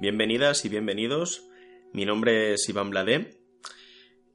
Bienvenidas 0.00 0.64
y 0.64 0.68
bienvenidos. 0.68 1.50
Mi 1.92 2.04
nombre 2.04 2.52
es 2.52 2.68
Iván 2.68 2.90
Bladé 2.90 3.40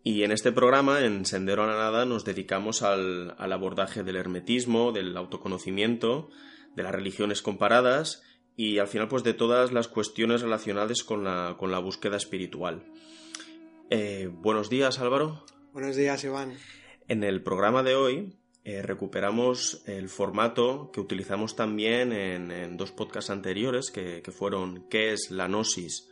y 0.03 0.23
en 0.23 0.33
este 0.33 0.51
programa, 0.51 1.05
en 1.05 1.25
Sendero 1.25 1.63
a 1.63 1.67
la 1.67 1.77
Nada, 1.77 2.03
nos 2.03 2.25
dedicamos 2.25 2.81
al, 2.81 3.33
abordaje 3.39 4.03
del 4.03 4.17
hermetismo, 4.17 4.91
del 4.91 5.15
autoconocimiento, 5.15 6.29
de 6.75 6.83
las 6.83 6.91
religiones 6.91 7.41
comparadas 7.41 8.23
y 8.57 8.79
al 8.79 8.89
final 8.89 9.07
pues 9.07 9.23
de 9.23 9.33
todas 9.33 9.71
las 9.71 9.87
cuestiones 9.87 10.41
relacionadas 10.41 11.01
con 11.01 11.23
la, 11.23 11.55
con 11.57 11.71
la 11.71 11.79
búsqueda 11.79 12.17
espiritual. 12.17 12.83
Eh, 13.89 14.29
buenos 14.29 14.69
días 14.69 14.99
Álvaro. 14.99 15.45
Buenos 15.71 15.95
días 15.95 16.25
Iván. 16.25 16.57
En 17.07 17.23
el 17.23 17.41
programa 17.41 17.83
de 17.83 17.95
hoy 17.95 18.37
eh, 18.65 18.81
recuperamos 18.81 19.83
el 19.87 20.07
formato 20.07 20.89
que 20.93 21.01
utilizamos 21.01 21.55
también 21.55 22.13
en, 22.13 22.77
dos 22.77 22.91
podcasts 22.91 23.29
anteriores, 23.29 23.91
que, 23.91 24.21
fueron 24.31 24.87
¿Qué 24.89 25.11
es 25.11 25.31
la 25.31 25.47
gnosis? 25.47 26.09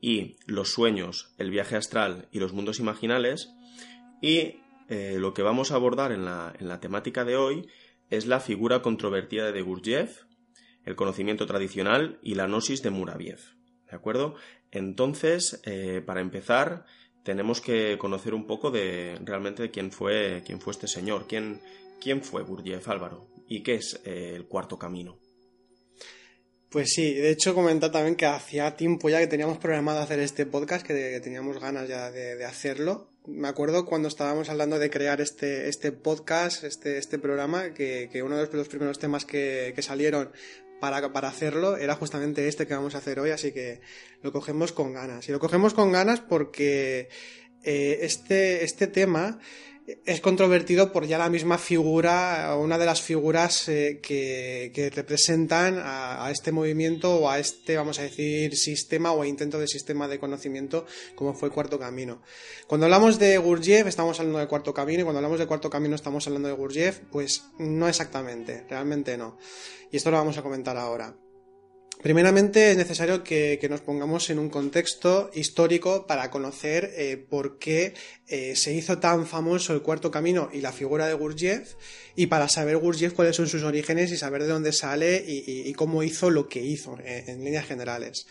y 0.00 0.36
Los 0.46 0.72
sueños, 0.72 1.32
el 1.38 1.50
viaje 1.50 1.76
astral 1.76 2.28
y 2.32 2.40
los 2.40 2.52
mundos 2.52 2.80
imaginales. 2.80 3.50
Y 4.20 4.56
eh, 4.88 5.16
lo 5.18 5.32
que 5.32 5.42
vamos 5.42 5.70
a 5.70 5.76
abordar 5.76 6.10
en 6.10 6.24
la, 6.24 6.52
en 6.58 6.68
la, 6.68 6.80
temática 6.80 7.24
de 7.24 7.36
hoy 7.36 7.68
es 8.10 8.26
la 8.26 8.40
figura 8.40 8.82
controvertida 8.82 9.52
de 9.52 9.62
Gurdjieff, 9.62 10.22
el 10.84 10.96
conocimiento 10.96 11.46
tradicional 11.46 12.18
y 12.20 12.34
la 12.34 12.46
gnosis 12.46 12.82
de 12.82 12.90
Muraviev. 12.90 13.38
¿De 13.88 13.96
acuerdo? 13.96 14.34
Entonces, 14.72 15.62
eh, 15.66 16.02
para 16.04 16.20
empezar, 16.20 16.84
tenemos 17.22 17.60
que 17.60 17.96
conocer 17.98 18.34
un 18.34 18.46
poco 18.46 18.70
de 18.70 19.18
realmente 19.24 19.70
quién 19.70 19.92
fue, 19.92 20.42
quién 20.44 20.60
fue 20.60 20.72
este 20.72 20.88
señor, 20.88 21.26
quién, 21.28 21.60
¿Quién 22.02 22.20
fue 22.20 22.42
Gurdjieff 22.42 22.88
Álvaro? 22.88 23.28
¿Y 23.46 23.62
qué 23.62 23.76
es 23.76 24.00
eh, 24.04 24.32
el 24.34 24.46
cuarto 24.46 24.76
camino? 24.76 25.20
Pues 26.68 26.90
sí, 26.94 27.14
de 27.14 27.30
hecho 27.30 27.54
comentar 27.54 27.92
también 27.92 28.16
que 28.16 28.26
hacía 28.26 28.74
tiempo 28.74 29.08
ya 29.08 29.20
que 29.20 29.28
teníamos 29.28 29.58
programado 29.58 30.00
hacer 30.00 30.18
este 30.18 30.44
podcast, 30.44 30.84
que, 30.84 31.20
teníamos 31.22 31.60
ganas 31.60 31.88
ya 31.88 32.10
de, 32.10 32.44
hacerlo. 32.44 33.12
Me 33.26 33.46
acuerdo 33.46 33.84
cuando 33.84 34.08
estábamos 34.08 34.48
hablando 34.48 34.80
de 34.80 34.90
crear 34.90 35.20
este, 35.20 35.68
este 35.68 35.92
podcast, 35.92 36.64
este, 36.64 36.98
este 36.98 37.20
programa, 37.20 37.72
que, 37.72 38.08
uno 38.24 38.36
de 38.36 38.48
los 38.52 38.68
primeros 38.68 38.98
temas 38.98 39.24
que, 39.24 39.72
salieron 39.80 40.32
para, 40.80 41.12
para, 41.12 41.28
hacerlo 41.28 41.76
era 41.76 41.94
justamente 41.94 42.48
este 42.48 42.66
que 42.66 42.74
vamos 42.74 42.96
a 42.96 42.98
hacer 42.98 43.20
hoy, 43.20 43.30
así 43.30 43.52
que 43.52 43.80
lo 44.22 44.32
cogemos 44.32 44.72
con 44.72 44.92
ganas. 44.92 45.28
Y 45.28 45.32
lo 45.32 45.38
cogemos 45.38 45.72
con 45.72 45.92
ganas 45.92 46.20
porque 46.20 47.10
eh, 47.62 47.98
este, 48.00 48.64
este 48.64 48.88
tema 48.88 49.38
es 49.86 50.20
controvertido 50.20 50.92
por 50.92 51.06
ya 51.06 51.18
la 51.18 51.28
misma 51.28 51.58
figura, 51.58 52.56
una 52.56 52.78
de 52.78 52.86
las 52.86 53.02
figuras 53.02 53.68
eh, 53.68 54.00
que, 54.02 54.90
representan 54.94 55.80
a, 55.82 56.30
este 56.30 56.52
movimiento 56.52 57.16
o 57.16 57.28
a 57.28 57.38
este, 57.38 57.76
vamos 57.76 57.98
a 57.98 58.02
decir, 58.02 58.56
sistema 58.56 59.12
o 59.12 59.24
intento 59.24 59.58
de 59.58 59.66
sistema 59.66 60.06
de 60.08 60.18
conocimiento 60.18 60.86
como 61.14 61.34
fue 61.34 61.50
Cuarto 61.50 61.78
Camino. 61.78 62.22
Cuando 62.66 62.86
hablamos 62.86 63.18
de 63.18 63.38
Gurdjieff 63.38 63.86
estamos 63.86 64.18
hablando 64.20 64.38
del 64.38 64.48
Cuarto 64.48 64.72
Camino 64.72 65.00
y 65.00 65.02
cuando 65.02 65.18
hablamos 65.18 65.38
del 65.38 65.48
Cuarto 65.48 65.70
Camino 65.70 65.96
estamos 65.96 66.26
hablando 66.26 66.48
de 66.48 66.54
Gurdjieff, 66.54 67.00
pues 67.10 67.44
no 67.58 67.88
exactamente, 67.88 68.64
realmente 68.68 69.16
no. 69.16 69.38
Y 69.90 69.96
esto 69.96 70.10
lo 70.10 70.16
vamos 70.16 70.38
a 70.38 70.42
comentar 70.42 70.76
ahora. 70.76 71.16
Primeramente 72.02 72.72
es 72.72 72.76
necesario 72.76 73.22
que, 73.22 73.64
nos 73.70 73.80
pongamos 73.80 74.28
en 74.30 74.40
un 74.40 74.50
contexto 74.50 75.30
histórico 75.34 76.04
para 76.04 76.30
conocer 76.30 76.90
eh, 76.96 77.16
por 77.16 77.58
qué 77.58 77.94
eh, 78.34 78.56
se 78.56 78.72
hizo 78.72 78.96
tan 78.96 79.26
famoso 79.26 79.74
el 79.74 79.82
cuarto 79.82 80.10
camino 80.10 80.48
y 80.54 80.62
la 80.62 80.72
figura 80.72 81.06
de 81.06 81.12
Gurdjieff 81.12 81.74
y 82.16 82.28
para 82.28 82.48
saber 82.48 82.78
Gurdjieff 82.78 83.12
cuáles 83.12 83.36
son 83.36 83.46
sus 83.46 83.62
orígenes 83.62 84.10
y 84.10 84.16
saber 84.16 84.44
de 84.44 84.48
dónde 84.48 84.72
sale 84.72 85.22
y, 85.26 85.70
cómo 85.74 86.02
hizo 86.02 86.30
lo 86.30 86.48
que 86.48 86.62
hizo 86.62 86.96
eh, 87.04 87.24
en 87.26 87.44
líneas 87.44 87.66
generales. 87.66 88.26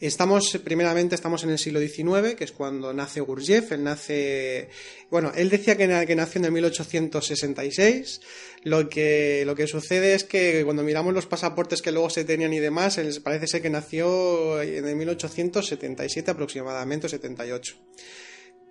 Estamos, 0.00 0.58
primeramente, 0.64 1.14
estamos 1.14 1.44
en 1.44 1.50
el 1.50 1.58
siglo 1.58 1.80
XIX, 1.80 2.34
que 2.34 2.44
es 2.44 2.52
cuando 2.52 2.94
nace 2.94 3.20
Gurdjieff. 3.20 3.72
Él 3.72 3.84
nace, 3.84 4.70
bueno, 5.10 5.32
él 5.36 5.50
decía 5.50 5.76
que, 5.76 5.86
nació 5.86 6.38
en 6.38 6.44
el 6.46 6.52
1866. 6.52 8.22
Lo 8.62 8.88
que, 8.88 9.42
lo 9.44 9.54
que 9.54 9.66
sucede 9.66 10.14
es 10.14 10.24
que 10.24 10.62
cuando 10.64 10.82
miramos 10.82 11.12
los 11.12 11.26
pasaportes 11.26 11.82
que 11.82 11.92
luego 11.92 12.08
se 12.08 12.24
tenían 12.24 12.54
y 12.54 12.58
demás, 12.58 12.98
parece 13.22 13.46
ser 13.46 13.60
que 13.60 13.68
nació 13.68 14.62
en 14.62 14.88
el 14.88 14.96
1877 14.96 16.30
aproximadamente, 16.30 17.06
o 17.06 17.10
78 17.10 17.76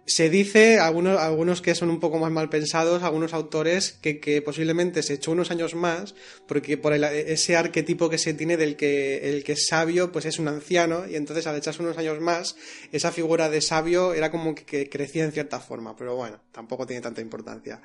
se 0.06 0.29
dice, 0.29 0.79
algunos, 0.79 1.19
algunos 1.19 1.62
que 1.62 1.75
son 1.75 1.89
un 1.89 2.00
poco 2.00 2.17
más 2.17 2.31
mal 2.31 2.50
pensados, 2.50 3.03
algunos 3.03 3.34
autores, 3.34 3.97
que, 4.01 4.41
posiblemente 4.44 5.03
se 5.03 5.13
echó 5.13 5.31
unos 5.31 5.51
años 5.51 5.75
más, 5.75 6.16
porque 6.47 6.78
por 6.78 6.94
ese 6.94 7.56
arquetipo 7.56 8.09
que 8.09 8.17
se 8.17 8.34
tiene 8.34 8.57
del 8.57 8.75
que 8.75 9.29
el 9.29 9.44
que 9.44 9.53
es 9.53 9.67
sabio, 9.67 10.11
pues 10.11 10.25
es 10.25 10.40
un 10.40 10.47
anciano, 10.47 11.07
y 11.07 11.16
entonces 11.16 11.45
al 11.47 11.56
echarse 11.56 11.84
unos 11.84 11.97
años 11.97 12.19
más, 12.19 12.56
esa 12.91 13.11
figura 13.11 13.50
de 13.50 13.61
sabio 13.61 14.13
era 14.13 14.31
como 14.31 14.56
que, 14.56 14.90
crecía 14.90 15.23
en 15.23 15.31
cierta 15.31 15.59
forma, 15.59 15.95
pero 15.95 16.16
bueno, 16.16 16.40
tampoco 16.51 16.85
tiene 16.88 17.01
tanta 17.01 17.22
importancia. 17.22 17.81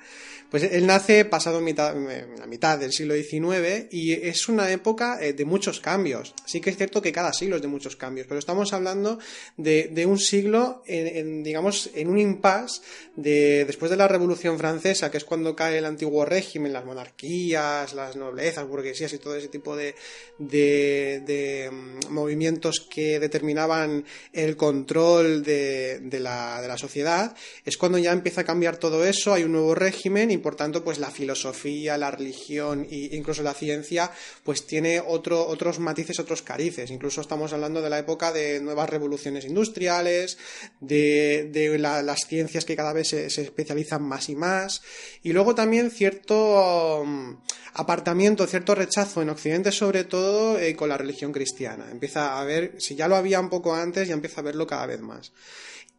Pues 0.49 0.63
él 0.63 0.87
nace 0.87 1.23
pasado 1.25 1.61
mitad, 1.61 1.95
la 1.95 2.47
mitad 2.47 2.79
del 2.79 2.91
siglo 2.91 3.13
XIX, 3.13 3.87
y 3.91 4.13
es 4.13 4.49
una 4.49 4.71
época 4.71 5.19
eh, 5.21 5.33
de 5.33 5.45
muchos 5.45 5.79
cambios. 5.79 6.33
Sí 6.45 6.61
que 6.61 6.71
es 6.71 6.77
cierto 6.77 7.01
que 7.01 7.11
cada 7.11 7.31
siglo 7.31 7.57
es 7.57 7.61
de 7.61 7.67
muchos 7.67 7.95
cambios, 7.95 8.27
pero 8.27 8.39
estamos 8.39 8.73
hablando 8.73 9.19
de, 9.55 10.05
un 10.07 10.17
siglo, 10.17 10.83
en, 10.87 11.43
digamos, 11.43 11.89
en 11.93 12.06
un 12.09 12.17
impasse 12.17 12.81
de, 13.15 13.65
después 13.65 13.89
de 13.91 13.97
la 13.97 14.07
Revolución 14.07 14.57
Francesa, 14.57 15.11
que 15.11 15.17
es 15.17 15.25
cuando 15.25 15.55
cae 15.55 15.77
el 15.77 15.85
antiguo 15.85 16.25
régimen, 16.25 16.73
las 16.73 16.85
monarquías, 16.85 17.93
las 17.93 18.15
noblezas, 18.15 18.67
burguesías 18.67 19.13
y 19.13 19.17
todo 19.17 19.35
ese 19.35 19.47
tipo 19.47 19.75
de, 19.75 19.95
de, 20.37 21.69
mm, 21.71 22.13
movimientos 22.13 22.79
que 22.79 23.19
determinaban 23.19 24.05
el 24.33 24.55
control 24.55 25.43
de, 25.43 25.99
la, 26.19 26.61
de 26.61 26.67
la 26.67 26.77
sociedad, 26.77 27.35
es 27.65 27.77
cuando 27.77 27.97
ya 27.97 28.11
empieza 28.11 28.41
a 28.41 28.45
cambiar 28.45 28.77
todo 28.77 29.05
eso, 29.05 29.33
hay 29.33 29.43
un 29.43 29.53
nuevo 29.53 29.75
régimen 29.75 30.31
y 30.31 30.37
por 30.37 30.55
tanto 30.55 30.83
pues 30.83 30.99
la 30.99 31.11
filosofía, 31.11 31.97
la 31.97 32.11
religión 32.11 32.87
e 32.89 33.15
incluso 33.15 33.43
la 33.43 33.53
ciencia 33.53 34.11
pues 34.43 34.65
tiene 34.65 35.01
otro, 35.05 35.45
otros 35.47 35.79
matices, 35.79 36.19
otros 36.19 36.41
carices. 36.41 36.91
Incluso 36.91 37.21
estamos 37.21 37.53
hablando 37.53 37.81
de 37.81 37.89
la 37.89 37.99
época 37.99 38.31
de 38.31 38.59
nuevas 38.61 38.89
revoluciones 38.89 39.45
industriales, 39.45 40.37
de, 40.79 41.49
de 41.51 41.77
la, 41.77 41.96
las 42.03 42.27
ciencias 42.27 42.65
que 42.65 42.75
cada 42.75 42.93
vez 42.93 43.09
se, 43.09 43.25
especializan 43.25 44.03
más 44.03 44.29
y 44.29 44.35
más, 44.35 44.81
y 45.23 45.33
luego 45.33 45.55
también 45.55 45.91
cierto 45.91 47.03
mm, 47.05 47.33
apartamiento, 47.73 48.47
cierto 48.47 48.75
rechazo 48.75 49.21
en 49.21 49.29
Occidente, 49.29 49.71
sobre 49.71 50.03
todo 50.03 50.59
eh, 50.59 50.75
con 50.75 50.89
la 50.89 50.97
religión 50.97 51.31
cristiana. 51.31 51.89
Empieza 51.91 52.39
a 52.39 52.43
ver, 52.43 52.75
si 52.79 52.95
ya 52.95 53.07
lo 53.07 53.15
había 53.15 53.39
un 53.39 53.49
poco 53.49 53.73
antes, 53.75 54.07
ya 54.07 54.13
empieza 54.13 54.41
a 54.41 54.43
verlo 54.43 54.67
cada 54.67 54.85
vez 54.85 55.01
más. 55.01 55.31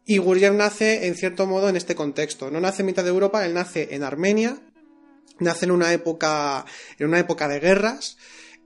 Y 0.05 0.17
Gurdjieff 0.17 0.53
nace, 0.53 1.07
en 1.07 1.15
cierto 1.15 1.45
modo, 1.45 1.69
en 1.69 1.75
este 1.75 1.93
contexto. 1.93 2.49
No 2.49 2.59
nace 2.59 2.81
en 2.81 2.87
mitad 2.87 3.03
de 3.03 3.09
Europa, 3.09 3.45
él 3.45 3.53
nace 3.53 3.89
en 3.91 4.03
Armenia, 4.03 4.57
nace 5.39 5.65
en 5.65 5.71
una 5.71 5.93
época, 5.93 6.65
en 6.97 7.07
una 7.07 7.19
época 7.19 7.47
de 7.47 7.59
guerras, 7.59 8.17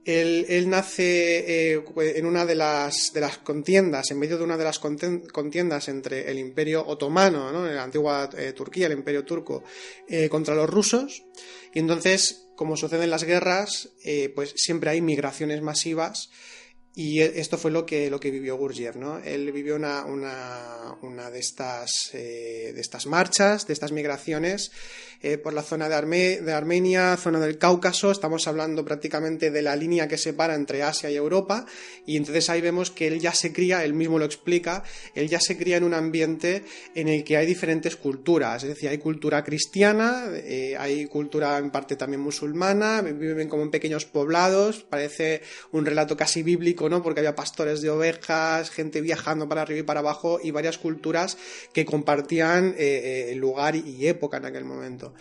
él, 0.04 0.68
nace 0.68 1.72
eh, 1.74 1.84
en 1.96 2.26
una 2.26 2.44
de 2.44 2.54
las, 2.54 3.12
de 3.12 3.20
las 3.20 3.38
contiendas, 3.38 4.10
en 4.10 4.18
medio 4.18 4.36
de 4.36 4.44
una 4.44 4.56
de 4.56 4.64
las 4.64 4.78
contiendas 4.78 5.88
entre 5.88 6.30
el 6.30 6.38
Imperio 6.38 6.86
Otomano, 6.86 7.50
¿no? 7.50 7.66
en 7.66 7.76
la 7.76 7.84
antigua 7.84 8.28
eh, 8.36 8.52
Turquía, 8.52 8.86
el 8.86 8.92
Imperio 8.92 9.24
Turco, 9.24 9.64
eh, 10.08 10.28
contra 10.28 10.54
los 10.54 10.68
rusos. 10.68 11.24
Y 11.72 11.78
entonces, 11.78 12.48
como 12.54 12.76
suceden 12.76 13.10
las 13.10 13.24
guerras, 13.24 13.90
pues 14.34 14.52
siempre 14.56 14.90
hay 14.90 15.00
migraciones 15.00 15.60
masivas 15.60 16.30
y 16.94 17.20
e, 17.20 17.40
esto 17.40 17.58
fue 17.58 17.72
lo 17.72 17.84
que, 17.84 18.10
lo 18.10 18.20
que 18.20 18.30
vivió 18.30 18.56
Gurdjieff, 18.56 18.94
¿no? 18.94 19.18
Él 19.18 19.50
vivió 19.50 19.74
una, 19.74 20.04
una, 20.04 21.30
de, 21.32 21.40
estas, 21.40 22.10
de 22.12 22.80
estas 22.80 23.06
marchas, 23.06 23.66
de 23.66 23.72
estas 23.72 23.90
migraciones 23.90 24.70
eh, 25.22 25.38
por 25.38 25.52
la 25.52 25.62
zona 25.62 25.88
de, 25.88 26.40
de, 26.40 26.52
Armenia, 26.52 27.16
zona 27.16 27.40
del 27.40 27.58
Cáucaso, 27.58 28.10
estamos 28.10 28.46
hablando 28.48 28.84
prácticamente 28.84 29.50
de 29.50 29.62
la 29.62 29.76
línea 29.76 30.08
que 30.08 30.18
separa 30.18 30.54
entre 30.54 30.82
Asia 30.82 31.10
y 31.10 31.16
Europa, 31.16 31.66
y 32.06 32.16
entonces 32.16 32.48
ahí 32.50 32.60
vemos 32.60 32.90
que 32.90 33.06
él 33.06 33.20
ya 33.20 33.34
se 33.34 33.52
cría, 33.52 33.84
él 33.84 33.94
mismo 33.94 34.18
lo 34.18 34.24
explica, 34.24 34.82
él 35.14 35.28
ya 35.28 35.40
se 35.40 35.56
cría 35.56 35.76
en 35.76 35.84
un 35.84 35.94
ambiente 35.94 36.64
en 36.94 37.08
el 37.08 37.24
que 37.24 37.36
hay 37.36 37.46
diferentes 37.46 37.96
culturas, 37.96 38.62
es 38.62 38.70
decir, 38.70 38.88
hay 38.88 38.98
cultura 38.98 39.44
cristiana, 39.44 40.26
eh, 40.32 40.76
hay 40.78 41.06
cultura 41.06 41.58
en 41.58 41.70
parte 41.70 41.96
también 41.96 42.20
musulmana, 42.20 43.02
viven 43.02 43.48
como 43.48 43.62
en 43.62 43.70
pequeños 43.70 44.04
poblados, 44.04 44.84
parece 44.88 45.42
un 45.72 45.84
relato 45.84 46.16
casi 46.16 46.42
bíblico 46.42 46.84
porque 47.02 47.20
había 47.20 47.34
pastores 47.34 47.80
de 47.80 47.90
ovejas, 47.90 48.70
gente 48.70 49.00
viajando 49.00 49.48
para 49.48 49.62
arriba 49.62 49.80
y 49.80 49.82
para 49.82 50.00
abajo 50.00 50.38
y 50.42 50.50
varias 50.50 50.78
culturas 50.78 51.36
que 51.72 51.84
compartían 51.84 52.74
eh, 52.78 53.30
eh, 53.30 53.34
lugar 53.36 53.74
y 53.76 54.06
época 54.06 54.36
en 54.36 54.46
aquel 54.46 54.64
momento. 54.64 55.13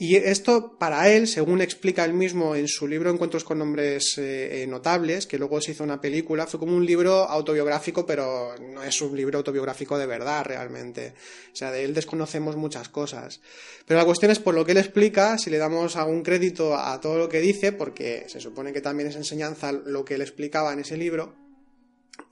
Y 0.00 0.14
esto, 0.14 0.76
para 0.78 1.10
él, 1.10 1.26
según 1.26 1.60
explica 1.60 2.04
él 2.04 2.12
mismo 2.12 2.54
en 2.54 2.68
su 2.68 2.86
libro 2.86 3.10
Encuentros 3.10 3.42
con 3.42 3.58
Nombres 3.58 4.14
eh, 4.16 4.64
Notables, 4.68 5.26
que 5.26 5.38
luego 5.38 5.60
se 5.60 5.72
hizo 5.72 5.82
una 5.82 6.00
película, 6.00 6.46
fue 6.46 6.60
como 6.60 6.76
un 6.76 6.86
libro 6.86 7.24
autobiográfico, 7.28 8.06
pero 8.06 8.54
no 8.60 8.84
es 8.84 9.02
un 9.02 9.16
libro 9.16 9.38
autobiográfico 9.38 9.98
de 9.98 10.06
verdad 10.06 10.44
realmente. 10.44 11.14
O 11.52 11.56
sea, 11.56 11.72
de 11.72 11.82
él 11.82 11.94
desconocemos 11.94 12.54
muchas 12.54 12.88
cosas. 12.88 13.40
Pero 13.86 13.98
la 13.98 14.06
cuestión 14.06 14.30
es 14.30 14.38
por 14.38 14.54
lo 14.54 14.64
que 14.64 14.70
él 14.70 14.78
explica, 14.78 15.36
si 15.36 15.50
le 15.50 15.58
damos 15.58 15.96
algún 15.96 16.22
crédito 16.22 16.76
a 16.76 17.00
todo 17.00 17.18
lo 17.18 17.28
que 17.28 17.40
dice, 17.40 17.72
porque 17.72 18.24
se 18.28 18.38
supone 18.38 18.72
que 18.72 18.80
también 18.80 19.08
es 19.08 19.16
enseñanza 19.16 19.72
lo 19.72 20.04
que 20.04 20.14
él 20.14 20.22
explicaba 20.22 20.72
en 20.72 20.78
ese 20.78 20.96
libro, 20.96 21.34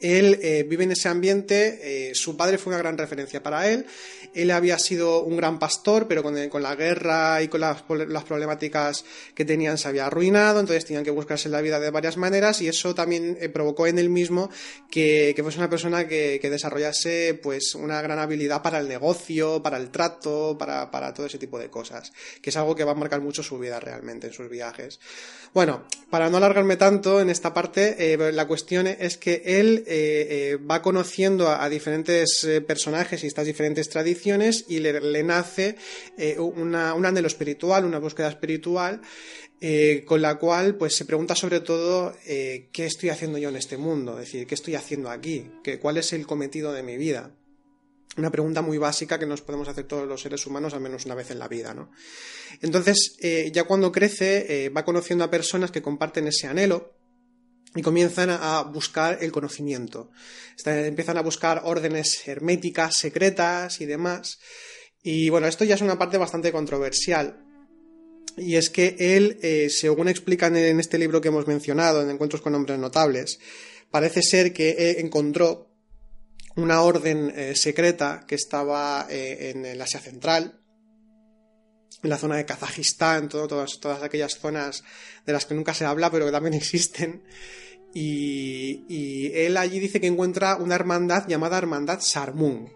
él 0.00 0.38
eh, 0.42 0.64
vive 0.68 0.84
en 0.84 0.92
ese 0.92 1.08
ambiente, 1.08 2.10
eh, 2.10 2.14
su 2.14 2.36
padre 2.36 2.58
fue 2.58 2.72
una 2.72 2.78
gran 2.78 2.98
referencia 2.98 3.42
para 3.42 3.68
él, 3.70 3.86
él 4.34 4.50
había 4.50 4.78
sido 4.78 5.22
un 5.22 5.36
gran 5.36 5.58
pastor, 5.58 6.06
pero 6.06 6.22
con, 6.22 6.34
la 6.62 6.74
guerra 6.74 7.42
y 7.42 7.48
con 7.48 7.60
las, 7.60 7.82
problemáticas 7.82 9.04
que 9.34 9.46
tenían 9.46 9.78
se 9.78 9.88
había 9.88 10.06
arruinado, 10.06 10.60
entonces 10.60 10.84
tenían 10.84 11.04
que 11.04 11.10
buscarse 11.10 11.48
la 11.48 11.62
vida 11.62 11.80
de 11.80 11.90
varias 11.90 12.18
maneras 12.18 12.60
y 12.60 12.68
eso 12.68 12.94
también 12.94 13.38
eh, 13.40 13.48
provocó 13.48 13.86
en 13.86 13.98
él 13.98 14.10
mismo 14.10 14.50
que, 14.90 15.34
fuese 15.42 15.58
una 15.58 15.70
persona 15.70 16.06
que, 16.06 16.46
desarrollase 16.46 17.38
pues 17.42 17.74
una 17.74 18.00
gran 18.02 18.18
habilidad 18.18 18.62
para 18.62 18.78
el 18.78 18.88
negocio, 18.88 19.62
para 19.62 19.78
el 19.78 19.90
trato, 19.90 20.56
para 20.58 21.14
todo 21.14 21.26
ese 21.26 21.38
tipo 21.38 21.58
de 21.58 21.70
cosas, 21.70 22.12
que 22.40 22.50
es 22.50 22.56
algo 22.56 22.74
que 22.74 22.84
va 22.84 22.92
a 22.92 22.94
marcar 22.94 23.20
mucho 23.20 23.42
su 23.42 23.58
vida 23.58 23.80
realmente 23.80 24.28
en 24.28 24.32
sus 24.32 24.48
viajes. 24.48 25.00
Bueno, 25.52 25.84
para 26.10 26.28
no 26.28 26.36
alargarme 26.36 26.76
tanto 26.76 27.20
en 27.20 27.30
esta 27.30 27.54
parte, 27.54 28.16
la 28.32 28.46
cuestión 28.46 28.86
es 28.86 29.16
que 29.16 29.42
él 29.44 29.75
eh, 29.78 30.52
eh, 30.52 30.56
va 30.56 30.82
conociendo 30.82 31.48
a, 31.48 31.68
diferentes 31.68 32.44
eh, 32.44 32.60
personajes 32.60 33.22
y 33.22 33.26
estas 33.26 33.46
diferentes 33.46 33.88
tradiciones 33.88 34.64
y 34.68 34.80
le, 34.80 35.22
nace 35.22 35.76
una, 36.38 36.94
un 36.94 37.06
anhelo 37.06 37.26
espiritual, 37.26 37.84
una 37.84 37.98
búsqueda 37.98 38.28
espiritual, 38.28 39.00
con 40.04 40.22
la 40.22 40.38
cual 40.38 40.76
pues 40.76 40.94
se 40.94 41.04
pregunta 41.04 41.34
sobre 41.34 41.60
todo 41.60 42.14
qué 42.24 42.84
estoy 42.86 43.08
haciendo 43.08 43.38
yo 43.38 43.48
en 43.48 43.56
este 43.56 43.76
mundo, 43.76 44.12
es 44.18 44.26
decir, 44.26 44.46
qué 44.46 44.54
estoy 44.54 44.74
haciendo 44.74 45.10
aquí, 45.10 45.50
cuál 45.80 45.96
es 45.96 46.12
el 46.12 46.26
cometido 46.26 46.72
de 46.72 46.82
mi 46.82 46.96
vida. 46.96 47.34
Una 48.16 48.30
pregunta 48.30 48.62
muy 48.62 48.78
básica 48.78 49.18
que 49.18 49.26
nos 49.26 49.42
podemos 49.42 49.68
hacer 49.68 49.84
todos 49.84 50.06
los 50.06 50.22
seres 50.22 50.46
humanos 50.46 50.74
al 50.74 50.80
menos 50.80 51.04
una 51.06 51.14
vez 51.14 51.30
en 51.30 51.38
la 51.38 51.48
vida, 51.48 51.74
¿no? 51.74 51.90
Entonces, 52.60 53.16
ya 53.52 53.64
cuando 53.64 53.92
crece, 53.92 54.70
va 54.76 54.84
conociendo 54.84 55.24
a 55.24 55.30
personas 55.30 55.70
que 55.70 55.82
comparten 55.82 56.28
ese 56.28 56.46
anhelo, 56.46 56.95
y 57.76 57.82
comienzan 57.82 58.30
a 58.30 58.62
buscar 58.62 59.18
el 59.20 59.30
conocimiento. 59.30 60.10
Empiezan 60.64 61.18
a 61.18 61.22
buscar 61.22 61.62
órdenes 61.64 62.26
herméticas, 62.26 62.96
secretas 62.96 63.80
y 63.80 63.86
demás. 63.86 64.38
Y 65.02 65.28
bueno, 65.28 65.46
esto 65.46 65.64
ya 65.64 65.76
es 65.76 65.82
una 65.82 65.98
parte 65.98 66.18
bastante 66.18 66.50
controversial. 66.50 67.44
Y 68.36 68.56
es 68.56 68.70
que 68.70 68.96
él, 68.98 69.38
eh, 69.42 69.68
según 69.70 70.08
explican 70.08 70.56
en 70.56 70.80
este 70.80 70.98
libro 70.98 71.20
que 71.20 71.28
hemos 71.28 71.46
mencionado, 71.46 72.02
en 72.02 72.10
Encuentros 72.10 72.42
con 72.42 72.54
Hombres 72.54 72.78
Notables, 72.78 73.38
parece 73.90 74.22
ser 74.22 74.52
que 74.52 74.96
encontró 74.98 75.70
una 76.56 76.80
orden 76.80 77.32
eh, 77.36 77.54
secreta 77.54 78.24
que 78.26 78.34
estaba 78.34 79.06
eh, 79.10 79.50
en 79.50 79.64
el 79.66 79.80
Asia 79.80 80.00
Central, 80.00 80.60
en 82.02 82.10
la 82.10 82.18
zona 82.18 82.36
de 82.36 82.46
Kazajistán, 82.46 83.28
todas, 83.28 83.78
todas 83.80 84.02
aquellas 84.02 84.38
zonas 84.38 84.82
de 85.24 85.32
las 85.32 85.44
que 85.44 85.54
nunca 85.54 85.74
se 85.74 85.84
habla, 85.84 86.10
pero 86.10 86.26
que 86.26 86.32
también 86.32 86.54
existen, 86.62 87.22
y, 87.98 89.30
él 89.34 89.56
allí 89.56 89.78
dice 89.78 90.00
que 90.00 90.06
encuentra 90.06 90.56
una 90.56 90.74
hermandad 90.74 91.26
llamada 91.28 91.58
Hermandad 91.58 92.00
Sarmung. 92.00 92.68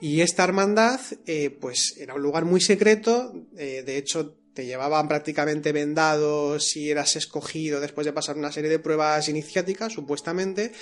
Y 0.00 0.20
esta 0.20 0.44
hermandad, 0.44 1.00
eh, 1.26 1.50
pues 1.50 1.96
era 1.98 2.14
un 2.14 2.22
lugar 2.22 2.44
muy 2.44 2.60
secreto, 2.60 3.32
eh, 3.56 3.82
de 3.84 3.98
hecho 3.98 4.36
te 4.56 4.64
llevaban 4.64 5.06
prácticamente 5.06 5.70
vendado 5.70 6.58
si 6.58 6.90
eras 6.90 7.14
escogido 7.14 7.78
después 7.78 8.06
de 8.06 8.14
pasar 8.14 8.38
una 8.38 8.50
serie 8.50 8.70
de 8.70 8.78
pruebas 8.78 9.28
iniciáticas, 9.28 9.92
supuestamente. 9.92 10.72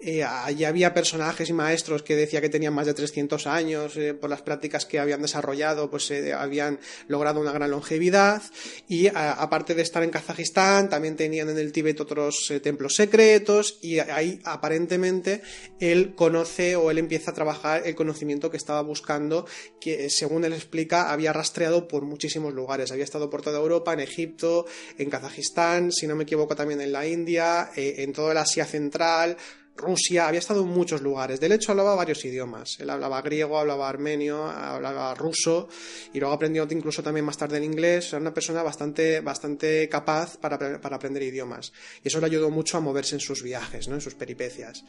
Eh, 0.00 0.24
allí 0.24 0.64
había 0.64 0.92
personajes 0.94 1.48
y 1.48 1.52
maestros 1.52 2.02
que 2.02 2.16
decía 2.16 2.40
que 2.40 2.48
tenían 2.48 2.74
más 2.74 2.86
de 2.86 2.94
300 2.94 3.46
años, 3.46 3.96
eh, 3.96 4.14
por 4.14 4.30
las 4.30 4.42
prácticas 4.42 4.84
que 4.84 4.98
habían 4.98 5.22
desarrollado, 5.22 5.90
pues 5.90 6.10
eh, 6.10 6.32
habían 6.32 6.80
logrado 7.06 7.38
una 7.38 7.52
gran 7.52 7.70
longevidad. 7.70 8.42
Y 8.88 9.06
aparte 9.06 9.76
de 9.76 9.82
estar 9.82 10.02
en 10.02 10.10
Kazajistán, 10.10 10.88
también 10.88 11.14
tenían 11.14 11.50
en 11.50 11.58
el 11.58 11.70
Tíbet 11.70 12.00
otros 12.00 12.52
templos 12.64 12.96
secretos 12.96 13.78
y 13.80 14.00
ahí 14.00 14.40
aparentemente 14.42 15.42
él 15.78 16.16
conoce 16.16 16.74
o 16.74 16.90
él 16.90 16.98
empieza 16.98 17.30
a 17.30 17.34
trabajar 17.34 17.82
el 17.86 17.94
conocimiento 17.94 18.50
que 18.50 18.56
estaba 18.56 18.82
buscando, 18.82 19.46
que 19.80 20.10
según 20.10 20.44
él 20.44 20.52
explica 20.52 21.12
había 21.12 21.32
rastreado 21.32 21.86
por 21.86 22.02
muchísimos 22.02 22.52
lugares, 22.54 22.90
había 22.90 23.04
estado 23.04 23.19
por 23.28 23.42
toda 23.42 23.58
Europa, 23.58 23.92
en 23.92 24.00
Egipto, 24.00 24.66
en 24.96 25.10
Kazajistán, 25.10 25.92
si 25.92 26.06
no 26.06 26.16
me 26.16 26.22
equivoco 26.22 26.54
también 26.56 26.80
en 26.80 26.92
la 26.92 27.06
India, 27.06 27.70
eh, 27.76 27.96
en 27.98 28.12
toda 28.12 28.32
el 28.32 28.38
Asia 28.38 28.64
Central, 28.64 29.36
Rusia, 29.80 30.28
había 30.28 30.38
estado 30.38 30.62
en 30.62 30.68
muchos 30.68 31.00
lugares. 31.00 31.40
De 31.40 31.52
hecho, 31.52 31.72
hablaba 31.72 31.94
varios 31.94 32.24
idiomas. 32.24 32.78
Él 32.78 32.90
hablaba 32.90 33.22
griego, 33.22 33.58
hablaba 33.58 33.88
armenio, 33.88 34.44
hablaba 34.44 35.14
ruso 35.14 35.68
y 36.12 36.20
luego 36.20 36.34
aprendió 36.34 36.66
incluso 36.70 37.02
también 37.02 37.24
más 37.24 37.38
tarde 37.38 37.56
en 37.56 37.64
inglés. 37.64 38.08
Era 38.08 38.18
una 38.18 38.34
persona 38.34 38.62
bastante, 38.62 39.20
bastante 39.20 39.88
capaz 39.88 40.36
para, 40.36 40.80
aprender 40.82 41.22
idiomas. 41.22 41.72
Y 42.04 42.08
eso 42.08 42.20
le 42.20 42.26
ayudó 42.26 42.50
mucho 42.50 42.76
a 42.76 42.80
moverse 42.80 43.16
en 43.16 43.20
sus 43.20 43.42
viajes, 43.42 43.88
en 43.88 44.00
sus 44.00 44.14
peripecias. 44.14 44.84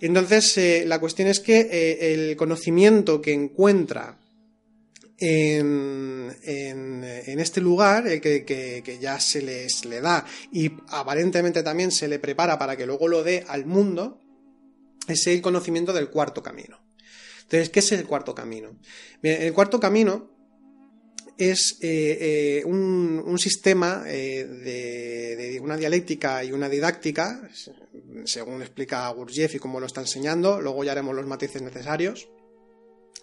Entonces, 0.00 0.58
eh, 0.58 0.84
la 0.86 1.00
cuestión 1.00 1.28
es 1.28 1.40
que 1.40 1.60
eh, 1.60 2.12
el 2.12 2.36
conocimiento 2.36 3.20
que 3.20 3.32
encuentra 3.32 4.18
en, 5.20 6.34
este 7.40 7.60
lugar, 7.60 8.06
eh, 8.06 8.20
que, 8.20 8.98
ya 9.00 9.18
se 9.20 9.42
les 9.42 9.84
le 9.84 10.00
da 10.00 10.24
y 10.52 10.70
aparentemente 10.88 11.62
también 11.62 11.90
se 11.90 12.08
le 12.08 12.18
prepara 12.18 12.58
para 12.58 12.76
que 12.76 12.86
luego 12.86 13.08
lo 13.08 13.22
dé 13.22 13.44
al 13.48 13.66
mundo, 13.66 14.20
es 15.06 15.26
el 15.26 15.40
conocimiento 15.40 15.92
del 15.92 16.10
cuarto 16.10 16.42
camino. 16.42 16.80
Entonces, 17.42 17.70
¿qué 17.70 17.80
es 17.80 17.92
el 17.92 18.06
cuarto 18.06 18.34
camino? 18.34 18.76
el 19.22 19.52
cuarto 19.54 19.80
camino 19.80 20.36
es 21.38 21.78
eh, 21.80 22.60
eh, 22.60 22.64
un, 22.64 23.38
sistema 23.38 24.02
de, 24.02 24.44
de, 24.44 25.60
una 25.60 25.76
dialéctica 25.76 26.44
y 26.44 26.52
una 26.52 26.68
didáctica, 26.68 27.48
según 28.24 28.60
explica 28.60 29.08
Gurdjieff 29.10 29.54
y 29.54 29.58
cómo 29.58 29.80
lo 29.80 29.86
está 29.86 30.00
enseñando, 30.00 30.60
luego 30.60 30.84
ya 30.84 30.92
haremos 30.92 31.14
los 31.14 31.26
matices 31.26 31.62
necesarios 31.62 32.28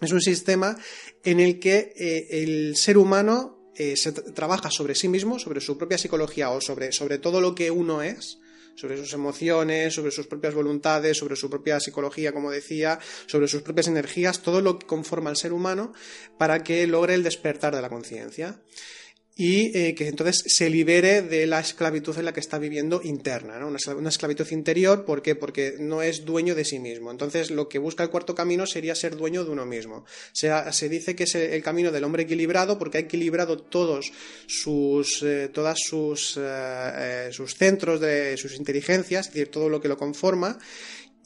es 0.00 0.12
un 0.12 0.20
sistema 0.20 0.76
en 1.24 1.40
el 1.40 1.58
que 1.58 1.92
eh, 1.96 2.42
el 2.42 2.76
ser 2.76 2.98
humano 2.98 3.72
eh, 3.74 3.96
se 3.96 4.12
trabaja 4.12 4.70
sobre 4.70 4.94
sí 4.94 5.08
mismo, 5.08 5.38
sobre 5.38 5.60
su 5.60 5.76
propia 5.76 5.98
psicología 5.98 6.50
o 6.50 6.60
sobre, 6.60 6.92
sobre 6.92 7.18
todo 7.18 7.40
lo 7.40 7.54
que 7.54 7.70
uno 7.70 8.02
es, 8.02 8.38
sobre 8.74 8.98
sus 8.98 9.12
emociones, 9.14 9.94
sobre 9.94 10.10
sus 10.10 10.26
propias 10.26 10.54
voluntades, 10.54 11.16
sobre 11.16 11.36
su 11.36 11.48
propia 11.48 11.80
psicología, 11.80 12.32
como 12.32 12.50
decía, 12.50 12.98
sobre 13.26 13.48
sus 13.48 13.62
propias 13.62 13.88
energías, 13.88 14.42
todo 14.42 14.60
lo 14.60 14.78
que 14.78 14.86
conforma 14.86 15.30
al 15.30 15.36
ser 15.36 15.52
humano 15.52 15.92
para 16.38 16.62
que 16.62 16.86
logre 16.86 17.14
el 17.14 17.22
despertar 17.22 17.74
de 17.74 17.82
la 17.82 17.88
conciencia 17.88 18.60
y 19.38 19.76
eh, 19.76 19.94
que 19.94 20.08
entonces 20.08 20.44
se 20.46 20.70
libere 20.70 21.20
de 21.20 21.46
la 21.46 21.60
esclavitud 21.60 22.16
en 22.18 22.24
la 22.24 22.32
que 22.32 22.40
está 22.40 22.58
viviendo 22.58 23.02
interna, 23.04 23.58
¿no? 23.58 23.68
una, 23.68 24.08
esclavitud 24.08 24.50
interior, 24.50 25.04
¿por 25.04 25.20
qué? 25.20 25.34
Porque 25.34 25.74
no 25.78 26.00
es 26.00 26.24
dueño 26.24 26.54
de 26.54 26.64
sí 26.64 26.78
mismo. 26.78 27.10
Entonces 27.10 27.50
lo 27.50 27.68
que 27.68 27.78
busca 27.78 28.02
el 28.02 28.08
cuarto 28.08 28.34
camino 28.34 28.66
sería 28.66 28.94
ser 28.94 29.14
dueño 29.14 29.44
de 29.44 29.50
uno 29.50 29.66
mismo. 29.66 30.06
Se, 30.32 30.50
se 30.72 30.88
dice 30.88 31.14
que 31.14 31.24
es 31.24 31.34
el 31.34 31.62
camino 31.62 31.92
del 31.92 32.04
hombre 32.04 32.22
equilibrado 32.22 32.78
porque 32.78 32.96
ha 32.96 33.02
equilibrado 33.02 33.58
todos 33.58 34.10
sus, 34.46 35.22
eh, 35.22 35.50
todas 35.52 35.80
sus, 35.80 36.38
eh, 36.40 37.28
sus 37.30 37.54
centros 37.56 38.00
de 38.00 38.38
sus 38.38 38.56
inteligencias, 38.56 39.26
es 39.26 39.34
decir, 39.34 39.50
todo 39.50 39.68
lo 39.68 39.82
que 39.82 39.88
lo 39.88 39.98
conforma, 39.98 40.58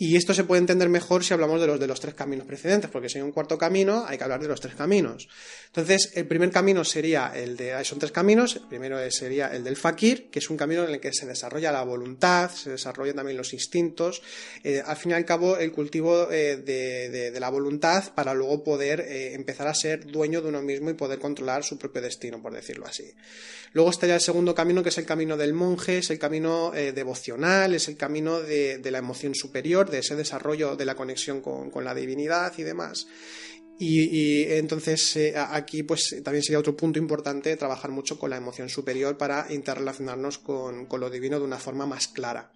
y 0.02 0.16
esto 0.16 0.32
se 0.32 0.44
puede 0.44 0.60
entender 0.60 0.88
mejor 0.88 1.22
si 1.22 1.34
hablamos 1.34 1.60
de 1.60 1.66
los 1.66 1.78
de 1.78 1.86
los 1.86 2.00
tres 2.00 2.14
caminos 2.14 2.46
precedentes, 2.46 2.90
porque 2.90 3.10
si 3.10 3.18
hay 3.18 3.22
un 3.22 3.32
cuarto 3.32 3.58
camino, 3.58 4.06
hay 4.08 4.16
que 4.16 4.24
hablar 4.24 4.40
de 4.40 4.48
los 4.48 4.58
tres 4.58 4.74
caminos. 4.74 5.28
Entonces, 5.66 6.12
el 6.14 6.26
primer 6.26 6.50
camino 6.50 6.84
sería 6.84 7.32
el 7.34 7.54
de. 7.54 7.84
Son 7.84 7.98
tres 7.98 8.10
caminos. 8.10 8.56
El 8.56 8.66
primero 8.66 8.98
sería 9.10 9.48
el 9.48 9.62
del 9.62 9.76
fakir, 9.76 10.30
que 10.30 10.38
es 10.38 10.48
un 10.48 10.56
camino 10.56 10.84
en 10.84 10.94
el 10.94 11.00
que 11.00 11.12
se 11.12 11.26
desarrolla 11.26 11.70
la 11.70 11.82
voluntad, 11.82 12.50
se 12.50 12.70
desarrollan 12.70 13.16
también 13.16 13.36
los 13.36 13.52
instintos. 13.52 14.22
Eh, 14.64 14.82
al 14.82 14.96
fin 14.96 15.10
y 15.10 15.14
al 15.14 15.26
cabo, 15.26 15.58
el 15.58 15.70
cultivo 15.70 16.32
eh, 16.32 16.56
de, 16.56 17.38
la 17.38 17.50
voluntad 17.50 18.14
para 18.14 18.32
luego 18.32 18.64
poder 18.64 19.00
eh, 19.00 19.34
empezar 19.34 19.66
a 19.66 19.74
ser 19.74 20.06
dueño 20.06 20.40
de 20.40 20.48
uno 20.48 20.62
mismo 20.62 20.88
y 20.88 20.94
poder 20.94 21.18
controlar 21.18 21.62
su 21.62 21.76
propio 21.76 22.00
destino, 22.00 22.40
por 22.40 22.54
decirlo 22.54 22.86
así. 22.86 23.12
Luego 23.74 23.90
estaría 23.90 24.14
el 24.14 24.20
segundo 24.22 24.54
camino, 24.54 24.82
que 24.82 24.88
es 24.88 24.98
el 24.98 25.06
camino 25.06 25.36
del 25.36 25.52
monje, 25.52 25.98
es 25.98 26.10
el 26.10 26.18
camino 26.18 26.72
devocional, 26.72 27.72
es 27.72 27.86
el 27.86 27.96
camino 27.96 28.40
de 28.40 28.90
la 28.90 28.98
emoción 28.98 29.32
superior 29.36 29.89
de 29.90 29.98
ese 29.98 30.16
desarrollo 30.16 30.76
de 30.76 30.84
la 30.84 30.94
conexión 30.94 31.40
con, 31.40 31.84
la 31.84 31.94
divinidad 31.94 32.52
y 32.56 32.62
demás. 32.62 33.06
Y, 33.78 34.44
entonces 34.52 35.16
eh, 35.16 35.34
aquí 35.36 35.82
pues 35.82 36.20
también 36.22 36.42
sería 36.42 36.58
otro 36.58 36.76
punto 36.76 36.98
importante 36.98 37.56
trabajar 37.56 37.90
mucho 37.90 38.18
con 38.18 38.30
la 38.30 38.36
emoción 38.36 38.68
superior 38.68 39.16
para 39.16 39.46
interrelacionarnos 39.50 40.38
con, 40.38 40.86
con, 40.86 41.00
lo 41.00 41.08
divino 41.08 41.38
de 41.38 41.46
una 41.46 41.58
forma 41.58 41.86
más 41.86 42.08
clara. 42.08 42.52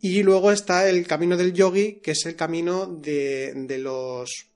Y 0.00 0.24
luego 0.24 0.50
está 0.50 0.90
el 0.90 1.06
camino 1.06 1.36
del 1.36 1.52
yogi, 1.52 2.00
que 2.02 2.10
es 2.10 2.26
el 2.26 2.34
camino 2.34 2.86
de, 2.86 3.52
de 3.54 3.78
los 3.78 4.51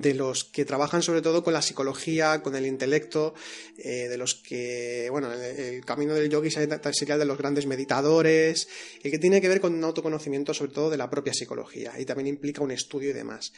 de 0.00 0.14
los 0.14 0.44
que 0.44 0.64
trabajan 0.64 1.02
sobre 1.02 1.22
todo 1.22 1.42
con 1.42 1.52
la 1.52 1.62
psicología, 1.62 2.42
con 2.42 2.56
el 2.56 2.66
intelecto, 2.66 3.34
eh, 3.78 4.08
de 4.08 4.16
los 4.16 4.34
que, 4.34 5.08
bueno, 5.10 5.32
el, 5.32 5.84
camino 5.84 6.14
del 6.14 6.30
yogi 6.30 6.50
sería 6.50 7.18
de 7.18 7.24
los 7.24 7.38
grandes 7.38 7.66
meditadores, 7.66 8.68
el 9.02 9.10
que 9.10 9.18
tiene 9.18 9.40
que 9.40 9.48
ver 9.48 9.60
con 9.60 9.74
un 9.74 9.84
autoconocimiento 9.84 10.54
sobre 10.54 10.72
todo 10.72 10.90
de 10.90 10.96
la 10.96 11.10
propia 11.10 11.34
psicología 11.34 11.92
y 11.98 12.04
también 12.04 12.28
implica 12.28 12.62
un 12.62 12.70
estudio 12.70 13.10
y 13.10 13.12
demás. 13.12 13.52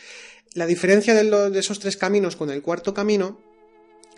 La 0.55 0.67
diferencia 0.67 1.15
de, 1.15 1.59
esos 1.59 1.81
tres 1.81 1.97
caminos 1.97 2.37
con 2.37 2.51
el 2.51 2.63
cuarto 2.63 2.95
camino 2.95 3.41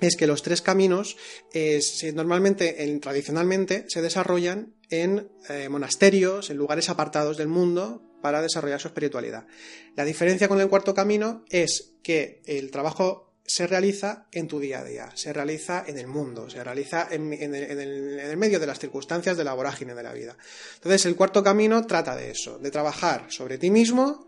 es 0.01 0.17
que 0.17 0.27
los 0.27 0.43
tres 0.43 0.61
caminos 0.61 1.17
eh, 1.55 1.81
normalmente, 2.15 2.99
tradicionalmente, 3.01 3.87
se 3.89 4.03
desarrollan 4.03 4.75
en 4.91 5.31
eh, 5.49 5.69
monasterios, 5.69 6.51
en 6.51 6.59
lugares 6.59 6.91
apartados 6.91 7.37
del 7.37 7.49
mundo, 7.49 8.03
para 8.23 8.43
desarrollar 8.43 8.81
su 8.81 8.89
espiritualidad. 8.89 9.47
La 9.95 10.05
diferencia 10.05 10.49
con 10.49 10.61
el 10.61 10.69
cuarto 10.69 10.95
camino 10.95 11.45
es 11.51 11.95
que 12.03 12.43
el 12.47 12.71
trabajo 12.71 13.27
se 13.47 13.67
realiza 13.67 14.27
en 14.33 14.49
tu 14.49 14.59
día 14.59 14.81
a 14.81 14.85
día, 14.85 15.11
se 15.15 15.33
realiza 15.33 15.85
en 15.87 15.99
el 15.99 16.09
mundo, 16.09 16.51
se 16.51 16.63
realiza 16.65 17.07
en, 17.11 17.33
el, 17.33 18.37
medio 18.37 18.59
de 18.59 18.67
las 18.67 18.79
circunstancias 18.79 19.37
de 19.37 19.45
la 19.45 19.55
vorágine 19.55 19.95
de 19.95 20.03
la 20.03 20.13
vida. 20.13 20.37
Entonces, 20.75 21.07
el 21.07 21.17
cuarto 21.17 21.43
camino 21.45 21.87
trata 21.87 22.17
de 22.17 22.31
eso, 22.31 22.59
de 22.59 22.71
trabajar 22.71 23.27
sobre 23.29 23.59
ti 23.59 23.71
mismo, 23.71 24.27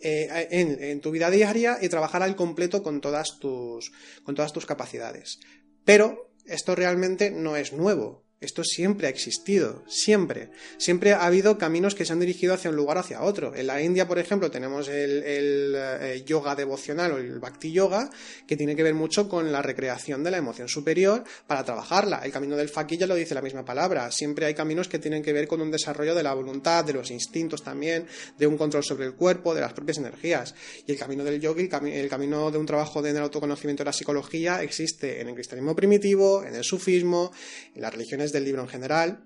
eh, 0.00 0.48
en, 0.50 1.00
tu 1.00 1.10
vida 1.10 1.30
diaria 1.30 1.78
y 1.80 1.88
trabajar 1.88 2.22
al 2.22 2.36
completo 2.36 2.82
con 2.82 3.00
todas 3.00 3.38
tus, 3.40 3.90
con 4.22 4.34
todas 4.34 4.52
tus 4.52 4.66
capacidades. 4.66 5.40
Pero 5.84 6.30
esto 6.44 6.74
realmente 6.76 7.30
no 7.30 7.56
es 7.56 7.72
nuevo. 7.72 8.27
Esto 8.40 8.62
siempre 8.62 9.08
ha 9.08 9.10
existido, 9.10 9.82
siempre. 9.88 10.50
Siempre 10.76 11.12
ha 11.12 11.26
habido 11.26 11.58
caminos 11.58 11.96
que 11.96 12.04
se 12.04 12.12
han 12.12 12.20
dirigido 12.20 12.54
hacia 12.54 12.70
un 12.70 12.76
lugar 12.76 12.96
hacia 12.96 13.22
otro. 13.22 13.52
En 13.56 13.66
la 13.66 13.82
India, 13.82 14.06
por 14.06 14.20
ejemplo, 14.20 14.48
tenemos 14.48 14.86
el, 14.88 15.24
eh, 15.24 16.22
yoga 16.24 16.54
devocional 16.54 17.12
o 17.12 17.18
el 17.18 17.40
bhakti 17.40 17.72
yoga, 17.72 18.10
que 18.46 18.56
tiene 18.56 18.76
que 18.76 18.84
ver 18.84 18.94
mucho 18.94 19.28
con 19.28 19.50
la 19.50 19.60
recreación 19.60 20.22
de 20.22 20.30
la 20.30 20.36
emoción 20.36 20.68
superior 20.68 21.24
para 21.48 21.64
trabajarla. 21.64 22.20
El 22.24 22.30
camino 22.30 22.56
del 22.56 22.68
faki 22.68 22.96
ya 22.96 23.08
lo 23.08 23.16
dice 23.16 23.34
la 23.34 23.42
misma 23.42 23.64
palabra. 23.64 24.12
Siempre 24.12 24.46
hay 24.46 24.54
caminos 24.54 24.86
que 24.86 25.00
tienen 25.00 25.22
que 25.22 25.32
ver 25.32 25.48
con 25.48 25.60
un 25.60 25.72
desarrollo 25.72 26.14
de 26.14 26.22
la 26.22 26.32
voluntad, 26.32 26.84
de 26.84 26.92
los 26.92 27.10
instintos 27.10 27.64
también, 27.64 28.06
de 28.38 28.46
un 28.46 28.56
control 28.56 28.84
sobre 28.84 29.06
el 29.06 29.14
cuerpo, 29.14 29.52
de 29.52 29.62
las 29.62 29.72
propias 29.72 29.98
energías. 29.98 30.54
Y 30.86 30.92
el 30.92 30.98
camino 30.98 31.24
del 31.24 31.40
yoga, 31.40 31.60
el, 31.60 32.08
camino 32.08 32.52
de 32.52 32.58
un 32.58 32.66
trabajo 32.66 33.02
de 33.02 33.18
autoconocimiento 33.18 33.82
de 33.82 33.86
la 33.86 33.92
psicología 33.92 34.62
existe 34.62 35.20
en 35.20 35.28
el 35.28 35.34
cristianismo 35.34 35.74
primitivo, 35.74 36.44
en 36.44 36.54
el 36.54 36.62
sufismo, 36.62 37.32
en 37.74 37.82
las 37.82 37.92
religiones 37.92 38.27
del 38.32 38.44
libro 38.44 38.62
en 38.62 38.68
general, 38.68 39.24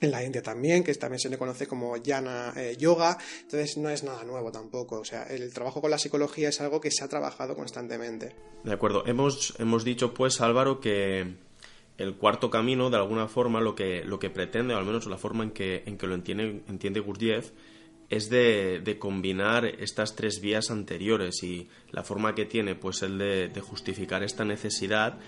en 0.00 0.10
la 0.10 0.22
India 0.24 0.42
también, 0.42 0.84
que 0.84 0.94
también 0.94 1.20
se 1.20 1.30
le 1.30 1.38
conoce 1.38 1.66
como 1.66 1.96
Yana 1.96 2.52
eh, 2.56 2.76
Yoga, 2.78 3.18
entonces 3.42 3.76
no 3.78 3.88
es 3.88 4.04
nada 4.04 4.24
nuevo 4.24 4.52
tampoco, 4.52 5.00
o 5.00 5.04
sea, 5.04 5.24
el 5.24 5.52
trabajo 5.52 5.80
con 5.80 5.90
la 5.90 5.98
psicología 5.98 6.50
es 6.50 6.60
algo 6.60 6.80
que 6.80 6.90
se 6.90 7.04
ha 7.04 7.08
trabajado 7.08 7.54
constantemente. 7.54 8.34
De 8.64 8.72
acuerdo, 8.72 9.06
hemos, 9.06 9.54
hemos 9.58 9.84
dicho 9.84 10.12
pues 10.12 10.40
Álvaro 10.40 10.80
que 10.80 11.36
el 11.98 12.16
cuarto 12.16 12.50
camino 12.50 12.90
de 12.90 12.96
alguna 12.96 13.28
forma 13.28 13.60
lo 13.60 13.74
que, 13.74 14.04
lo 14.04 14.18
que 14.18 14.30
pretende, 14.30 14.74
o 14.74 14.78
al 14.78 14.84
menos 14.84 15.06
la 15.06 15.16
forma 15.16 15.44
en 15.44 15.50
que, 15.50 15.82
en 15.86 15.96
que 15.96 16.06
lo 16.06 16.14
entiende, 16.14 16.62
entiende 16.68 17.00
Gurdjieff, 17.00 17.52
es 18.08 18.28
de, 18.30 18.80
de, 18.84 18.98
combinar 19.00 19.66
estas 19.66 20.14
tres 20.14 20.40
vías 20.40 20.70
anteriores 20.70 21.42
y 21.42 21.68
la 21.90 22.04
forma 22.04 22.36
que 22.36 22.44
tiene 22.44 22.76
pues 22.76 23.02
el 23.02 23.18
de, 23.18 23.48
de 23.48 23.60
justificar 23.60 24.22
esta 24.22 24.44
necesidad 24.44 25.18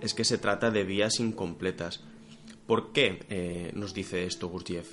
es 0.00 0.14
que 0.14 0.22
se 0.22 0.38
trata 0.38 0.70
de 0.70 0.84
vías 0.84 1.18
incompletas. 1.18 2.04
¿Por 2.68 2.92
qué 2.92 3.18
eh, 3.30 3.72
nos 3.74 3.94
dice 3.94 4.26
esto 4.26 4.50
Gurdjieff? 4.50 4.88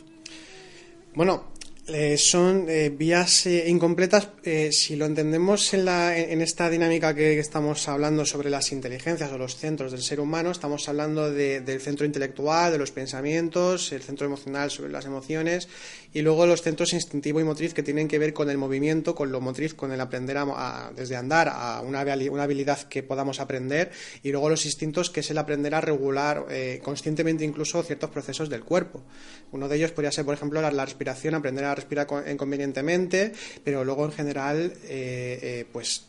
Bueno, 1.14 1.52
eh, 1.88 2.18
son 2.18 2.68
eh, 2.70 2.90
vías 2.90 3.46
incompletas 3.48 4.30
si 4.72 4.96
lo 4.96 5.06
entendemos 5.06 5.74
en, 5.74 5.84
la, 5.84 6.18
en, 6.18 6.42
esta 6.42 6.70
dinámica 6.70 7.14
que 7.14 7.38
estamos 7.38 7.90
hablando 7.90 8.26
sobre 8.26 8.50
las 8.50 8.72
inteligencias 8.72 9.30
o 9.34 9.38
los 9.38 9.58
centros 9.58 9.92
del 9.92 10.04
ser 10.04 10.22
humano. 10.22 10.52
Estamos 10.52 10.88
hablando 10.88 11.30
del 11.30 11.82
centro 11.82 12.06
intelectual, 12.06 12.72
de 12.72 12.78
los 12.78 12.92
pensamientos, 12.92 13.92
el 13.92 14.04
centro 14.04 14.26
emocional 14.26 14.72
sobre 14.72 14.94
las 14.94 15.06
emociones 15.06 15.68
y 16.16 16.22
luego 16.22 16.46
los 16.46 16.62
centros 16.62 16.94
instintivo 16.94 17.42
y 17.42 17.44
motriz 17.44 17.74
que 17.74 17.84
tienen 17.84 18.08
que 18.08 18.18
ver 18.18 18.32
con 18.32 18.50
el 18.50 18.58
movimiento, 18.58 19.14
con 19.14 19.34
lo 19.34 19.42
motriz, 19.42 19.74
con 19.74 19.92
el 19.92 20.00
aprender 20.00 20.38
a, 20.38 20.90
desde 20.96 21.18
andar 21.18 21.50
a 21.50 21.82
una, 21.82 22.06
una, 22.32 22.44
habilidad 22.44 22.84
que 22.84 23.04
podamos 23.04 23.42
aprender 23.42 23.92
y 24.24 24.32
luego 24.32 24.50
los 24.50 24.66
instintos 24.66 25.10
que 25.10 25.20
es 25.20 25.30
el 25.30 25.38
aprender 25.38 25.76
a 25.76 25.82
regular 25.82 26.46
eh, 26.50 26.80
conscientemente 26.82 27.44
incluso 27.44 27.84
ciertos 27.84 28.12
procesos 28.12 28.48
del 28.48 28.64
cuerpo. 28.64 29.04
Uno 29.52 29.68
de 29.68 29.76
ellos 29.76 29.92
podría 29.92 30.14
ser, 30.14 30.24
por 30.24 30.36
ejemplo, 30.36 30.62
la, 30.62 30.86
respiración, 30.86 31.36
aprender 31.36 31.66
a 31.66 31.76
respirar 31.76 32.08
convenientemente, 32.08 33.34
pero 33.66 33.84
luego 33.84 34.06
en 34.06 34.14
general, 34.14 34.72
eh, 34.86 35.40
eh, 35.42 35.66
pues 35.70 36.06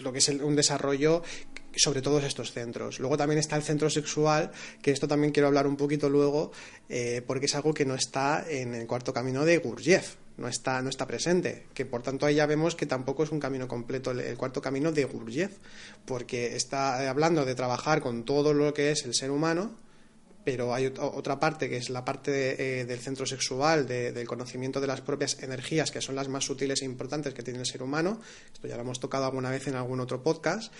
lo 0.00 0.12
que 0.12 0.18
es 0.18 0.28
un 0.28 0.54
desarrollo 0.54 1.24
sobre 1.76 2.02
todos 2.02 2.24
estos 2.24 2.52
centros. 2.52 2.98
Luego 3.00 3.16
también 3.16 3.38
está 3.38 3.56
el 3.56 3.62
centro 3.62 3.90
sexual, 3.90 4.50
que 4.82 4.90
esto 4.90 5.08
también 5.08 5.32
quiero 5.32 5.48
hablar 5.48 5.66
un 5.66 5.76
poquito 5.76 6.08
luego, 6.08 6.52
eh, 6.88 7.22
porque 7.26 7.46
es 7.46 7.54
algo 7.54 7.74
que 7.74 7.84
no 7.84 7.94
está 7.94 8.44
en 8.48 8.74
el 8.74 8.86
cuarto 8.86 9.12
camino 9.12 9.44
de 9.44 9.58
Gurdjieff, 9.58 10.16
no 10.36 10.48
está, 10.48 10.82
no 10.82 10.88
está 10.88 11.06
presente, 11.06 11.66
que 11.74 11.84
por 11.84 12.02
tanto 12.02 12.26
ahí 12.26 12.36
ya 12.36 12.46
vemos 12.46 12.74
que 12.74 12.86
tampoco 12.86 13.24
es 13.24 13.30
un 13.30 13.40
camino 13.40 13.68
completo 13.68 14.10
el, 14.10 14.36
cuarto 14.36 14.60
camino 14.60 14.90
de 14.90 15.04
Gurdjieff, 15.04 15.52
porque 16.06 16.56
está 16.56 17.08
hablando 17.08 17.44
de 17.44 17.54
trabajar 17.54 18.00
con 18.00 18.24
todo 18.24 18.52
lo 18.54 18.72
que 18.74 18.90
es 18.90 19.04
el 19.04 19.14
ser 19.14 19.30
humano, 19.30 19.72
pero 20.44 20.74
hay 20.74 20.86
otra 20.86 21.38
parte 21.38 21.68
que 21.68 21.76
es 21.76 21.90
la 21.90 22.04
parte 22.04 22.80
eh, 22.80 22.84
del 22.84 22.98
centro 22.98 23.26
sexual, 23.26 23.86
del 23.86 24.26
conocimiento 24.26 24.80
de 24.80 24.86
las 24.86 25.00
propias 25.02 25.42
energías, 25.42 25.90
que 25.90 26.00
son 26.00 26.14
las 26.14 26.28
más 26.28 26.44
sutiles 26.44 26.82
e 26.82 26.86
importantes 26.86 27.34
que 27.34 27.42
tiene 27.42 27.60
el 27.60 27.66
ser 27.66 27.82
humano. 27.82 28.20
Esto 28.52 28.66
ya 28.66 28.76
lo 28.76 28.82
hemos 28.82 29.00
tocado 29.00 29.26
alguna 29.26 29.50
vez 29.50 29.66
en 29.68 29.74
algún 29.74 30.00
otro 30.00 30.22
podcast 30.22 30.72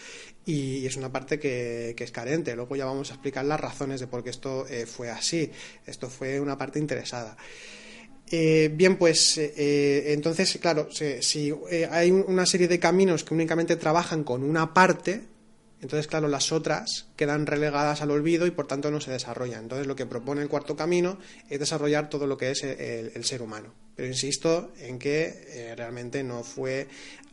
y 0.46 0.86
es 0.86 0.96
una 0.96 1.12
parte 1.12 1.38
que, 1.38 1.94
es 1.98 2.12
carente. 2.12 2.56
Luego 2.56 2.74
ya 2.76 2.86
vamos 2.86 3.10
a 3.10 3.14
explicar 3.14 3.44
las 3.44 3.60
razones 3.60 4.00
de 4.00 4.06
por 4.06 4.24
qué 4.24 4.30
esto 4.30 4.66
eh, 4.66 4.86
fue 4.86 5.10
así. 5.10 5.50
Esto 5.86 6.08
fue 6.08 6.40
una 6.40 6.56
parte 6.56 6.78
interesada. 6.78 7.36
Eh, 8.32 8.70
bien, 8.72 8.96
pues 8.96 9.38
entonces, 9.38 10.56
claro, 10.60 10.88
si 10.90 11.52
hay 11.90 12.10
una 12.12 12.46
serie 12.46 12.68
de 12.68 12.78
caminos 12.78 13.24
que 13.24 13.34
únicamente 13.34 13.76
trabajan 13.76 14.24
con 14.24 14.44
una 14.44 14.72
parte, 14.72 15.24
entonces, 15.82 16.06
claro, 16.06 16.28
las 16.28 16.52
otras 16.52 17.08
quedan 17.16 17.46
relegadas 17.46 18.02
al 18.02 18.10
olvido 18.10 18.46
y 18.46 18.50
por 18.50 18.66
tanto 18.66 18.90
no 18.90 19.00
se 19.00 19.12
desarrollan. 19.12 19.62
Entonces, 19.62 19.86
lo 19.86 19.96
que 19.96 20.04
propone 20.04 20.42
el 20.42 20.48
cuarto 20.48 20.76
camino 20.76 21.18
es 21.48 21.58
desarrollar 21.58 22.10
todo 22.10 22.26
lo 22.26 22.36
que 22.36 22.50
es 22.50 22.62
el, 22.64 23.24
ser 23.24 23.40
humano. 23.40 23.72
Pero 23.96 24.08
insisto 24.08 24.72
en 24.78 24.98
que 24.98 25.44
eh, 25.48 25.74
realmente 25.76 26.22
no 26.22 26.44
fue 26.44 26.86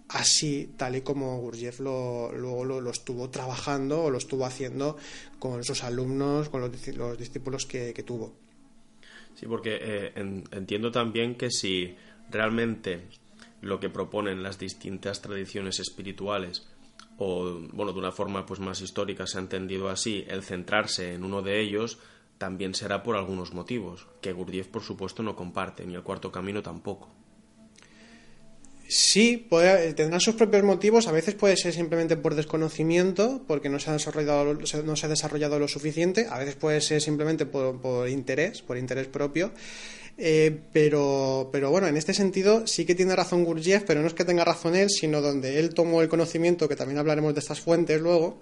así, 0.10 0.72
tal 0.78 0.96
y 0.96 1.02
como 1.02 1.40
Gurdjieff 1.40 1.82
lo, 1.82 2.32
luego 2.32 2.64
lo, 2.64 2.90
estuvo 2.90 3.30
trabajando 3.30 4.04
o 4.04 4.10
lo 4.10 4.18
estuvo 4.18 4.46
haciendo 4.46 4.98
con 5.40 5.66
sus 5.66 5.84
alumnos, 5.84 6.48
con 6.48 6.62
los, 6.62 6.72
discípulos 7.18 7.66
que, 7.66 7.94
tuvo. 8.06 8.34
Sí, 9.36 9.46
porque 9.46 9.78
eh, 9.82 10.14
entiendo 10.52 10.90
también 10.90 11.36
que 11.36 11.52
si 11.52 11.96
realmente 12.32 13.02
lo 13.62 13.82
que 13.82 13.90
proponen 13.90 14.42
las 14.42 14.58
distintas 14.58 15.22
tradiciones 15.22 15.80
espirituales 15.80 16.66
o 17.18 17.60
bueno, 17.74 17.94
de 17.94 18.00
una 18.00 18.12
forma 18.12 18.46
pues 18.46 18.60
más 18.60 18.82
histórica 18.82 19.28
se 19.28 19.38
ha 19.38 19.42
entendido 19.42 19.90
así, 19.90 20.26
el 20.28 20.44
centrarse 20.44 21.14
en 21.14 21.24
uno 21.24 21.42
de 21.42 21.60
ellos 21.62 22.00
también 22.38 22.76
será 22.76 23.04
por 23.04 23.16
algunos 23.16 23.54
motivos, 23.54 24.08
que 24.22 24.34
Gurdjieff 24.34 24.68
por 24.68 24.84
supuesto 24.84 25.24
no 25.24 25.36
comparte, 25.36 25.86
ni 25.86 25.96
el 25.96 26.04
cuarto 26.04 26.32
camino 26.32 26.62
tampoco. 26.62 27.10
Sí, 28.90 29.46
puede, 29.50 29.94
tendrán 29.94 30.22
sus 30.22 30.36
propios 30.36 30.64
motivos, 30.64 31.08
a 31.08 31.12
veces 31.12 31.36
puede 31.36 31.58
ser 31.58 31.74
simplemente 31.74 32.16
por 32.16 32.36
desconocimiento, 32.36 33.42
porque 33.46 33.68
no 33.68 33.80
se 33.80 33.90
ha 33.90 33.94
desarrollado, 33.94 34.54
no 34.54 34.96
se 34.96 35.06
ha 35.06 35.10
desarrollado 35.10 35.60
lo 35.60 35.68
suficiente, 35.68 36.28
a 36.30 36.38
veces 36.38 36.56
puede 36.56 36.80
ser 36.80 37.02
simplemente 37.02 37.46
por, 37.46 37.82
por 37.82 38.08
interés, 38.08 38.62
por 38.62 38.78
interés 38.78 39.08
propio. 39.08 39.52
Eh, 40.20 40.62
pero, 40.74 41.50
pero 41.52 41.70
bueno, 41.70 41.88
en 41.88 41.96
este 41.96 42.14
sentido 42.14 42.66
sí 42.66 42.86
que 42.86 42.96
tiene 42.96 43.16
razón 43.16 43.44
Gurdjieff, 43.44 43.84
pero 43.86 44.02
no 44.02 44.08
es 44.08 44.14
que 44.14 44.26
tenga 44.26 44.44
razón 44.44 44.76
él, 44.76 44.90
sino 44.90 45.22
donde 45.22 45.60
él 45.60 45.74
tomó 45.74 46.02
el 46.02 46.10
conocimiento, 46.10 46.68
que 46.68 46.76
también 46.76 46.98
hablaremos 46.98 47.36
de 47.36 47.40
estas 47.40 47.62
fuentes 47.62 48.02
luego, 48.02 48.40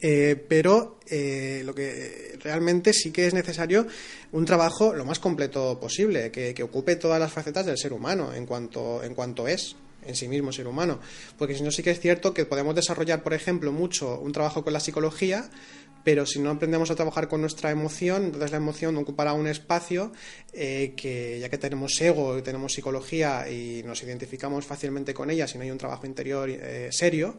eh, 0.00 0.36
pero 0.48 1.00
eh, 1.08 1.62
lo 1.64 1.74
que 1.74 2.38
realmente 2.42 2.92
sí 2.92 3.10
que 3.10 3.26
es 3.26 3.34
necesario 3.34 3.86
un 4.30 4.44
trabajo 4.44 4.94
lo 4.94 5.04
más 5.06 5.18
completo 5.18 5.80
posible, 5.80 6.30
que, 6.30 6.52
que, 6.52 6.62
ocupe 6.62 6.96
todas 6.96 7.18
las 7.18 7.32
facetas 7.32 7.64
del 7.66 7.78
ser 7.78 7.92
humano 7.92 8.34
en 8.34 8.44
cuanto, 8.44 9.02
en 9.02 9.14
cuanto 9.14 9.48
es 9.48 9.74
en 10.06 10.14
sí 10.14 10.28
mismo 10.28 10.52
ser 10.52 10.66
humano. 10.66 11.00
Porque 11.36 11.54
si 11.54 11.62
no, 11.62 11.70
sí 11.70 11.82
que 11.82 11.90
es 11.90 12.00
cierto 12.00 12.34
que 12.34 12.46
podemos 12.46 12.74
desarrollar, 12.74 13.22
por 13.22 13.34
ejemplo, 13.34 13.72
mucho 13.72 14.18
un 14.20 14.32
trabajo 14.32 14.64
con 14.64 14.72
la 14.72 14.80
psicología, 14.80 15.48
pero 16.04 16.26
si 16.26 16.38
no 16.38 16.50
aprendemos 16.50 16.90
a 16.90 16.94
trabajar 16.94 17.28
con 17.28 17.40
nuestra 17.40 17.70
emoción, 17.70 18.26
entonces 18.26 18.50
la 18.50 18.56
emoción 18.56 18.96
ocupará 18.96 19.32
un 19.32 19.46
espacio 19.46 20.12
eh, 20.52 20.94
que 20.96 21.38
ya 21.40 21.48
que 21.48 21.58
tenemos 21.58 22.00
ego, 22.00 22.42
tenemos 22.42 22.72
psicología 22.72 23.50
y 23.50 23.82
nos 23.84 24.02
identificamos 24.02 24.64
fácilmente 24.64 25.12
con 25.12 25.30
ella, 25.30 25.46
si 25.46 25.58
no 25.58 25.64
hay 25.64 25.70
un 25.70 25.78
trabajo 25.78 26.06
interior 26.06 26.48
eh, 26.50 26.88
serio, 26.90 27.36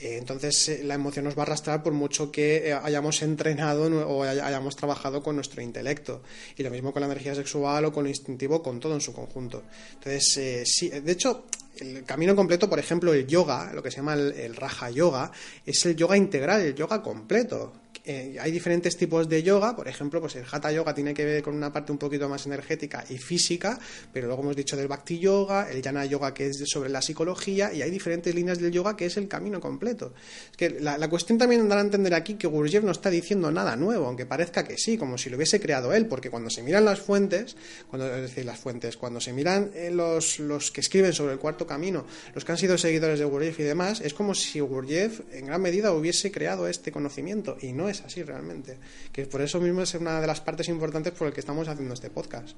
eh, 0.00 0.16
entonces 0.18 0.84
la 0.84 0.94
emoción 0.94 1.24
nos 1.24 1.36
va 1.36 1.42
a 1.42 1.46
arrastrar 1.46 1.82
por 1.82 1.92
mucho 1.92 2.30
que 2.30 2.72
hayamos 2.82 3.22
entrenado 3.22 3.84
o 4.08 4.22
hayamos 4.22 4.76
trabajado 4.76 5.22
con 5.22 5.34
nuestro 5.34 5.62
intelecto. 5.62 6.22
Y 6.56 6.62
lo 6.62 6.70
mismo 6.70 6.92
con 6.92 7.00
la 7.00 7.06
energía 7.06 7.34
sexual 7.34 7.84
o 7.86 7.92
con 7.92 8.04
lo 8.04 8.10
instintivo, 8.10 8.62
con 8.62 8.80
todo 8.80 8.94
en 8.94 9.00
su 9.00 9.12
conjunto. 9.12 9.64
Entonces, 9.94 10.64
sí, 10.64 10.88
de 10.88 11.12
hecho, 11.12 11.46
el 11.80 12.04
camino 12.04 12.34
completo, 12.36 12.68
por 12.68 12.78
ejemplo, 12.78 13.12
el 13.12 13.26
yoga, 13.26 13.72
lo 13.72 13.82
que 13.82 13.90
se 13.90 13.98
llama 13.98 14.14
el, 14.14 14.32
el, 14.32 14.56
Raja 14.56 14.90
Yoga, 14.90 15.30
es 15.64 15.84
el 15.86 15.96
yoga 15.96 16.16
integral, 16.16 16.60
el 16.60 16.74
yoga 16.74 17.02
completo 17.02 17.72
eh, 18.08 18.38
hay 18.40 18.50
diferentes 18.50 18.96
tipos 18.96 19.28
de 19.28 19.42
yoga, 19.42 19.76
por 19.76 19.86
ejemplo, 19.86 20.18
pues 20.18 20.34
el 20.36 20.44
Hatha 20.50 20.72
Yoga 20.72 20.94
tiene 20.94 21.12
que 21.12 21.26
ver 21.26 21.42
con 21.42 21.54
una 21.54 21.70
parte 21.70 21.92
un 21.92 21.98
poquito 21.98 22.26
más 22.26 22.46
energética 22.46 23.04
y 23.10 23.18
física, 23.18 23.78
pero 24.10 24.28
luego 24.28 24.42
hemos 24.44 24.56
dicho 24.56 24.78
del 24.78 24.88
Bhakti 24.88 25.18
Yoga, 25.18 25.70
el 25.70 25.82
Jnana 25.82 26.06
Yoga 26.06 26.32
que 26.32 26.46
es 26.46 26.62
sobre 26.64 26.88
la 26.88 27.02
psicología, 27.02 27.70
y 27.70 27.82
hay 27.82 27.90
diferentes 27.90 28.34
líneas 28.34 28.60
del 28.60 28.72
yoga 28.72 28.96
que 28.96 29.04
es 29.04 29.18
el 29.18 29.28
camino 29.28 29.60
completo. 29.60 30.14
Es 30.50 30.56
que 30.56 30.80
la, 30.80 31.08
cuestión 31.10 31.36
también 31.36 31.68
dará 31.68 31.82
a 31.82 31.84
entender 31.84 32.14
aquí 32.14 32.36
que 32.36 32.46
Gurdjieff 32.46 32.82
no 32.82 32.92
está 32.92 33.10
diciendo 33.10 33.50
nada 33.50 33.76
nuevo, 33.76 34.06
aunque 34.06 34.24
parezca 34.24 34.64
que 34.64 34.78
sí, 34.78 34.96
como 34.96 35.18
si 35.18 35.28
lo 35.28 35.36
hubiese 35.36 35.60
creado 35.60 35.92
él, 35.92 36.06
porque 36.06 36.30
cuando 36.30 36.48
se 36.48 36.62
miran 36.62 36.86
las 36.86 37.00
fuentes, 37.00 37.56
cuando, 37.90 38.14
es 38.14 38.22
decir, 38.22 38.46
las 38.46 38.58
fuentes, 38.58 38.96
cuando 38.96 39.20
se 39.20 39.34
miran 39.34 39.70
eh, 39.74 39.90
los, 39.90 40.38
los 40.38 40.70
que 40.70 40.80
escriben 40.80 41.12
sobre 41.12 41.34
el 41.34 41.38
cuarto 41.38 41.66
camino, 41.68 42.04
los 42.34 42.44
que 42.44 42.52
han 42.52 42.58
sido 42.58 42.76
seguidores 42.76 43.20
de 43.20 43.24
Gurdjieff 43.24 43.60
y 43.60 43.62
demás, 43.62 44.00
es 44.00 44.14
como 44.14 44.34
si 44.34 44.58
Gurdjieff 44.58 45.20
en 45.32 45.46
gran 45.46 45.62
medida 45.62 45.92
hubiese 45.92 46.32
creado 46.32 46.66
este 46.66 46.90
conocimiento, 46.90 47.56
y 47.60 47.72
no 47.72 47.88
es 47.88 48.00
así 48.00 48.24
realmente. 48.24 48.78
Que 49.12 49.26
por 49.26 49.40
eso 49.40 49.60
mismo 49.60 49.82
es 49.82 49.94
una 49.94 50.20
de 50.20 50.26
las 50.26 50.40
partes 50.40 50.68
importantes 50.68 51.12
por 51.12 51.28
el 51.28 51.32
que 51.32 51.40
estamos 51.40 51.68
haciendo 51.68 51.94
este 51.94 52.10
podcast. 52.10 52.56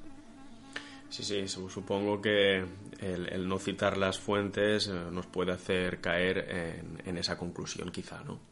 Sí, 1.09 1.23
sí, 1.23 1.45
supongo 1.47 2.21
que 2.21 2.63
el, 3.01 3.47
no 3.47 3.59
citar 3.59 3.97
las 3.97 4.17
fuentes 4.17 4.87
eh, 4.87 4.93
nos 5.11 5.27
puede 5.27 5.51
hacer 5.51 5.99
caer 5.99 6.37
en, 6.49 7.01
en 7.05 7.17
esa 7.17 7.37
conclusión, 7.37 7.91
quizá, 7.91 8.23
¿no? 8.23 8.50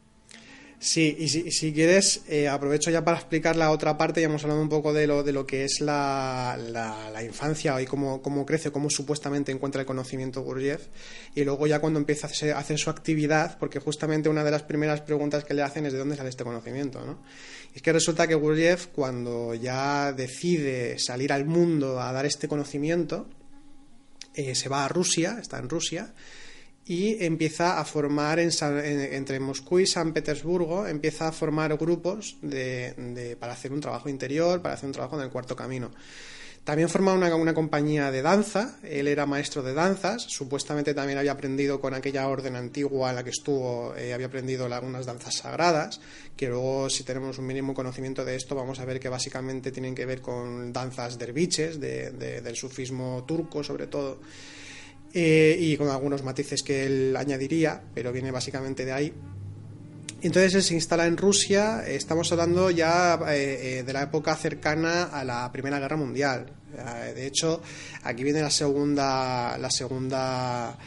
Sí, 0.82 1.14
y 1.18 1.28
si, 1.28 1.72
quieres, 1.74 2.22
eh, 2.26 2.48
aprovecho 2.48 2.90
ya 2.90 3.04
para 3.04 3.18
explicar 3.18 3.54
la 3.54 3.70
otra 3.70 3.98
parte, 3.98 4.22
ya 4.22 4.28
hemos 4.28 4.44
hablado 4.44 4.62
un 4.62 4.70
poco 4.70 4.94
de 4.94 5.06
lo, 5.06 5.22
de 5.22 5.30
lo 5.30 5.46
que 5.46 5.64
es 5.64 5.82
la, 5.82 6.58
la, 6.58 7.22
infancia 7.22 7.78
y 7.82 7.84
cómo, 7.84 8.22
cómo, 8.22 8.46
crece, 8.46 8.72
cómo 8.72 8.88
supuestamente 8.88 9.52
encuentra 9.52 9.82
el 9.82 9.86
conocimiento 9.86 10.40
Gurdjieff, 10.40 10.86
y 11.34 11.44
luego 11.44 11.66
ya 11.66 11.80
cuando 11.80 11.98
empieza 11.98 12.28
a 12.28 12.58
hacer, 12.58 12.78
su 12.78 12.88
actividad, 12.88 13.58
porque 13.58 13.78
justamente 13.78 14.30
una 14.30 14.42
de 14.42 14.52
las 14.52 14.62
primeras 14.62 15.02
preguntas 15.02 15.44
que 15.44 15.52
le 15.52 15.60
hacen 15.60 15.84
es 15.84 15.92
de 15.92 15.98
dónde 15.98 16.16
sale 16.16 16.30
este 16.30 16.44
conocimiento, 16.44 17.04
¿no? 17.04 17.20
Y 17.74 17.76
es 17.76 17.82
que 17.82 17.92
resulta 17.92 18.26
que 18.26 18.34
Gurdjieff, 18.34 18.86
cuando 18.86 19.54
ya 19.54 20.14
decide 20.14 20.98
salir 20.98 21.30
al 21.34 21.44
mundo 21.44 22.00
a 22.00 22.10
dar 22.10 22.24
este 22.24 22.48
conocimiento, 22.48 23.28
eh, 24.32 24.54
se 24.54 24.70
va 24.70 24.86
a 24.86 24.88
Rusia, 24.88 25.36
está 25.42 25.58
en 25.58 25.68
Rusia, 25.68 26.14
y 26.86 27.22
empieza 27.24 27.78
a 27.78 27.84
formar 27.84 28.38
entre 28.40 29.40
Moscú 29.40 29.78
y 29.78 29.86
San 29.86 30.12
Petersburgo, 30.12 30.86
empieza 30.86 31.28
a 31.28 31.32
formar 31.32 31.76
grupos 31.76 32.36
de, 32.42 33.36
para 33.38 33.52
hacer 33.52 33.72
un 33.72 33.80
trabajo 33.80 34.08
interior, 34.08 34.60
para 34.62 34.74
hacer 34.74 34.86
un 34.86 34.92
trabajo 34.92 35.16
en 35.16 35.24
el 35.24 35.30
cuarto 35.30 35.54
camino. 35.54 35.90
También 36.64 36.90
forma 36.90 37.14
una, 37.14 37.34
una, 37.34 37.54
compañía 37.54 38.10
de 38.10 38.20
danza, 38.20 38.78
él 38.82 39.08
era 39.08 39.24
maestro 39.24 39.62
de 39.62 39.72
danzas, 39.72 40.22
supuestamente 40.22 40.92
también 40.92 41.18
había 41.18 41.32
aprendido 41.32 41.80
con 41.80 41.94
aquella 41.94 42.28
orden 42.28 42.54
antigua 42.54 43.10
en 43.10 43.16
la 43.16 43.24
que 43.24 43.30
estuvo, 43.30 43.94
eh, 43.96 44.12
había 44.12 44.26
aprendido 44.26 44.66
algunas 44.66 45.06
danzas 45.06 45.36
sagradas, 45.36 46.02
que 46.36 46.48
luego 46.48 46.90
si 46.90 47.02
tenemos 47.02 47.38
un 47.38 47.46
mínimo 47.46 47.72
conocimiento 47.72 48.26
de 48.26 48.36
esto 48.36 48.54
vamos 48.54 48.78
a 48.78 48.84
ver 48.84 49.00
que 49.00 49.08
básicamente 49.08 49.72
tienen 49.72 49.94
que 49.94 50.04
ver 50.04 50.20
con 50.20 50.70
danzas 50.70 51.18
derviches, 51.18 51.80
del 51.80 52.56
sufismo 52.56 53.24
turco 53.26 53.64
sobre 53.64 53.86
todo. 53.86 54.20
Eh, 55.12 55.56
y 55.58 55.76
con 55.76 55.88
algunos 55.88 56.22
matices 56.22 56.62
que 56.62 56.86
él 56.86 57.16
añadiría, 57.16 57.82
pero 57.94 58.12
viene 58.12 58.30
básicamente 58.30 58.84
de 58.84 58.92
ahí. 58.92 59.12
Entonces 60.22 60.54
él 60.54 60.62
se 60.62 60.74
instala 60.74 61.06
en 61.06 61.16
Rusia, 61.16 61.82
estamos 61.86 62.30
hablando 62.30 62.70
ya 62.70 63.18
eh, 63.28 63.78
eh, 63.78 63.82
de 63.82 63.92
la 63.92 64.02
época 64.02 64.36
cercana 64.36 65.04
a 65.04 65.24
la 65.24 65.50
Primera 65.50 65.80
Guerra 65.80 65.96
Mundial. 65.96 66.46
de 67.14 67.26
hecho, 67.26 67.60
aquí 68.04 68.22
viene 68.22 68.42
la 68.42 68.50
segunda, 68.50 69.58
la 69.58 69.70
segunda 69.70 70.78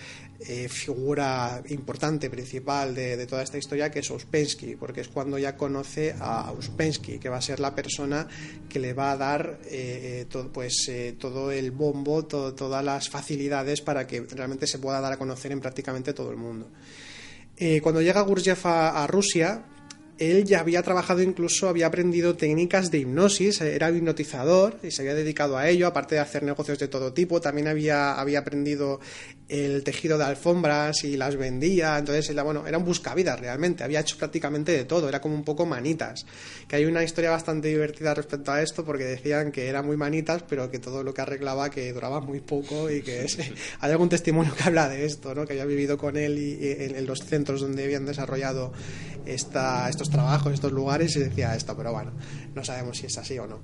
eh, 0.47 0.67
figura 0.67 1.63
importante, 1.69 2.29
principal 2.29 2.93
de, 2.93 3.25
toda 3.27 3.43
esta 3.43 3.57
historia, 3.57 3.89
que 3.89 3.99
es 3.99 4.11
Ouspensky, 4.11 4.75
porque 4.75 5.01
es 5.01 5.07
cuando 5.07 5.37
ya 5.37 5.55
conoce 5.55 6.15
a 6.19 6.49
Ouspensky, 6.49 7.19
que 7.19 7.29
va 7.29 7.37
a 7.37 7.41
ser 7.41 7.59
la 7.59 7.73
persona 7.73 8.27
que 8.67 8.79
le 8.79 8.93
va 8.93 9.11
a 9.11 9.17
dar 9.17 9.59
eh, 9.65 10.21
eh, 10.21 10.25
todo, 10.29 10.51
pues, 10.51 10.91
todo 11.17 11.51
el 11.51 11.71
bombo, 11.71 12.25
todas 12.25 12.83
las 12.83 13.09
facilidades 13.09 13.81
para 13.81 14.05
que 14.05 14.21
realmente 14.21 14.67
se 14.67 14.79
pueda 14.79 14.99
dar 14.99 15.13
a 15.13 15.17
conocer 15.17 15.51
en 15.51 15.59
prácticamente 15.61 16.13
todo 16.13 16.31
el 16.31 16.37
mundo. 16.37 16.69
cuando 17.81 18.01
llega 18.01 18.21
Gurdjieff 18.21 18.65
a 18.65 19.07
Rusia, 19.07 19.63
él 20.19 20.45
ya 20.45 20.59
había 20.59 20.83
trabajado 20.83 21.21
incluso, 21.21 21.67
había 21.67 21.87
aprendido 21.87 22.35
técnicas 22.35 22.91
de 22.91 22.99
hipnosis, 22.99 23.61
era 23.61 23.89
hipnotizador 23.89 24.77
y 24.83 24.91
se 24.91 25.01
había 25.01 25.15
dedicado 25.15 25.57
a 25.57 25.67
ello, 25.67 25.87
aparte 25.87 26.15
de 26.15 26.21
hacer 26.21 26.43
negocios 26.43 26.77
de 26.77 26.87
todo 26.87 27.13
tipo, 27.13 27.41
también 27.41 27.67
había, 27.67 28.13
había 28.13 28.39
aprendido 28.39 28.99
el 29.49 29.83
tejido 29.83 30.17
de 30.17 30.23
alfombras 30.23 31.03
y 31.03 31.17
las 31.17 31.35
vendía, 31.35 31.97
entonces 31.97 32.29
era, 32.29 32.43
bueno, 32.43 32.65
era 32.65 32.77
un 32.77 32.85
buscavidas 32.85 33.39
realmente, 33.39 33.83
había 33.83 33.99
hecho 33.99 34.17
prácticamente 34.17 34.71
de 34.71 34.85
todo, 34.85 35.09
era 35.09 35.21
como 35.21 35.35
un 35.35 35.43
poco 35.43 35.65
manitas, 35.65 36.25
que 36.67 36.77
hay 36.77 36.85
una 36.85 37.03
historia 37.03 37.31
bastante 37.31 37.67
divertida 37.67 38.13
respecto 38.13 38.51
a 38.51 38.61
esto 38.61 38.85
porque 38.85 39.03
decían 39.03 39.51
que 39.51 39.67
era 39.67 39.81
muy 39.81 39.97
manitas, 39.97 40.43
pero 40.47 40.69
que 40.71 40.79
todo 40.79 41.03
lo 41.03 41.13
que 41.13 41.21
arreglaba 41.21 41.69
que 41.69 41.91
duraba 41.93 42.21
muy 42.21 42.39
poco 42.39 42.89
y 42.89 43.01
que 43.01 43.27
hay 43.79 43.91
algún 43.91 44.09
testimonio 44.09 44.53
que 44.55 44.63
habla 44.63 44.89
de 44.89 45.05
esto, 45.05 45.35
¿no? 45.35 45.45
que 45.45 45.53
había 45.53 45.65
vivido 45.65 45.97
con 45.97 46.17
él 46.17 46.37
y, 46.37 46.57
en, 46.61 47.05
los 47.05 47.19
centros 47.19 47.61
donde 47.61 47.83
habían 47.83 48.05
desarrollado 48.05 48.71
esta, 49.25 49.89
estos 49.89 50.09
trabajos, 50.09 50.53
estos 50.53 50.71
lugares 50.71 51.15
y 51.15 51.19
decía 51.19 51.55
esto, 51.55 51.75
pero 51.75 51.91
bueno, 51.91 52.11
no 52.55 52.63
sabemos 52.63 52.97
si 52.97 53.07
es 53.07 53.17
así 53.17 53.37
o 53.39 53.47
no. 53.47 53.61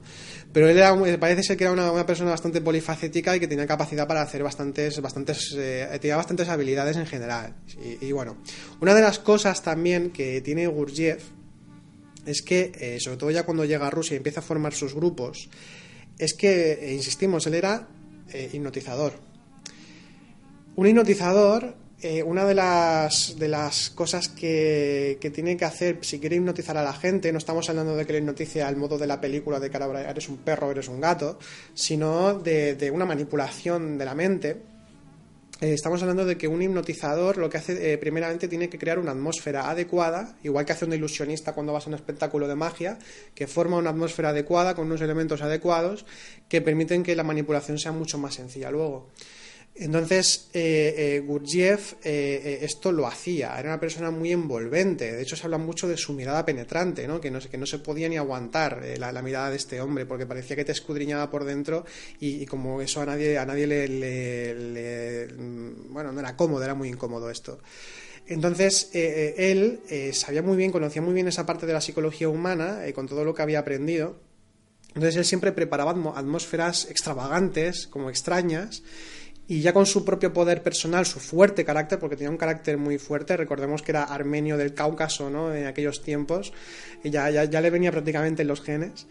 Pero 0.51 0.67
él 0.67 0.77
era, 0.77 0.95
parece 1.19 1.43
ser 1.43 1.57
que 1.57 1.65
era 1.65 1.73
una, 1.73 2.05
persona 2.05 2.31
bastante 2.31 2.61
polifacética 2.61 3.35
y 3.35 3.39
que 3.39 3.47
tenía 3.47 3.67
capacidad 3.67 4.07
para 4.07 4.21
hacer 4.21 4.43
bastantes, 4.43 4.99
bastantes, 5.01 5.55
eh, 5.57 5.78
tenía 5.99 6.17
bastantes 6.17 6.49
habilidades 6.49 6.97
en 6.97 7.05
general. 7.05 7.55
Y, 8.01 8.11
bueno, 8.11 8.37
una 8.81 8.93
de 8.93 9.01
las 9.01 9.19
cosas 9.19 9.61
también 9.61 10.11
que 10.11 10.41
tiene 10.41 10.67
Gurdjieff 10.67 11.23
es 12.25 12.41
que, 12.41 12.71
eh, 12.75 12.97
sobre 12.99 13.17
todo 13.17 13.31
ya 13.31 13.43
cuando 13.43 13.65
llega 13.65 13.87
a 13.87 13.89
Rusia 13.89 14.15
y 14.15 14.17
empieza 14.17 14.39
a 14.39 14.43
formar 14.43 14.73
sus 14.73 14.93
grupos, 14.93 15.49
es 16.17 16.33
que, 16.33 16.73
eh, 16.73 16.93
insistimos, 16.93 17.47
él 17.47 17.55
era 17.55 17.87
hipnotizador. 18.53 19.13
Un 20.75 20.87
hipnotizador 20.87 21.75
eh, 22.01 22.23
una 22.23 22.45
de 22.45 22.55
las, 22.55 23.35
de 23.37 23.49
las 23.49 23.89
cosas 23.89 24.29
que, 24.29 25.17
que, 25.19 25.29
tiene 25.31 25.57
que 25.57 25.65
hacer 25.65 25.97
si 25.99 26.17
quiere 26.17 26.37
hipnotizar 26.37 26.77
a 26.77 26.83
la 26.83 26.93
gente, 26.93 27.29
no 27.33 27.39
estamos 27.39 27.69
hablando 27.69 27.93
de 27.97 28.05
que 28.05 28.13
le 28.13 28.19
hipnotice 28.19 28.63
al 28.63 28.77
modo 28.77 28.97
de 28.97 29.05
la 29.05 29.19
película 29.19 29.59
de 29.59 29.69
que 29.69 29.77
eres 29.77 30.29
un 30.29 30.37
perro, 30.37 30.71
eres 30.71 30.87
un 30.87 31.01
gato, 31.01 31.39
sino 31.73 32.39
de, 32.39 32.89
una 32.93 33.05
manipulación 33.05 33.97
de 33.97 34.05
la 34.05 34.15
mente. 34.15 34.61
Eh, 35.61 35.73
estamos 35.73 36.01
hablando 36.01 36.25
de 36.25 36.37
que 36.37 36.47
un 36.47 36.61
hipnotizador 36.61 37.37
lo 37.37 37.49
que 37.49 37.57
hace, 37.57 37.91
eh, 37.91 37.97
primeramente, 37.97 38.47
tiene 38.47 38.69
que 38.69 38.77
crear 38.77 38.97
una 38.97 39.11
atmósfera 39.11 39.69
adecuada, 39.69 40.37
igual 40.41 40.65
que 40.65 40.71
hace 40.71 40.85
un 40.85 40.93
ilusionista 40.93 41.51
cuando 41.51 41.73
vas 41.73 41.85
a 41.85 41.89
un 41.89 41.95
espectáculo 41.95 42.47
de 42.47 42.55
magia, 42.55 42.97
que 43.35 43.45
forma 43.45 43.75
una 43.75 43.89
atmósfera 43.89 44.29
adecuada 44.29 44.73
con 44.73 44.85
unos 44.87 45.01
elementos 45.01 45.41
adecuados 45.41 46.05
que 46.47 46.61
permiten 46.61 47.03
que 47.03 47.13
la 47.13 47.23
manipulación 47.23 47.77
sea 47.77 47.91
mucho 47.91 48.17
más 48.17 48.35
sencilla 48.35 48.71
luego. 48.71 49.09
Entonces, 49.79 50.49
eh, 50.53 50.93
eh 50.97 51.19
Gurdjieff 51.25 51.93
eh, 52.03 52.59
esto 52.63 52.91
lo 52.91 53.07
hacía, 53.07 53.57
era 53.57 53.69
una 53.69 53.79
persona 53.79 54.11
muy 54.11 54.33
envolvente, 54.33 55.09
de 55.09 55.21
hecho 55.21 55.37
se 55.37 55.45
habla 55.45 55.57
mucho 55.57 55.87
de 55.87 55.95
su 55.95 56.11
mirada 56.11 56.45
penetrante, 56.45 57.07
¿no? 57.07 57.21
Que, 57.21 57.31
no, 57.31 57.39
que 57.39 57.57
no 57.57 57.65
se 57.65 57.79
podía 57.79 58.09
ni 58.09 58.17
aguantar 58.17 58.83
la, 58.97 59.21
mirada 59.21 59.49
de 59.49 59.55
este 59.55 59.79
hombre, 59.79 60.05
porque 60.05 60.25
parecía 60.25 60.57
que 60.57 60.65
te 60.65 60.73
escudriñaba 60.73 61.29
por 61.29 61.45
dentro 61.45 61.85
y, 62.19 62.45
como 62.45 62.81
eso 62.81 62.99
a 62.99 63.05
nadie, 63.05 63.37
a 63.37 63.45
nadie 63.45 63.67
le, 63.67 65.27
mm, 65.33 65.93
Bueno, 65.93 66.11
no 66.11 66.19
era 66.19 66.35
cómodo, 66.35 66.61
era 66.61 66.75
muy 66.75 66.89
incómodo 66.89 67.29
esto. 67.29 67.59
Entonces, 68.27 68.89
él 68.93 69.79
sabía 70.11 70.41
muy 70.41 70.57
bien, 70.57 70.71
conocía 70.71 71.01
muy 71.01 71.13
bien 71.13 71.29
esa 71.29 71.45
parte 71.45 71.65
de 71.65 71.73
la 71.73 71.81
psicología 71.81 72.27
humana, 72.27 72.81
con 72.93 73.07
todo 73.07 73.23
lo 73.23 73.33
que 73.33 73.43
había 73.43 73.59
aprendido. 73.59 74.19
Entonces, 74.89 75.15
él 75.15 75.25
siempre 75.25 75.53
preparaba 75.53 75.91
atmósferas 75.91 76.89
extravagantes, 76.89 77.87
como 77.87 78.09
extrañas, 78.09 78.83
y 79.49 79.61
ya 79.61 79.73
con 79.73 79.87
su 79.87 80.05
propio 80.05 80.31
poder 80.31 80.61
personal, 80.61 81.07
su 81.07 81.19
fuerte 81.19 81.65
carácter, 81.65 81.97
porque 81.97 82.15
tenía 82.15 82.29
un 82.29 82.37
carácter 82.37 82.77
muy 82.77 82.99
fuerte, 82.99 83.35
recordemos 83.35 83.81
que 83.81 83.91
era 83.91 84.03
armenio 84.03 84.57
del 84.57 84.75
Cáucaso 84.75 85.31
¿no? 85.31 85.53
en 85.53 85.65
aquellos 85.65 86.03
tiempos, 86.03 86.53
y 87.03 87.09
ya, 87.09 87.31
ya, 87.31 87.59
le 87.59 87.69
venía 87.71 87.91
prácticamente 87.91 88.43
en 88.43 88.47
los 88.47 88.61
genes, 88.61 89.07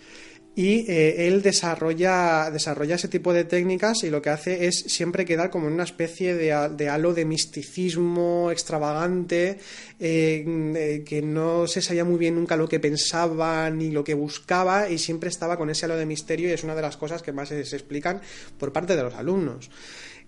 y 0.55 0.89
eh, 0.91 1.27
él 1.27 1.43
desarrolla, 1.43 2.51
desarrolla 2.53 2.95
ese 2.95 3.09
tipo 3.09 3.33
de 3.33 3.45
técnicas 3.45 4.03
y 4.03 4.11
lo 4.11 4.23
que 4.23 4.31
hace 4.31 4.67
es 4.67 4.77
siempre 4.89 5.25
quedar 5.25 5.51
como 5.51 5.69
en 5.69 5.75
una 5.75 5.85
especie 5.85 6.35
de, 6.35 6.69
de 6.71 6.89
halo 6.89 7.15
de 7.15 7.25
misticismo 7.25 8.51
extravagante, 8.51 9.59
eh, 10.01 10.45
eh, 10.77 11.05
que 11.07 11.23
no 11.23 11.69
se 11.69 11.81
sabía 11.81 12.05
muy 12.05 12.19
bien 12.19 12.35
nunca 12.35 12.57
lo 12.57 12.69
que 12.69 12.81
pensaba 12.81 13.71
ni 13.71 13.91
lo 13.91 14.03
que 14.03 14.15
buscaba 14.15 14.89
y 14.89 14.99
siempre 14.99 15.29
estaba 15.29 15.57
con 15.57 15.71
ese 15.71 15.87
halo 15.87 15.97
de 15.97 16.07
misterio 16.07 16.49
y 16.49 16.53
es 16.53 16.65
una 16.65 16.75
de 16.75 16.83
las 16.83 16.97
cosas 16.97 17.23
que 17.23 17.33
más 17.33 17.49
se 17.49 17.61
explican 17.61 18.21
por 18.59 18.73
parte 18.73 18.97
de 18.97 19.03
los 19.03 19.15
alumnos. 19.15 19.71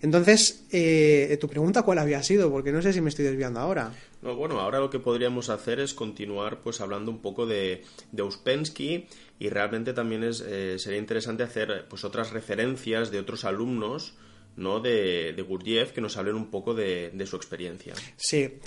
Entonces, 0.03 0.65
eh, 0.71 1.37
tu 1.41 1.49
pregunta 1.49 1.83
cuál 1.83 1.99
había 1.99 2.23
sido, 2.23 2.51
porque 2.51 2.73
no 2.73 2.81
sé 2.81 2.93
si 2.93 3.01
me 3.01 3.11
estoy 3.11 3.25
desviando 3.27 3.61
ahora. 3.61 3.93
No, 4.23 4.35
bueno, 4.35 4.61
ahora 4.61 4.79
lo 4.79 4.91
que 4.91 4.99
podríamos 4.99 5.51
hacer 5.51 5.81
es 5.81 5.95
continuar 5.95 6.61
pues 6.63 6.81
hablando 6.81 7.11
un 7.11 7.21
poco 7.21 7.47
de, 7.47 7.85
de 8.13 8.23
Uspensky 8.23 9.07
y 9.39 9.49
realmente 9.49 9.93
también 9.93 10.25
es, 10.25 10.41
eh, 10.47 10.79
sería 10.79 10.99
interesante 10.99 11.43
hacer 11.43 11.87
pues 11.89 12.05
otras 12.05 12.31
referencias 12.31 13.11
de 13.11 13.19
otros 13.19 13.45
alumnos 13.45 14.15
¿no? 14.57 14.81
de, 14.81 15.33
de 15.35 15.43
Gurdjieff 15.43 15.93
que 15.93 16.01
nos 16.01 16.17
hablen 16.17 16.35
un 16.35 16.51
poco 16.51 16.75
de, 16.75 17.11
de 17.13 17.27
su 17.27 17.37
experiencia. 17.37 17.95
Sí. 18.17 18.59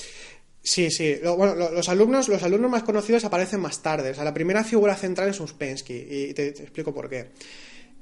Sí, 0.66 0.90
sí. 0.92 1.20
bueno, 1.38 1.56
los 1.56 1.90
alumnos, 1.90 2.30
los 2.30 2.42
alumnos 2.42 2.72
más 2.72 2.84
conocidos 2.84 3.26
aparecen 3.26 3.60
más 3.60 3.82
tarde. 3.82 4.12
O 4.12 4.16
sea, 4.16 4.24
la 4.24 4.34
primera 4.34 4.64
figura 4.64 4.96
central 4.96 5.28
es 5.28 5.40
Uspensky, 5.42 5.94
y 5.94 6.34
te, 6.34 6.48
explico 6.48 6.94
por 6.94 7.10
qué. 7.10 7.32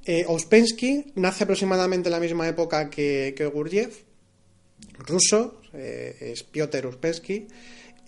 Eh, 0.05 0.25
Uspensky 0.27 1.13
nace 1.15 1.43
aproximadamente 1.43 2.09
en 2.09 2.13
la 2.13 2.19
misma 2.19 2.47
época 2.47 2.89
que, 2.89 3.33
que 3.35 3.45
Gurdjieff, 3.45 4.03
ruso, 4.97 5.61
eh, 5.73 6.33
es 6.33 6.43
Piotr 6.43 6.87
Uspensky. 6.87 7.47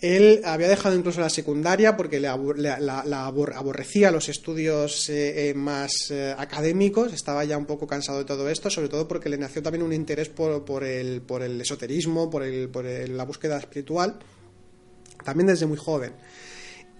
Él 0.00 0.42
había 0.44 0.68
dejado 0.68 0.96
incluso 0.96 1.20
la 1.20 1.30
secundaria 1.30 1.96
porque 1.96 2.20
le 2.20 2.28
la, 2.28 3.26
aborrecía 3.26 4.10
los 4.10 4.28
estudios 4.28 5.08
eh, 5.08 5.48
eh, 5.48 5.54
más 5.54 6.12
académicos, 6.36 7.12
estaba 7.14 7.44
ya 7.44 7.56
un 7.56 7.64
poco 7.64 7.86
cansado 7.86 8.18
de 8.18 8.24
todo 8.24 8.50
esto, 8.50 8.68
sobre 8.68 8.88
todo 8.88 9.08
porque 9.08 9.30
le 9.30 9.38
nació 9.38 9.62
también 9.62 9.82
un 9.82 9.94
interés 9.94 10.28
por, 10.28 10.84
el, 10.84 11.22
por 11.22 11.42
el, 11.42 11.58
esoterismo, 11.58 12.28
por, 12.28 12.42
el, 12.42 12.68
por 12.68 12.84
la 12.84 13.24
búsqueda 13.24 13.56
espiritual, 13.56 14.18
también 15.24 15.46
desde 15.46 15.64
muy 15.64 15.78
joven. 15.78 16.12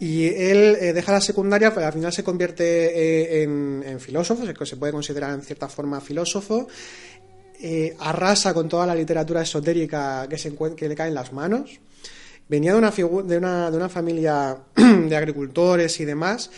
Y 0.01 0.27
él 0.27 0.77
deja 0.93 1.13
la 1.13 1.21
secundaria, 1.21 1.73
pero 1.73 1.87
al 1.87 1.93
final 1.93 2.13
se 2.13 2.25
convierte 2.25 3.43
en, 3.43 3.83
en, 3.87 4.01
filósofo, 4.01 4.45
se 4.67 4.77
puede 4.77 4.93
considerar 4.93 5.33
en 5.33 5.41
cierta 5.43 5.69
forma 5.69 6.01
filósofo, 6.01 6.67
eh, 7.61 7.97
arrasa 8.01 8.53
con 8.53 8.69
toda 8.69 8.87
la 8.87 8.95
literatura 8.95 9.41
esotérica 9.43 10.27
que, 10.29 10.37
se 10.37 10.55
que 10.77 10.89
le 10.89 10.95
cae 10.95 11.09
en 11.09 11.15
las 11.15 11.33
manos. 11.33 11.81
Venía 12.47 12.73
de 12.73 12.79
una, 12.79 12.91
de 12.91 13.39
una, 13.39 13.71
de 13.71 13.77
una 13.77 13.89
familia 13.89 14.59
de 14.77 15.17
agricultores 15.17 15.99
y 16.01 16.05
demás, 16.05 16.51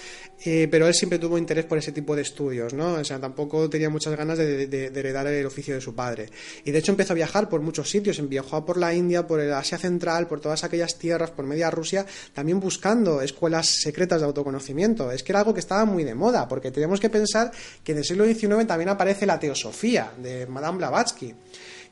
eh, 0.44 0.66
pero 0.68 0.88
él 0.88 0.94
siempre 0.94 1.18
tuvo 1.18 1.38
interés 1.38 1.64
por 1.64 1.78
ese 1.78 1.92
tipo 1.92 2.14
de 2.14 2.22
estudios, 2.22 2.74
¿no? 2.74 2.94
O 2.94 3.04
sea, 3.04 3.20
tampoco 3.20 3.70
tenía 3.70 3.88
muchas 3.88 4.16
ganas 4.16 4.36
de, 4.36 4.90
heredar 4.94 5.26
el 5.28 5.46
oficio 5.46 5.74
de 5.74 5.80
su 5.80 5.94
padre. 5.94 6.28
Y 6.64 6.72
de 6.72 6.78
hecho 6.78 6.90
empezó 6.90 7.12
a 7.12 7.16
viajar 7.16 7.48
por 7.48 7.60
muchos 7.60 7.88
sitios, 7.88 8.20
viajó 8.28 8.64
por 8.64 8.76
la 8.76 8.92
India, 8.92 9.26
por 9.26 9.40
el 9.40 9.52
Asia 9.52 9.78
Central, 9.78 10.26
por 10.26 10.40
todas 10.40 10.64
aquellas 10.64 10.98
tierras, 10.98 11.30
por 11.30 11.46
media 11.46 11.70
Rusia, 11.70 12.04
también 12.34 12.58
buscando 12.58 13.22
escuelas 13.22 13.66
secretas 13.80 14.20
de 14.20 14.26
autoconocimiento. 14.26 15.10
Es 15.12 15.22
que 15.22 15.32
era 15.32 15.40
algo 15.40 15.54
que 15.54 15.60
estaba 15.60 15.84
muy 15.84 16.02
de 16.02 16.14
moda, 16.14 16.48
porque 16.48 16.70
tenemos 16.70 17.00
que 17.00 17.10
pensar 17.10 17.50
que 17.82 17.92
en 17.92 17.98
el 17.98 18.04
siglo 18.04 18.24
XIX 18.24 18.66
también 18.66 18.88
aparece 18.88 19.24
la 19.24 19.38
teosofía 19.38 20.12
de 20.18 20.46
Madame 20.46 20.78
Blavatsky 20.78 21.34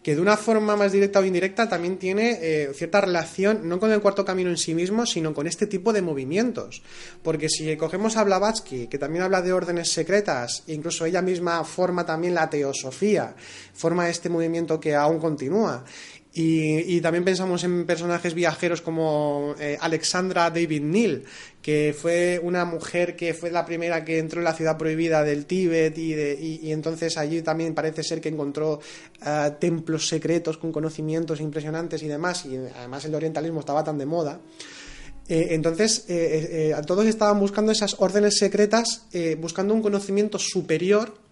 que 0.05 0.15
de 0.15 0.21
una 0.21 0.37
forma 0.37 0.77
más 0.77 0.93
directa 0.93 1.19
o 1.19 1.25
indirecta 1.25 1.67
también 1.67 1.97
tiene 1.97 2.39
eh, 2.43 2.71
cierta 2.75 3.01
relación, 3.01 3.67
no 3.67 3.81
con 3.81 3.91
el 3.91 4.03
cuarto 4.03 4.23
camino 4.23 4.51
en 4.51 4.59
sí 4.59 4.75
mismo, 4.75 5.07
sino 5.07 5.33
con 5.33 5.47
este 5.47 5.67
tipo 5.67 5.95
de 5.95 6.03
movimientos. 6.03 6.83
Porque 7.23 7.49
si 7.49 7.75
cogemos 7.79 8.19
a 8.19 8.25
Blavatsky, 8.25 8.87
que 8.87 8.99
también 8.99 9.25
habla 9.25 9.41
de 9.41 9.55
órdenes 9.55 9.91
secretas, 9.91 10.63
incluso 10.67 11.07
ella 11.07 11.23
misma 11.23 11.65
forma 11.65 12.05
también 12.05 12.35
la 12.35 12.51
teosofía, 12.51 13.35
forma 13.73 14.11
este 14.11 14.29
movimiento 14.29 14.79
que 14.79 14.95
aún 14.95 15.19
continúa. 15.19 15.83
Y, 16.37 17.01
también 17.01 17.25
pensamos 17.25 17.63
en 17.63 17.87
personajes 17.87 18.35
viajeros 18.35 18.83
como 18.83 19.55
eh, 19.61 19.79
Alexandra 19.81 20.51
David 20.51 20.83
Neal, 20.83 21.23
que 21.65 21.97
fue 21.99 22.39
una 22.43 22.67
mujer 22.67 23.17
que 23.17 23.33
fue 23.33 23.51
la 23.51 23.65
primera 23.65 24.05
que 24.05 24.19
entró 24.19 24.39
en 24.41 24.45
la 24.45 24.53
ciudad 24.53 24.77
prohibida 24.77 25.25
del 25.25 25.47
Tíbet 25.47 25.97
y, 25.97 26.71
entonces 26.71 27.17
allí 27.17 27.41
también 27.41 27.75
parece 27.75 28.03
ser 28.03 28.21
que 28.21 28.29
encontró 28.29 28.81
eh, 29.25 29.51
templos 29.59 30.07
secretos 30.07 30.59
con 30.59 30.71
conocimientos 30.71 31.41
impresionantes 31.41 32.03
y 32.03 32.09
demás, 32.09 32.45
y 32.45 32.57
además 32.57 33.07
el 33.07 33.15
orientalismo 33.15 33.61
estaba 33.61 33.83
tan 33.83 33.97
de 33.97 34.05
moda. 34.05 34.41
Eh, 35.27 35.47
entonces, 35.53 36.05
todos 36.87 37.07
estaban 37.07 37.41
buscando 37.41 37.73
esas 37.73 37.97
órdenes 37.99 38.37
secretas, 38.37 39.07
buscando 39.39 39.73
un 39.73 39.81
conocimiento 39.81 40.39
superior 40.39 41.24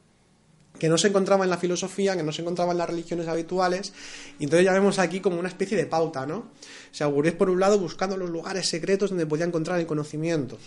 que 0.82 0.88
no 0.88 0.98
se 0.98 1.06
encontraba 1.06 1.44
en 1.44 1.50
la 1.50 1.58
filosofía, 1.58 2.16
que 2.16 2.24
no 2.24 2.32
se 2.32 2.42
encontraba 2.42 2.72
en 2.72 2.78
las 2.78 2.90
religiones 2.90 3.28
habituales, 3.28 3.92
y 4.40 4.42
entonces 4.42 4.66
ya 4.66 4.72
vemos 4.72 4.98
aquí 4.98 5.20
como 5.20 5.38
una 5.38 5.48
especie 5.48 5.76
de 5.76 5.86
pauta, 5.86 6.26
¿no? 6.26 6.38
O 6.38 6.50
sea, 6.90 7.08
por 7.08 7.50
un 7.50 7.60
lado 7.60 7.78
buscando 7.78 8.16
los 8.16 8.28
lugares 8.28 8.68
secretos 8.68 9.10
donde 9.10 9.24
podía 9.24 9.44
encontrar 9.44 9.78
el 9.78 9.86
conocimiento. 9.86 10.58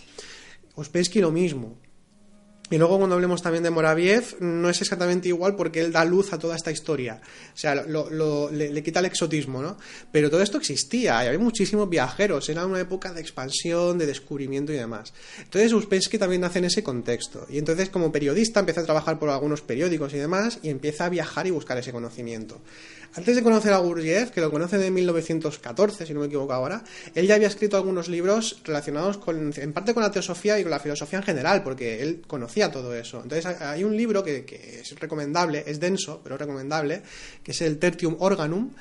Ospensky 0.74 1.20
lo 1.20 1.32
mismo. 1.32 1.76
Y 2.68 2.78
luego 2.78 2.98
cuando 2.98 3.14
hablemos 3.14 3.42
también 3.42 3.62
de 3.62 3.70
Moraviev, 3.70 4.36
no 4.40 4.68
es 4.68 4.80
exactamente 4.80 5.28
igual 5.28 5.54
porque 5.54 5.80
él 5.80 5.92
da 5.92 6.04
luz 6.04 6.32
a 6.32 6.38
toda 6.38 6.56
esta 6.56 6.72
historia. 6.72 7.20
O 7.54 7.56
sea, 7.56 7.76
le, 7.76 8.82
quita 8.82 8.98
el 8.98 9.06
exotismo, 9.06 9.62
¿no? 9.62 9.78
Pero 10.10 10.30
todo 10.30 10.42
esto 10.42 10.58
existía, 10.58 11.22
y 11.22 11.28
había 11.28 11.38
muchísimos 11.38 11.88
viajeros, 11.88 12.48
era 12.48 12.66
una 12.66 12.80
época 12.80 13.12
de 13.12 13.20
expansión, 13.20 13.98
de 13.98 14.06
descubrimiento 14.06 14.72
y 14.72 14.76
demás. 14.76 15.14
Entonces 15.38 15.72
Uspensky 15.72 16.18
también 16.18 16.40
nace 16.40 16.58
en 16.58 16.64
ese 16.64 16.82
contexto. 16.82 17.46
Y 17.48 17.58
entonces 17.58 17.88
como 17.88 18.10
periodista 18.10 18.58
empieza 18.58 18.80
a 18.80 18.84
trabajar 18.84 19.20
por 19.20 19.30
algunos 19.30 19.62
periódicos 19.62 20.12
y 20.14 20.18
demás, 20.18 20.58
y 20.62 20.70
empieza 20.70 21.04
a 21.04 21.08
viajar 21.08 21.46
y 21.46 21.52
buscar 21.52 21.78
ese 21.78 21.92
conocimiento. 21.92 22.60
Antes 23.16 23.34
de 23.34 23.42
conocer 23.42 23.72
a 23.72 23.78
Gurdjieff, 23.78 24.30
que 24.30 24.42
lo 24.42 24.50
conoce 24.50 24.76
de 24.76 24.90
1914, 24.90 26.04
si 26.04 26.12
no 26.12 26.20
me 26.20 26.26
equivoco 26.26 26.52
ahora, 26.52 26.84
él 27.14 27.26
ya 27.26 27.36
había 27.36 27.48
escrito 27.48 27.78
algunos 27.78 28.08
libros 28.08 28.60
relacionados 28.62 29.16
con, 29.16 29.54
en 29.56 29.72
parte 29.72 29.94
con 29.94 30.02
la 30.02 30.10
teosofía 30.10 30.60
y 30.60 30.62
con 30.62 30.70
la 30.70 30.80
filosofía 30.80 31.20
en 31.20 31.24
general, 31.24 31.62
porque 31.62 32.02
él 32.02 32.20
conocía 32.26 32.70
todo 32.70 32.94
eso. 32.94 33.22
Entonces 33.22 33.46
hay 33.46 33.84
un 33.84 33.96
libro 33.96 34.22
que, 34.22 34.44
es 34.82 35.00
recomendable, 35.00 35.64
es 35.66 35.80
denso, 35.80 36.20
pero 36.22 36.36
recomendable, 36.36 37.00
que 37.42 37.52
es 37.52 37.62
el 37.62 37.78
Tertium 37.78 38.16
Organum, 38.18 38.72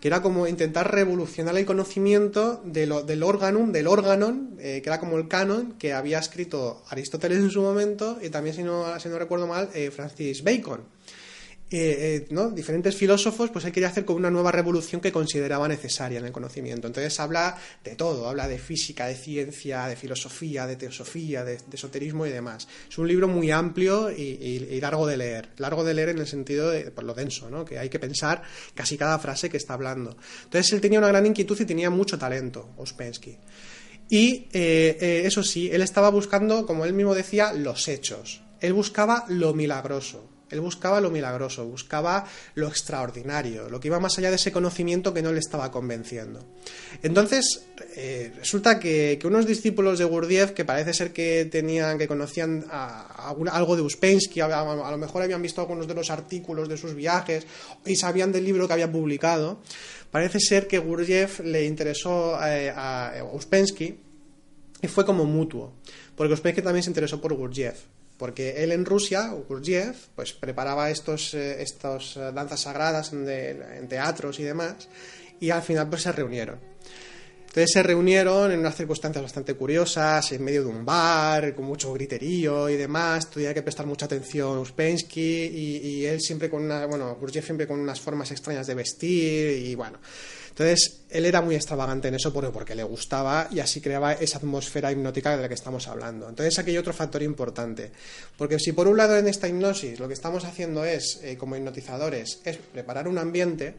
que 0.00 0.08
era 0.08 0.22
como 0.22 0.46
intentar 0.46 0.90
revolucionar 0.90 1.54
el 1.58 1.66
conocimiento 1.66 2.62
del 2.64 3.22
organum, 3.22 3.72
del 3.72 3.88
organon, 3.88 4.56
eh, 4.58 4.80
que 4.82 4.88
era 4.88 4.98
como 4.98 5.18
el 5.18 5.28
canon 5.28 5.74
que 5.78 5.92
había 5.92 6.18
escrito 6.18 6.82
Aristóteles 6.88 7.40
en 7.40 7.50
su 7.50 7.60
momento 7.60 8.18
y 8.22 8.30
también, 8.30 8.56
si 8.56 8.62
no, 8.62 8.98
si 8.98 9.10
no 9.10 9.18
recuerdo 9.18 9.46
mal, 9.46 9.68
eh, 9.74 9.90
Francis 9.90 10.42
Bacon. 10.42 10.80
Eh, 11.74 12.26
eh, 12.28 12.50
diferentes 12.54 12.94
filósofos, 12.94 13.48
pues 13.48 13.64
él 13.64 13.72
quería 13.72 13.88
hacer 13.88 14.04
como 14.04 14.18
una 14.18 14.30
nueva 14.30 14.52
revolución 14.52 15.00
que 15.00 15.10
consideraba 15.10 15.66
necesaria 15.66 16.18
en 16.18 16.26
el 16.26 16.32
conocimiento. 16.32 16.86
Entonces 16.86 17.18
habla 17.18 17.56
de 17.82 17.96
todo, 17.96 18.28
habla 18.28 18.46
de 18.46 18.58
física, 18.58 19.06
de 19.06 19.14
ciencia, 19.14 19.86
de 19.86 19.96
filosofía, 19.96 20.66
de 20.66 20.76
teosofía, 20.76 21.44
de, 21.44 21.58
esoterismo 21.72 22.26
y 22.26 22.30
demás. 22.30 22.68
Es 22.90 22.98
un 22.98 23.08
libro 23.08 23.26
muy 23.26 23.50
amplio 23.50 24.10
y, 24.10 24.78
largo 24.82 25.06
de 25.06 25.16
leer. 25.16 25.48
Largo 25.56 25.82
de 25.82 25.94
leer 25.94 26.10
en 26.10 26.18
el 26.18 26.26
sentido 26.26 26.70
de 26.70 26.90
por 26.90 27.04
lo 27.04 27.14
denso, 27.14 27.48
que 27.64 27.78
hay 27.78 27.88
que 27.88 27.98
pensar 27.98 28.42
casi 28.74 28.98
cada 28.98 29.18
frase 29.18 29.48
que 29.48 29.56
está 29.56 29.72
hablando. 29.72 30.16
Entonces 30.44 30.72
él 30.74 30.80
tenía 30.82 30.98
una 30.98 31.08
gran 31.08 31.24
inquietud 31.24 31.58
y 31.58 31.64
tenía 31.64 31.88
mucho 31.88 32.18
talento, 32.18 32.74
Ospensky. 32.76 33.38
Y 34.10 34.48
eh, 34.52 35.22
eso 35.24 35.42
sí, 35.42 35.70
él 35.72 35.80
estaba 35.80 36.10
buscando, 36.10 36.66
como 36.66 36.84
él 36.84 36.92
mismo 36.92 37.14
decía, 37.14 37.54
los 37.54 37.88
hechos. 37.88 38.42
Él 38.60 38.74
buscaba 38.74 39.24
lo 39.28 39.54
milagroso 39.54 40.31
él 40.52 40.60
buscaba 40.60 41.00
lo 41.00 41.10
milagroso, 41.10 41.66
buscaba 41.66 42.26
lo 42.54 42.68
extraordinario, 42.68 43.70
lo 43.70 43.80
que 43.80 43.88
iba 43.88 43.98
más 43.98 44.18
allá 44.18 44.28
de 44.28 44.36
ese 44.36 44.52
conocimiento 44.52 45.14
que 45.14 45.22
no 45.22 45.32
le 45.32 45.38
estaba 45.38 45.70
convenciendo. 45.70 46.44
Entonces, 47.02 47.64
eh, 47.96 48.32
resulta 48.36 48.78
que, 48.78 49.18
unos 49.24 49.46
discípulos 49.46 49.98
de 49.98 50.04
Gurdjieff, 50.04 50.50
que 50.50 50.66
parece 50.66 50.92
ser 50.92 51.12
que 51.12 51.46
tenían, 51.50 51.96
que 51.96 52.06
conocían 52.06 52.66
algo 52.70 53.76
de 53.76 53.82
Uspensky, 53.82 54.40
a, 54.40 54.90
lo 54.90 54.98
mejor 54.98 55.22
habían 55.22 55.40
visto 55.40 55.62
algunos 55.62 55.88
de 55.88 55.94
los 55.94 56.10
artículos 56.10 56.68
de 56.68 56.76
sus 56.76 56.94
viajes 56.94 57.46
y 57.86 57.96
sabían 57.96 58.30
del 58.30 58.44
libro 58.44 58.66
que 58.68 58.74
había 58.74 58.92
publicado, 58.92 59.62
parece 60.10 60.38
ser 60.38 60.66
que 60.66 60.78
Gurdjieff 60.78 61.40
le 61.40 61.64
interesó 61.64 62.38
eh, 62.44 62.70
a 62.76 63.24
Uspensky 63.32 63.98
y 64.82 64.88
fue 64.88 65.06
como 65.06 65.24
mutuo, 65.24 65.72
porque 66.14 66.34
Uspensky 66.34 66.60
también 66.60 66.82
se 66.82 66.90
interesó 66.90 67.22
por 67.22 67.32
Gurdjieff 67.32 67.84
porque 68.16 68.62
él 68.62 68.72
en 68.72 68.84
Rusia, 68.84 69.28
Gurdjieff, 69.48 70.08
pues 70.14 70.32
preparaba 70.32 70.90
estos, 70.90 71.34
eh, 71.34 71.62
estos 71.62 72.16
eh, 72.16 72.32
danzas 72.32 72.60
sagradas 72.60 73.12
en, 73.12 73.88
teatros 73.88 74.38
y 74.40 74.44
demás, 74.44 74.88
y 75.40 75.50
al 75.50 75.62
final 75.62 75.88
pues 75.88 76.02
se 76.02 76.12
reunieron. 76.12 76.58
Entonces 77.40 77.70
se 77.72 77.82
reunieron 77.82 78.50
en 78.50 78.60
unas 78.60 78.74
circunstancias 78.74 79.22
bastante 79.22 79.54
curiosas, 79.54 80.32
en 80.32 80.42
medio 80.42 80.62
de 80.62 80.68
un 80.68 80.86
bar, 80.86 81.54
con 81.54 81.66
mucho 81.66 81.92
griterío 81.92 82.70
y 82.70 82.76
demás, 82.76 83.28
tenía 83.28 83.52
que 83.52 83.60
prestar 83.60 83.84
mucha 83.84 84.06
atención 84.06 84.56
Uspensky 84.56 85.20
y, 85.20 85.76
y, 85.86 86.06
él 86.06 86.20
siempre 86.20 86.48
con 86.48 86.64
una, 86.64 86.86
bueno, 86.86 87.14
Gurdjieff 87.16 87.44
siempre 87.44 87.66
con 87.66 87.78
unas 87.78 88.00
formas 88.00 88.30
extrañas 88.30 88.66
de 88.66 88.74
vestir 88.74 89.66
y 89.66 89.74
bueno, 89.74 89.98
entonces, 90.52 91.00
él 91.08 91.24
era 91.24 91.40
muy 91.40 91.54
extravagante 91.54 92.08
en 92.08 92.14
eso 92.14 92.30
porque 92.30 92.74
le 92.74 92.82
gustaba 92.82 93.48
y 93.50 93.60
así 93.60 93.80
creaba 93.80 94.12
esa 94.12 94.36
atmósfera 94.36 94.92
hipnótica 94.92 95.34
de 95.34 95.40
la 95.40 95.48
que 95.48 95.54
estamos 95.54 95.88
hablando. 95.88 96.28
Entonces, 96.28 96.58
aquí 96.58 96.72
hay 96.72 96.76
otro 96.76 96.92
factor 96.92 97.22
importante. 97.22 97.90
Porque 98.36 98.58
si 98.58 98.72
por 98.72 98.86
un 98.86 98.98
lado 98.98 99.16
en 99.16 99.28
esta 99.28 99.48
hipnosis 99.48 99.98
lo 99.98 100.08
que 100.08 100.14
estamos 100.14 100.44
haciendo 100.44 100.84
es, 100.84 101.20
eh, 101.22 101.38
como 101.38 101.56
hipnotizadores, 101.56 102.40
es 102.44 102.58
preparar 102.58 103.08
un 103.08 103.16
ambiente, 103.16 103.74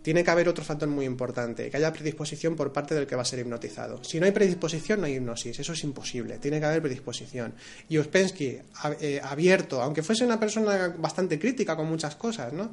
tiene 0.00 0.22
que 0.22 0.30
haber 0.30 0.48
otro 0.48 0.64
factor 0.64 0.88
muy 0.88 1.04
importante, 1.04 1.68
que 1.68 1.76
haya 1.76 1.92
predisposición 1.92 2.54
por 2.54 2.72
parte 2.72 2.94
del 2.94 3.08
que 3.08 3.16
va 3.16 3.22
a 3.22 3.24
ser 3.24 3.40
hipnotizado. 3.40 4.04
Si 4.04 4.20
no 4.20 4.26
hay 4.26 4.32
predisposición, 4.32 5.00
no 5.00 5.06
hay 5.06 5.14
hipnosis, 5.14 5.58
eso 5.58 5.72
es 5.72 5.82
imposible, 5.82 6.38
tiene 6.38 6.60
que 6.60 6.66
haber 6.66 6.82
predisposición. 6.82 7.52
Y 7.88 7.98
Ospensky, 7.98 8.60
eh, 9.00 9.20
abierto, 9.20 9.82
aunque 9.82 10.04
fuese 10.04 10.24
una 10.24 10.38
persona 10.38 10.94
bastante 10.96 11.40
crítica 11.40 11.74
con 11.74 11.88
muchas 11.88 12.14
cosas, 12.14 12.52
¿no? 12.52 12.70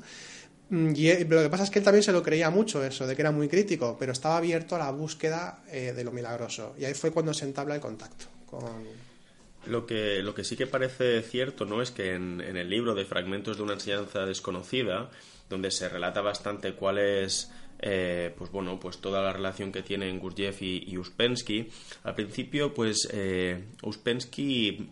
Mm, 0.69 0.93
y 0.95 1.10
eh, 1.10 1.28
lo 1.30 1.41
que 1.41 1.49
pasa 1.49 1.63
es 1.63 1.69
que 1.69 1.80
él 1.80 1.86
también 1.86 2.04
se 2.04 2.12
lo 2.12 2.23
creía 2.23 2.49
mucho 2.49 2.84
eso, 2.84 3.06
de 3.06 3.15
que 3.15 3.21
era 3.21 3.32
muy 3.32 3.47
crítico, 3.47 3.95
pero 3.99 4.12
estaba 4.12 4.38
abierto 4.38 4.76
a 4.76 4.80
la 4.80 4.91
búsqueda 4.91 5.63
eh, 5.69 5.93
de 5.93 6.04
lo 6.04 6.12
milagroso. 6.12 6.76
Y 6.78 6.86
ahí 6.86 6.93
fue 6.93 7.12
cuando 7.12 7.34
se 7.34 7.45
entabla 7.45 7.76
el 7.76 7.82
contacto 7.82 8.26
con... 8.45 8.63
Lo 9.65 9.86
que, 9.86 10.21
lo 10.21 10.36
que 10.36 10.43
sí 10.43 10.58
que 10.58 10.67
parece 10.67 11.21
cierto, 11.21 11.65
¿no? 11.65 11.82
Es 11.82 11.91
que 11.91 12.15
en, 12.15 12.41
el 12.41 12.69
libro 12.69 12.95
de 12.95 13.06
Fragmentos 13.06 13.56
de 13.56 13.63
una 13.63 13.73
enseñanza 13.73 14.26
desconocida, 14.26 15.10
donde 15.49 15.71
se 15.71 15.88
relata 15.88 16.19
bastante 16.19 16.73
cuál 16.73 16.97
es 16.97 17.49
eh, 17.80 18.34
pues 18.38 18.52
bueno, 18.52 18.78
pues 18.80 18.97
toda 18.97 19.21
la 19.21 19.32
relación 19.32 19.71
que 19.71 19.82
tienen 19.82 20.19
Gurdjieff 20.19 20.62
y, 20.62 20.97
Uspensky. 20.97 21.69
Al 22.04 22.13
principio, 22.13 22.73
pues 22.73 23.08
eh, 23.12 23.63
Uspensky 23.84 24.89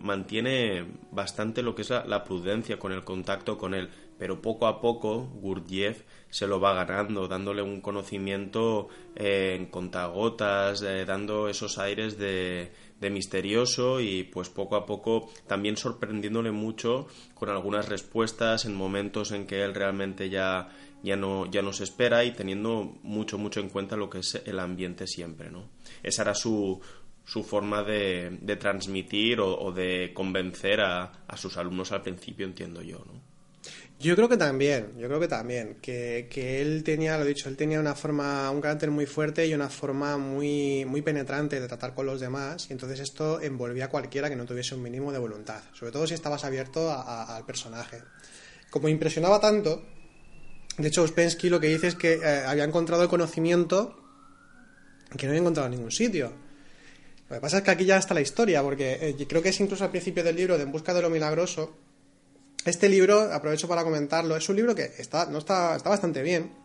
mantiene 0.00 0.84
bastante 1.12 1.62
lo 1.62 1.74
que 1.74 1.82
es 1.82 1.90
la, 1.90 2.24
prudencia 2.24 2.78
con 2.80 2.90
el 2.90 3.04
contacto 3.04 3.58
con 3.58 3.74
él, 3.74 3.88
pero 4.22 4.40
poco 4.40 4.68
a 4.68 4.80
poco 4.80 5.26
Gurdjieff 5.40 6.04
se 6.30 6.46
lo 6.46 6.60
va 6.60 6.74
ganando, 6.74 7.26
dándole 7.26 7.60
un 7.60 7.80
conocimiento 7.80 8.86
en 9.16 9.66
contagotas, 9.66 10.80
dando 10.80 11.48
esos 11.48 11.76
aires 11.78 12.18
de, 12.18 12.70
misterioso 13.00 14.00
y 14.00 14.22
pues 14.22 14.48
poco 14.48 14.76
a 14.76 14.86
poco 14.86 15.28
también 15.48 15.76
sorprendiéndole 15.76 16.52
mucho 16.52 17.08
con 17.34 17.48
algunas 17.48 17.88
respuestas 17.88 18.64
en 18.64 18.76
momentos 18.76 19.32
en 19.32 19.44
que 19.44 19.64
él 19.64 19.74
realmente 19.74 20.30
ya 20.30 20.68
ya 21.02 21.16
no, 21.16 21.50
ya 21.50 21.62
no 21.62 21.72
se 21.72 21.82
espera 21.82 22.22
y 22.22 22.30
teniendo 22.30 22.94
mucho, 23.02 23.38
mucho 23.38 23.58
en 23.58 23.70
cuenta 23.70 23.96
lo 23.96 24.08
que 24.08 24.20
es 24.20 24.40
el 24.46 24.60
ambiente 24.60 25.08
siempre, 25.08 25.50
¿no? 25.50 25.68
Esa 26.04 26.22
era 26.22 26.36
su, 26.36 26.80
su 27.24 27.42
forma 27.42 27.82
de, 27.82 28.38
transmitir 28.60 29.40
o, 29.40 29.72
de 29.72 30.12
convencer 30.14 30.80
a, 30.80 31.24
a, 31.26 31.36
sus 31.36 31.56
alumnos 31.56 31.90
al 31.90 32.02
principio, 32.02 32.46
entiendo 32.46 32.82
yo, 32.82 32.98
¿no? 33.04 33.31
Yo 33.98 34.16
creo 34.16 34.28
que 34.28 34.36
también, 34.36 34.98
yo 34.98 35.06
creo 35.06 35.20
que 35.20 35.28
también, 35.28 35.76
que, 35.80 36.26
que 36.28 36.60
él 36.60 36.82
tenía, 36.82 37.16
lo 37.16 37.24
dicho, 37.24 37.48
él 37.48 37.56
tenía 37.56 37.78
una 37.78 37.94
forma, 37.94 38.50
un 38.50 38.60
carácter 38.60 38.90
muy 38.90 39.06
fuerte 39.06 39.46
y 39.46 39.54
una 39.54 39.68
forma 39.68 40.18
muy, 40.18 40.84
muy 40.84 41.02
penetrante 41.02 41.60
de 41.60 41.68
tratar 41.68 41.94
con 41.94 42.06
los 42.06 42.20
demás, 42.20 42.66
y 42.68 42.72
entonces 42.72 42.98
esto 42.98 43.40
envolvía 43.40 43.84
a 43.84 43.88
cualquiera 43.88 44.28
que 44.28 44.34
no 44.34 44.44
tuviese 44.44 44.74
un 44.74 44.82
mínimo 44.82 45.12
de 45.12 45.18
voluntad, 45.18 45.62
sobre 45.72 45.92
todo 45.92 46.06
si 46.08 46.14
estabas 46.14 46.44
abierto 46.44 46.90
al 46.90 47.46
personaje. 47.46 48.02
Como 48.70 48.88
impresionaba 48.88 49.38
tanto, 49.38 49.84
de 50.78 50.88
hecho, 50.88 51.02
Uspensky 51.02 51.50
lo 51.50 51.60
que 51.60 51.68
dice 51.68 51.88
es 51.88 51.94
que 51.94 52.14
eh, 52.14 52.44
había 52.46 52.64
encontrado 52.64 53.02
el 53.02 53.08
conocimiento 53.08 53.98
que 55.16 55.26
no 55.26 55.32
había 55.32 55.40
encontrado 55.40 55.66
en 55.66 55.72
ningún 55.72 55.92
sitio. 55.92 56.32
Lo 57.28 57.36
que 57.36 57.40
pasa 57.40 57.58
es 57.58 57.62
que 57.62 57.70
aquí 57.70 57.84
ya 57.84 57.98
está 57.98 58.14
la 58.14 58.22
historia, 58.22 58.62
porque 58.62 58.98
eh, 59.00 59.26
creo 59.28 59.42
que 59.42 59.50
es 59.50 59.60
incluso 59.60 59.84
al 59.84 59.90
principio 59.90 60.24
del 60.24 60.36
libro 60.36 60.56
de 60.56 60.64
En 60.64 60.72
busca 60.72 60.94
de 60.94 61.02
lo 61.02 61.10
milagroso. 61.10 61.76
Este 62.64 62.88
libro, 62.88 63.20
aprovecho 63.32 63.66
para 63.66 63.82
comentarlo, 63.82 64.36
es 64.36 64.48
un 64.48 64.54
libro 64.54 64.74
que 64.74 64.92
está, 64.96 65.26
no 65.26 65.38
está, 65.38 65.74
está 65.74 65.90
bastante 65.90 66.22
bien. 66.22 66.62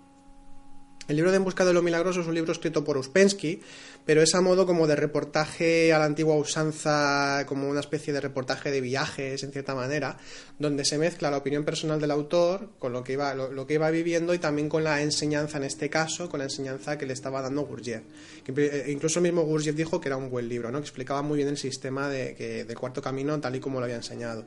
El 1.08 1.16
libro 1.16 1.32
de 1.32 1.38
En 1.38 1.44
busca 1.46 1.64
de 1.64 1.74
lo 1.74 1.82
milagroso 1.82 2.20
es 2.20 2.28
un 2.28 2.36
libro 2.36 2.52
escrito 2.52 2.84
por 2.84 2.98
Uspensky, 2.98 3.62
pero 4.06 4.22
es 4.22 4.36
a 4.36 4.42
modo 4.42 4.68
como 4.68 4.88
de 4.88 4.96
reportaje 4.98 5.94
a 5.94 6.00
la 6.00 6.06
antigua 6.06 6.36
usanza, 6.36 7.46
como 7.48 7.70
una 7.70 7.80
especie 7.80 8.14
de 8.14 8.20
reportaje 8.20 8.72
de 8.72 8.82
viajes, 8.82 9.42
en 9.42 9.54
cierta 9.54 9.74
manera, 9.74 10.18
donde 10.60 10.84
se 10.84 10.98
mezcla 10.98 11.32
la 11.32 11.38
opinión 11.38 11.64
personal 11.64 12.02
del 12.02 12.12
autor 12.12 12.72
con 12.78 12.92
lo 12.92 13.06
que 13.06 13.14
iba, 13.14 13.34
lo, 13.34 13.66
que 13.66 13.76
iba 13.76 13.90
viviendo 13.90 14.34
y 14.34 14.40
también 14.40 14.68
con 14.68 14.84
la 14.84 15.02
enseñanza, 15.02 15.58
en 15.58 15.64
este 15.64 15.90
caso, 15.90 16.30
con 16.30 16.40
la 16.40 16.44
enseñanza 16.44 16.98
que 16.98 17.06
le 17.06 17.14
estaba 17.14 17.42
dando 17.42 17.66
Gurdjieff. 17.66 18.04
Eh, 18.46 18.86
incluso 18.90 19.20
el 19.20 19.24
mismo 19.24 19.44
Gurdjieff 19.44 19.76
dijo 19.76 20.02
que 20.02 20.10
era 20.10 20.18
un 20.18 20.30
buen 20.30 20.50
libro, 20.50 20.72
¿no? 20.72 20.80
que 20.80 20.86
explicaba 20.86 21.22
muy 21.22 21.38
bien 21.38 21.48
el 21.48 21.58
sistema 21.58 22.10
de, 22.10 22.36
que, 22.36 22.66
del 22.66 22.78
cuarto 22.78 23.02
camino 23.02 23.40
tal 23.40 23.56
y 23.56 23.62
como 23.62 23.80
lo 23.80 23.86
había 23.86 23.96
enseñado. 23.96 24.46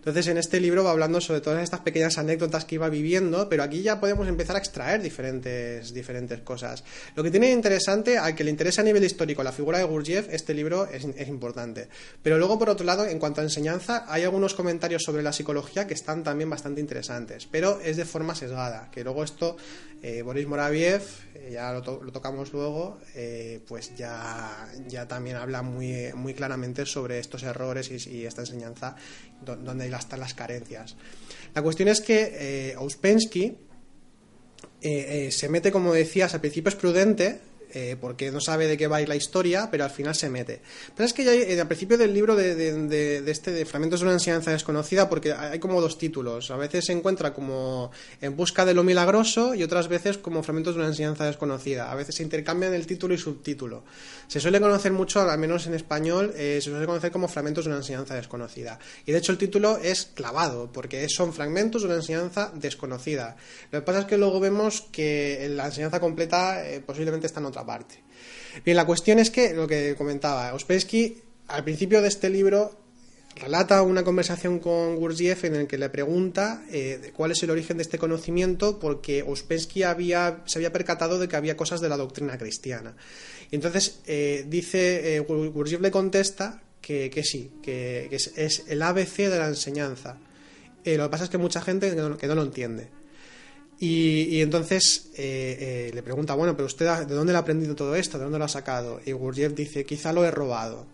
Entonces, 0.00 0.28
en 0.28 0.38
este 0.38 0.60
libro 0.60 0.82
va 0.82 0.92
hablando 0.92 1.20
sobre 1.20 1.42
todas 1.42 1.62
estas 1.62 1.80
pequeñas 1.80 2.16
anécdotas 2.16 2.64
que 2.64 2.76
iba 2.76 2.88
viviendo, 2.88 3.50
pero 3.50 3.62
aquí 3.62 3.82
ya 3.82 4.00
podemos 4.00 4.26
empezar 4.28 4.56
a 4.56 4.58
extraer 4.58 5.02
diferentes, 5.02 5.92
diferentes 5.92 6.40
cosas. 6.40 6.84
Lo 7.16 7.22
que 7.22 7.30
tiene 7.30 7.52
interesante, 7.52 8.16
al 8.16 8.34
que 8.34 8.42
le 8.42 8.50
interesa 8.50 8.80
a 8.80 8.84
nivel 8.84 9.04
histórico 9.04 9.42
la 9.42 9.52
figura 9.52 9.76
de 9.76 9.84
Gurdjieff, 9.84 10.28
este 10.30 10.54
libro 10.54 10.86
es, 10.86 11.04
importante. 11.28 11.88
Pero 12.22 12.38
luego, 12.38 12.58
por 12.58 12.70
otro 12.70 12.86
lado, 12.86 13.04
en 13.04 13.18
cuanto 13.18 13.42
a 13.42 13.44
enseñanza, 13.44 14.06
hay 14.08 14.22
algunos 14.22 14.54
comentarios 14.54 15.02
sobre 15.02 15.22
la 15.22 15.34
psicología 15.34 15.86
que 15.86 15.92
están 15.92 16.24
también 16.24 16.48
bastante 16.48 16.80
interesantes, 16.80 17.46
pero 17.46 17.78
es 17.82 17.98
de 17.98 18.06
forma 18.06 18.34
sesgada, 18.34 18.90
que 18.90 19.04
luego 19.04 19.22
esto, 19.22 19.58
eh, 20.02 20.22
Boris 20.22 20.46
Moraviev, 20.46 21.02
eh, 21.34 21.50
ya 21.52 21.74
lo, 21.74 21.82
tocamos 21.82 22.54
luego, 22.54 22.98
eh, 23.14 23.60
pues 23.68 23.94
ya, 23.96 24.66
ya 24.88 25.06
también 25.06 25.36
habla 25.36 25.60
muy, 25.60 26.10
muy 26.14 26.32
claramente 26.32 26.86
sobre 26.86 27.18
estos 27.18 27.42
errores 27.42 27.90
y, 27.90 28.10
y 28.10 28.24
esta 28.24 28.40
enseñanza 28.40 28.96
donde 29.42 29.89
las 29.90 30.34
carencias. 30.34 30.96
La 31.54 31.62
cuestión 31.62 31.88
es 31.88 32.00
que 32.00 32.70
eh, 32.70 32.74
Ouspensky 32.76 33.44
eh, 33.44 33.56
eh, 35.26 35.30
se 35.30 35.48
mete, 35.48 35.70
como 35.72 35.92
decías, 35.92 36.32
al 36.34 36.40
principio 36.40 36.68
es 36.68 36.74
prudente, 36.76 37.40
eh, 37.74 37.96
porque 38.00 38.30
no 38.30 38.40
sabe 38.40 38.66
de 38.66 38.76
qué 38.76 38.86
va 38.86 38.96
a 38.96 39.02
ir 39.02 39.08
la 39.08 39.16
historia, 39.16 39.68
pero 39.70 39.84
al 39.84 39.90
final 39.90 40.14
se 40.14 40.30
mete. 40.30 40.60
Pero 40.96 41.06
es 41.06 41.12
que 41.12 41.24
ya 41.24 41.32
hay, 41.32 41.58
al 41.58 41.66
principio 41.66 41.98
del 41.98 42.12
libro 42.12 42.36
de, 42.36 42.54
de, 42.54 43.30
este 43.30 43.52
de 43.52 43.64
Fragmentos 43.64 44.00
de 44.00 44.06
una 44.06 44.14
enseñanza 44.14 44.50
desconocida, 44.50 45.08
porque 45.08 45.32
hay 45.32 45.58
como 45.58 45.80
dos 45.80 45.98
títulos. 45.98 46.50
A 46.50 46.56
veces 46.56 46.86
se 46.86 46.92
encuentra 46.92 47.32
como 47.32 47.90
En 48.20 48.36
busca 48.36 48.64
de 48.64 48.74
lo 48.74 48.82
milagroso 48.82 49.54
y 49.54 49.62
otras 49.62 49.88
veces 49.88 50.18
como 50.18 50.42
Fragmentos 50.42 50.74
de 50.74 50.80
una 50.80 50.88
enseñanza 50.88 51.26
desconocida. 51.26 51.90
A 51.90 51.94
veces 51.94 52.16
se 52.16 52.22
intercambian 52.22 52.74
el 52.74 52.86
título 52.86 53.14
y 53.14 53.18
subtítulo. 53.18 53.84
Se 54.28 54.40
suele 54.40 54.60
conocer 54.60 54.92
mucho, 54.92 55.20
al 55.20 55.38
menos 55.38 55.66
en 55.66 55.74
español, 55.74 56.32
eh, 56.36 56.60
se 56.62 56.70
suele 56.70 56.86
conocer 56.86 57.10
como 57.10 57.28
Fragmentos 57.28 57.64
de 57.64 57.70
una 57.70 57.78
enseñanza 57.78 58.14
desconocida. 58.14 58.78
Y 59.06 59.12
de 59.12 59.18
hecho 59.18 59.32
el 59.32 59.38
título 59.38 59.78
es 59.78 60.10
clavado, 60.14 60.70
porque 60.72 61.08
son 61.08 61.32
fragmentos 61.32 61.82
de 61.82 61.88
una 61.88 61.96
enseñanza 61.96 62.52
desconocida. 62.54 63.36
Lo 63.70 63.80
que 63.80 63.86
pasa 63.86 64.00
es 64.00 64.04
que 64.06 64.18
luego 64.18 64.40
vemos 64.40 64.82
que 64.92 65.48
la 65.50 65.66
enseñanza 65.66 66.00
completa 66.00 66.66
eh, 66.66 66.80
posiblemente 66.80 67.26
está 67.26 67.40
en 67.40 67.46
otra 67.46 67.59
parte. 67.64 67.96
Bien, 68.64 68.76
la 68.76 68.86
cuestión 68.86 69.18
es 69.18 69.30
que, 69.30 69.54
lo 69.54 69.66
que 69.66 69.94
comentaba, 69.96 70.52
Ospensky, 70.54 71.18
al 71.48 71.64
principio 71.64 72.02
de 72.02 72.08
este 72.08 72.30
libro, 72.30 72.78
relata 73.36 73.82
una 73.82 74.04
conversación 74.04 74.58
con 74.58 74.96
Gurdjieff 74.96 75.44
en 75.44 75.54
el 75.54 75.66
que 75.66 75.78
le 75.78 75.88
pregunta 75.88 76.64
eh, 76.70 77.12
cuál 77.16 77.30
es 77.30 77.42
el 77.42 77.50
origen 77.50 77.76
de 77.76 77.82
este 77.82 77.98
conocimiento, 77.98 78.78
porque 78.78 79.22
Ospensky 79.22 79.82
había, 79.82 80.42
se 80.46 80.58
había 80.58 80.72
percatado 80.72 81.18
de 81.18 81.28
que 81.28 81.36
había 81.36 81.56
cosas 81.56 81.80
de 81.80 81.88
la 81.88 81.96
doctrina 81.96 82.36
cristiana. 82.38 82.96
Y 83.50 83.56
entonces 83.56 84.00
eh, 84.06 84.44
dice, 84.48 85.16
eh, 85.16 85.20
Gurdjieff 85.20 85.80
le 85.80 85.90
contesta 85.90 86.62
que, 86.80 87.10
sí, 87.22 87.52
que, 87.62 88.08
es, 88.10 88.64
el 88.66 88.82
ABC 88.82 89.16
de 89.28 89.38
la 89.38 89.46
enseñanza. 89.46 90.18
lo 90.84 91.04
que 91.04 91.08
pasa 91.08 91.24
es 91.24 91.30
que 91.30 91.38
mucha 91.38 91.60
gente 91.60 91.90
que 91.90 92.26
no 92.26 92.34
lo 92.34 92.42
entiende. 92.42 92.99
Y, 93.82 94.42
entonces 94.42 95.10
eh, 95.16 95.88
eh, 95.88 95.90
le 95.94 96.02
pregunta, 96.02 96.34
bueno, 96.34 96.54
pero 96.54 96.66
usted 96.66 97.06
de 97.06 97.14
dónde 97.14 97.32
le 97.32 97.38
ha 97.38 97.40
aprendido 97.40 97.74
todo 97.74 97.96
esto, 97.96 98.18
de 98.18 98.24
dónde 98.24 98.38
lo 98.38 98.44
ha 98.44 98.48
sacado. 98.48 99.00
Y 99.06 99.12
Gurdjieff 99.12 99.54
dice, 99.54 99.86
quizá 99.86 100.12
lo 100.12 100.22
he 100.22 100.30
robado. 100.30 100.86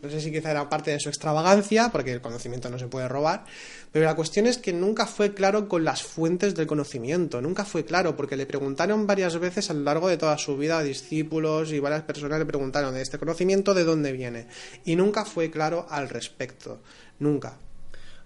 No 0.00 0.08
sé 0.08 0.20
si 0.20 0.30
quizá 0.30 0.52
era 0.52 0.68
parte 0.68 0.92
de 0.92 1.00
su 1.00 1.08
extravagancia, 1.08 1.90
porque 1.90 2.12
el 2.12 2.20
conocimiento 2.20 2.70
no 2.70 2.78
se 2.78 2.86
puede 2.86 3.08
robar, 3.08 3.44
pero 3.92 4.04
la 4.04 4.14
cuestión 4.14 4.46
es 4.46 4.58
que 4.58 4.72
nunca 4.72 5.06
fue 5.06 5.34
claro 5.34 5.68
con 5.68 5.84
las 5.84 6.04
fuentes 6.04 6.54
del 6.54 6.68
conocimiento, 6.68 7.42
nunca 7.42 7.64
fue 7.64 7.84
claro, 7.84 8.16
porque 8.16 8.36
le 8.36 8.46
preguntaron 8.46 9.06
varias 9.06 9.38
veces 9.38 9.68
a 9.68 9.74
lo 9.74 9.82
largo 9.82 10.08
de 10.08 10.16
toda 10.16 10.38
su 10.38 10.56
vida 10.56 10.78
a 10.78 10.82
discípulos 10.82 11.70
y 11.72 11.80
varias 11.80 12.02
personas 12.02 12.38
le 12.38 12.46
preguntaron 12.46 12.94
de 12.94 13.02
este 13.02 13.18
conocimiento 13.18 13.74
de 13.74 13.84
dónde 13.84 14.12
viene, 14.12 14.46
y 14.86 14.96
nunca 14.96 15.26
fue 15.26 15.50
claro 15.50 15.86
al 15.90 16.08
respecto, 16.08 16.80
nunca. 17.18 17.58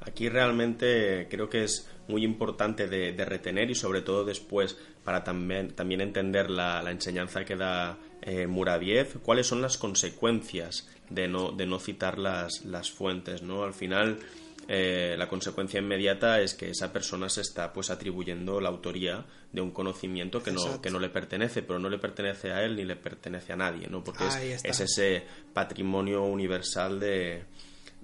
Aquí 0.07 0.29
realmente 0.29 1.27
creo 1.29 1.49
que 1.49 1.65
es 1.65 1.87
muy 2.09 2.25
importante 2.25 2.89
de, 2.89 3.13
retener 3.25 3.71
y 3.71 3.75
sobre 3.75 4.03
todo 4.03 4.25
después 4.25 4.77
para 5.05 5.25
también, 5.25 5.73
también 5.73 6.01
entender 6.01 6.51
la, 6.51 6.83
enseñanza 6.91 7.45
que 7.45 7.57
da 7.57 7.99
eh, 8.23 8.47
Muraviev, 8.47 9.21
cuáles 9.23 9.47
son 9.47 9.63
las 9.63 9.79
consecuencias 9.79 10.89
de 11.11 11.29
no, 11.29 11.53
de 11.53 11.67
no 11.67 11.79
citar 11.79 12.19
las, 12.19 12.65
las 12.65 12.91
fuentes. 12.91 13.43
¿no? 13.43 13.65
Al 13.65 13.75
final, 13.75 14.19
eh, 14.67 15.15
la 15.19 15.29
consecuencia 15.29 15.79
inmediata 15.79 16.41
es 16.41 16.55
que 16.55 16.71
esa 16.71 16.93
persona 16.93 17.29
se 17.29 17.43
está 17.43 17.73
pues 17.73 17.91
atribuyendo 17.91 18.61
la 18.61 18.71
autoría 18.71 19.25
de 19.53 19.61
un 19.61 19.71
conocimiento 19.71 20.43
que 20.43 20.53
no, 20.53 20.81
que 20.81 20.91
no 20.91 20.99
le 20.99 21.11
pertenece, 21.11 21.63
pero 21.63 21.79
no 21.79 21.91
le 21.91 21.99
pertenece 21.99 22.53
a 22.53 22.63
él 22.65 22.77
ni 22.77 22.85
le 22.85 22.97
pertenece 22.97 23.53
a 23.53 23.57
nadie, 23.57 23.89
¿no? 23.89 24.03
Porque 24.03 24.25
es, 24.27 24.65
ese 24.65 25.23
patrimonio 25.53 26.25
universal 26.25 26.99
de, 26.99 27.45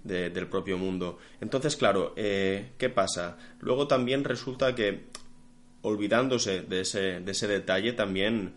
del 0.05 0.49
propio 0.49 0.79
mundo. 0.79 1.19
Entonces, 1.41 1.77
claro, 1.77 2.15
eh, 2.17 2.73
¿qué 2.79 2.89
pasa? 2.89 3.37
Luego 3.61 3.87
también 3.87 4.25
resulta 4.25 4.75
que, 4.75 5.09
olvidándose 5.83 6.63
de 6.63 6.81
ese, 6.81 7.21
de 7.21 7.33
ese 7.33 7.47
detalle, 7.47 7.93
también 7.93 8.55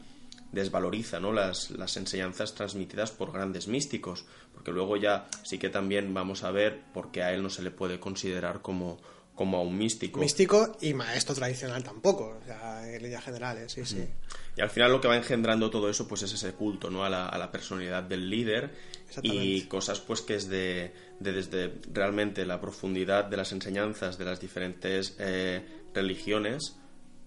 desvaloriza 0.54 1.20
¿no? 1.20 1.34
las, 1.34 1.72
las 1.72 1.98
enseñanzas 1.98 2.54
transmitidas 2.54 3.12
por 3.12 3.34
grandes 3.34 3.68
místicos, 3.68 4.26
porque 4.54 4.72
luego 4.72 4.98
ya 4.98 5.28
sí 5.44 5.58
que 5.58 5.70
también 5.70 6.14
vamos 6.14 6.44
a 6.44 6.52
ver 6.52 6.82
por 6.94 7.12
qué 7.12 7.24
a 7.24 7.34
él 7.34 7.42
no 7.42 7.50
se 7.50 7.64
le 7.64 7.72
puede 7.72 8.00
considerar 8.00 8.62
como, 8.62 9.02
como 9.36 9.58
a 9.58 9.62
un 9.62 9.78
místico. 9.78 10.20
Místico 10.20 10.78
y 10.80 10.94
maestro 10.94 11.34
tradicional 11.34 11.84
tampoco, 11.84 12.38
o 12.40 12.46
sea, 12.46 12.88
en 12.88 13.02
líneas 13.02 13.24
generales, 13.24 13.72
sí, 13.72 13.84
sí. 13.84 14.08
Y 14.56 14.62
al 14.62 14.70
final 14.70 14.92
lo 14.92 15.02
que 15.02 15.08
va 15.08 15.18
engendrando 15.18 15.72
todo 15.72 15.90
eso 15.90 16.08
pues 16.08 16.22
es 16.22 16.34
ese 16.34 16.54
culto, 16.54 16.92
¿no? 16.92 17.04
A 17.04 17.10
la, 17.10 17.28
a 17.28 17.38
la 17.40 17.52
personalidad 17.52 18.04
del 18.04 18.30
líder 18.30 18.72
y 19.22 19.64
cosas 19.64 20.00
pues 20.00 20.22
que 20.22 20.36
es 20.36 20.50
de, 20.50 20.94
desde 21.20 21.74
realmente 21.92 22.46
la 22.46 22.60
profundidad 22.60 23.26
de 23.26 23.38
las 23.38 23.52
enseñanzas 23.52 24.18
de 24.18 24.26
las 24.26 24.40
diferentes 24.40 25.16
eh, 25.20 25.62
religiones 25.94 26.76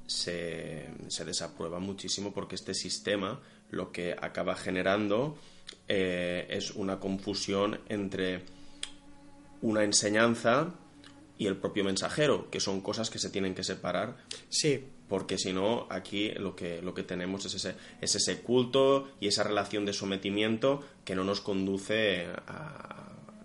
se, 0.07 0.89
se, 1.09 1.25
desaprueba 1.25 1.79
muchísimo 1.81 2.33
porque 2.33 2.55
este 2.55 2.75
sistema 2.75 3.41
lo 3.71 3.91
que 3.91 4.13
acaba 4.13 4.55
generando 4.55 5.37
eh, 5.89 6.47
es 6.49 6.71
una 6.73 6.99
confusión 6.99 7.81
entre 7.89 8.43
una 9.63 9.85
enseñanza 9.85 10.75
y 11.39 11.47
el 11.47 11.57
propio 11.57 11.85
mensajero, 11.85 12.51
que 12.51 12.61
son 12.61 12.81
cosas 12.81 13.11
que 13.11 13.19
se 13.19 13.31
tienen 13.31 13.55
que 13.55 13.65
separar. 13.65 14.17
Sí, 14.49 14.85
porque 15.09 15.39
si 15.39 15.53
no, 15.53 15.87
aquí 15.91 16.31
lo 16.31 16.57
que, 16.57 16.83
lo 16.83 16.95
que 16.95 17.03
tenemos 17.03 17.45
es 17.45 17.55
ese, 17.55 17.77
es 18.01 18.15
ese 18.15 18.43
culto 18.43 19.09
y 19.21 19.29
esa 19.29 19.45
relación 19.45 19.85
de 19.85 19.93
sometimiento 19.93 20.83
que 21.05 21.15
no 21.15 21.25
nos 21.25 21.41
conduce 21.41 22.27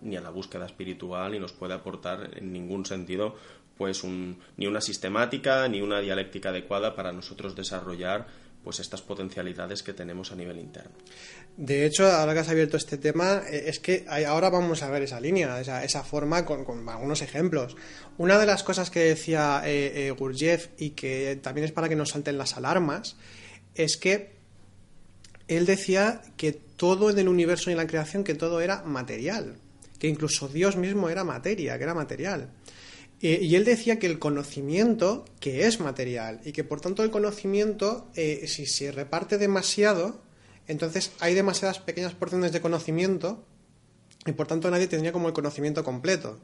ni 0.02 0.16
a 0.16 0.22
la 0.22 0.32
búsqueda 0.32 0.66
espiritual 0.66 1.32
ni 1.32 1.40
nos 1.40 1.54
puede 1.54 1.74
aportar 1.74 2.32
en 2.36 2.52
ningún 2.52 2.86
sentido 2.86 3.36
pues 3.78 4.04
ni 4.04 4.68
una 4.68 4.82
sistemática 4.82 5.68
ni 5.68 5.82
una 5.82 6.00
dialéctica 6.00 6.50
adecuada 6.50 6.96
para 6.96 7.12
nosotros 7.12 7.56
desarrollar 7.56 8.28
pues 8.64 8.80
estas 8.80 9.02
potencialidades 9.02 9.82
que 9.82 9.94
tenemos 9.94 10.32
a 10.32 10.36
nivel 10.36 10.60
interno. 10.60 10.92
De 11.58 11.86
hecho, 11.86 12.10
ahora 12.10 12.34
que 12.34 12.40
has 12.40 12.50
abierto 12.50 12.78
este 12.78 12.98
tema, 12.98 13.44
eh, 13.50 13.66
es 13.68 13.80
que 13.80 14.06
ahora 14.08 14.50
vamos 14.50 14.84
a 14.84 14.90
ver 14.90 15.04
esa 15.04 15.20
línea, 15.20 15.60
esa, 15.60 16.04
forma 16.04 16.46
con, 16.46 16.88
algunos 16.90 17.22
ejemplos. 17.22 17.76
Una 18.18 18.40
de 18.40 18.46
las 18.46 18.64
cosas 18.64 18.90
que 18.90 19.02
decía 19.02 19.62
eh, 19.66 20.14
eh, 20.18 20.60
y 20.78 20.90
que 20.92 21.40
también 21.42 21.66
es 21.66 21.72
para 21.72 21.90
que 21.90 21.96
nos 21.96 22.10
salten 22.10 22.38
las 22.38 22.56
alarmas, 22.56 23.18
es 23.76 23.98
que 23.98 24.32
él 25.48 25.66
decía 25.66 26.22
que 26.38 26.54
todo 26.54 27.10
en 27.10 27.20
el 27.20 27.28
universo 27.28 27.70
y 27.70 27.74
en 27.74 27.78
la 27.78 27.88
creación, 27.88 28.24
que 28.24 28.34
todo 28.34 28.62
era 28.62 28.84
material, 28.84 29.58
que 30.00 30.08
incluso 30.08 30.48
Dios 30.48 30.78
mismo 30.78 31.10
era 31.10 31.24
materia, 31.24 31.78
que 31.78 31.84
era 31.84 31.94
material. 31.94 32.50
y 33.20 33.54
él 33.54 33.66
decía 33.66 34.00
que 34.00 34.08
el 34.08 34.18
conocimiento, 34.18 35.26
que 35.40 35.68
es 35.68 35.80
material, 35.80 36.40
y 36.44 36.54
que 36.54 36.64
por 36.64 36.82
tanto 36.82 37.04
el 37.04 37.12
conocimiento, 37.12 38.08
si 38.16 38.66
se 38.66 38.92
reparte 38.92 39.38
demasiado, 39.38 40.22
entonces 40.72 41.12
hay 41.20 41.34
demasiadas 41.34 41.80
pequeñas 41.80 42.14
porciones 42.14 42.52
de 42.52 42.62
conocimiento 42.62 43.44
y 44.26 44.32
por 44.32 44.48
tanto 44.48 44.72
nadie 44.72 44.88
tendría 44.88 45.12
como 45.12 45.28
el 45.28 45.34
conocimiento 45.34 45.84
completo. 45.84 46.40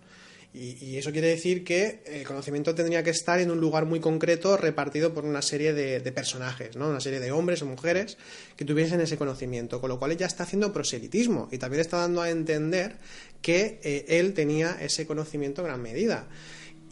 Y, 0.54 0.98
eso 0.98 1.12
quiere 1.12 1.28
decir 1.28 1.64
que 1.64 2.02
el 2.08 2.26
conocimiento 2.26 2.74
tendría 2.74 3.04
que 3.04 3.12
estar 3.12 3.40
en 3.40 3.52
un 3.52 3.60
lugar 3.60 3.86
muy 3.86 4.00
concreto 4.00 4.58
repartido 4.58 5.14
por 5.14 5.24
una 5.24 5.44
serie 5.44 5.74
de, 5.74 6.12
personajes, 6.12 6.76
¿no? 6.76 6.90
una 6.90 7.00
serie 7.00 7.20
de 7.20 7.32
hombres 7.32 7.62
o 7.62 7.68
mujeres 7.68 8.18
que 8.56 8.66
tuviesen 8.66 9.00
ese 9.02 9.18
conocimiento, 9.18 9.80
con 9.80 9.90
lo 9.90 10.00
cual 10.00 10.14
ella 10.14 10.26
está 10.26 10.44
haciendo 10.44 10.74
proselitismo 10.74 11.48
y 11.52 11.60
también 11.60 11.82
está 11.82 11.98
dando 11.98 12.22
a 12.22 12.32
entender 12.32 12.98
que 13.42 13.80
eh, 13.84 14.06
él 14.08 14.34
tenía 14.34 14.78
ese 14.82 15.06
conocimiento 15.06 15.62
en 15.62 15.68
gran 15.68 15.82
medida. 15.82 16.28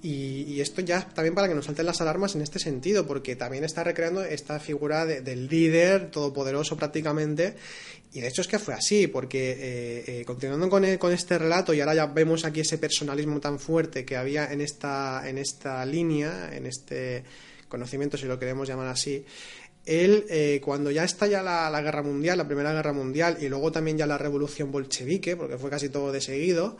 Y, 0.05 0.61
esto 0.61 0.81
ya 0.81 1.01
también 1.01 1.33
para 1.33 1.47
que 1.47 1.55
nos 1.55 1.65
salten 1.65 1.87
las 1.87 1.99
alarmas 1.99 2.35
en 2.35 2.41
este 2.41 2.59
sentido, 2.59 3.07
porque 3.07 3.35
también 3.35 3.63
está 3.63 3.83
recreando 3.83 4.23
esta 4.23 4.59
figura 4.59 5.03
del 5.05 5.47
líder 5.47 6.11
todopoderoso 6.11 6.77
prácticamente. 6.77 7.55
Y 8.13 8.21
de 8.21 8.27
hecho 8.27 8.41
es 8.41 8.47
que 8.47 8.59
fue 8.59 8.75
así, 8.75 9.07
porque 9.07 9.51
eh, 9.51 10.03
eh, 10.07 10.25
continuando 10.25 10.69
con, 10.69 10.97
con, 10.97 11.11
este 11.11 11.39
relato, 11.39 11.73
y 11.73 11.79
ahora 11.79 11.95
ya 11.95 12.05
vemos 12.05 12.45
aquí 12.45 12.59
ese 12.59 12.77
personalismo 12.77 13.39
tan 13.39 13.57
fuerte 13.57 14.05
que 14.05 14.15
había 14.15 14.51
en 14.53 14.61
esta, 14.61 15.27
en 15.27 15.39
esta 15.39 15.83
línea, 15.87 16.51
en 16.53 16.67
este 16.67 17.23
conocimiento, 17.67 18.15
si 18.15 18.27
lo 18.27 18.37
queremos 18.37 18.67
llamar 18.67 18.87
así, 18.87 19.25
él, 19.85 20.25
eh, 20.29 20.61
cuando 20.63 20.91
ya 20.91 21.03
estalla 21.03 21.43
la, 21.43 21.69
la, 21.69 21.81
guerra 21.81 22.01
mundial, 22.01 22.37
la 22.37 22.47
primera 22.47 22.73
guerra 22.73 22.93
mundial, 22.93 23.37
y 23.39 23.49
luego 23.49 23.71
también 23.71 23.97
ya 23.97 24.07
la 24.07 24.17
revolución 24.17 24.71
bolchevique, 24.71 25.35
porque 25.35 25.57
fue 25.57 25.69
casi 25.69 25.89
todo 25.89 26.11
de 26.11 26.21
seguido, 26.21 26.77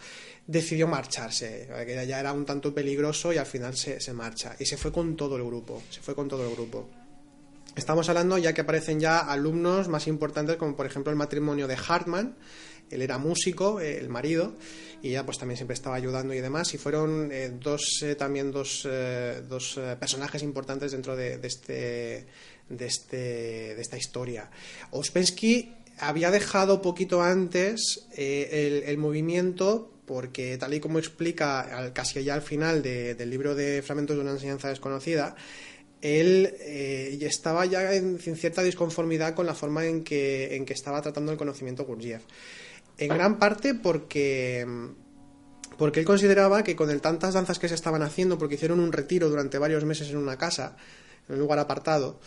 decidió 0.47 0.87
marcharse, 0.87 1.67
que 1.85 2.07
ya 2.07 2.19
era 2.19 2.33
un 2.33 2.45
tanto 2.45 2.73
peligroso 2.73 3.33
y 3.33 3.37
al 3.37 3.45
final 3.45 3.75
se, 3.75 3.99
se 3.99 4.13
marcha. 4.13 4.55
Y 4.59 4.65
se 4.65 4.77
fue 4.77 4.91
con 4.91 5.15
todo 5.15 5.37
el 5.37 5.43
grupo, 5.43 5.81
se 5.89 6.01
fue 6.01 6.15
con 6.15 6.27
todo 6.27 6.47
el 6.47 6.53
grupo. 6.53 6.89
Estamos 7.75 8.07
hablando 8.07 8.37
ya 8.37 8.53
que 8.53 8.61
aparecen 8.61 8.99
ya 8.99 9.19
alumnos 9.19 9.89
más 9.89 10.07
importantes, 10.07 10.55
como 10.55 10.75
por 10.75 10.85
ejemplo 10.85 11.11
el 11.11 11.17
matrimonio 11.17 11.67
de 11.67 11.75
Hartmann, 11.75 12.35
él 12.89 13.01
era 13.01 13.17
músico, 13.17 13.81
eh, 13.81 13.97
el 13.97 14.09
marido, 14.09 14.55
y 15.01 15.09
ella 15.09 15.25
pues 15.25 15.37
también 15.37 15.57
siempre 15.57 15.73
estaba 15.73 15.95
ayudando 15.95 16.33
y 16.33 16.39
demás, 16.39 16.73
y 16.73 16.77
fueron 16.77 17.29
eh, 17.31 17.51
dos, 17.59 18.01
eh, 18.03 18.15
también 18.15 18.51
dos, 18.51 18.87
dos 19.49 19.79
personajes 19.99 20.43
importantes 20.43 20.91
dentro 20.91 21.15
de, 21.15 21.37
de, 21.37 21.47
este, 21.47 22.27
de, 22.69 22.85
este, 22.85 23.75
de 23.75 23.81
esta 23.81 23.97
historia. 23.97 24.49
Ouspensky 24.91 25.73
había 25.97 26.31
dejado 26.31 26.81
poquito 26.81 27.21
antes 27.21 28.07
el, 28.15 28.83
el 28.83 28.97
movimiento 28.97 29.91
porque 30.05 30.57
tal 30.57 30.73
y 30.73 30.79
como 30.79 30.99
explica 30.99 31.91
casi 31.93 32.23
ya 32.23 32.35
al 32.35 32.41
final 32.41 32.81
del 32.81 33.29
libro 33.29 33.55
de 33.55 33.81
Fragmentos 33.81 34.15
de 34.15 34.21
una 34.21 34.31
enseñanza 34.31 34.69
desconocida, 34.69 35.35
él 36.01 36.55
eh, 36.59 37.17
estaba 37.21 37.65
ya 37.65 37.93
en, 37.93 38.19
cierta 38.19 38.61
disconformidad 38.61 39.33
con 39.33 39.45
la 39.45 39.55
forma 39.55 39.85
en 39.85 40.03
que, 40.03 40.55
en 40.55 40.65
que 40.65 40.73
estaba 40.73 41.01
tratando 41.01 41.31
el 41.31 41.37
conocimiento 41.37 41.85
Gurdjieff. 41.85 42.23
En 42.97 43.09
gran 43.09 43.39
parte 43.39 43.73
porque, 43.73 44.65
porque 45.77 45.99
él 45.99 46.05
consideraba 46.05 46.63
que 46.63 46.75
con 46.75 46.89
el 46.89 47.01
tantas 47.01 47.33
danzas 47.33 47.59
que 47.59 47.67
se 47.67 47.75
estaban 47.75 48.03
haciendo, 48.03 48.37
porque 48.37 48.55
hicieron 48.55 48.79
un 48.79 48.91
retiro 48.91 49.29
durante 49.29 49.57
varios 49.57 49.83
meses 49.83 50.09
en 50.09 50.17
una 50.17 50.37
casa, 50.37 50.77
en 51.27 51.35
un 51.35 51.41
lugar 51.41 51.59
apartado, 51.59 52.19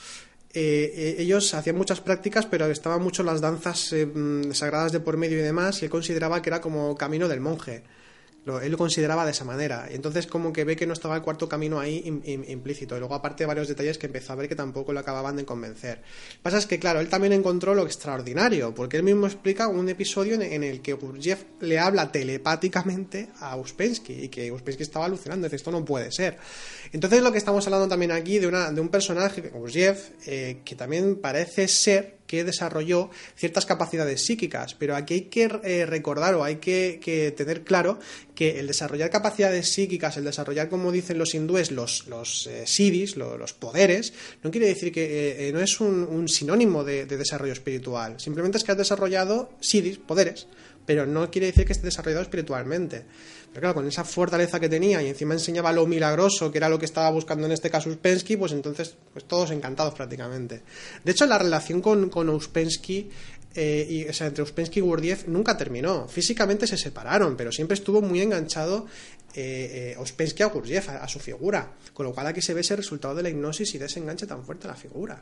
eh, 0.54 0.92
eh, 0.94 1.16
ellos 1.18 1.52
hacían 1.54 1.76
muchas 1.76 2.00
prácticas, 2.00 2.46
pero 2.46 2.66
estaban 2.66 3.02
mucho 3.02 3.22
las 3.22 3.40
danzas 3.40 3.92
eh, 3.92 4.06
mm, 4.06 4.52
sagradas 4.52 4.92
de 4.92 5.00
por 5.00 5.16
medio 5.16 5.38
y 5.38 5.42
demás, 5.42 5.82
y 5.82 5.84
él 5.86 5.90
consideraba 5.90 6.40
que 6.40 6.50
era 6.50 6.60
como 6.60 6.96
camino 6.96 7.28
del 7.28 7.40
monje 7.40 7.82
él 8.60 8.72
lo 8.72 8.78
consideraba 8.78 9.24
de 9.24 9.32
esa 9.32 9.44
manera. 9.44 9.86
Entonces 9.90 10.26
como 10.26 10.52
que 10.52 10.64
ve 10.64 10.76
que 10.76 10.86
no 10.86 10.92
estaba 10.92 11.16
el 11.16 11.22
cuarto 11.22 11.48
camino 11.48 11.78
ahí 11.78 12.02
implícito. 12.48 12.96
Y 12.96 12.98
luego 12.98 13.14
aparte 13.14 13.46
varios 13.46 13.68
detalles 13.68 13.98
que 13.98 14.06
empezó 14.06 14.32
a 14.32 14.36
ver 14.36 14.48
que 14.48 14.56
tampoco 14.56 14.92
lo 14.92 15.00
acababan 15.00 15.36
de 15.36 15.44
convencer. 15.44 15.98
Lo 15.98 16.36
que 16.36 16.42
pasa 16.42 16.58
es 16.58 16.66
que, 16.66 16.78
claro, 16.78 17.00
él 17.00 17.08
también 17.08 17.32
encontró 17.32 17.74
lo 17.74 17.84
extraordinario, 17.84 18.74
porque 18.74 18.96
él 18.96 19.02
mismo 19.02 19.26
explica 19.26 19.68
un 19.68 19.88
episodio 19.88 20.40
en, 20.40 20.62
el 20.64 20.80
que 20.80 20.94
Gurdjieff 20.94 21.44
le 21.60 21.78
habla 21.78 22.10
telepáticamente 22.10 23.28
a 23.40 23.56
Uspensky 23.56 24.24
y 24.24 24.28
que 24.28 24.50
Uspensky 24.50 24.82
estaba 24.82 25.06
alucinando. 25.06 25.46
Dice, 25.46 25.56
esto 25.56 25.70
no 25.70 25.84
puede 25.84 26.10
ser. 26.10 26.38
Entonces 26.92 27.22
lo 27.22 27.32
que 27.32 27.38
estamos 27.38 27.66
hablando 27.66 27.88
también 27.88 28.12
aquí 28.12 28.38
de, 28.38 28.46
una, 28.46 28.70
de 28.72 28.80
un 28.80 28.88
personaje, 28.88 29.42
Gurdjieff, 29.52 30.10
eh, 30.26 30.60
que 30.64 30.74
también 30.74 31.16
parece 31.16 31.68
ser 31.68 32.17
que 32.28 32.44
desarrolló 32.44 33.10
ciertas 33.34 33.66
capacidades 33.66 34.24
psíquicas, 34.24 34.74
pero 34.74 34.94
aquí 34.94 35.14
hay 35.14 35.20
que 35.22 35.50
eh, 35.64 35.86
recordar 35.86 36.34
o 36.34 36.44
hay 36.44 36.56
que, 36.56 37.34
tener 37.36 37.64
claro 37.64 37.98
que 38.36 38.60
el 38.60 38.68
desarrollar 38.68 39.10
capacidades 39.10 39.72
psíquicas, 39.72 40.16
el 40.16 40.24
desarrollar, 40.24 40.68
como 40.68 40.92
dicen 40.92 41.18
los 41.18 41.34
hindúes, 41.34 41.72
los, 41.72 42.06
los 42.06 42.46
eh, 42.46 42.66
siddhis, 42.66 43.16
los, 43.16 43.54
poderes, 43.54 44.12
no 44.44 44.50
quiere 44.52 44.68
decir 44.68 44.92
que 44.92 45.48
eh, 45.48 45.52
no 45.52 45.58
es 45.58 45.80
un, 45.80 46.28
sinónimo 46.28 46.84
de, 46.84 47.06
desarrollo 47.06 47.54
espiritual, 47.54 48.20
simplemente 48.20 48.58
es 48.58 48.64
que 48.64 48.72
has 48.72 48.78
desarrollado 48.78 49.50
siddhis, 49.60 49.98
poderes, 49.98 50.46
pero 50.84 51.06
no 51.06 51.30
quiere 51.30 51.48
decir 51.48 51.64
que 51.64 51.72
esté 51.72 51.86
desarrollado 51.86 52.22
espiritualmente. 52.22 53.04
Pero 53.58 53.72
claro, 53.72 53.74
con 53.74 53.88
esa 53.88 54.04
fortaleza 54.04 54.60
que 54.60 54.68
tenía 54.68 55.02
y 55.02 55.08
encima 55.08 55.34
enseñaba 55.34 55.72
lo 55.72 55.84
milagroso, 55.84 56.52
que 56.52 56.58
era 56.58 56.68
lo 56.68 56.78
que 56.78 56.84
estaba 56.84 57.10
buscando 57.10 57.44
en 57.44 57.50
este 57.50 57.68
caso 57.68 57.90
Uspensky, 57.90 58.36
pues 58.36 58.52
entonces, 58.52 58.94
pues 59.12 59.24
todos 59.24 59.50
encantados 59.50 59.94
prácticamente. 59.94 60.62
De 61.02 61.10
hecho, 61.10 61.26
la 61.26 61.38
relación 61.38 61.82
con, 61.82 62.08
con 62.08 62.28
Uspensky 62.28 63.10
eh, 63.56 63.84
y, 63.90 64.08
o 64.08 64.12
sea, 64.12 64.28
entre 64.28 64.44
Uspensky 64.44 64.78
y 64.78 64.82
Gurdjieff 64.82 65.26
nunca 65.26 65.56
terminó. 65.56 66.06
Físicamente 66.06 66.68
se 66.68 66.76
separaron, 66.76 67.36
pero 67.36 67.50
siempre 67.50 67.74
estuvo 67.74 68.00
muy 68.00 68.20
enganchado 68.20 68.86
eh, 69.34 69.94
eh 69.96 70.00
Uspensky 70.00 70.44
a 70.44 70.46
Gurdjieff, 70.46 70.90
a, 70.90 71.08
su 71.08 71.18
figura. 71.18 71.72
Con 71.92 72.06
lo 72.06 72.14
cual 72.14 72.28
aquí 72.28 72.40
se 72.40 72.54
ve 72.54 72.60
ese 72.60 72.76
resultado 72.76 73.16
de 73.16 73.24
la 73.24 73.30
hipnosis 73.30 73.74
y 73.74 73.78
de 73.78 73.88
tan 73.88 74.44
fuerte 74.44 74.68
a 74.68 74.70
la 74.70 74.76
figura. 74.76 75.20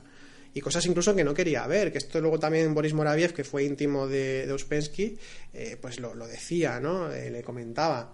Y 0.57 0.61
cosas 0.63 0.87
incluso 0.87 1.15
que 1.15 1.23
no 1.23 1.35
quería 1.35 1.67
ver, 1.67 1.93
que 1.93 1.99
esto 1.99 2.19
luego 2.19 2.39
también 2.39 2.73
Boris 2.73 2.95
Moraviev, 2.95 3.35
que 3.35 3.45
fue 3.45 3.65
íntimo 3.65 4.07
de, 4.07 4.47
de 4.47 4.53
Uspensky, 4.55 5.19
eh, 5.53 5.77
pues 5.79 6.01
lo, 6.01 6.15
decía, 6.27 6.81
¿no? 6.81 7.09
le 7.09 7.43
comentaba 7.43 8.11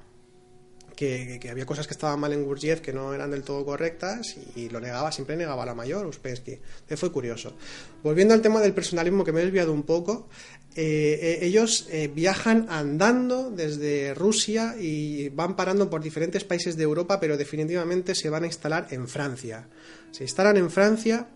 que, 1.38 1.50
había 1.50 1.66
cosas 1.66 1.86
que 1.86 1.94
estaban 1.94 2.20
mal 2.20 2.32
en 2.32 2.44
Gurdjieff 2.44 2.80
que 2.80 2.92
no 2.92 3.12
eran 3.12 3.30
del 3.30 3.42
todo 3.42 3.64
correctas 3.64 4.36
y, 4.54 4.68
lo 4.68 4.80
negaba, 4.80 5.10
siempre 5.10 5.36
negaba 5.36 5.66
la 5.66 5.74
mayor, 5.74 6.06
Uspensky. 6.06 6.52
Entonces 6.52 7.00
fue 7.00 7.10
curioso. 7.10 7.56
Volviendo 8.02 8.34
al 8.34 8.42
tema 8.42 8.60
del 8.60 8.72
personalismo 8.72 9.24
que 9.24 9.32
me 9.32 9.40
he 9.40 9.44
desviado 9.44 9.72
un 9.72 9.82
poco, 9.82 10.28
eh, 10.76 11.18
eh, 11.20 11.38
ellos 11.42 11.88
eh, 11.90 12.10
viajan 12.12 12.66
andando 12.68 13.50
desde 13.50 14.14
Rusia 14.14 14.76
y 14.78 15.28
van 15.30 15.56
parando 15.56 15.90
por 15.90 16.02
diferentes 16.02 16.44
países 16.44 16.76
de 16.76 16.84
Europa, 16.84 17.18
pero 17.18 17.36
definitivamente 17.36 18.14
se 18.14 18.30
van 18.30 18.44
a 18.44 18.46
instalar 18.46 18.86
en 18.90 19.08
Francia. 19.08 19.68
Se 20.12 20.24
instalan 20.24 20.56
en 20.56 20.70
Francia 20.70 21.28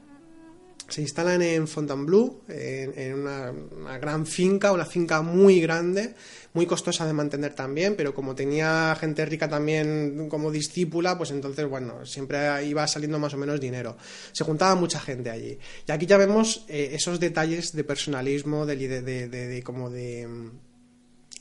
se 0.89 1.01
instalan 1.03 1.43
en 1.43 1.67
Fontainebleau, 1.67 2.43
en, 2.49 3.15
una, 3.15 3.99
gran 3.99 4.25
finca, 4.25 4.71
una 4.71 4.85
finca 4.85 5.21
muy 5.21 5.61
grande, 5.61 6.15
muy 6.57 6.65
costosa 6.65 7.07
de 7.07 7.13
mantener 7.13 7.53
también, 7.53 7.97
pero 7.97 8.15
como 8.15 8.35
tenía 8.35 8.97
gente 8.99 9.27
rica 9.27 9.47
también 9.47 10.27
como 10.31 10.51
discípula, 10.51 11.19
pues 11.19 11.31
entonces, 11.31 11.69
bueno, 11.69 12.07
siempre 12.07 12.65
iba 12.65 12.87
saliendo 12.87 13.19
más 13.19 13.35
o 13.35 13.37
menos 13.37 13.61
dinero. 13.61 13.99
Se 14.33 14.43
juntaba 14.43 14.75
mucha 14.75 14.99
gente 14.99 15.29
allí. 15.29 15.59
Y 15.87 15.93
aquí 15.93 16.07
ya 16.07 16.17
vemos 16.17 16.65
eh, 16.69 16.93
esos 16.95 17.21
detalles 17.21 17.77
de 17.77 17.85
personalismo, 17.85 18.65
de, 18.65 18.77
de 18.77 19.63
como 19.63 19.91
de 19.91 20.27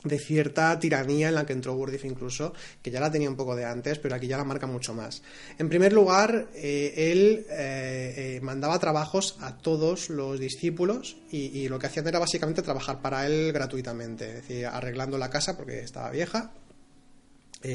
de 0.06 0.18
cierta 0.18 0.78
tiranía 0.78 1.28
en 1.28 1.34
la 1.34 1.46
que 1.46 1.52
entró 1.52 1.74
Gurdjieff 1.74 2.04
incluso, 2.04 2.52
que 2.82 2.90
ya 2.90 3.00
la 3.00 3.10
tenía 3.10 3.28
un 3.28 3.36
poco 3.36 3.56
de 3.56 3.64
antes, 3.64 3.98
pero 3.98 4.14
aquí 4.14 4.26
ya 4.26 4.36
la 4.36 4.44
marca 4.44 4.66
mucho 4.66 4.94
más. 4.94 5.22
En 5.58 5.68
primer 5.68 5.92
lugar, 5.92 6.48
eh, 6.54 6.94
él 7.12 7.46
eh, 7.50 8.14
eh, 8.16 8.40
mandaba 8.42 8.78
trabajos 8.78 9.36
a 9.40 9.56
todos 9.56 10.10
los 10.10 10.38
discípulos 10.38 11.16
y, 11.30 11.66
lo 11.68 11.78
que 11.78 11.86
hacían 11.86 12.06
era 12.06 12.18
básicamente 12.18 12.62
trabajar 12.62 13.02
para 13.02 13.26
él 13.26 13.52
gratuitamente, 13.52 14.28
es 14.28 14.34
decir, 14.34 14.66
arreglando 14.66 15.18
la 15.18 15.30
casa 15.30 15.56
porque 15.56 15.80
estaba 15.80 16.10
vieja, 16.10 16.52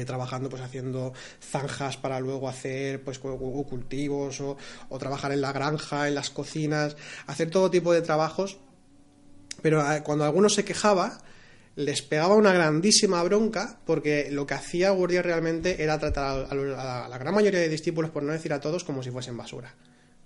trabajando 0.06 0.48
pues 0.48 0.62
haciendo 0.62 1.12
zanjas 1.40 1.98
para 1.98 2.18
luego 2.18 2.48
hacer 2.48 3.04
pues 3.04 3.18
cultivos 3.18 4.40
o, 4.40 4.56
o, 4.88 4.98
trabajar 4.98 5.32
en 5.32 5.42
la 5.42 5.52
granja, 5.52 6.08
en 6.08 6.14
las 6.14 6.30
cocinas, 6.30 6.96
hacer 7.26 7.50
todo 7.50 7.70
tipo 7.70 7.92
de 7.92 8.00
trabajos. 8.00 8.58
Pero 9.62 9.80
eh, 9.92 10.02
cuando 10.02 10.24
alguno 10.24 10.48
se 10.48 10.64
quejaba, 10.64 11.18
les 11.76 12.02
pegaba 12.02 12.34
una 12.34 12.52
grandísima 12.52 13.22
bronca 13.22 13.78
porque 13.86 14.28
lo 14.30 14.46
que 14.46 14.54
hacía 14.54 14.90
Gurdjieff 14.90 15.24
realmente 15.24 15.82
era 15.82 15.98
tratar 15.98 16.46
a, 16.50 17.08
la 17.08 17.18
gran 17.18 17.34
mayoría 17.34 17.60
de 17.60 17.68
discípulos, 17.68 18.10
por 18.10 18.22
no 18.22 18.32
decir 18.32 18.52
a 18.52 18.60
todos, 18.60 18.84
como 18.84 19.02
si 19.02 19.10
fuesen 19.10 19.36
basura. 19.36 19.74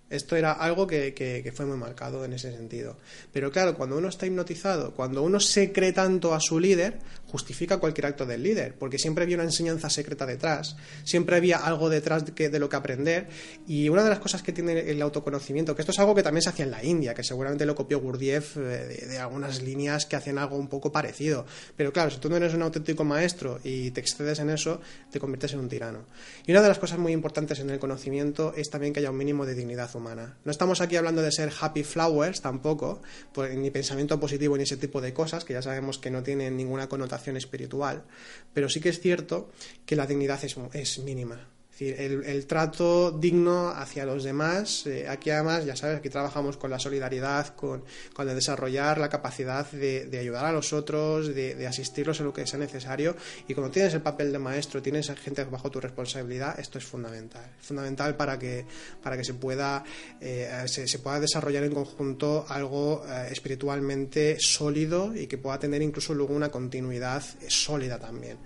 Esto 0.09 0.37
era 0.37 0.53
algo 0.53 0.87
que, 0.87 1.15
que, 1.15 1.53
fue 1.53 1.67
muy 1.67 1.77
marcado 1.77 2.25
en 2.25 2.33
ese 2.33 2.53
sentido. 2.53 2.97
Pero 3.33 3.51
claro, 3.51 3.75
cuando 3.75 3.99
uno 3.99 4.09
está 4.09 4.25
hipnotizado, 4.25 4.95
cuando 4.95 5.23
uno 5.25 5.41
se 5.41 5.73
cree 5.73 5.93
tanto 5.93 6.33
a 6.33 6.39
su 6.41 6.61
líder, 6.61 6.99
justifica 7.27 7.79
cualquier 7.79 8.07
acto 8.07 8.25
del 8.25 8.43
líder, 8.43 8.75
porque 8.79 8.99
siempre 8.99 9.25
había 9.25 9.37
una 9.37 9.45
enseñanza 9.45 9.91
secreta 9.91 10.27
detrás, 10.27 10.77
siempre 11.05 11.37
había 11.37 11.59
algo 11.59 11.89
detrás 11.89 12.25
de, 12.25 12.59
lo 12.59 12.69
que 12.69 12.77
aprender. 12.77 13.29
Y 13.67 13.89
una 13.89 14.05
de 14.05 14.11
las 14.11 14.21
cosas 14.21 14.43
que 14.43 14.53
tiene 14.53 14.91
el 14.91 15.03
autoconocimiento, 15.03 15.75
que 15.75 15.83
esto 15.83 15.93
es 15.93 15.99
algo 15.99 16.15
que 16.15 16.23
también 16.23 16.43
se 16.43 16.51
hacía 16.51 16.65
en 16.65 16.71
la 16.71 16.85
India, 16.85 17.15
que 17.15 17.25
seguramente 17.25 17.67
lo 17.67 17.75
copió 17.75 18.01
Gurdjieff 18.01 18.57
eh, 18.57 19.07
de, 19.09 19.19
algunas 19.19 19.63
líneas 19.63 20.07
que 20.07 20.17
hacen 20.17 20.39
algo 20.39 20.57
un 20.57 20.69
poco 20.69 20.93
parecido. 20.93 21.47
Pero 21.77 21.93
claro, 21.93 22.11
si 22.11 22.19
tú 22.19 22.29
no 22.31 22.37
eres 22.37 22.55
un 22.55 22.63
auténtico 22.63 23.05
maestro 23.05 23.59
y 23.65 23.91
te 23.91 24.01
excedes 24.01 24.39
en 24.39 24.51
eso, 24.51 24.81
te 25.11 25.19
conviertes 25.19 25.53
en 25.53 25.61
un 25.61 25.69
tirano. 25.69 26.05
Y 26.47 26.53
una 26.53 26.63
de 26.63 26.69
las 26.69 26.79
cosas 26.79 26.99
muy 26.99 27.13
importantes 27.13 27.59
en 27.59 27.71
el 27.71 27.79
conocimiento 27.79 28.55
es 28.57 28.71
también 28.71 28.93
que 28.93 29.01
haya 29.01 29.11
un 29.11 29.17
mínimo 29.17 29.47
de 29.47 29.55
dignidad 29.55 29.95
humana. 29.95 30.37
No 30.45 30.51
estamos 30.53 30.81
aquí 30.81 30.97
hablando 30.97 31.23
de 31.23 31.33
ser 31.33 31.53
happy 31.61 31.83
flowers 31.83 32.41
tampoco, 32.41 33.03
pues, 33.33 33.57
ni 33.57 33.71
pensamiento 33.71 34.21
positivo 34.21 34.57
ni 34.57 34.63
ese 34.63 34.77
tipo 34.77 35.01
de 35.01 35.13
cosas, 35.13 35.45
que 35.45 35.55
ya 35.55 35.63
sabemos 35.63 35.99
que 35.99 36.11
no 36.11 36.23
tienen 36.23 36.57
ninguna 36.57 36.89
connotación 36.89 37.16
espiritual, 37.37 38.05
pero 38.53 38.69
sí 38.69 38.81
que 38.81 38.91
es 38.91 39.01
cierto 39.01 39.51
que 39.85 39.97
la 39.97 40.07
dignidad 40.07 40.43
es, 40.45 40.57
es 40.73 40.99
mínima 40.99 41.56
el, 41.79 42.47
trato 42.47 43.11
digno 43.11 43.69
hacia 43.69 44.07
los 44.07 44.25
demás. 44.25 44.87
Eh, 44.87 45.07
aquí 45.09 45.31
además, 45.31 45.65
ya 45.65 45.77
sabes, 45.77 45.99
aquí 45.99 46.09
trabajamos 46.09 46.57
con 46.57 46.71
la 46.71 46.79
solidaridad, 46.79 47.55
con, 47.55 47.85
con 48.15 48.27
desarrollar 48.27 48.99
la 48.99 49.09
capacidad 49.09 49.71
de, 49.71 50.19
ayudar 50.19 50.47
a 50.47 50.53
los 50.53 50.73
otros, 50.73 51.35
de, 51.35 51.67
asistirlos 51.67 52.21
en 52.21 52.27
lo 52.27 52.33
que 52.33 52.47
sea 52.47 52.59
necesario. 52.59 53.17
Y 53.47 53.55
cuando 53.55 53.71
tienes 53.71 53.93
el 53.95 54.01
papel 54.01 54.33
de 54.33 54.39
maestro, 54.39 54.81
tienes 54.81 55.11
gente 55.17 55.45
bajo 55.45 55.71
tu 55.71 55.81
responsabilidad, 55.81 56.59
esto 56.59 56.79
es 56.79 56.85
fundamental. 56.85 57.45
Fundamental 57.61 58.17
para 58.17 58.39
que, 58.39 58.65
para 59.03 59.17
que 59.17 59.25
se, 59.25 59.35
pueda, 59.35 59.85
eh, 60.21 60.65
se, 60.67 60.99
pueda 60.99 61.21
desarrollar 61.21 61.65
en 61.65 61.75
conjunto 61.75 62.47
algo 62.49 63.05
eh, 63.07 63.29
espiritualmente 63.31 64.39
sólido 64.41 65.15
y 65.15 65.27
que 65.27 65.37
pueda 65.37 65.59
tener 65.59 65.83
incluso 65.83 66.15
luego 66.15 66.35
una 66.35 66.49
continuidad 66.49 67.23
sólida 67.49 67.99
también. 67.99 68.39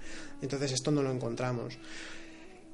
Entonces 0.42 0.72
esto 0.72 0.90
no 0.90 1.02
lo 1.02 1.12
encontramos. 1.12 1.78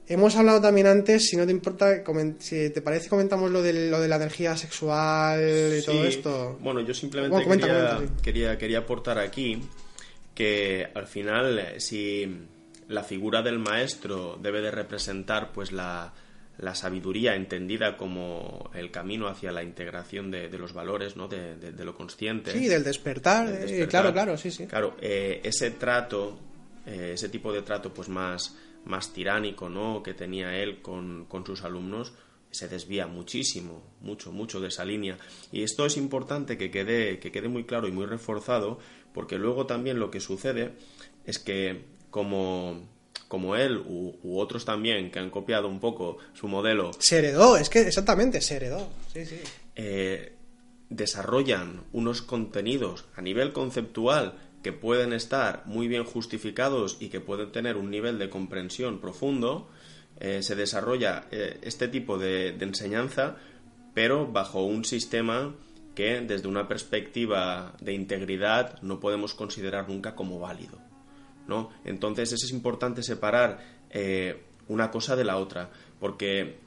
Hemos 0.09 0.37
hablado 0.37 0.61
también 0.61 0.87
antes, 0.87 1.27
si 1.27 1.37
no 1.37 1.45
te 1.45 1.51
importa, 1.51 2.03
si 2.39 2.71
te 2.71 2.81
parece, 2.81 3.09
comentamos 3.09 3.51
lo 3.51 3.61
de, 3.61 3.91
lo 3.91 4.01
de 4.01 4.07
la 4.07 4.17
energía 4.17 4.57
sexual 4.57 5.41
y 5.79 5.85
todo 5.85 6.05
esto. 6.05 6.59
Bueno, 6.61 6.81
yo 6.81 6.95
simplemente 6.95 7.45
quería, 7.45 7.99
quería, 8.23 8.59
quería 8.59 8.79
aportar 8.79 9.19
aquí 9.19 9.61
que 10.35 10.89
al 10.95 11.07
final, 11.07 11.75
si 11.79 12.47
la 12.89 13.03
figura 13.03 13.43
del 13.43 13.59
maestro 13.59 14.39
debe 14.41 14.61
de 14.61 14.71
representar 14.71 15.51
pues 15.53 15.73
la, 15.73 16.13
la 16.59 16.75
sabiduría 16.75 17.35
entendida 17.35 17.97
como 17.97 18.71
el 18.75 18.91
camino 18.91 19.29
hacia 19.29 19.53
la 19.53 19.63
integración 19.63 20.31
de, 20.31 20.49
los 20.51 20.73
valores, 20.73 21.17
¿no? 21.17 21.29
De, 21.29 21.57
de, 21.57 21.85
lo 21.85 21.95
consciente. 21.95 22.53
Sí, 22.53 22.67
del 22.67 22.83
despertar, 22.83 23.49
eh, 23.49 23.87
claro, 23.89 24.13
claro, 24.13 24.37
sí, 24.37 24.51
sí. 24.51 24.67
Claro, 24.67 24.97
eh, 25.01 25.41
ese 25.43 25.73
trato, 25.73 26.39
eh, 26.87 27.13
ese 27.15 27.29
tipo 27.29 27.53
de 27.53 27.63
trato 27.63 27.93
pues 27.93 28.09
más 28.09 28.57
más 28.87 29.13
tiránico 29.13 29.69
¿no? 29.69 30.03
que 30.03 30.15
tenía 30.15 30.57
él 30.57 30.81
con, 30.81 31.27
sus 31.45 31.63
alumnos, 31.63 32.13
se 32.51 32.69
desvía 32.69 33.07
muchísimo, 33.07 33.83
mucho, 34.01 34.33
mucho 34.33 34.61
de 34.61 34.69
esa 34.69 34.85
línea. 34.85 35.19
Y 35.53 35.63
esto 35.63 35.85
es 35.85 35.97
importante 35.97 36.57
que 36.57 36.71
quede, 36.71 37.19
que 37.19 37.31
quede 37.31 37.49
muy 37.49 37.65
claro 37.65 37.89
y 37.89 37.93
muy 37.93 38.07
reforzado, 38.07 38.79
porque 39.13 39.39
luego 39.39 39.67
también 39.67 39.99
lo 39.99 40.11
que 40.11 40.21
sucede 40.21 40.73
es 41.25 41.39
que 41.39 41.85
como, 42.11 42.89
como 43.29 43.57
él 43.57 43.77
u, 43.79 44.39
otros 44.39 44.65
también 44.65 45.11
que 45.11 45.19
han 45.19 45.31
copiado 45.31 45.69
un 45.69 45.81
poco 45.81 46.19
su 46.33 46.49
modelo. 46.49 46.93
Se 46.99 47.19
heredó, 47.19 47.57
es 47.57 47.69
que 47.69 47.81
exactamente, 47.81 48.41
se 48.41 48.57
heredó. 48.57 48.89
Sí, 49.13 49.27
sí. 49.27 49.41
Eh, 49.75 50.37
desarrollan 50.89 51.83
unos 51.93 52.23
contenidos 52.23 53.07
a 53.17 53.23
nivel 53.23 53.53
conceptual 53.53 54.39
que 54.67 54.73
pueden 54.73 55.13
estar 55.13 55.63
muy 55.67 55.87
bien 55.87 56.03
justificados 56.03 56.97
y 56.99 57.09
que 57.09 57.21
pueden 57.21 57.53
tener 57.53 57.77
un 57.77 57.89
nivel 57.89 58.19
de 58.19 58.29
comprensión 58.29 58.99
profundo, 58.99 59.69
eh, 60.19 60.43
se 60.43 60.57
desarrolla 60.57 61.29
eh, 61.31 61.61
este 61.63 61.87
tipo 61.87 62.19
de, 62.19 62.49
enseñanza, 62.49 63.37
pero 63.95 64.27
bajo 64.27 64.65
un 64.65 64.85
sistema 64.85 65.55
que 65.95 66.21
desde 66.21 66.49
una 66.49 66.67
perspectiva 66.67 67.77
de 67.81 67.93
integridad 67.93 68.83
no 68.83 68.99
podemos 68.99 69.35
considerar 69.35 69.89
nunca 69.89 70.17
como 70.17 70.41
válido. 70.41 70.81
¿no? 71.47 71.71
Entonces 71.85 72.33
es 72.33 72.51
importante 72.51 73.05
separar 73.05 73.61
eh, 73.91 74.43
una 74.67 74.91
cosa 74.91 75.15
de 75.15 75.23
la 75.23 75.37
otra, 75.37 75.71
porque 76.01 76.59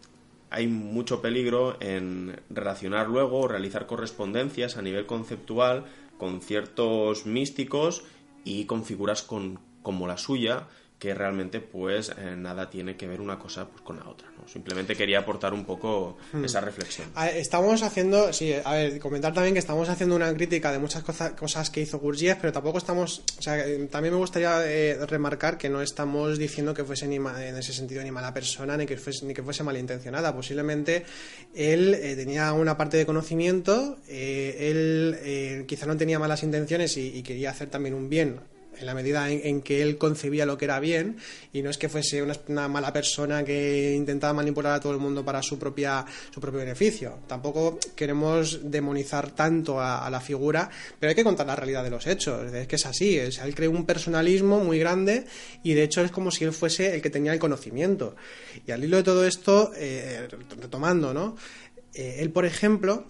hay 0.51 0.67
mucho 0.67 1.21
peligro 1.21 1.75
en 1.81 2.39
relacionar 2.49 3.09
luego 3.09 3.41
o 3.41 3.47
realizar 3.49 3.87
correspondencias 3.87 4.77
a 4.77 4.81
nivel 4.81 5.05
conceptual 5.05 5.83
con 6.19 6.41
ciertos 6.41 7.25
místicos 7.25 8.03
y 8.43 8.65
con 8.65 8.85
figuras 8.85 9.23
con, 9.23 9.59
como 9.81 10.05
la 10.05 10.17
suya, 10.17 10.67
que 10.99 11.15
realmente 11.15 11.61
pues 11.61 12.13
eh, 12.17 12.35
nada 12.37 12.69
tiene 12.69 12.97
que 12.97 13.07
ver 13.07 13.21
una 13.21 13.39
cosa 13.39 13.69
pues, 13.69 13.81
con 13.81 13.97
la 13.97 14.07
otra. 14.07 14.28
Simplemente 14.51 14.95
quería 14.95 15.19
aportar 15.19 15.53
un 15.53 15.63
poco 15.63 16.17
hmm. 16.33 16.43
esa 16.43 16.59
reflexión. 16.59 17.07
Estamos 17.35 17.83
haciendo, 17.83 18.33
sí, 18.33 18.53
a 18.63 18.73
ver, 18.73 18.99
comentar 18.99 19.33
también 19.33 19.53
que 19.53 19.59
estamos 19.59 19.87
haciendo 19.89 20.15
una 20.15 20.33
crítica 20.33 20.71
de 20.71 20.79
muchas 20.79 21.03
cosas, 21.03 21.33
cosas 21.33 21.69
que 21.69 21.81
hizo 21.81 21.99
Gurdjieff, 21.99 22.39
pero 22.41 22.51
tampoco 22.51 22.79
estamos, 22.79 23.21
o 23.37 23.41
sea, 23.41 23.63
también 23.91 24.13
me 24.13 24.19
gustaría 24.19 24.65
eh, 24.65 25.05
remarcar 25.05 25.57
que 25.57 25.69
no 25.69 25.81
estamos 25.81 26.39
diciendo 26.39 26.73
que 26.73 26.83
fuese 26.83 27.07
ni 27.07 27.17
en 27.17 27.57
ese 27.57 27.73
sentido 27.73 28.03
ni 28.03 28.11
mala 28.11 28.33
persona 28.33 28.75
ni 28.75 28.87
que 28.87 28.97
fuese, 28.97 29.25
ni 29.25 29.35
que 29.35 29.43
fuese 29.43 29.63
malintencionada. 29.63 30.33
Posiblemente 30.33 31.05
él 31.53 31.93
eh, 31.93 32.15
tenía 32.15 32.51
una 32.53 32.75
parte 32.75 32.97
de 32.97 33.05
conocimiento, 33.05 33.97
él 34.07 35.65
quizá 35.67 35.85
no 35.85 35.95
tenía 35.95 36.17
malas 36.17 36.41
intenciones 36.41 36.97
y 36.97 37.21
quería 37.21 37.51
hacer 37.51 37.69
también 37.69 37.93
un 37.93 38.09
bien 38.09 38.39
en 38.79 38.85
la 38.85 38.93
medida 38.93 39.29
en, 39.29 39.61
que 39.61 39.81
él 39.81 39.97
concebía 39.97 40.45
lo 40.45 40.57
que 40.57 40.65
era 40.65 40.79
bien 40.79 41.17
y 41.53 41.61
no 41.61 41.69
es 41.69 41.77
que 41.77 41.89
fuese 41.89 42.23
una, 42.47 42.67
mala 42.67 42.93
persona 42.93 43.43
que 43.43 43.93
intentaba 43.95 44.33
manipular 44.33 44.73
a 44.73 44.79
todo 44.79 44.93
el 44.93 44.99
mundo 44.99 45.23
para 45.23 45.41
su 45.41 45.59
propia 45.59 46.05
su 46.33 46.39
propio 46.39 46.59
beneficio. 46.59 47.19
Tampoco 47.27 47.79
queremos 47.95 48.71
demonizar 48.71 49.31
tanto 49.31 49.79
a, 49.81 50.09
la 50.09 50.21
figura 50.21 50.69
pero 50.99 51.09
hay 51.09 51.15
que 51.15 51.23
contar 51.23 51.47
la 51.47 51.55
realidad 51.55 51.83
de 51.83 51.89
los 51.89 52.07
hechos. 52.07 52.51
Es 52.53 52.67
que 52.67 52.77
es 52.77 52.85
así 52.85 53.17
es, 53.17 53.39
él 53.39 53.53
creó 53.53 53.71
un 53.71 53.85
personalismo 53.85 54.59
muy 54.59 54.79
grande 54.79 55.25
y 55.63 55.73
de 55.73 55.83
hecho 55.83 56.01
es 56.01 56.11
como 56.11 56.31
si 56.31 56.43
él 56.45 56.53
fuese 56.53 56.95
el 56.95 57.01
que 57.01 57.09
tenía 57.09 57.33
el 57.33 57.39
conocimiento. 57.39 58.15
Y 58.65 58.71
al 58.71 58.83
hilo 58.83 58.97
de 58.97 59.03
todo 59.03 59.25
esto 59.25 59.71
eh, 59.75 60.27
retomando 60.59 61.13
no 61.13 61.35
eh, 61.93 62.17
él 62.19 62.31
por 62.31 62.45
ejemplo 62.45 63.05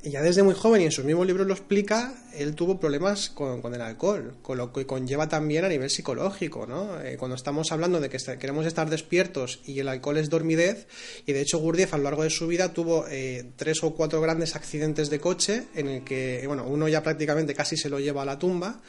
y 0.00 0.10
ya 0.10 0.22
desde 0.22 0.44
muy 0.44 0.54
joven, 0.54 0.80
y 0.80 0.84
en 0.84 0.92
sus 0.92 1.04
mismos 1.04 1.26
libros 1.26 1.46
lo 1.46 1.54
explica, 1.54 2.14
él 2.32 2.54
tuvo 2.54 2.78
problemas 2.78 3.30
con, 3.30 3.74
el 3.74 3.80
alcohol, 3.80 4.36
con 4.42 4.56
lo 4.56 4.72
que 4.72 4.86
conlleva 4.86 5.28
también 5.28 5.64
a 5.64 5.68
nivel 5.68 5.90
psicológico, 5.90 6.66
¿no? 6.68 7.00
Eh, 7.00 7.16
cuando 7.16 7.34
estamos 7.34 7.72
hablando 7.72 7.98
de 8.00 8.08
que 8.08 8.18
queremos 8.38 8.64
estar 8.64 8.88
despiertos 8.88 9.60
y 9.66 9.80
el 9.80 9.88
alcohol 9.88 10.18
es 10.18 10.30
dormidez, 10.30 10.86
y 11.26 11.32
de 11.32 11.40
hecho 11.40 11.58
Gurdjieff 11.58 11.94
a 11.94 11.98
lo 11.98 12.04
largo 12.04 12.22
de 12.22 12.30
su 12.30 12.46
vida 12.46 12.72
tuvo 12.72 13.06
eh, 13.08 13.50
tres 13.56 13.82
o 13.82 13.92
cuatro 13.92 14.20
grandes 14.20 14.54
accidentes 14.54 15.10
de 15.10 15.18
coche 15.18 15.64
en 15.74 15.88
el 15.88 16.04
que, 16.04 16.44
bueno, 16.46 16.64
uno 16.64 16.86
ya 16.86 17.02
prácticamente 17.02 17.54
casi 17.54 17.76
se 17.76 17.88
lo 17.88 17.98
lleva 17.98 18.22
a 18.22 18.24
la 18.24 18.38
tumba, 18.38 18.80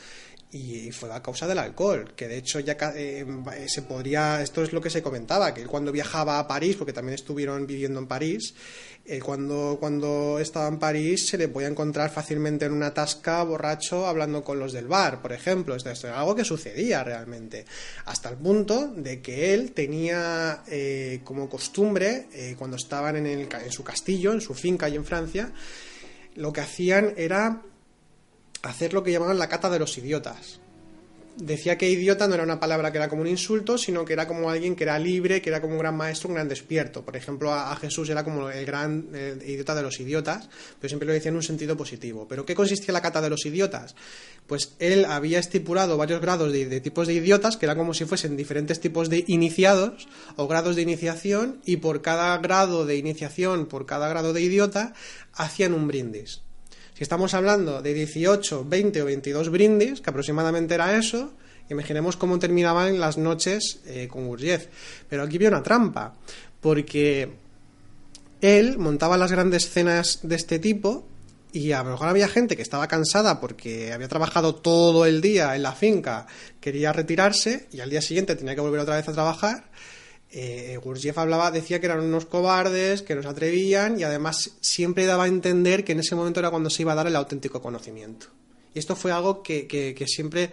y 0.51 0.91
fue 0.91 1.13
a 1.13 1.21
causa 1.21 1.47
del 1.47 1.59
alcohol, 1.59 2.13
que 2.15 2.27
de 2.27 2.37
hecho 2.37 2.59
ya 2.59 2.75
eh, 2.95 3.25
se 3.67 3.83
podría, 3.83 4.41
esto 4.41 4.63
es 4.63 4.73
lo 4.73 4.81
que 4.81 4.89
se 4.89 5.03
comentaba, 5.03 5.53
que 5.53 5.61
él 5.61 5.67
cuando 5.67 5.91
viajaba 5.91 6.39
a 6.39 6.47
París, 6.47 6.75
porque 6.75 6.91
también 6.91 7.13
estuvieron 7.13 7.67
viviendo 7.67 7.99
en 7.99 8.07
París, 8.07 8.55
eh, 9.05 9.19
cuando, 9.19 9.77
cuando 9.79 10.39
estaba 10.39 10.67
en 10.67 10.79
París 10.79 11.27
se 11.27 11.37
le 11.37 11.49
podía 11.49 11.67
encontrar 11.67 12.09
fácilmente 12.09 12.65
en 12.65 12.73
una 12.73 12.93
tasca 12.93 13.43
borracho 13.43 14.07
hablando 14.07 14.43
con 14.43 14.57
los 14.57 14.73
del 14.73 14.87
bar, 14.87 15.21
por 15.21 15.33
ejemplo, 15.33 15.75
esto, 15.75 15.91
es 15.91 16.03
algo 16.05 16.35
que 16.35 16.43
sucedía 16.43 17.03
realmente, 17.03 17.65
hasta 18.05 18.29
el 18.29 18.37
punto 18.37 18.87
de 18.87 19.21
que 19.21 19.53
él 19.53 19.73
tenía 19.73 20.63
eh, 20.67 21.21
como 21.23 21.47
costumbre, 21.47 22.27
cuando 22.57 22.77
estaban 22.77 23.17
en, 23.17 23.27
el, 23.27 23.41
en 23.41 23.71
su 23.71 23.83
castillo, 23.83 24.33
en 24.33 24.41
su 24.41 24.55
finca 24.55 24.89
y 24.89 24.95
en 24.95 25.05
Francia, 25.05 25.51
lo 26.35 26.51
que 26.51 26.61
hacían 26.61 27.13
era 27.17 27.61
hacer 28.63 28.93
lo 28.93 29.03
que 29.03 29.11
llamaban 29.11 29.39
la 29.39 29.49
cata 29.49 29.69
de 29.69 29.79
los 29.79 29.97
idiotas. 29.97 30.59
decía 31.37 31.77
que 31.77 31.89
idiota 31.89 32.27
no 32.27 32.33
era 32.33 32.43
una 32.43 32.59
palabra 32.59 32.91
que 32.91 32.97
era 32.97 33.07
como 33.07 33.21
un 33.21 33.27
insulto, 33.27 33.77
sino 33.77 34.03
que 34.03 34.11
era 34.11 34.27
como 34.27 34.49
alguien 34.49 34.75
que 34.75 34.83
era 34.83 34.99
libre, 34.99 35.41
que 35.41 35.49
era 35.49 35.61
como 35.61 35.73
un 35.73 35.79
gran 35.79 35.95
maestro, 35.95 36.27
un 36.27 36.35
gran 36.35 36.49
despierto. 36.49 37.03
Por 37.05 37.15
ejemplo, 37.15 37.53
a, 37.53 37.73
Jesús 37.77 38.09
era 38.09 38.25
como 38.25 38.49
el 38.49 38.65
gran 38.65 39.07
idiota 39.45 39.73
de 39.73 39.81
los 39.81 40.01
idiotas, 40.01 40.49
pero 40.79 40.89
siempre 40.89 41.07
lo 41.07 41.13
decía 41.13 41.29
en 41.29 41.37
un 41.37 41.43
sentido 41.43 41.77
positivo. 41.77 42.27
¿Pero 42.27 42.45
qué 42.45 42.55
consistía 42.55 42.91
la 42.91 43.01
cata 43.01 43.21
de 43.21 43.29
los 43.29 43.45
idiotas? 43.45 43.95
Pues 44.47 44.73
él 44.79 45.05
había 45.05 45.39
estipulado 45.39 45.95
varios 45.95 46.19
grados 46.19 46.51
de, 46.51 46.81
tipos 46.81 47.07
de 47.07 47.13
idiotas, 47.13 47.55
que 47.55 47.67
era 47.67 47.75
como 47.77 47.93
si 47.93 48.03
fuesen 48.03 48.35
diferentes 48.35 48.81
tipos 48.81 49.09
de 49.09 49.23
iniciados 49.27 50.09
o 50.35 50.45
grados 50.47 50.75
de 50.75 50.81
iniciación, 50.81 51.61
y 51.63 51.77
por 51.77 52.01
cada 52.01 52.37
grado 52.39 52.85
de 52.85 52.97
iniciación, 52.97 53.67
por 53.67 53.85
cada 53.85 54.09
grado 54.09 54.33
de 54.33 54.41
idiota, 54.41 54.93
hacían 55.31 55.73
un 55.73 55.87
brindis. 55.87 56.41
Estamos 56.99 57.33
hablando 57.33 57.81
de 57.81 57.93
18, 57.93 58.65
20 58.67 59.01
o 59.01 59.05
22 59.05 59.49
brindis, 59.49 60.01
que 60.01 60.09
aproximadamente 60.09 60.75
era 60.75 60.97
eso, 60.97 61.31
imaginemos 61.69 62.17
cómo 62.17 62.39
terminaban 62.39 62.99
las 62.99 63.17
noches 63.17 63.79
eh, 63.87 64.09
con 64.09 64.27
Gurdjieff. 64.27 64.67
Pero 65.07 65.23
aquí 65.23 65.37
había 65.37 65.47
una 65.47 65.63
trampa, 65.63 66.15
porque 66.59 67.31
él 68.41 68.77
montaba 68.77 69.17
las 69.17 69.31
grandes 69.31 69.69
cenas 69.69 70.19
de 70.23 70.35
este 70.35 70.59
tipo 70.59 71.07
y 71.53 71.71
a 71.71 71.83
lo 71.83 71.91
mejor 71.91 72.09
había 72.09 72.27
gente 72.27 72.57
que 72.57 72.61
estaba 72.61 72.87
cansada 72.87 73.39
porque 73.39 73.93
había 73.93 74.09
trabajado 74.09 74.55
todo 74.55 75.05
el 75.05 75.21
día 75.21 75.55
en 75.55 75.63
la 75.63 75.71
finca, 75.71 76.27
quería 76.59 76.91
retirarse 76.91 77.67
y 77.71 77.79
al 77.79 77.89
día 77.89 78.01
siguiente 78.01 78.35
tenía 78.35 78.55
que 78.55 78.61
volver 78.61 78.81
otra 78.81 78.97
vez 78.97 79.07
a 79.07 79.13
trabajar 79.13 79.69
eh, 80.31 80.79
hablaba, 81.15 81.51
decía 81.51 81.79
que 81.79 81.87
eran 81.87 82.01
unos 82.01 82.25
cobardes, 82.25 83.01
que 83.01 83.15
no 83.15 83.23
se 83.23 83.27
atrevían 83.27 83.99
y 83.99 84.03
además 84.03 84.51
siempre 84.61 85.05
daba 85.05 85.23
a 85.23 85.27
entender 85.27 85.83
que 85.83 85.93
en 85.93 85.99
ese 85.99 86.15
momento 86.15 86.39
era 86.39 86.51
cuando 86.51 86.69
se 86.69 86.83
iba 86.83 86.91
a 86.91 86.95
dar 86.95 87.07
el 87.07 87.15
auténtico 87.15 87.61
conocimiento. 87.61 88.27
Y 88.73 88.79
esto 88.79 88.95
fue 88.95 89.11
algo 89.11 89.41
que, 89.41 90.05
siempre 90.07 90.51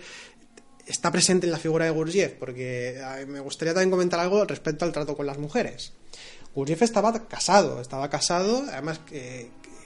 está 0.86 1.10
presente 1.10 1.46
en 1.46 1.52
la 1.52 1.58
figura 1.58 1.84
de 1.84 1.90
Gurdjieff, 1.90 2.32
porque 2.38 3.02
me 3.28 3.40
gustaría 3.40 3.74
también 3.74 3.90
comentar 3.90 4.20
algo 4.20 4.44
respecto 4.44 4.84
al 4.84 4.92
trato 4.92 5.16
con 5.16 5.26
las 5.26 5.38
mujeres. 5.38 5.92
Gurdjieff 6.54 6.82
estaba 6.82 7.28
casado, 7.28 7.80
estaba 7.82 8.08
casado, 8.08 8.64
además 8.72 9.00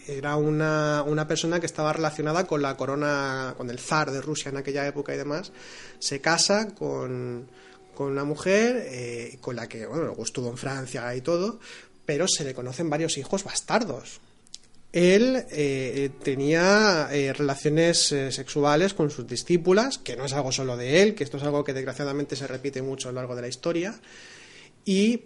era 0.06 0.36
una, 0.36 1.02
una, 1.06 1.26
persona 1.26 1.60
que 1.60 1.66
estaba 1.66 1.92
relacionada 1.92 2.46
con 2.46 2.62
la 2.62 2.76
corona, 2.76 3.54
con 3.56 3.70
el 3.70 3.78
zar 3.78 4.10
de 4.10 4.20
Rusia 4.20 4.50
en 4.50 4.56
aquella 4.56 4.86
época 4.86 5.14
y 5.14 5.18
demás. 5.18 5.52
Se 5.98 6.20
casa 6.20 6.74
con, 6.74 7.48
con 8.00 8.12
una 8.12 8.24
mujer 8.24 8.86
eh, 8.88 9.36
con 9.42 9.56
la 9.56 9.68
que, 9.68 9.84
bueno, 9.84 10.04
luego 10.04 10.24
estuvo 10.24 10.48
en 10.48 10.56
Francia 10.56 11.14
y 11.14 11.20
todo, 11.20 11.60
pero 12.06 12.26
se 12.26 12.44
le 12.44 12.54
conocen 12.54 12.88
varios 12.88 13.18
hijos 13.18 13.44
bastardos. 13.44 14.22
Él 14.90 15.44
eh, 15.50 16.08
tenía 16.22 17.10
eh, 17.12 17.34
relaciones 17.34 17.98
sexuales 17.98 18.94
con 18.94 19.10
sus 19.10 19.26
discípulas, 19.26 19.98
que 19.98 20.16
no 20.16 20.24
es 20.24 20.32
algo 20.32 20.50
solo 20.50 20.78
de 20.78 21.02
él, 21.02 21.14
que 21.14 21.24
esto 21.24 21.36
es 21.36 21.42
algo 21.42 21.62
que 21.62 21.74
desgraciadamente 21.74 22.36
se 22.36 22.46
repite 22.46 22.80
mucho 22.80 23.10
a 23.10 23.12
lo 23.12 23.16
largo 23.16 23.36
de 23.36 23.42
la 23.42 23.48
historia. 23.48 24.00
Y 24.86 25.24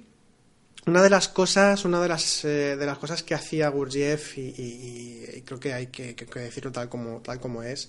una 0.86 1.00
de 1.00 1.10
las 1.10 1.28
cosas, 1.28 1.84
una 1.84 2.02
de 2.02 2.08
las, 2.08 2.42
de 2.42 2.84
las 2.84 2.98
cosas 2.98 3.22
que 3.22 3.36
hacía 3.36 3.68
Gurdjieff, 3.68 4.36
y, 4.36 5.42
creo 5.44 5.60
que 5.60 5.72
hay 5.72 5.86
que, 5.86 6.16
que, 6.16 6.40
decirlo 6.40 6.72
tal 6.72 6.88
como, 6.88 7.20
tal 7.20 7.38
como 7.38 7.62
es, 7.62 7.88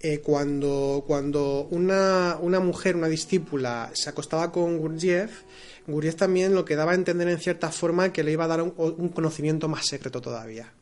eh, 0.00 0.20
cuando, 0.20 1.02
cuando 1.06 1.66
una, 1.70 2.38
una, 2.40 2.60
mujer, 2.60 2.94
una 2.94 3.08
discípula, 3.08 3.90
se 3.94 4.08
acostaba 4.08 4.52
con 4.52 4.78
Gurdjieff, 4.78 5.42
Gurdjieff 5.88 6.14
también 6.14 6.54
lo 6.54 6.64
que 6.64 6.76
daba 6.76 6.92
a 6.92 6.94
entender 6.94 7.28
en 7.28 7.38
cierta 7.38 7.72
forma 7.72 8.12
que 8.12 8.22
le 8.22 8.30
iba 8.30 8.44
a 8.44 8.48
dar 8.48 8.62
un, 8.62 9.08
conocimiento 9.08 9.68
más 9.68 9.86
secreto 9.86 10.20
todavía. 10.20 10.72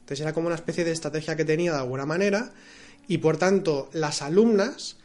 Entonces 0.00 0.20
era 0.20 0.32
como 0.34 0.48
una 0.48 0.56
especie 0.56 0.84
de 0.84 0.92
estrategia 0.92 1.36
que 1.36 1.44
tenía 1.44 1.72
de 1.72 1.78
alguna 1.78 2.04
manera 2.04 2.52
y 3.08 3.18
por 3.18 3.38
tanto 3.38 3.88
las 3.92 4.20
alumnas 4.20 4.98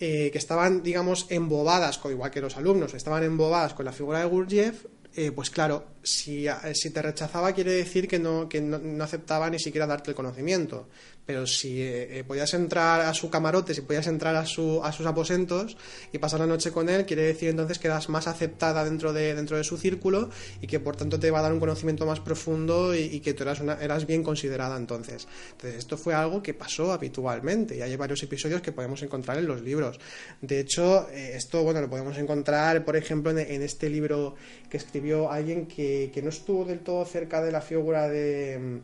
eh, 0.00 0.30
que 0.32 0.38
estaban, 0.38 0.82
digamos, 0.82 1.26
embobadas, 1.28 2.00
igual 2.10 2.30
que 2.30 2.40
los 2.40 2.56
alumnos, 2.56 2.92
estaban 2.94 3.22
embobadas 3.22 3.74
con 3.74 3.84
la 3.84 3.92
figura 3.92 4.18
de 4.18 4.24
Gurdjieff, 4.24 4.84
eh, 5.14 5.30
pues 5.30 5.50
claro, 5.50 5.84
si, 6.02 6.46
si, 6.72 6.90
te 6.90 7.02
rechazaba 7.02 7.52
quiere 7.52 7.72
decir 7.72 8.08
que, 8.08 8.18
no, 8.18 8.48
que 8.48 8.62
no, 8.62 9.04
aceptaba 9.04 9.50
ni 9.50 9.58
siquiera 9.58 9.86
darte 9.86 10.10
el 10.10 10.16
conocimiento 10.16 10.88
pero 11.26 11.46
si 11.46 11.80
eh, 11.80 12.18
eh, 12.18 12.24
podías 12.24 12.52
entrar 12.54 13.02
a 13.02 13.14
su 13.14 13.30
camarote, 13.30 13.74
si 13.74 13.82
podías 13.82 14.06
entrar 14.06 14.34
a, 14.34 14.44
su, 14.44 14.82
a 14.82 14.92
sus 14.92 15.06
aposentos 15.06 15.76
y 16.12 16.18
pasar 16.18 16.40
la 16.40 16.46
noche 16.46 16.72
con 16.72 16.88
él, 16.88 17.06
quiere 17.06 17.22
decir 17.22 17.48
entonces 17.48 17.78
que 17.78 17.86
eras 17.88 18.08
más 18.08 18.26
aceptada 18.26 18.84
dentro 18.84 19.12
de, 19.12 19.34
dentro 19.34 19.56
de 19.56 19.64
su 19.64 19.76
círculo 19.76 20.30
y 20.60 20.66
que 20.66 20.80
por 20.80 20.96
tanto 20.96 21.20
te 21.20 21.30
va 21.30 21.38
a 21.38 21.42
dar 21.42 21.52
un 21.52 21.60
conocimiento 21.60 22.06
más 22.06 22.20
profundo 22.20 22.94
y, 22.94 23.20
que 23.20 23.34
tú 23.34 23.44
eras, 23.44 23.60
una, 23.60 23.74
eras 23.74 24.06
bien 24.06 24.22
considerada 24.22 24.76
entonces. 24.76 25.28
Entonces 25.52 25.78
esto 25.78 25.96
fue 25.96 26.14
algo 26.14 26.42
que 26.42 26.54
pasó 26.54 26.92
habitualmente 26.92 27.76
y 27.76 27.82
hay 27.82 27.94
varios 27.96 28.22
episodios 28.22 28.60
que 28.60 28.72
podemos 28.72 29.02
encontrar 29.02 29.38
en 29.38 29.46
los 29.46 29.62
libros. 29.62 30.00
De 30.40 30.60
hecho, 30.60 31.08
eh, 31.10 31.32
esto 31.36 31.62
bueno 31.62 31.80
lo 31.80 31.88
podemos 31.88 32.18
encontrar, 32.18 32.84
por 32.84 32.96
ejemplo, 32.96 33.30
en, 33.30 33.38
en 33.38 33.62
este 33.62 33.88
libro 33.88 34.34
que 34.68 34.76
escribió 34.76 35.30
alguien 35.30 35.66
que, 35.66 36.10
que 36.12 36.20
no 36.20 36.30
estuvo 36.30 36.64
del 36.64 36.80
todo 36.80 37.04
cerca 37.04 37.42
de 37.42 37.52
la 37.52 37.60
figura 37.60 38.08
de 38.08 38.80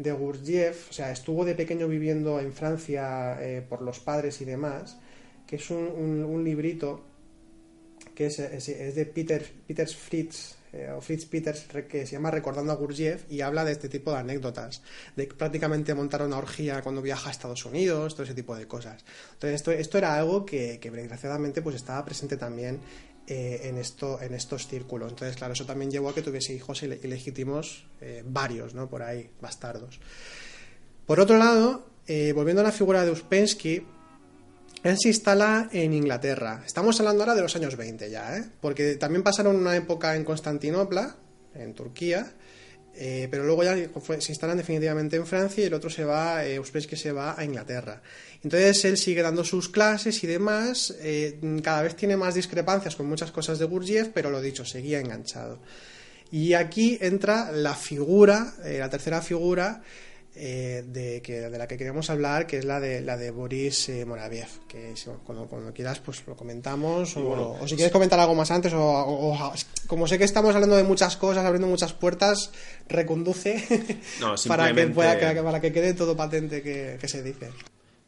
de 0.00 0.12
Gurdjieff, 0.12 0.88
o 0.88 0.92
sea, 0.94 1.12
estuvo 1.12 1.44
de 1.44 1.54
pequeño 1.54 1.86
viviendo 1.86 2.40
en 2.40 2.54
Francia 2.54 3.36
eh, 3.40 3.62
por 3.68 3.82
los 3.82 4.00
padres 4.00 4.40
y 4.40 4.46
demás, 4.46 4.96
que 5.46 5.56
es 5.56 5.70
un, 5.70 6.42
librito 6.42 7.02
que 8.14 8.26
es, 8.26 8.36
de 8.38 9.06
Peter, 9.14 9.44
Peter 9.66 9.86
Fritz, 9.86 10.56
eh, 10.72 10.90
o 10.90 11.02
Fritz 11.02 11.26
Peters, 11.26 11.66
que 11.86 12.06
se 12.06 12.12
llama 12.12 12.30
Recordando 12.30 12.72
a 12.72 12.76
Gurdjieff, 12.76 13.30
y 13.30 13.42
habla 13.42 13.62
de 13.62 13.72
este 13.72 13.90
tipo 13.90 14.10
de 14.10 14.20
anécdotas, 14.20 14.82
de 15.16 15.26
prácticamente 15.26 15.92
montar 15.92 16.22
una 16.22 16.38
orgía 16.38 16.80
cuando 16.80 17.02
viaja 17.02 17.28
a 17.28 17.32
Estados 17.32 17.66
Unidos, 17.66 18.14
todo 18.14 18.24
ese 18.24 18.34
tipo 18.34 18.56
de 18.56 18.66
cosas. 18.66 19.04
Entonces, 19.34 19.56
esto, 19.56 19.70
esto 19.70 19.98
era 19.98 20.14
algo 20.14 20.46
que, 20.46 20.78
que 20.80 20.90
desgraciadamente 20.90 21.60
pues 21.60 21.76
estaba 21.76 22.02
presente 22.06 22.38
también 22.38 22.80
eh, 23.32 23.68
en, 23.68 23.78
esto, 23.78 24.20
en 24.20 24.34
estos 24.34 24.66
círculos. 24.66 25.12
Entonces, 25.12 25.36
claro, 25.36 25.52
eso 25.52 25.64
también 25.64 25.88
llevó 25.88 26.08
a 26.08 26.14
que 26.16 26.20
tuviese 26.20 26.52
hijos 26.52 26.82
ilegítimos, 26.82 27.86
eh, 28.00 28.24
varios, 28.26 28.74
¿no? 28.74 28.90
Por 28.90 29.04
ahí, 29.04 29.30
bastardos. 29.40 30.00
Por 31.06 31.20
otro 31.20 31.38
lado, 31.38 31.86
eh, 32.08 32.32
volviendo 32.32 32.60
a 32.62 32.64
la 32.64 32.72
figura 32.72 33.04
de 33.04 33.12
Uspensky, 33.12 33.86
él 34.82 34.96
se 34.98 35.06
instala 35.06 35.68
en 35.70 35.92
Inglaterra. 35.92 36.64
Estamos 36.66 36.98
hablando 36.98 37.22
ahora 37.22 37.36
de 37.36 37.42
los 37.42 37.54
años 37.54 37.76
20 37.76 38.10
ya, 38.10 38.36
¿eh? 38.36 38.44
Porque 38.60 38.96
también 38.96 39.22
pasaron 39.22 39.54
una 39.54 39.76
época 39.76 40.16
en 40.16 40.24
Constantinopla, 40.24 41.14
en 41.54 41.72
Turquía, 41.74 42.32
pero 43.30 43.44
luego 43.44 43.64
ya 43.64 43.74
se 44.20 44.32
instalan 44.32 44.58
definitivamente 44.58 45.16
en 45.16 45.26
Francia 45.26 45.62
y 45.62 45.66
el 45.68 45.74
otro 45.74 45.88
se 45.88 46.04
va, 46.04 46.44
eh, 46.44 46.60
Uspensky 46.60 46.96
se 46.96 47.12
va 47.12 47.34
a 47.38 47.44
Inglaterra. 47.44 48.02
Entonces 48.44 48.84
él 48.84 48.98
sigue 48.98 49.22
dando 49.22 49.42
sus 49.42 49.70
clases 49.70 50.22
y 50.22 50.26
demás, 50.26 50.94
eh, 51.00 51.40
cada 51.62 51.82
vez 51.82 51.96
tiene 51.96 52.18
más 52.18 52.34
discrepancias 52.34 52.96
con 52.96 53.06
muchas 53.06 53.32
cosas 53.32 53.58
de 53.58 53.64
Gurdjieff, 53.64 54.08
pero 54.12 54.28
lo 54.28 54.42
dicho, 54.42 54.66
seguía 54.66 55.00
enganchado. 55.00 55.60
Y 56.30 56.52
aquí 56.52 56.98
entra 57.00 57.50
la 57.52 57.74
figura, 57.74 58.54
eh, 58.64 58.78
la 58.78 58.90
tercera 58.90 59.22
figura 59.22 59.82
eh, 60.34 60.84
de, 60.86 61.22
que, 61.22 61.40
de 61.40 61.58
la 61.58 61.66
que 61.66 61.76
queremos 61.76 62.10
hablar, 62.10 62.46
que 62.46 62.58
es 62.58 62.64
la 62.64 62.80
de, 62.80 63.00
la 63.00 63.16
de 63.16 63.30
Boris 63.30 63.90
Moraviev, 64.06 64.48
que 64.68 64.94
cuando, 65.24 65.48
quieras 65.74 66.00
pues 66.00 66.22
lo 66.26 66.36
comentamos, 66.36 67.16
o, 67.16 67.58
si 67.66 67.74
quieres 67.76 67.92
comentar 67.92 68.18
algo 68.18 68.34
más 68.34 68.50
antes, 68.50 68.72
o, 68.74 69.52
como 69.86 70.06
sé 70.06 70.18
que 70.18 70.24
estamos 70.24 70.54
hablando 70.54 70.76
de 70.76 70.84
muchas 70.84 71.16
cosas, 71.16 71.44
abriendo 71.44 71.66
muchas 71.66 71.92
puertas, 71.92 72.52
reconduce 72.88 73.64
para, 74.48 74.72
que 74.74 75.42
para 75.42 75.60
que 75.60 75.72
quede 75.72 75.94
todo 75.94 76.16
patente 76.16 76.62
que 76.62 77.08
se 77.08 77.22
dice. 77.22 77.50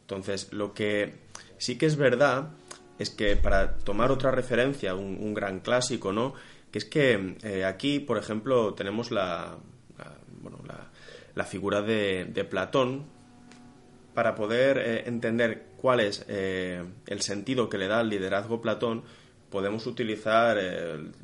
Entonces, 0.02 0.52
lo 0.52 0.74
que 0.74 1.14
sí 1.58 1.78
que 1.78 1.86
es 1.86 1.96
verdad 1.96 2.50
es 2.98 3.10
que 3.10 3.36
para 3.36 3.76
tomar 3.76 4.10
otra 4.10 4.30
referencia, 4.30 4.94
un, 4.94 5.34
gran 5.34 5.60
clásico, 5.60 6.12
¿no? 6.12 6.34
Que 6.70 6.78
es 6.78 6.84
que 6.84 7.36
eh, 7.42 7.64
aquí, 7.64 8.00
por 8.00 8.18
ejemplo, 8.18 8.74
tenemos 8.74 9.10
la, 9.10 9.56
bueno, 10.40 10.58
la, 10.66 10.90
figura 11.44 11.82
de, 11.82 12.46
Platón 12.48 13.06
para 14.14 14.34
poder 14.34 14.78
eh, 14.78 15.04
entender 15.06 15.66
cuál 15.76 16.00
es 16.00 16.24
eh, 16.28 16.84
el 17.06 17.20
sentido 17.22 17.68
que 17.68 17.78
le 17.78 17.88
da 17.88 18.00
al 18.00 18.10
liderazgo 18.10 18.60
Platón, 18.60 19.04
podemos 19.50 19.86
utilizar 19.86 20.58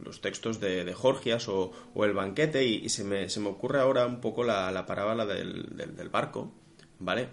los 0.03 0.21
textos 0.21 0.61
de, 0.61 0.85
de 0.85 0.95
Jorgias 0.95 1.49
o, 1.49 1.73
el 2.05 2.13
banquete 2.13 2.65
y, 2.65 2.89
se, 2.91 3.05
me, 3.05 3.29
se, 3.29 3.41
me, 3.41 3.49
ocurre 3.49 3.81
ahora 3.81 4.07
un 4.07 4.21
poco 4.21 4.45
la, 4.45 4.85
parábola 4.87 5.25
del, 5.25 5.65
del 5.75 6.09
barco, 6.11 6.53
¿vale? 6.99 7.29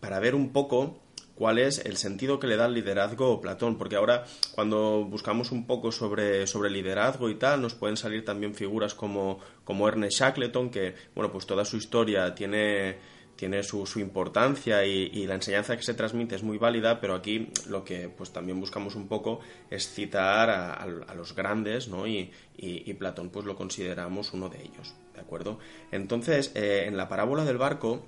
para 0.00 0.18
ver 0.18 0.34
un 0.34 0.52
poco 0.52 0.98
cuál 1.40 1.58
es 1.58 1.78
el 1.86 1.96
sentido 1.96 2.38
que 2.38 2.46
le 2.46 2.58
da 2.58 2.66
el 2.66 2.74
liderazgo 2.74 3.40
Platón, 3.40 3.78
porque 3.78 3.96
ahora 3.96 4.26
cuando 4.52 5.06
buscamos 5.06 5.52
un 5.52 5.66
poco 5.66 5.90
sobre, 5.90 6.46
sobre 6.46 6.68
liderazgo 6.68 7.30
y 7.30 7.36
tal, 7.36 7.62
nos 7.62 7.72
pueden 7.72 7.96
salir 7.96 8.26
también 8.26 8.54
figuras 8.54 8.94
como, 8.94 9.38
como 9.64 9.88
Ernest 9.88 10.18
Shackleton, 10.18 10.68
que, 10.68 10.94
bueno, 11.14 11.32
pues 11.32 11.46
toda 11.46 11.64
su 11.64 11.78
historia 11.78 12.34
tiene, 12.34 12.98
tiene 13.36 13.62
su, 13.62 13.86
su 13.86 14.00
importancia 14.00 14.84
y, 14.84 15.26
la 15.26 15.36
enseñanza 15.36 15.78
que 15.78 15.82
se 15.82 15.94
transmite 15.94 16.34
es 16.34 16.42
muy 16.42 16.58
válida, 16.58 17.00
pero 17.00 17.14
aquí 17.14 17.48
lo 17.70 17.84
que 17.84 18.10
pues 18.10 18.34
también 18.34 18.60
buscamos 18.60 18.94
un 18.94 19.08
poco 19.08 19.40
es 19.70 19.88
citar 19.88 20.50
a, 20.50 21.14
los 21.14 21.34
grandes, 21.34 21.88
¿no? 21.88 22.06
Y, 22.06 22.30
y, 22.58 22.92
Platón 22.92 23.30
pues 23.30 23.46
lo 23.46 23.56
consideramos 23.56 24.34
uno 24.34 24.50
de 24.50 24.60
ellos, 24.60 24.94
¿de 25.14 25.20
acuerdo? 25.22 25.58
Entonces, 25.90 26.52
eh, 26.54 26.84
en 26.86 26.98
la 26.98 27.08
parábola 27.08 27.46
del 27.46 27.56
barco, 27.56 28.04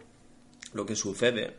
lo 0.74 0.87
que 0.87 0.97
sucede 0.97 1.57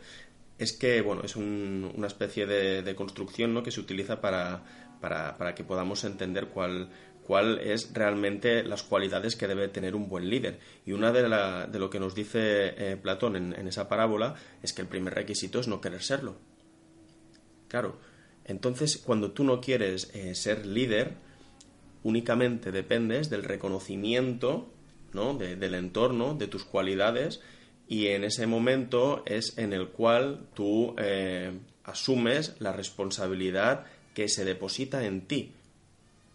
es 0.58 0.74
que, 0.74 1.02
bueno, 1.02 1.24
es 1.24 1.36
una 1.36 2.08
especie 2.08 2.46
de, 2.46 2.96
construcción 2.96 3.54
¿no? 3.54 3.64
que 3.64 3.72
se 3.72 3.80
utiliza 3.80 4.22
para, 4.22 4.64
para, 5.02 5.56
que 5.56 5.64
podamos 5.64 6.04
entender 6.04 6.48
cuál, 6.48 6.90
cuál 7.24 7.60
es 7.60 7.94
realmente 7.94 8.64
las 8.64 8.84
cualidades 8.84 9.36
que 9.36 9.48
debe 9.48 9.68
tener 9.68 9.96
un 9.96 10.08
buen 10.08 10.30
líder. 10.30 10.60
Y 10.86 10.92
una 10.92 11.12
de, 11.12 11.28
la, 11.28 11.68
de 11.68 11.80
lo 11.80 11.90
que 11.90 12.00
nos 12.00 12.16
dice 12.16 12.74
eh, 12.78 12.98
Platón 13.02 13.36
en, 13.36 13.68
esa 13.68 13.90
parábola 13.90 14.36
es 14.62 14.74
que 14.74 14.82
el 14.82 14.88
primer 14.88 15.14
requisito 15.16 15.60
es 15.60 15.68
no 15.68 15.82
querer 15.82 16.02
serlo. 16.02 16.38
Claro, 17.68 17.98
entonces 18.46 18.98
cuando 18.98 19.32
tú 19.32 19.44
no 19.44 19.60
quieres 19.60 20.12
eh, 20.14 20.36
ser 20.36 20.66
líder, 20.66 21.16
únicamente 22.04 22.72
dependes 22.72 23.30
del 23.30 23.44
reconocimiento 23.44 24.70
¿no? 25.14 25.36
del 25.36 25.74
entorno, 25.76 26.36
de 26.36 26.48
tus 26.48 26.64
cualidades, 26.64 27.42
y 27.88 28.08
en 28.08 28.24
ese 28.24 28.48
momento 28.48 29.24
es 29.26 29.58
en 29.58 29.74
el 29.74 29.90
cual 29.90 30.48
tú 30.54 30.96
eh, 30.98 31.52
asumes 31.84 32.56
la 32.60 32.74
responsabilidad 32.74 33.86
que 34.14 34.30
se 34.30 34.46
deposita 34.46 35.06
en 35.06 35.22
ti 35.22 35.54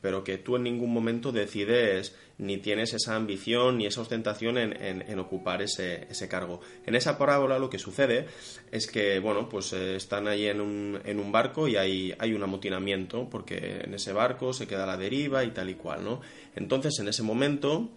pero 0.01 0.22
que 0.24 0.38
tú 0.38 0.57
en 0.57 0.62
ningún 0.64 0.92
momento 0.92 1.32
decides 1.32 2.14
ni 2.38 2.59
tienes 2.59 2.94
esa 2.94 3.16
ambición 3.16 3.78
ni 3.78 3.86
esa 3.86 4.01
ostentación 4.01 4.57
en, 4.57 5.18
ocupar 5.18 5.61
ese, 5.61 6.07
cargo. 6.28 6.61
En 6.86 6.94
esa 6.94 7.18
parábola 7.18 7.59
lo 7.59 7.68
que 7.68 7.78
sucede 7.78 8.26
es 8.70 8.86
que, 8.86 9.18
bueno, 9.18 9.49
pues 9.49 9.72
eh, 9.72 9.96
están 9.96 10.28
ahí 10.28 10.46
en 10.46 10.61
un, 10.61 11.01
en 11.05 11.18
un 11.18 11.32
barco 11.32 11.66
y 11.66 11.76
hay, 11.76 12.14
hay 12.18 12.32
un 12.32 12.42
amotinamiento, 12.42 13.28
porque 13.28 13.80
en 13.84 13.94
ese 13.94 14.12
barco 14.12 14.53
se 14.53 14.68
queda 14.68 14.86
la 14.86 14.96
deriva 14.96 15.42
y 15.44 15.51
tal 15.51 15.68
y 15.68 15.74
cual, 15.74 16.05
¿no? 16.05 16.20
Entonces, 16.55 16.96
en 17.01 17.09
ese 17.09 17.24
momento, 17.24 17.88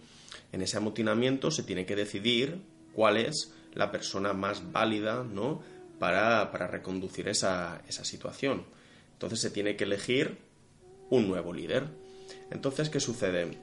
en 0.50 0.62
ese 0.62 0.76
amotinamiento, 0.76 1.52
se 1.52 1.62
tiene 1.62 1.86
que 1.86 1.94
decidir 1.94 2.58
cuál 2.92 3.16
es 3.16 3.52
la 3.74 3.90
persona 3.90 4.32
más 4.32 4.72
válida, 4.72 5.24
¿no? 5.24 5.62
Para, 5.98 6.50
para 6.50 6.66
reconducir 6.66 7.28
esa, 7.28 7.82
esa 7.88 8.04
situación. 8.04 8.64
Entonces 9.12 9.40
se 9.40 9.50
tiene 9.50 9.76
que 9.76 9.84
elegir 9.84 10.38
un 11.10 11.28
nuevo 11.28 11.52
líder. 11.52 11.86
Entonces, 12.50 12.90
¿qué 12.90 13.00
sucede? 13.00 13.58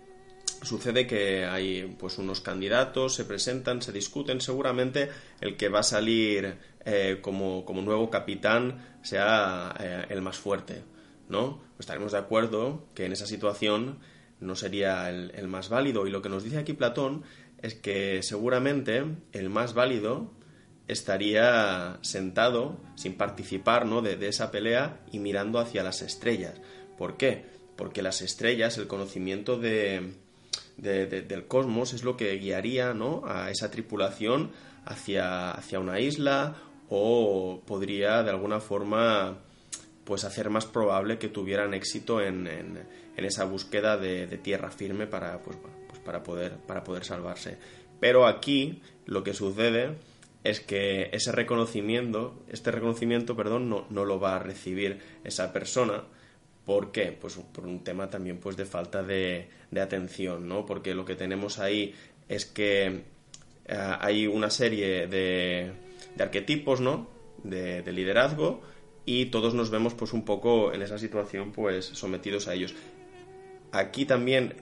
Sucede 0.61 1.07
que 1.07 1.45
hay 1.45 1.95
pues 1.99 2.17
unos 2.17 2.41
candidatos, 2.41 3.15
se 3.15 3.25
presentan, 3.25 3.81
se 3.81 3.91
discuten, 3.91 4.41
seguramente 4.41 5.09
el 5.41 5.57
que 5.57 5.69
va 5.69 5.79
a 5.79 5.83
salir 5.83 6.57
eh, 6.85 7.19
como, 7.21 7.63
nuevo 7.81 8.09
capitán 8.09 8.99
sea 9.01 9.73
eh, 9.79 10.05
el 10.09 10.21
más 10.21 10.37
fuerte, 10.37 10.83
¿no? 11.29 11.61
Estaremos 11.79 12.11
de 12.11 12.17
acuerdo 12.17 12.87
que 12.93 13.05
en 13.05 13.13
esa 13.13 13.25
situación 13.25 13.99
no 14.41 14.55
sería 14.55 15.09
el, 15.09 15.31
el 15.35 15.47
más 15.47 15.69
válido. 15.69 16.07
Y 16.07 16.11
lo 16.11 16.21
que 16.21 16.29
nos 16.29 16.43
dice 16.43 16.57
aquí 16.57 16.73
Platón 16.73 17.23
es 17.61 17.75
que 17.75 18.21
seguramente 18.23 19.03
el 19.31 19.49
más 19.49 19.73
válido 19.73 20.31
estaría 20.87 21.99
sentado 22.01 22.77
sin 22.95 23.15
participar 23.15 23.85
¿no? 23.85 24.01
de, 24.01 24.15
de, 24.15 24.27
esa 24.27 24.51
pelea 24.51 24.99
y 25.11 25.19
mirando 25.19 25.59
hacia 25.59 25.83
las 25.83 26.01
estrellas. 26.01 26.55
¿Por 26.97 27.15
qué? 27.17 27.45
Porque 27.75 28.01
las 28.01 28.21
estrellas, 28.21 28.77
el 28.77 28.87
conocimiento 28.87 29.57
de, 29.57 30.13
del 30.77 31.47
cosmos 31.47 31.93
es 31.93 32.03
lo 32.03 32.17
que 32.17 32.35
guiaría 32.37 32.93
¿no? 32.93 33.23
a 33.25 33.51
esa 33.51 33.69
tripulación 33.71 34.51
hacia, 34.85 35.51
hacia 35.51 35.79
una 35.79 35.99
isla 35.99 36.55
o 36.89 37.61
podría 37.65 38.23
de 38.23 38.31
alguna 38.31 38.59
forma 38.59 39.37
pues 40.03 40.23
hacer 40.23 40.49
más 40.49 40.65
probable 40.65 41.19
que 41.19 41.27
tuvieran 41.27 41.73
éxito 41.73 42.19
en, 42.19 42.47
en, 42.47 42.87
esa 43.15 43.43
búsqueda 43.43 43.97
de, 43.97 44.25
tierra 44.37 44.71
firme 44.71 45.05
para, 45.05 45.43
pues 45.43 45.57
para, 46.09 46.23
poder, 46.23 46.57
para 46.65 46.83
poder 46.83 47.05
salvarse. 47.05 47.57
Pero 47.99 48.25
aquí 48.25 48.81
lo 49.05 49.23
que 49.23 49.35
sucede 49.35 49.91
es 50.43 50.59
que 50.59 51.11
ese 51.13 51.31
reconocimiento, 51.31 52.33
este 52.49 52.71
reconocimiento, 52.71 53.35
perdón, 53.35 53.69
no, 53.69 53.85
no 53.91 54.05
lo 54.05 54.19
va 54.19 54.37
a 54.37 54.39
recibir 54.39 54.99
esa 55.23 55.53
persona, 55.53 56.05
¿Por 56.69 56.91
qué? 56.91 57.17
Pues 57.19 57.33
por 57.51 57.65
un 57.65 57.83
tema 57.83 58.11
también 58.11 58.37
pues 58.37 58.55
de 58.55 58.63
falta 58.63 59.01
de, 59.01 59.47
atención, 59.75 60.47
¿no? 60.47 60.67
Porque 60.67 60.93
lo 60.93 61.03
que 61.03 61.15
tenemos 61.15 61.57
ahí 61.57 61.95
es 62.27 62.45
que 62.45 62.85
eh, 63.65 63.95
hay 63.99 64.27
una 64.27 64.51
serie 64.51 65.07
de, 65.07 65.71
arquetipos, 66.19 66.79
¿no? 66.79 67.09
De, 67.43 67.81
liderazgo 67.91 68.61
y 69.03 69.31
todos 69.31 69.55
nos 69.55 69.71
vemos 69.71 69.95
pues 69.95 70.13
un 70.13 70.23
poco 70.23 70.71
en 70.71 70.83
esa 70.83 70.99
situación 70.99 71.53
pues 71.53 71.85
sometidos 71.85 72.47
a 72.47 72.53
ellos. 72.53 72.75
Aquí 73.71 74.05
también 74.05 74.53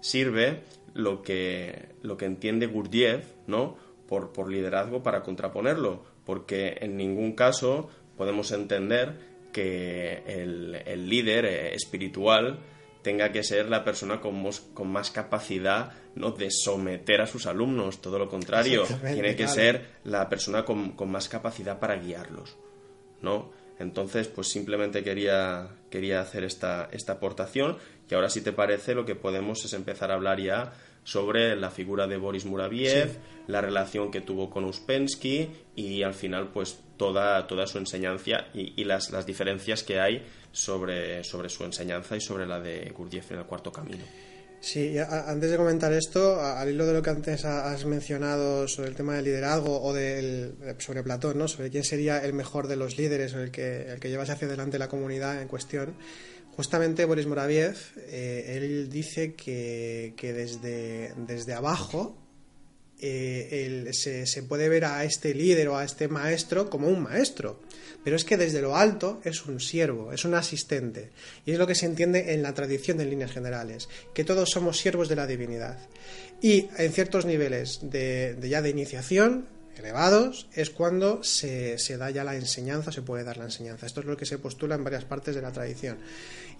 sirve 0.00 0.62
lo 0.94 1.22
que, 1.22 1.90
lo 2.02 2.16
que 2.16 2.26
entiende 2.26 2.66
Gurdjieff, 2.66 3.24
¿no? 3.46 3.76
Por, 4.08 4.32
por 4.32 4.50
liderazgo 4.50 5.02
para 5.02 5.22
contraponerlo, 5.22 6.04
porque 6.24 6.78
en 6.80 6.96
ningún 6.96 7.32
caso 7.32 7.88
podemos 8.16 8.50
entender 8.50 9.30
que 9.52 10.22
el, 10.26 11.08
líder 11.08 11.44
eh, 11.44 11.74
espiritual 11.74 12.60
tenga 13.02 13.32
que 13.32 13.42
ser 13.42 13.68
la 13.68 13.84
persona 13.84 14.20
con, 14.20 14.44
con, 14.74 14.90
más 14.90 15.10
capacidad 15.10 15.92
¿no? 16.14 16.32
de 16.32 16.50
someter 16.50 17.20
a 17.22 17.26
sus 17.26 17.46
alumnos, 17.46 18.00
todo 18.00 18.18
lo 18.18 18.28
contrario, 18.28 18.84
tiene 19.12 19.36
que 19.36 19.48
ser 19.48 20.00
la 20.04 20.28
persona 20.28 20.64
con, 20.64 20.94
más 21.10 21.28
capacidad 21.28 21.78
para 21.78 21.96
guiarlos, 21.96 22.56
¿no? 23.22 23.52
Entonces, 23.80 24.28
pues 24.28 24.48
simplemente 24.48 25.02
quería, 25.02 25.68
quería 25.90 26.20
hacer 26.20 26.44
esta, 26.44 26.90
esta 26.92 27.14
aportación 27.14 27.78
y 28.10 28.14
ahora 28.14 28.28
si 28.28 28.42
te 28.42 28.52
parece 28.52 28.94
lo 28.94 29.06
que 29.06 29.14
podemos 29.14 29.64
es 29.64 29.72
empezar 29.72 30.10
a 30.10 30.14
hablar 30.14 30.38
ya 30.38 30.74
sobre 31.02 31.56
la 31.56 31.70
figura 31.70 32.06
de 32.06 32.18
Boris 32.18 32.44
Muraviev, 32.44 33.16
la 33.46 33.62
relación 33.62 34.10
que 34.10 34.20
tuvo 34.20 34.50
con 34.50 34.64
Uspensky 34.64 35.48
y 35.74 36.02
al 36.02 36.12
final 36.12 36.50
pues 36.52 36.78
toda, 36.98 37.46
toda 37.46 37.66
su 37.66 37.78
enseñanza 37.78 38.48
y, 38.52 38.84
las, 38.84 39.10
las, 39.10 39.24
diferencias 39.24 39.82
que 39.82 39.98
hay 39.98 40.26
sobre, 40.52 41.24
sobre 41.24 41.48
su 41.48 41.64
enseñanza 41.64 42.16
y 42.16 42.20
sobre 42.20 42.46
la 42.46 42.60
de 42.60 42.90
Gurdjieff 42.90 43.32
en 43.32 43.38
el 43.38 43.46
cuarto 43.46 43.72
camino. 43.72 44.04
Sí, 44.60 44.98
antes 44.98 45.50
de 45.50 45.56
comentar 45.56 45.90
esto, 45.92 46.38
al 46.40 46.68
hilo 46.68 46.84
de 46.86 46.92
lo 46.92 47.02
que 47.02 47.08
antes 47.08 47.46
has 47.46 47.86
mencionado 47.86 48.68
sobre 48.68 48.90
el 48.90 48.94
tema 48.94 49.14
del 49.14 49.24
liderazgo 49.24 49.82
o 49.82 49.94
del, 49.94 50.54
sobre 50.78 51.02
Platón, 51.02 51.38
¿no? 51.38 51.48
sobre 51.48 51.70
quién 51.70 51.82
sería 51.82 52.18
el 52.18 52.34
mejor 52.34 52.68
de 52.68 52.76
los 52.76 52.98
líderes 52.98 53.34
o 53.34 53.40
el 53.40 53.50
que, 53.50 53.90
el 53.90 54.00
que 54.00 54.10
llevase 54.10 54.32
hacia 54.32 54.46
adelante 54.46 54.78
la 54.78 54.88
comunidad 54.88 55.40
en 55.40 55.48
cuestión, 55.48 55.94
Justamente 56.60 57.06
Boris 57.06 57.26
Moraviev, 57.26 57.74
eh, 57.96 58.56
él 58.58 58.90
dice 58.90 59.34
que, 59.34 60.12
desde, 60.20 61.14
desde 61.16 61.54
abajo 61.54 62.18
eh, 63.00 63.90
se, 63.92 64.42
puede 64.42 64.68
ver 64.68 64.84
a 64.84 65.04
este 65.04 65.34
líder 65.34 65.68
o 65.68 65.76
a 65.76 65.84
este 65.84 66.08
maestro 66.08 66.68
como 66.68 66.88
un 66.88 67.02
maestro, 67.02 67.60
pero 68.04 68.16
es 68.16 68.24
que 68.24 68.36
desde 68.36 68.62
lo 68.62 68.76
alto 68.76 69.20
es 69.24 69.46
un 69.46 69.60
siervo, 69.60 70.12
es 70.12 70.24
un 70.24 70.34
asistente, 70.34 71.10
y 71.46 71.52
es 71.52 71.58
lo 71.58 71.66
que 71.66 71.74
se 71.74 71.86
entiende 71.86 72.32
en 72.32 72.42
la 72.42 72.54
tradición 72.54 73.00
en 73.00 73.10
líneas 73.10 73.32
generales, 73.32 73.88
que 74.14 74.24
todos 74.24 74.50
somos 74.50 74.78
siervos 74.78 75.08
de 75.08 75.16
la 75.16 75.26
divinidad. 75.26 75.78
Y 76.42 76.68
en 76.78 76.92
ciertos 76.92 77.26
niveles 77.26 77.80
de, 77.82 78.36
ya 78.42 78.62
de 78.62 78.70
iniciación, 78.70 79.46
elevados 79.76 80.48
es 80.52 80.70
cuando 80.70 81.22
se, 81.22 81.76
da 81.98 82.10
ya 82.10 82.24
la 82.24 82.36
enseñanza, 82.36 82.92
se 82.92 83.02
puede 83.02 83.24
dar 83.24 83.36
la 83.36 83.44
enseñanza. 83.44 83.86
Esto 83.86 84.00
es 84.00 84.06
lo 84.06 84.16
que 84.16 84.26
se 84.26 84.38
postula 84.38 84.74
en 84.74 84.84
varias 84.84 85.04
partes 85.04 85.34
de 85.34 85.42
la 85.42 85.52
tradición. 85.52 85.98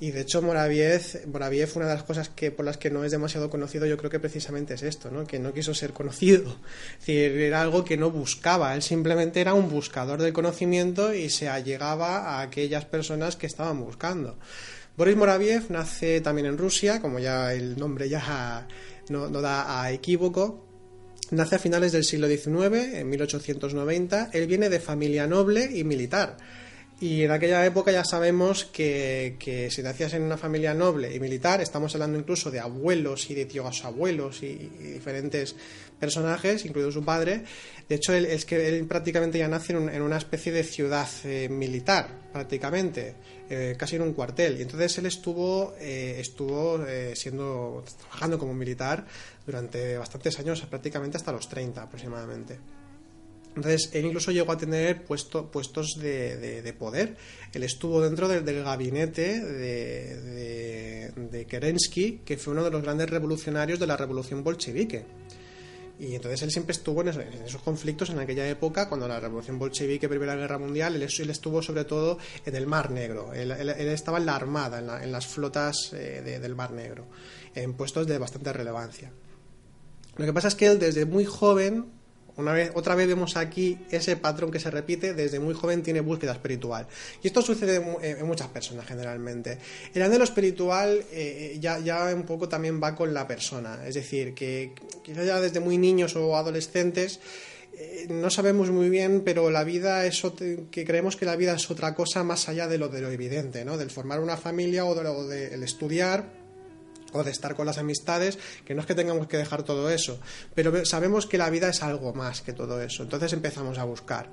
Y 0.01 0.13
de 0.13 0.23
hecho 0.23 0.41
Moraviev, 0.41 1.27
Moraviev 1.27 1.71
una 1.77 1.87
de 1.87 1.95
las 1.95 2.05
cosas 2.05 2.31
que 2.31 2.51
por 2.51 2.65
las 2.65 2.79
que 2.79 2.91
no 2.91 3.05
es 3.05 3.11
demasiado 3.11 3.51
conocido 3.51 3.87
yo 3.87 3.99
creo 3.99 4.11
que 4.11 4.19
precisamente 4.21 4.75
es 4.75 4.83
esto, 4.83 5.11
¿no? 5.11 5.27
que 5.27 5.39
no 5.39 5.53
quiso 5.53 5.75
ser 5.75 5.93
conocido. 5.93 6.57
Es 7.01 7.07
decir, 7.07 7.33
era 7.41 7.61
algo 7.61 7.85
que 7.85 7.97
no 7.97 8.11
buscaba, 8.11 8.75
él 8.75 8.83
simplemente 8.83 9.41
era 9.41 9.55
un 9.55 9.69
buscador 9.69 10.23
del 10.23 10.33
conocimiento 10.33 11.13
y 11.15 11.31
se 11.31 11.49
allegaba 11.49 12.37
a 12.37 12.43
aquellas 12.43 12.85
personas 12.85 13.37
que 13.37 13.47
estaban 13.47 13.81
buscando. 13.81 14.39
Boris 14.97 15.17
Moraviev 15.17 15.71
nace 15.71 16.21
también 16.21 16.47
en 16.47 16.59
Rusia, 16.59 17.01
como 17.01 17.19
ya 17.19 17.55
el 17.55 17.79
nombre 17.79 18.09
ya 18.09 18.67
no, 19.09 19.29
no 19.29 19.41
da 19.41 19.83
a 19.83 19.93
equívoco, 19.93 20.70
Nace 21.31 21.57
a 21.57 21.59
finales 21.61 21.93
del 21.93 22.05
siglo 22.05 22.27
XIX, 22.27 22.95
en 22.95 23.09
1890. 23.09 24.31
Él 24.33 24.47
viene 24.49 24.69
de 24.69 24.81
familia 24.81 25.29
noble 25.29 25.71
y 25.73 25.85
militar. 25.85 26.37
Y 27.01 27.23
en 27.23 27.31
aquella 27.31 27.65
época 27.65 27.93
ya 27.93 28.05
sabemos 28.05 28.65
que, 28.65 29.69
si 29.71 29.83
nacías 29.83 30.13
en 30.15 30.23
una 30.23 30.37
familia 30.37 30.75
noble 30.75 31.15
y 31.15 31.21
militar, 31.21 31.61
estamos 31.61 31.95
hablando 31.95 32.19
incluso 32.19 32.51
de 32.51 32.61
abuelos 32.61 33.31
y 33.31 33.35
de 33.35 33.47
tíos 33.47 33.85
abuelos 33.85 34.43
y, 34.43 34.71
diferentes 34.95 35.55
personajes, 35.99 36.67
incluido 36.67 36.93
su 36.93 37.05
padre. 37.05 37.45
De 37.89 37.95
hecho, 37.95 38.13
él, 38.13 38.27
es 38.27 38.45
que 38.45 38.69
él 38.69 38.85
prácticamente 38.87 39.39
ya 39.39 39.49
nace 39.49 39.73
en, 39.73 40.03
una 40.03 40.19
especie 40.19 40.53
de 40.53 40.65
ciudad 40.65 41.09
eh, 41.25 41.49
militar, 41.49 42.09
prácticamente, 42.33 43.15
eh, 43.49 43.75
casi 43.79 43.97
en 43.97 44.03
un 44.03 44.13
cuartel. 44.13 44.59
Y 44.59 44.63
entonces 44.63 44.97
él 44.99 45.07
estuvo, 45.07 45.75
eh, 45.79 46.17
estuvo 46.19 46.85
siendo, 47.15 47.85
trabajando 47.99 48.39
como 48.39 48.55
militar 48.55 49.07
durante 49.47 49.99
bastantes 49.99 50.39
años, 50.39 50.61
prácticamente 50.63 51.17
hasta 51.17 51.33
los 51.33 51.49
30 51.49 51.83
aproximadamente. 51.83 52.59
Entonces, 53.57 53.91
él 53.95 54.07
incluso 54.07 54.31
llegó 54.31 54.53
a 54.53 54.57
tener 54.57 55.05
puesto, 55.05 55.51
puestos 55.51 55.99
de, 56.01 56.75
poder. 56.79 57.17
Él 57.53 57.65
estuvo 57.65 58.01
dentro 58.01 58.29
del, 58.29 58.63
gabinete 58.63 59.41
de, 59.41 61.11
de, 61.17 61.47
Kerensky, 61.47 62.21
que 62.25 62.37
fue 62.37 62.53
uno 62.53 62.63
de 62.63 62.71
los 62.71 62.83
grandes 62.83 63.11
revolucionarios 63.11 63.81
de 63.81 63.87
la 63.89 63.97
revolución 63.97 64.45
bolchevique. 64.45 65.05
Y 66.01 66.15
entonces 66.15 66.43
él 66.43 66.51
siempre 66.51 66.73
estuvo 66.73 67.03
en 67.03 67.09
esos, 67.09 67.61
conflictos 67.61 68.09
en 68.09 68.19
aquella 68.19 68.49
época, 68.49 68.89
cuando 68.89 69.07
la 69.07 69.21
revolución 69.21 69.59
bolchevique, 69.59 70.09
Primera 70.09 70.35
Guerra 70.35 70.59
Mundial, 70.59 70.97
él, 70.97 71.03
estuvo 71.03 71.61
sobre 71.61 71.85
todo 71.85 72.17
en 72.47 72.57
el 72.57 72.67
Mar 72.67 72.91
Negro. 72.91 73.35
Él, 73.35 73.51
estaba 73.51 74.17
en 74.17 74.25
la 74.25 74.35
Armada, 74.35 75.03
en, 75.03 75.13
las 75.13 75.27
flotas 75.27 75.93
eh, 75.93 76.39
del 76.41 76.55
Mar 76.55 76.73
Negro, 76.73 77.07
en 77.55 77.75
puestos 77.75 78.07
de 78.07 78.17
bastante 78.17 78.51
relevancia. 78.51 79.13
Lo 80.17 80.25
que 80.25 80.33
pasa 80.33 80.49
es 80.49 80.55
que 80.55 80.69
él 80.69 80.79
desde 80.79 81.05
muy 81.05 81.27
joven 81.27 82.00
una 82.41 82.53
vez, 82.53 82.73
otra 82.75 82.95
vez 82.95 83.07
vemos 83.07 83.37
aquí 83.37 83.79
ese 83.91 84.17
patrón 84.17 84.51
que 84.51 84.59
se 84.59 84.71
repite, 84.71 85.15
desde 85.15 85.39
muy 85.39 85.55
joven 85.55 85.83
tiene 85.83 86.01
búsqueda 86.01 86.33
espiritual. 86.33 86.87
Y 87.23 87.29
esto 87.29 87.43
sucede 87.43 87.83
en 88.03 88.27
muchas 88.27 88.49
personas 88.49 88.87
generalmente. 88.87 89.59
El 89.95 90.03
anhelo 90.03 90.25
espiritual 90.25 91.05
eh, 91.13 91.57
ya, 91.61 91.79
ya 91.79 92.13
un 92.15 92.25
poco 92.25 92.49
también 92.49 92.83
va 92.83 92.95
con 92.95 93.15
la 93.15 93.27
persona, 93.27 93.87
es 93.87 93.95
decir, 93.95 94.35
que 94.35 94.73
quizás 95.03 95.27
ya 95.27 95.41
desde 95.41 95.61
muy 95.61 95.79
niños 95.79 96.17
o 96.17 96.37
adolescentes 96.37 97.21
eh, 97.81 98.07
no 98.11 98.29
sabemos 98.29 98.71
muy 98.71 98.91
bien, 98.91 99.23
pero 99.25 99.51
la 99.51 99.65
vida 99.65 100.05
es 100.05 100.23
que 100.71 100.85
creemos 100.85 101.17
que 101.17 101.25
la 101.25 101.37
vida 101.37 101.55
es 101.55 101.71
otra 101.71 101.95
cosa 101.95 102.23
más 102.25 102.49
allá 102.49 102.69
de 102.69 102.77
lo 102.77 102.89
de 102.89 103.01
lo 103.01 103.11
evidente, 103.11 103.65
¿no? 103.65 103.79
Del 103.79 103.91
formar 103.91 104.21
una 104.21 104.37
familia 104.37 104.85
o 104.85 104.95
de 104.95 105.03
lo 105.03 105.27
del 105.27 105.63
estudiar 105.63 106.40
o 107.13 107.25
de 107.25 107.31
estar 107.31 107.55
con 107.55 107.67
las 107.67 107.79
amistades, 107.79 108.39
que 108.65 108.75
no 108.75 108.81
es 108.81 108.87
que 108.87 108.95
tengamos 108.95 109.27
que 109.27 109.37
dejar 109.37 109.63
todo 109.63 109.91
eso, 109.91 110.19
pero 110.55 110.85
sabemos 110.85 111.27
que 111.27 111.39
la 111.39 111.51
vida 111.51 111.69
es 111.69 111.83
algo 111.83 112.13
más 112.15 112.43
que 112.43 112.53
todo 112.53 112.81
eso, 112.81 113.03
entonces 113.03 113.33
empezamos 113.33 113.79
a 113.79 113.85
buscar. 113.85 114.29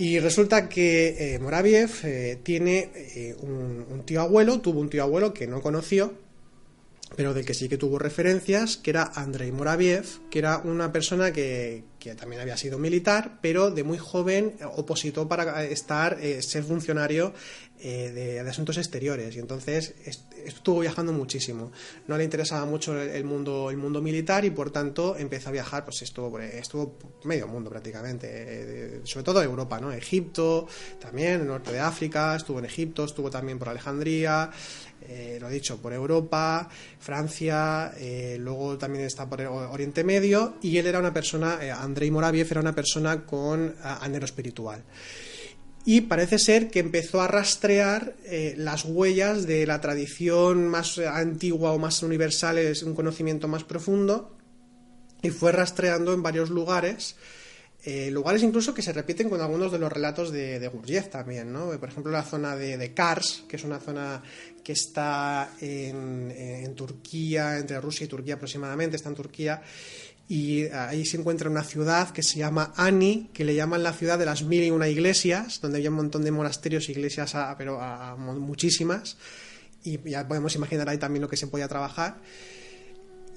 Y 0.00 0.18
resulta 0.18 0.66
que 0.66 1.34
eh, 1.34 1.38
Moraviev 1.38 1.90
eh, 2.04 2.38
tiene 2.42 2.90
eh, 2.94 3.36
un, 3.42 4.02
tío 4.06 4.22
abuelo, 4.22 4.60
tuvo 4.60 4.80
un 4.80 4.88
tío 4.88 5.02
abuelo 5.02 5.34
que 5.34 5.46
no 5.46 5.60
conoció, 5.60 6.14
pero 7.16 7.34
del 7.34 7.44
que 7.44 7.54
sí 7.54 7.68
que 7.68 7.76
tuvo 7.76 7.98
referencias, 7.98 8.76
que 8.76 8.90
era 8.90 9.10
Andrei 9.14 9.52
Moraviev, 9.52 10.06
que 10.30 10.38
era 10.38 10.58
una 10.58 10.92
persona 10.92 11.32
que, 11.32 11.84
que 11.98 12.14
también 12.14 12.40
había 12.40 12.56
sido 12.56 12.78
militar, 12.78 13.38
pero 13.40 13.70
de 13.70 13.84
muy 13.84 13.98
joven 13.98 14.56
opositó 14.74 15.28
para 15.28 15.64
estar, 15.64 16.18
ser 16.40 16.64
funcionario 16.64 17.34
de, 17.82 18.40
asuntos 18.40 18.78
exteriores. 18.78 19.36
Y 19.36 19.38
entonces 19.38 19.94
estuvo 20.44 20.80
viajando 20.80 21.12
muchísimo. 21.12 21.72
No 22.08 22.16
le 22.16 22.24
interesaba 22.24 22.64
mucho 22.66 23.00
el, 23.00 23.24
mundo, 23.24 23.70
el 23.70 23.76
mundo 23.76 24.00
militar 24.00 24.44
y 24.44 24.50
por 24.50 24.70
tanto 24.70 25.16
empezó 25.16 25.50
a 25.50 25.52
viajar, 25.52 25.84
pues 25.84 26.02
estuvo, 26.02 26.38
estuvo 26.38 26.98
medio 27.24 27.46
mundo 27.46 27.70
prácticamente, 27.70 28.28
eh, 28.30 29.00
sobre 29.04 29.24
todo 29.24 29.42
Europa, 29.42 29.80
¿no? 29.80 29.92
Egipto, 29.92 30.66
también 31.00 31.40
el 31.40 31.46
norte 31.46 31.72
de 31.72 31.80
África, 31.80 32.36
estuvo 32.36 32.58
en 32.58 32.64
Egipto, 32.64 33.04
estuvo 33.04 33.30
también 33.30 33.58
por 33.58 33.68
Alejandría, 33.68 34.50
eh, 35.02 35.38
lo 35.40 35.48
dicho, 35.48 35.80
por 35.80 35.92
Europa, 35.92 36.68
Francia, 36.98 37.92
eh, 37.96 38.36
luego 38.38 38.78
también 38.78 39.04
está 39.04 39.28
por 39.28 39.40
Oriente 39.40 40.04
Medio 40.04 40.54
y 40.62 40.76
él 40.78 40.86
era 40.86 40.98
una 40.98 41.12
persona, 41.12 41.58
Andrei 41.80 42.10
Moraviev 42.10 42.48
era 42.50 42.60
una 42.60 42.74
persona 42.74 43.24
con 43.24 43.74
anhelo 43.82 44.24
espiritual 44.24 44.82
y 45.84 46.02
parece 46.02 46.38
ser 46.38 46.70
que 46.70 46.78
empezó 46.78 47.20
a 47.20 47.28
rastrear 47.28 48.14
eh, 48.24 48.54
las 48.56 48.84
huellas 48.84 49.46
de 49.46 49.66
la 49.66 49.80
tradición 49.80 50.68
más 50.68 50.98
antigua 50.98 51.72
o 51.72 51.78
más 51.78 52.02
universal, 52.02 52.58
es 52.58 52.82
un 52.82 52.94
conocimiento 52.94 53.48
más 53.48 53.64
profundo, 53.64 54.36
y 55.22 55.30
fue 55.30 55.52
rastreando 55.52 56.12
en 56.12 56.22
varios 56.22 56.50
lugares, 56.50 57.16
eh, 57.82 58.10
lugares 58.10 58.42
incluso 58.42 58.74
que 58.74 58.82
se 58.82 58.92
repiten 58.92 59.30
con 59.30 59.40
algunos 59.40 59.72
de 59.72 59.78
los 59.78 59.90
relatos 59.90 60.30
de, 60.30 60.58
de 60.60 61.02
también, 61.10 61.50
¿no? 61.50 61.70
Por 61.78 61.88
ejemplo, 61.88 62.12
la 62.12 62.22
zona 62.22 62.54
de, 62.56 62.92
Kars, 62.92 63.44
que 63.48 63.56
es 63.56 63.64
una 63.64 63.80
zona 63.80 64.22
que 64.62 64.72
está 64.72 65.50
en, 65.60 66.30
en 66.30 66.74
Turquía, 66.74 67.58
entre 67.58 67.80
Rusia 67.80 68.04
y 68.04 68.08
Turquía 68.08 68.34
aproximadamente, 68.34 68.96
está 68.96 69.08
en 69.08 69.14
Turquía, 69.14 69.62
y 70.28 70.66
ahí 70.68 71.04
se 71.04 71.16
encuentra 71.16 71.50
una 71.50 71.64
ciudad 71.64 72.10
que 72.10 72.22
se 72.22 72.38
llama 72.38 72.72
Ani, 72.76 73.30
que 73.32 73.44
le 73.44 73.54
llaman 73.54 73.82
la 73.82 73.92
ciudad 73.92 74.16
de 74.16 74.26
las 74.26 74.44
mil 74.44 74.62
y 74.62 74.70
una 74.70 74.88
iglesias, 74.88 75.60
donde 75.60 75.78
había 75.78 75.90
un 75.90 75.96
montón 75.96 76.22
de 76.22 76.30
monasterios 76.30 76.88
e 76.88 76.92
iglesias, 76.92 77.34
pero 77.58 77.80
a 77.80 78.14
muchísimas, 78.16 79.16
y 79.82 79.98
ya 80.08 80.28
podemos 80.28 80.54
imaginar 80.54 80.88
ahí 80.88 80.98
también 80.98 81.22
lo 81.22 81.28
que 81.28 81.36
se 81.36 81.48
podía 81.48 81.66
trabajar. 81.66 82.18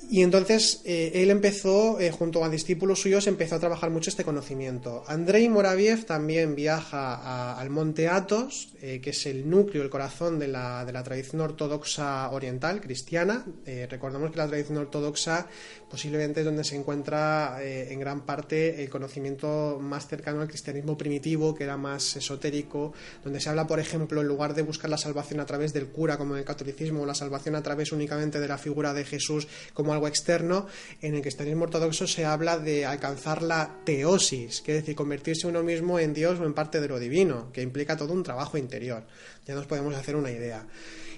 Y 0.10 0.22
entonces 0.22 0.82
eh, 0.86 1.12
él 1.16 1.32
empezó, 1.32 1.99
eh, 1.99 2.12
junto 2.12 2.43
a 2.43 2.49
discípulos 2.49 3.01
suyos, 3.01 3.28
empezó 3.28 3.56
a 3.56 3.60
trabajar 3.60 3.89
mucho 3.89 4.10
este 4.10 4.24
conocimiento. 4.24 5.04
Andrei 5.08 5.49
Moraviev 5.49 6.06
también 6.06 6.56
viaja 6.56 7.58
al 7.58 7.70
monte 7.70 8.08
Athos, 8.08 8.74
eh, 8.82 8.99
que 9.01 9.12
es 9.12 9.26
el 9.26 9.49
núcleo, 9.49 9.82
el 9.82 9.89
corazón 9.89 10.39
de 10.39 10.47
la, 10.47 10.86
de 10.86 10.93
la 10.93 11.04
tradición 11.04 11.41
ortodoxa 11.41 12.30
oriental, 12.32 12.82
cristiana. 12.82 13.45
recordemos 13.89 14.32
que 14.32 14.38
la 14.38 14.47
tradición 14.47 14.78
ortodoxa 14.78 15.47
posiblemente 15.89 16.41
es 16.41 16.45
donde 16.45 16.64
se 16.64 16.76
encuentra 16.76 17.60
en 17.62 17.99
gran 17.99 18.22
parte 18.22 18.84
el 18.84 18.89
conocimiento 18.89 19.78
más 19.80 20.08
cercano 20.08 20.41
al 20.41 20.47
cristianismo 20.47 20.97
primitivo, 20.97 21.54
que 21.54 21.64
era 21.64 21.78
más 21.78 22.16
esotérico, 22.16 22.93
donde 23.24 23.39
se 23.39 23.49
habla, 23.49 23.68
por 23.68 23.80
ejemplo, 23.80 24.22
en 24.22 24.28
lugar 24.28 24.56
de 24.56 24.64
buscar 24.64 24.89
la 24.89 24.97
salvación 24.97 25.39
a 25.39 25.45
través 25.45 25.72
del 25.72 25.88
cura, 25.88 26.18
como 26.18 26.34
en 26.34 26.39
el 26.39 26.45
catolicismo, 26.45 27.04
o 27.04 27.06
la 27.06 27.14
salvación 27.14 27.56
a 27.56 27.62
través 27.62 27.91
únicamente 27.91 28.39
de 28.39 28.47
la 28.47 28.58
figura 28.58 28.93
de 28.93 29.06
Jesús 29.06 29.47
como 29.74 29.92
algo 29.93 30.07
externo, 30.07 30.67
en 31.01 31.15
el 31.15 31.21
cristianismo 31.21 31.63
ortodoxo 31.63 32.07
se 32.07 32.25
habla 32.25 32.57
de 32.57 32.85
alcanzar 32.85 33.41
la 33.41 33.79
teosis, 33.85 34.61
que 34.61 34.75
es 34.75 34.81
decir, 34.81 34.95
convertirse 34.95 35.47
uno 35.47 35.63
mismo 35.63 35.99
en 35.99 36.13
Dios 36.13 36.39
o 36.39 36.45
en 36.45 36.53
parte 36.53 36.81
de 36.81 36.87
lo 36.87 36.99
divino, 36.99 37.51
que 37.53 37.61
implica 37.61 37.95
todo 37.95 38.13
un 38.13 38.23
trabajo 38.23 38.57
interior. 38.57 39.03
Ya 39.45 39.55
nos 39.55 39.65
podemos 39.65 39.95
hacer 39.95 40.15
una 40.15 40.31
idea. 40.31 40.65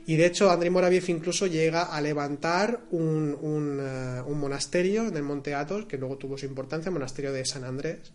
Y 0.07 0.17
de 0.17 0.27
hecho, 0.27 0.51
Andrei 0.51 0.69
Moraviev 0.69 1.03
incluso 1.07 1.47
llega 1.47 1.83
a 1.83 1.99
levantar 1.99 2.81
un, 2.91 3.79
eh, 3.81 4.21
monasterio 4.27 5.07
en 5.07 5.17
el 5.17 5.23
Monte 5.23 5.55
Athos, 5.55 5.85
que 5.85 5.97
luego 5.97 6.17
tuvo 6.17 6.37
su 6.37 6.45
importancia, 6.45 6.89
el 6.89 6.93
monasterio 6.93 7.33
de 7.33 7.43
San 7.43 7.63
Andrés, 7.63 8.11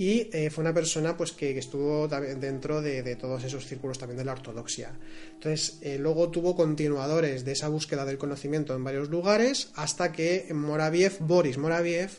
y 0.00 0.30
eh, 0.32 0.48
fue 0.48 0.62
una 0.62 0.72
persona 0.72 1.14
pues 1.14 1.32
que, 1.32 1.58
estuvo 1.58 2.08
dentro 2.08 2.80
de, 2.80 3.16
todos 3.16 3.44
esos 3.44 3.66
círculos 3.66 3.98
también 3.98 4.16
de 4.16 4.24
la 4.24 4.32
ortodoxia. 4.32 4.98
Entonces, 5.34 5.76
eh, 5.82 5.98
luego 5.98 6.30
tuvo 6.30 6.56
continuadores 6.56 7.44
de 7.44 7.52
esa 7.52 7.68
búsqueda 7.68 8.06
del 8.06 8.16
conocimiento 8.16 8.74
en 8.74 8.82
varios 8.82 9.10
lugares 9.10 9.70
hasta 9.74 10.10
que 10.10 10.48
Moraviev, 10.54 11.18
Boris 11.20 11.58
Moraviev, 11.58 12.12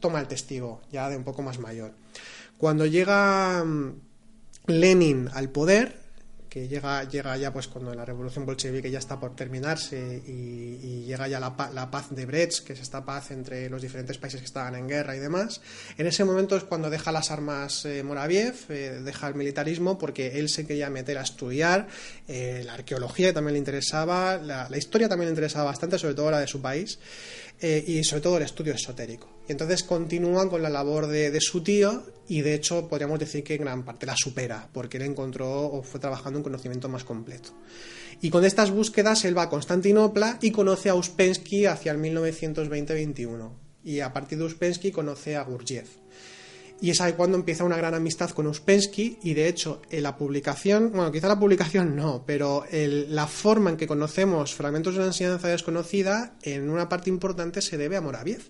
toma 0.00 0.20
el 0.20 0.28
testigo, 0.28 0.80
ya 0.90 1.10
de 1.10 1.18
un 1.18 1.24
poco 1.24 1.42
más 1.42 1.58
mayor. 1.58 1.92
Cuando 2.56 2.86
llega 2.86 3.62
mm, 3.62 4.00
Lenin 4.68 5.28
al 5.34 5.50
poder, 5.50 6.05
que 6.48 6.68
llega, 6.68 7.04
llega 7.04 7.36
ya 7.36 7.52
pues 7.52 7.68
cuando 7.68 7.94
la 7.94 8.04
revolución 8.04 8.46
bolchevique 8.46 8.90
ya 8.90 8.98
está 8.98 9.18
por 9.18 9.34
terminarse 9.34 10.22
y, 10.26 11.04
llega 11.06 11.28
ya 11.28 11.38
la, 11.38 11.54
la, 11.72 11.90
paz 11.90 12.08
de 12.10 12.26
Brest, 12.26 12.66
que 12.66 12.72
es 12.72 12.80
esta 12.80 13.04
paz 13.04 13.30
entre 13.30 13.70
los 13.70 13.80
diferentes 13.80 14.18
países 14.18 14.40
que 14.40 14.46
estaban 14.46 14.74
en 14.74 14.88
guerra 14.88 15.14
y 15.14 15.20
demás, 15.20 15.60
en 15.96 16.06
ese 16.06 16.24
momento 16.24 16.56
es 16.56 16.64
cuando 16.64 16.90
deja 16.90 17.12
las 17.12 17.30
armas 17.30 17.84
eh, 17.84 18.02
Moraviev, 18.02 18.54
eh, 18.68 19.00
deja 19.04 19.28
el 19.28 19.34
militarismo 19.34 19.98
porque 19.98 20.38
él 20.38 20.48
se 20.48 20.66
quería 20.66 20.90
meter 20.90 21.18
a 21.18 21.22
estudiar, 21.22 21.86
eh, 22.26 22.62
la 22.64 22.74
arqueología 22.74 23.32
también 23.32 23.54
le 23.54 23.58
interesaba, 23.58 24.36
la 24.38 24.76
historia 24.76 25.08
también 25.08 25.28
le 25.28 25.32
interesaba 25.32 25.66
bastante, 25.66 25.98
sobre 25.98 26.14
todo 26.14 26.30
la 26.30 26.40
de 26.40 26.48
su 26.48 26.60
país. 26.60 26.98
Eh, 27.60 27.82
y 27.86 28.04
sobre 28.04 28.20
todo 28.20 28.36
el 28.36 28.42
estudio 28.42 28.74
esotérico. 28.74 29.28
Y 29.48 29.52
entonces 29.52 29.82
continúan 29.82 30.50
con 30.50 30.62
la 30.62 30.68
labor 30.68 31.06
de, 31.06 31.40
su 31.40 31.62
tío 31.62 32.02
y 32.28 32.42
de 32.42 32.54
hecho 32.54 32.86
podríamos 32.86 33.18
decir 33.18 33.42
que 33.42 33.54
en 33.54 33.62
gran 33.62 33.82
parte 33.82 34.04
la 34.04 34.14
supera 34.16 34.68
porque 34.72 34.98
él 34.98 35.04
encontró 35.04 35.62
o 35.62 35.82
fue 35.82 35.98
trabajando 35.98 36.38
un 36.38 36.42
conocimiento 36.42 36.88
más 36.88 37.04
completo. 37.04 37.50
Y 38.20 38.28
con 38.28 38.44
estas 38.44 38.70
búsquedas 38.70 39.24
él 39.24 39.36
va 39.36 39.42
a 39.42 39.48
Constantinopla 39.48 40.38
y 40.42 40.50
conoce 40.50 40.90
a 40.90 40.94
Uspensky 40.94 41.64
hacia 41.64 41.92
el 41.92 41.98
1920-21 41.98 43.50
y 43.84 44.00
a 44.00 44.12
partir 44.12 44.36
de 44.36 44.44
Uspensky 44.44 44.90
conoce 44.90 45.36
a 45.36 45.44
Gurdjieff 45.44 45.88
y 46.80 46.90
es 46.90 47.00
ahí 47.00 47.14
cuando 47.14 47.38
empieza 47.38 47.64
una 47.64 47.76
gran 47.76 47.94
amistad 47.94 48.30
con 48.30 48.46
Uspensky 48.46 49.18
y 49.22 49.34
de 49.34 49.48
hecho 49.48 49.80
en 49.90 50.02
la 50.02 50.16
publicación, 50.16 50.92
bueno, 50.92 51.10
quizá 51.10 51.28
la 51.28 51.38
publicación 51.38 51.96
no, 51.96 52.24
pero 52.26 52.64
la 52.70 53.26
forma 53.26 53.70
en 53.70 53.76
que 53.76 53.86
conocemos 53.86 54.54
fragmentos 54.54 54.94
de 54.94 55.00
una 55.00 55.08
enseñanza 55.08 55.48
desconocida 55.48 56.36
en 56.42 56.68
una 56.68 56.88
parte 56.88 57.08
importante 57.08 57.62
se 57.62 57.78
debe 57.78 57.96
a 57.96 58.02
Moraviev, 58.02 58.42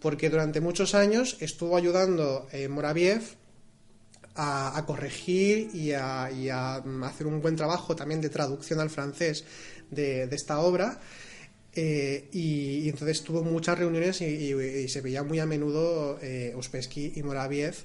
porque 0.00 0.30
durante 0.30 0.60
muchos 0.60 0.94
años 0.94 1.36
estuvo 1.40 1.76
ayudando 1.76 2.46
eh, 2.52 2.68
Moraviev 2.68 3.22
a, 4.34 4.82
corregir 4.86 5.70
y 5.74 5.92
a, 5.92 6.26
hacer 7.04 7.26
un 7.26 7.40
buen 7.40 7.56
trabajo 7.56 7.96
también 7.96 8.20
de 8.20 8.28
traducción 8.28 8.80
al 8.80 8.90
francés 8.90 9.44
de 9.90 10.28
esta 10.30 10.60
obra 10.60 11.00
eh, 11.76 12.28
y, 12.32 12.88
entonces 12.88 13.22
tuvo 13.22 13.42
muchas 13.42 13.78
reuniones 13.78 14.22
y, 14.22 14.88
se 14.88 15.00
veía 15.02 15.22
muy 15.22 15.38
a 15.40 15.46
menudo 15.46 16.18
eh, 16.22 16.54
Uspensky 16.56 17.12
y 17.16 17.22
Moraviev. 17.22 17.76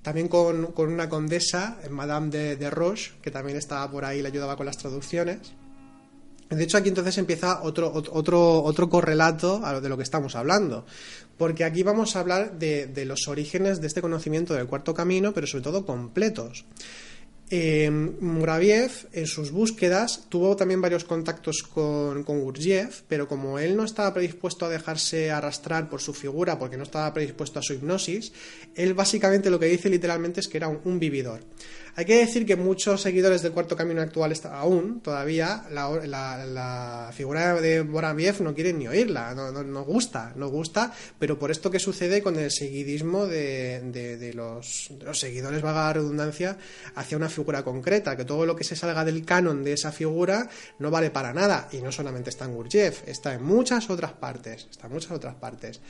También 0.00 0.28
con, 0.28 0.72
una 0.76 1.08
condesa, 1.08 1.78
Madame 1.90 2.30
de, 2.30 2.56
de, 2.56 2.70
Roche, 2.70 3.12
que 3.20 3.30
también 3.30 3.58
estaba 3.58 3.90
por 3.90 4.04
ahí, 4.04 4.22
le 4.22 4.28
ayudaba 4.28 4.56
con 4.56 4.64
las 4.64 4.78
traducciones. 4.78 5.52
De 6.48 6.62
hecho, 6.62 6.78
aquí 6.78 6.88
entonces 6.88 7.18
empieza 7.18 7.62
otro, 7.62 7.92
otro, 7.92 8.62
otro 8.62 8.88
correlato 8.88 9.60
a 9.64 9.72
lo 9.72 9.80
de 9.80 9.88
lo 9.88 9.96
que 9.96 10.04
estamos 10.04 10.36
hablando. 10.36 10.86
Porque 11.36 11.64
aquí 11.64 11.82
vamos 11.82 12.16
a 12.16 12.20
hablar 12.20 12.58
de, 12.58 12.86
de 12.86 13.04
los 13.04 13.26
orígenes 13.28 13.80
de 13.80 13.88
este 13.88 14.00
conocimiento 14.00 14.54
del 14.54 14.68
cuarto 14.68 14.94
camino, 14.94 15.34
pero 15.34 15.46
sobre 15.46 15.64
todo 15.64 15.84
completos. 15.84 16.64
Eh, 17.48 17.90
Muraviev, 17.90 19.08
en 19.12 19.26
sus 19.26 19.52
búsquedas, 19.52 20.24
tuvo 20.28 20.56
también 20.56 20.80
varios 20.80 21.04
contactos 21.04 21.62
con, 21.62 22.24
con 22.24 22.40
Gurdjieff, 22.40 23.02
pero 23.06 23.28
como 23.28 23.60
él 23.60 23.76
no 23.76 23.84
estaba 23.84 24.12
predispuesto 24.12 24.66
a 24.66 24.68
dejarse 24.68 25.30
arrastrar 25.30 25.88
por 25.88 26.00
su 26.00 26.12
figura, 26.12 26.58
porque 26.58 26.76
no 26.76 26.82
estaba 26.82 27.14
predispuesto 27.14 27.60
a 27.60 27.62
su 27.62 27.74
hipnosis, 27.74 28.32
él 28.74 28.94
básicamente 28.94 29.50
lo 29.50 29.60
que 29.60 29.66
dice 29.66 29.88
literalmente 29.88 30.40
es 30.40 30.48
que 30.48 30.56
era 30.56 30.68
un 30.68 30.98
vividor. 30.98 31.40
Hay 31.98 32.04
que 32.04 32.18
decir 32.18 32.44
que 32.44 32.56
muchos 32.56 33.00
seguidores 33.00 33.40
del 33.40 33.52
Cuarto 33.52 33.74
Camino 33.74 34.02
actual 34.02 34.34
aún, 34.52 35.00
todavía, 35.00 35.64
la, 35.70 37.10
figura 37.14 37.58
de 37.58 37.80
Boraviev 37.80 38.42
no 38.42 38.54
quieren 38.54 38.78
ni 38.78 38.86
oírla, 38.86 39.34
no, 39.34 39.82
gusta, 39.82 40.34
no 40.36 40.50
gusta, 40.50 40.92
pero 41.18 41.38
por 41.38 41.50
esto 41.50 41.70
que 41.70 41.78
sucede 41.78 42.22
con 42.22 42.38
el 42.38 42.50
seguidismo 42.50 43.26
de, 43.26 44.30
los, 44.34 44.90
seguidores, 45.12 45.62
vaga 45.62 45.94
redundancia, 45.94 46.58
hacia 46.96 47.16
una 47.16 47.30
figura 47.30 47.64
concreta, 47.64 48.14
que 48.14 48.26
todo 48.26 48.44
lo 48.44 48.56
que 48.56 48.64
se 48.64 48.76
salga 48.76 49.02
del 49.02 49.24
canon 49.24 49.64
de 49.64 49.72
esa 49.72 49.90
figura 49.90 50.50
no 50.78 50.90
vale 50.90 51.10
para 51.10 51.32
nada, 51.32 51.70
y 51.72 51.78
no 51.78 51.92
solamente 51.92 52.28
está 52.28 52.44
en 52.44 52.56
Gurdjieff, 52.56 53.08
está 53.08 53.32
en 53.32 53.42
muchas 53.42 53.88
otras 53.88 54.12
partes, 54.12 54.68
está 54.70 54.86
en 54.86 54.92
muchas 54.92 55.12
otras 55.12 55.36
partes. 55.36 55.80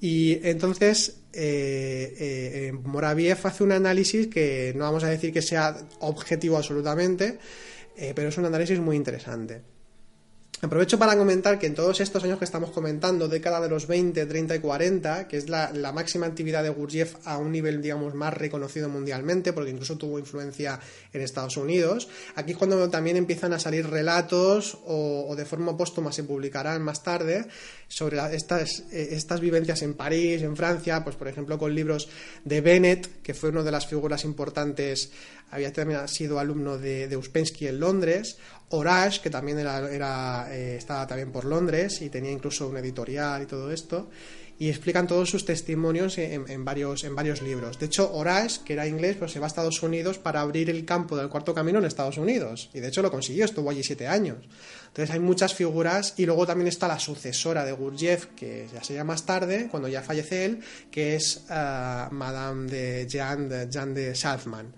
Y 0.00 0.38
entonces 0.46 1.22
eh, 1.32 2.14
eh, 2.18 2.72
Moraviev 2.72 3.38
hace 3.44 3.64
un 3.64 3.72
análisis 3.72 4.28
que 4.28 4.72
no 4.76 4.84
vamos 4.84 5.02
a 5.04 5.08
decir 5.08 5.32
que 5.32 5.42
sea 5.42 5.76
objetivo 6.00 6.56
absolutamente, 6.56 7.38
eh, 7.96 8.12
pero 8.14 8.28
es 8.28 8.38
un 8.38 8.44
análisis 8.44 8.78
muy 8.78 8.96
interesante. 8.96 9.73
Aprovecho 10.64 10.98
para 10.98 11.14
comentar 11.14 11.58
que 11.58 11.66
en 11.66 11.74
todos 11.74 12.00
estos 12.00 12.24
años 12.24 12.38
que 12.38 12.46
estamos 12.46 12.70
comentando, 12.70 13.28
década 13.28 13.60
de 13.60 13.68
los 13.68 13.86
20, 13.86 14.24
30 14.24 14.56
y 14.56 14.58
40, 14.60 15.28
que 15.28 15.36
es 15.36 15.50
la, 15.50 15.70
máxima 15.92 16.24
actividad 16.24 16.62
de 16.62 16.70
Gurdjieff 16.70 17.16
a 17.26 17.36
un 17.36 17.52
nivel, 17.52 17.82
digamos, 17.82 18.14
más 18.14 18.32
reconocido 18.32 18.88
mundialmente, 18.88 19.52
porque 19.52 19.72
incluso 19.72 19.98
tuvo 19.98 20.18
influencia 20.18 20.80
en 21.12 21.20
Estados 21.20 21.58
Unidos, 21.58 22.08
aquí 22.34 22.52
es 22.52 22.56
cuando 22.56 22.88
también 22.88 23.18
empiezan 23.18 23.52
a 23.52 23.58
salir 23.58 23.86
relatos 23.86 24.78
o, 24.86 25.34
de 25.36 25.44
forma 25.44 25.76
póstuma 25.76 26.12
se 26.12 26.24
publicarán 26.24 26.80
más 26.80 27.02
tarde 27.02 27.44
sobre 27.86 28.18
estas, 28.34 28.84
eh, 28.90 29.08
estas 29.10 29.40
vivencias 29.40 29.82
en 29.82 29.92
París, 29.92 30.40
en 30.40 30.56
Francia, 30.56 31.04
pues 31.04 31.14
por 31.16 31.28
ejemplo 31.28 31.58
con 31.58 31.74
libros 31.74 32.08
de 32.42 32.62
Bennett, 32.62 33.22
que 33.22 33.34
fue 33.34 33.50
una 33.50 33.62
de 33.62 33.70
las 33.70 33.86
figuras 33.86 34.24
importantes, 34.24 35.12
había 35.54 35.72
también 35.72 36.08
sido 36.08 36.40
alumno 36.40 36.78
de, 36.78 37.06
de 37.06 37.16
Uspensky 37.16 37.68
en 37.68 37.78
Londres, 37.78 38.38
Orash, 38.70 39.20
que 39.20 39.30
también 39.30 39.58
era, 39.60 40.48
eh, 40.50 40.76
estaba 40.76 41.06
también 41.06 41.30
por 41.30 41.44
Londres 41.44 42.02
y 42.02 42.10
tenía 42.10 42.32
incluso 42.32 42.68
un 42.68 42.76
editorial 42.76 43.42
y 43.42 43.46
todo 43.46 43.70
esto, 43.70 44.10
y 44.58 44.68
explican 44.68 45.06
todos 45.06 45.30
sus 45.30 45.44
testimonios 45.44 46.18
en, 46.18 46.64
varios, 46.64 47.04
en 47.04 47.14
varios 47.14 47.42
libros. 47.42 47.78
De 47.78 47.86
hecho, 47.86 48.12
Orash, 48.12 48.58
que 48.58 48.72
era 48.72 48.86
inglés, 48.86 49.16
pues 49.18 49.32
se 49.32 49.40
va 49.40 49.46
a 49.46 49.48
Estados 49.48 49.82
Unidos 49.82 50.18
para 50.18 50.40
abrir 50.40 50.70
el 50.70 50.84
campo 50.84 51.16
del 51.16 51.28
cuarto 51.28 51.54
camino 51.54 51.78
en 51.78 51.84
Estados 51.84 52.18
Unidos, 52.18 52.70
y 52.72 52.80
de 52.80 52.88
hecho 52.88 53.02
lo 53.02 53.10
consiguió, 53.10 53.44
estuvo 53.44 53.70
allí 53.70 53.82
siete 53.82 54.06
años. 54.06 54.38
Entonces 54.86 55.12
hay 55.12 55.20
muchas 55.20 55.54
figuras, 55.54 56.14
y 56.16 56.26
luego 56.26 56.46
también 56.46 56.68
está 56.68 56.86
la 56.86 57.00
sucesora 57.00 57.64
de 57.64 57.72
Gurdjieff, 57.72 58.26
que 58.36 58.68
ya 58.72 58.82
sería 58.82 59.02
más 59.02 59.26
tarde, 59.26 59.68
cuando 59.70 59.88
ya 59.88 60.02
fallece 60.02 60.44
él, 60.44 60.60
que 60.90 61.16
es 61.16 61.44
uh, 61.48 62.12
Madame 62.12 62.70
de 62.70 63.06
Jean 63.08 63.48
de, 63.48 63.68
Jean 63.68 63.92
de 63.92 64.14
Salzman 64.14 64.72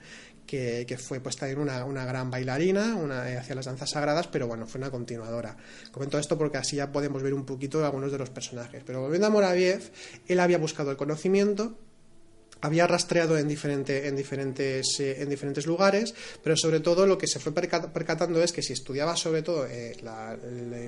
que, 0.46 0.98
fue 0.98 1.20
pues 1.20 1.36
también 1.36 1.58
una, 1.58 1.84
una 1.84 2.04
gran 2.04 2.30
bailarina 2.30 2.96
una, 2.96 3.30
eh, 3.30 3.36
hacia 3.36 3.54
las 3.54 3.66
danzas 3.66 3.90
sagradas, 3.90 4.28
pero 4.28 4.46
bueno, 4.46 4.66
fue 4.66 4.78
una 4.78 4.90
continuadora. 4.90 5.56
Comento 5.90 6.18
esto 6.18 6.38
porque 6.38 6.58
así 6.58 6.76
ya 6.76 6.92
podemos 6.92 7.22
ver 7.22 7.34
un 7.34 7.44
poquito 7.44 7.84
algunos 7.84 8.12
de 8.12 8.18
los 8.18 8.30
personajes. 8.30 8.82
Pero 8.86 9.00
volviendo 9.00 9.26
a 9.26 9.30
Moraviev, 9.30 9.90
él 10.26 10.40
había 10.40 10.58
buscado 10.58 10.90
el 10.90 10.96
conocimiento, 10.96 11.78
había 12.66 12.86
rastreado 12.86 13.38
en, 13.38 13.46
diferente, 13.46 14.08
en, 14.08 14.16
diferentes, 14.16 14.98
eh, 14.98 15.22
en 15.22 15.28
diferentes 15.28 15.66
lugares, 15.66 16.14
pero 16.42 16.56
sobre 16.56 16.80
todo 16.80 17.06
lo 17.06 17.16
que 17.16 17.26
se 17.26 17.38
fue 17.38 17.52
percatando 17.52 18.42
es 18.42 18.52
que 18.52 18.62
si 18.62 18.72
estudiaba 18.72 19.16
sobre 19.16 19.42
todo, 19.42 19.66
eh, 19.66 19.96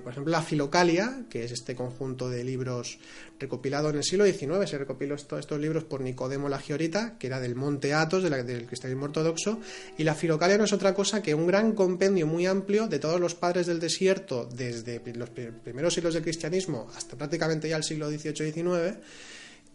por 0.03 0.13
ejemplo, 0.13 0.31
la 0.31 0.43
Filocalia, 0.43 1.25
que 1.31 1.45
es 1.45 1.53
este 1.53 1.77
conjunto 1.77 2.29
de 2.29 2.43
libros 2.43 2.99
recopilado 3.39 3.91
en 3.91 3.97
el 3.97 4.05
siglo 4.05 4.25
XIX, 4.27 4.69
se 4.69 4.79
recopiló 4.79 5.15
estos 5.15 5.61
libros 5.61 5.85
por 5.85 6.01
Nicodemo 6.01 6.49
la 6.49 6.59
Giorita, 6.59 7.17
que 7.19 7.29
era 7.29 7.39
del 7.39 7.55
Monte 7.55 7.95
Athos, 7.95 8.25
del 8.25 8.67
cristianismo 8.67 9.05
ortodoxo, 9.05 9.61
y 9.97 10.03
la 10.03 10.15
Filocalia 10.15 10.59
no 10.59 10.65
es 10.65 10.73
otra 10.73 10.95
cosa 10.95 11.23
que 11.23 11.35
un 11.35 11.47
gran 11.47 11.73
compendio 11.73 12.27
muy 12.27 12.47
amplio 12.47 12.89
de 12.89 12.99
todos 12.99 13.21
los 13.21 13.37
padres 13.37 13.67
del 13.67 13.79
desierto, 13.79 14.49
desde 14.53 15.01
los 15.15 15.31
primeros 15.31 15.95
siglos 15.95 16.15
del 16.15 16.25
cristianismo 16.25 16.91
hasta 16.97 17.17
prácticamente 17.17 17.69
ya 17.69 17.77
el 17.77 17.85
siglo 17.85 18.11
XVIII-XIX, 18.11 18.99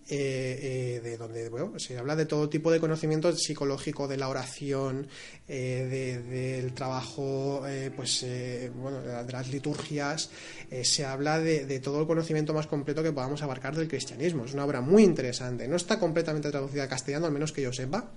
eh, 0.09 0.99
eh, 0.99 1.01
de 1.01 1.17
donde 1.17 1.79
se 1.79 1.97
habla 1.97 2.15
de 2.15 2.25
todo 2.25 2.49
tipo 2.49 2.71
de 2.71 2.79
conocimiento 2.79 3.33
psicológico, 3.35 4.07
de 4.07 4.17
la 4.17 4.27
oración, 4.27 5.07
eh, 5.47 6.21
del 6.29 6.73
trabajo, 6.73 7.63
pues 7.95 8.25
bueno, 8.75 9.01
de 9.01 9.31
las 9.31 9.49
liturgias, 9.49 10.29
se 10.83 11.05
habla 11.05 11.39
de, 11.39 11.65
de, 11.65 11.79
todo 11.79 12.01
el 12.01 12.07
conocimiento 12.07 12.53
más 12.53 12.67
completo 12.67 13.01
que 13.01 13.11
podamos 13.11 13.41
abarcar 13.43 13.75
del 13.75 13.87
cristianismo. 13.87 14.45
Es 14.45 14.53
una 14.53 14.65
obra 14.65 14.81
muy 14.81 15.03
interesante. 15.03 15.67
No 15.67 15.75
está 15.75 15.99
completamente 15.99 16.51
traducida 16.51 16.83
al 16.83 16.89
castellano, 16.89 17.25
al 17.25 17.31
menos 17.31 17.51
que 17.51 17.61
yo 17.61 17.71
sepa, 17.71 18.11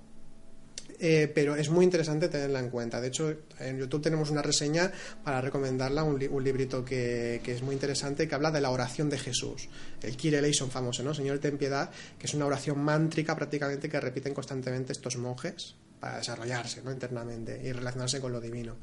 eh, 0.99 1.31
pero 1.33 1.55
es 1.55 1.69
muy 1.69 1.85
interesante 1.85 2.27
tenerla 2.27 2.59
en 2.59 2.69
cuenta. 2.69 2.99
De 2.99 3.09
hecho, 3.09 3.33
en 3.59 3.77
YouTube 3.77 4.01
tenemos 4.01 4.31
una 4.31 4.41
reseña 4.41 4.91
para 5.23 5.41
recomendarla, 5.41 6.03
un, 6.03 6.17
librito 6.19 6.83
que, 6.83 7.41
es 7.45 7.61
muy 7.61 7.75
interesante, 7.75 8.27
que 8.27 8.33
habla 8.33 8.51
de 8.51 8.61
la 8.61 8.71
oración 8.71 9.09
de 9.09 9.19
Jesús, 9.19 9.69
el 10.01 10.17
Kyrie 10.17 10.39
eleison 10.39 10.71
famoso, 10.71 11.03
¿no? 11.03 11.13
Señor, 11.13 11.37
ten 11.39 11.57
piedad, 11.57 11.91
que 12.17 12.25
es 12.25 12.33
una 12.33 12.47
oración 12.47 12.79
mántrica 12.79 13.35
prácticamente 13.35 13.89
que 13.89 13.99
repiten 13.99 14.33
constantemente 14.33 14.91
estos 14.91 15.17
monjes 15.17 15.75
para 15.99 16.17
desarrollarse 16.17 16.81
¿no? 16.83 16.91
internamente 16.91 17.59
y 17.63 17.71
relacionarse 17.71 18.19
con 18.19 18.31
lo 18.31 18.41
divino. 18.41 18.75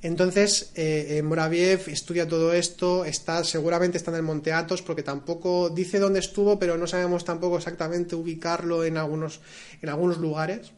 Entonces, 0.00 0.72
eh, 0.74 1.22
Moraviev 1.22 1.88
estudia 1.88 2.26
todo 2.26 2.52
esto, 2.52 3.04
está, 3.04 3.44
seguramente 3.44 3.98
está 3.98 4.10
en 4.10 4.16
el 4.16 4.22
Monte 4.24 4.52
Athos, 4.52 4.82
porque 4.82 5.04
tampoco 5.04 5.70
dice 5.70 6.00
dónde 6.00 6.18
estuvo, 6.18 6.58
pero 6.58 6.76
no 6.76 6.88
sabemos 6.88 7.24
tampoco 7.24 7.56
exactamente 7.56 8.16
ubicarlo 8.16 8.84
en 8.84 8.96
algunos, 8.96 9.40
en 9.80 9.88
algunos 9.88 10.18
lugares. 10.18 10.72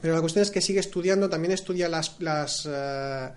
Pero 0.00 0.14
la 0.14 0.20
cuestión 0.20 0.42
es 0.42 0.50
que 0.50 0.60
sigue 0.60 0.80
estudiando, 0.80 1.28
también 1.28 1.52
estudia 1.52 1.88
las, 1.88 2.16
las, 2.20 2.68
eh, 2.70 3.30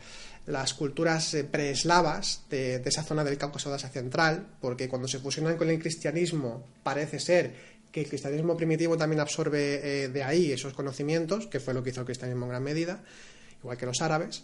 las 0.47 0.73
culturas 0.73 1.33
eh, 1.33 1.43
preeslavas 1.43 2.43
de, 2.49 2.79
de, 2.79 2.89
esa 2.89 3.03
zona 3.03 3.23
del 3.23 3.37
Cáucaso 3.37 3.69
de 3.69 3.75
Asia 3.75 3.89
Central, 3.89 4.45
porque 4.59 4.89
cuando 4.89 5.07
se 5.07 5.19
fusionan 5.19 5.57
con 5.57 5.69
el 5.69 5.79
cristianismo 5.79 6.65
parece 6.83 7.19
ser 7.19 7.53
que 7.91 8.01
el 8.01 8.07
cristianismo 8.07 8.55
primitivo 8.55 8.97
también 8.97 9.19
absorbe 9.19 10.03
eh, 10.03 10.09
de 10.09 10.23
ahí 10.23 10.51
esos 10.51 10.73
conocimientos, 10.73 11.47
que 11.47 11.59
fue 11.59 11.73
lo 11.73 11.83
que 11.83 11.89
hizo 11.89 12.01
el 12.01 12.05
cristianismo 12.05 12.45
en 12.45 12.49
gran 12.49 12.63
medida, 12.63 13.03
igual 13.61 13.77
que 13.77 13.85
los 13.85 14.01
árabes. 14.01 14.43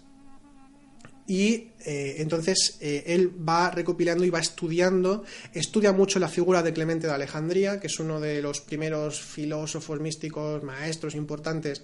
Y 1.28 1.70
entonces 1.80 2.78
él 2.80 3.32
va 3.48 3.72
recopilando 3.72 4.24
y 4.24 4.30
va 4.30 4.40
estudiando, 4.40 5.24
estudia 5.54 5.92
mucho 5.92 6.20
la 6.20 6.28
figura 6.28 6.62
de 6.62 6.72
Clemente 6.72 7.08
de 7.08 7.14
Alejandría, 7.14 7.80
que 7.80 7.88
es 7.88 8.00
uno 8.00 8.20
de 8.20 8.44
los 8.44 8.62
primeros 8.62 9.22
filósofos 9.22 10.00
místicos, 10.00 10.62
maestros 10.62 11.16
importantes 11.16 11.82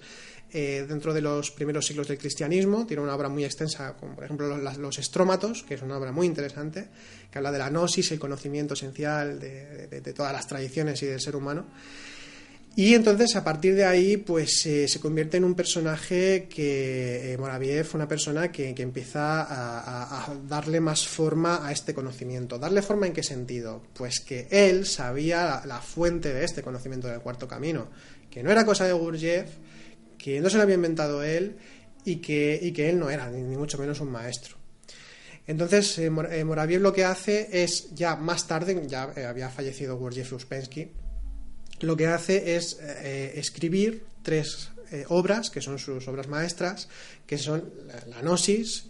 eh, 0.54 0.84
dentro 0.86 1.14
de 1.14 1.22
los 1.22 1.50
primeros 1.50 1.86
siglos 1.86 2.08
del 2.08 2.18
cristianismo. 2.18 2.84
Tiene 2.84 3.02
una 3.02 3.14
obra 3.14 3.30
muy 3.30 3.42
extensa, 3.42 3.94
como 3.94 4.14
por 4.14 4.24
ejemplo 4.24 4.54
los, 4.58 4.98
Estrómatos, 4.98 5.62
que 5.62 5.74
es 5.74 5.82
una 5.82 5.96
obra 5.96 6.12
muy 6.12 6.26
interesante, 6.26 6.88
que 7.30 7.38
habla 7.38 7.50
de 7.50 7.58
la 7.58 7.70
gnosis, 7.70 8.12
el 8.12 8.18
conocimiento 8.18 8.74
esencial 8.74 9.40
de, 9.40 10.12
todas 10.14 10.30
las 10.30 10.46
tradiciones 10.46 11.02
y 11.02 11.06
del 11.06 11.22
ser 11.22 11.36
humano. 11.36 11.64
Y 12.74 12.94
entonces, 12.94 13.36
a 13.36 13.44
partir 13.44 13.74
de 13.74 13.84
ahí, 13.84 14.16
pues 14.16 14.64
eh, 14.64 14.88
se 14.88 14.98
convierte 14.98 15.36
en 15.36 15.44
un 15.44 15.54
personaje 15.54 16.48
que 16.48 17.32
eh, 17.32 17.36
Moraviev, 17.36 17.86
una 17.92 18.08
persona 18.08 18.50
que, 18.50 18.74
empieza 18.78 19.42
a, 19.42 20.34
darle 20.48 20.80
más 20.80 21.06
forma 21.06 21.66
a 21.66 21.72
este 21.72 21.92
conocimiento. 21.92 22.58
¿Darle 22.58 22.80
forma 22.80 23.06
en 23.06 23.12
qué 23.12 23.22
sentido? 23.22 23.82
Pues 23.92 24.20
que 24.20 24.48
él 24.50 24.86
sabía 24.86 25.62
la, 25.66 25.82
fuente 25.82 26.32
de 26.32 26.44
este 26.44 26.62
conocimiento 26.62 27.08
del 27.08 27.20
cuarto 27.20 27.46
camino, 27.46 27.88
que 28.30 28.42
no 28.42 28.50
era 28.50 28.64
cosa 28.64 28.86
de 28.86 28.94
Gurdjieff, 28.94 29.50
que 30.16 30.40
no 30.40 30.48
se 30.48 30.56
lo 30.56 30.62
había 30.62 30.76
inventado 30.76 31.22
él 31.22 31.56
y 32.06 32.16
que, 32.16 32.72
que 32.74 32.88
él 32.88 32.98
no 32.98 33.10
era, 33.10 33.28
ni, 33.28 33.56
mucho 33.56 33.76
menos 33.76 34.00
un 34.00 34.10
maestro. 34.10 34.56
Entonces, 35.46 35.98
eh, 35.98 36.10
eh, 36.30 36.44
Moraviev 36.44 36.80
lo 36.80 36.92
que 36.92 37.04
hace 37.04 37.48
es, 37.62 37.94
ya 37.94 38.16
más 38.16 38.46
tarde, 38.46 38.80
ya 38.86 39.12
eh, 39.16 39.26
había 39.26 39.50
fallecido 39.50 39.98
Gurdjieff 39.98 40.32
Uspensky, 40.32 40.90
lo 41.86 41.96
que 41.96 42.06
hace 42.06 42.56
es 42.56 42.78
escribir 43.34 44.04
tres 44.22 44.70
obras, 45.08 45.50
que 45.50 45.60
son 45.60 45.78
sus 45.78 46.06
obras 46.08 46.28
maestras, 46.28 46.88
que 47.26 47.38
son 47.38 47.64
la, 48.08 48.20
Gnosis, 48.20 48.86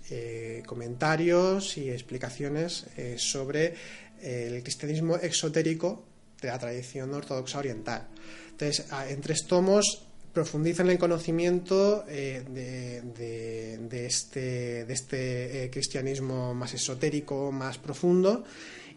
comentarios 0.66 1.76
y 1.76 1.90
explicaciones 1.90 2.86
sobre 3.16 3.74
el 4.20 4.62
cristianismo 4.62 5.16
exotérico 5.16 6.04
de 6.40 6.48
la 6.48 6.58
tradición 6.58 7.14
ortodoxa 7.14 7.58
oriental. 7.58 8.08
Entonces, 8.50 8.86
en 9.08 9.20
tres 9.20 9.46
tomos 9.46 10.06
profundiza 10.32 10.82
en 10.82 10.90
el 10.90 10.98
conocimiento 10.98 12.04
eh, 12.08 12.42
de, 12.48 14.06
este, 14.06 14.90
este 14.92 15.64
eh, 15.64 15.70
cristianismo 15.70 16.54
más 16.54 16.74
esotérico, 16.74 17.52
más 17.52 17.78
profundo, 17.78 18.44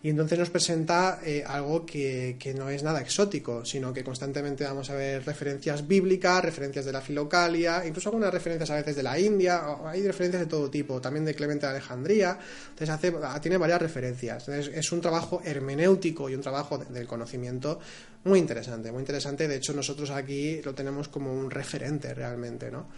y 0.05 0.09
entonces 0.09 0.37
nos 0.37 0.51
presenta 0.51 1.19
eh, 1.25 1.43
algo 1.47 1.83
que, 1.83 2.35
que, 2.37 2.53
no 2.53 2.69
es 2.69 2.83
nada 2.83 3.01
exótico, 3.01 3.65
sino 3.65 3.91
que 3.91 4.03
constantemente 4.03 4.63
vamos 4.63 4.91
a 4.91 4.93
ver 4.93 5.25
referencias 5.25 5.87
bíblicas, 5.87 6.45
referencias 6.45 6.85
de 6.85 6.91
la 6.91 7.01
filocalia, 7.01 7.83
incluso 7.87 8.09
algunas 8.09 8.31
referencias 8.31 8.69
a 8.69 8.75
veces 8.75 8.95
de 8.95 9.01
la 9.01 9.19
India, 9.19 9.63
hay 9.83 10.05
referencias 10.05 10.43
de 10.43 10.45
todo 10.45 10.69
tipo, 10.69 11.01
también 11.01 11.25
de 11.25 11.33
Clemente 11.33 11.65
de 11.65 11.71
Alejandría, 11.71 12.37
entonces 12.69 12.89
hace, 12.91 13.15
tiene 13.41 13.57
varias 13.57 13.81
referencias. 13.81 14.47
Entonces 14.47 14.77
es 14.77 14.91
un 14.91 15.01
trabajo 15.01 15.41
hermenéutico 15.43 16.29
y 16.29 16.35
un 16.35 16.41
trabajo 16.41 16.77
del 16.77 17.07
conocimiento 17.07 17.79
muy 18.25 18.37
interesante, 18.37 18.91
muy 18.91 18.99
interesante. 18.99 19.47
De 19.47 19.55
hecho, 19.55 19.73
nosotros 19.73 20.11
aquí 20.11 20.61
lo 20.61 20.75
tenemos 20.75 21.07
como 21.07 21.33
un 21.33 21.49
referente 21.49 22.13
realmente, 22.13 22.69
¿no? 22.69 22.89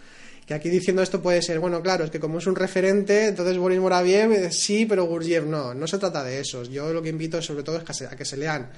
Que 0.48 0.54
aquí 0.54 0.70
diciendo 0.70 1.02
esto 1.02 1.20
puede 1.20 1.42
ser, 1.42 1.60
bueno, 1.60 1.82
claro, 1.82 2.04
es 2.04 2.10
que 2.10 2.18
como 2.18 2.38
es 2.38 2.46
un 2.46 2.56
referente, 2.56 3.26
entonces 3.26 3.58
Boris 3.58 3.78
Moraviev 3.78 4.32
eh, 4.32 4.50
sí, 4.50 4.86
pero 4.86 5.04
Gurdjieff 5.04 5.44
no. 5.44 5.74
No 5.74 5.86
se 5.86 5.98
trata 5.98 6.24
de 6.24 6.40
eso. 6.40 6.62
Yo 6.62 6.90
lo 6.90 7.02
que 7.02 7.10
invito 7.10 7.42
sobre 7.42 7.62
todo 7.62 7.76
es 7.76 8.02
a 8.02 8.16
que 8.16 8.24
se 8.24 8.38
lean 8.38 8.70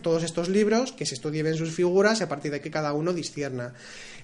todos 0.00 0.22
estos 0.22 0.48
libros, 0.48 0.92
que 0.92 1.04
se 1.04 1.14
estudien 1.14 1.52
sus 1.56 1.72
figuras 1.72 2.20
y 2.20 2.22
a 2.22 2.28
partir 2.28 2.52
de 2.52 2.60
que 2.60 2.70
cada 2.70 2.92
uno 2.92 3.12
discierna. 3.12 3.74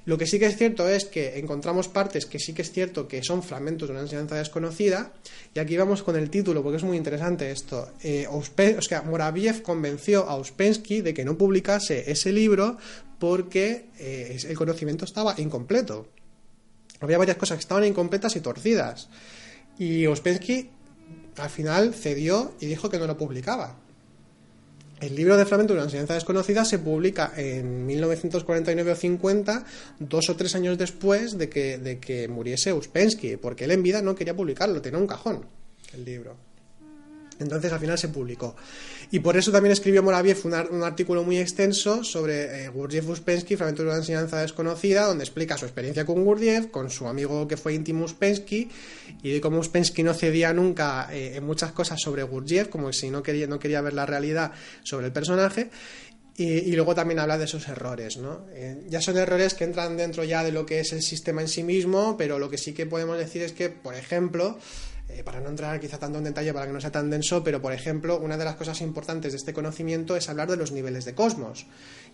Lo 0.05 0.17
que 0.17 0.25
sí 0.25 0.39
que 0.39 0.47
es 0.47 0.57
cierto 0.57 0.89
es 0.89 1.05
que 1.05 1.41
encontramos 1.41 1.89
partes 1.89 2.27
que 2.27 2.39
sí 2.39 2.53
que 2.53 2.63
es 2.63 2.71
cierto 2.71 3.09
que 3.09 3.25
son 3.25 3.43
fragmentos 3.43 3.89
de 3.89 3.95
una 3.95 4.03
enseñanza 4.03 4.37
desconocida, 4.37 5.13
y 5.53 5.59
aquí 5.59 5.77
vamos 5.77 6.05
con 6.05 6.15
el 6.15 6.31
título, 6.31 6.63
porque 6.63 6.77
es 6.77 6.85
muy 6.85 6.97
interesante 6.97 7.51
esto. 7.51 7.91
Eh, 8.05 8.29
o 8.31 8.83
sea, 8.83 9.03
Moraviev 9.03 9.63
convenció 9.63 10.29
a 10.29 10.37
Uspensky 10.37 11.01
de 11.01 11.13
que 11.13 11.25
no 11.25 11.37
publicase 11.37 12.09
ese 12.09 12.31
libro 12.31 12.77
porque 13.19 13.87
eh, 13.99 14.39
el 14.49 14.57
conocimiento 14.57 15.05
estaba 15.05 15.35
incompleto 15.39 16.07
había 17.03 17.19
varias 17.19 17.37
cosas 17.37 17.57
que 17.57 17.63
estaban 17.63 17.85
incompletas 17.85 18.37
y 18.37 18.41
torcidas. 18.41 19.09
Y 19.79 20.07
Ospensky 20.07 20.71
al 21.37 21.51
final 21.51 21.95
cedió 21.95 22.53
y 22.61 22.67
dijo 22.67 22.91
que 22.91 22.99
no 22.99 23.07
lo 23.07 23.17
publicaba. 23.17 23.77
El 25.01 25.17
libro 25.17 25.37
de 25.37 25.45
Fragmento 25.45 25.73
de 25.73 25.81
una 25.81 25.87
enseñanza 25.87 26.15
desconocida 26.15 26.65
se 26.65 26.79
publica 26.79 27.33
en 27.37 27.87
1949 27.87 28.93
o 28.93 28.95
50, 28.95 29.65
dos 29.99 30.31
o 30.31 30.37
tres 30.37 30.55
años 30.55 30.79
después 30.79 31.37
de 31.37 31.49
que, 31.49 31.79
de 31.79 31.99
que 31.99 32.29
muriese 32.29 32.73
Uspensky, 32.73 33.37
porque 33.37 33.65
él 33.65 33.73
en 33.73 33.83
vida 33.83 34.01
no 34.01 34.15
quería 34.15 34.37
publicarlo, 34.37 34.81
tenía 34.81 35.01
un 35.01 35.09
cajón 35.09 35.45
el 35.93 36.05
libro. 36.05 36.37
Entonces 37.39 37.73
al 37.73 37.81
final 37.81 37.99
se 37.99 38.09
publicó. 38.09 38.55
Y 39.11 39.21
por 39.21 39.37
eso 39.37 39.53
también 39.53 39.73
escribió 39.73 40.03
Moraviev 40.03 40.39
un, 40.45 40.83
artículo 40.83 41.23
muy 41.23 41.39
extenso 41.39 42.03
sobre 42.03 42.65
eh, 42.65 42.69
Gurdjieff 42.69 43.09
Uspensky, 43.09 43.57
fragmento 43.57 43.83
de 43.83 43.89
una 43.89 43.99
enseñanza 43.99 44.41
desconocida, 44.41 45.05
donde 45.05 45.25
explica 45.25 45.59
su 45.59 45.67
experiencia 45.67 46.07
con 46.07 46.25
Gurdjieff, 46.25 46.69
con 46.69 46.91
su 46.91 47.07
amigo 47.07 47.47
que 47.47 47.57
fue 47.57 47.75
íntimo 47.75 48.05
Uspensky, 48.05 48.71
y 49.23 49.33
de 49.33 49.41
cómo 49.41 49.59
Uspensky 49.59 50.03
no 50.03 50.15
cedía 50.15 50.53
nunca 50.53 51.09
eh, 51.13 51.37
en 51.37 51.45
muchas 51.45 51.73
cosas 51.73 52.01
sobre 52.01 52.23
Gurdjieff, 52.23 52.69
como 52.69 52.93
si 52.93 53.11
no 53.11 53.23
quería, 53.23 53.47
no 53.47 53.59
quería 53.59 53.81
ver 53.81 53.93
la 53.93 54.07
realidad 54.07 54.53
sobre 54.83 55.07
el 55.07 55.13
personaje. 55.13 55.71
Y, 56.35 56.73
luego 56.73 56.95
también 56.95 57.19
habla 57.19 57.37
de 57.37 57.45
esos 57.45 57.69
errores, 57.69 58.17
¿no? 58.17 58.47
Eh, 58.55 58.87
ya 58.89 59.03
son 59.03 59.19
errores 59.19 59.53
que 59.53 59.65
entran 59.65 59.99
dentro 59.99 60.25
ya 60.25 60.43
de 60.43 60.51
lo 60.51 60.65
que 60.65 60.81
es 60.81 60.95
el 60.95 61.03
sistema 61.03 61.43
en 61.43 61.49
sí 61.49 61.63
mismo, 61.63 62.17
pero 62.17 62.39
lo 62.39 62.49
que 62.49 62.57
sí 62.57 62.73
que 62.73 62.87
podemos 62.87 63.19
decir 63.19 63.43
es 63.43 63.53
que, 63.53 63.69
por 63.69 63.95
ejemplo, 63.95 64.59
eh, 65.13 65.23
para 65.25 65.41
no 65.41 65.49
entrar 65.49 65.79
quizá 65.81 65.99
tanto 65.99 66.19
en 66.19 66.25
detalle 66.25 66.53
para 66.53 66.67
que 66.67 66.73
no 66.73 66.81
sea 66.81 66.93
tan 66.93 67.11
denso, 67.11 67.45
pero 67.45 67.61
por 67.61 67.73
ejemplo, 67.73 68.19
una 68.19 68.37
de 68.37 68.45
las 68.45 68.57
cosas 68.57 68.81
importantes 68.81 69.33
de 69.33 69.39
este 69.39 69.53
conocimiento 69.53 70.17
es 70.17 70.29
hablar 70.29 70.51
de 70.51 70.57
los 70.57 70.73
niveles 70.73 71.05
de 71.05 71.15
cosmos. 71.15 71.67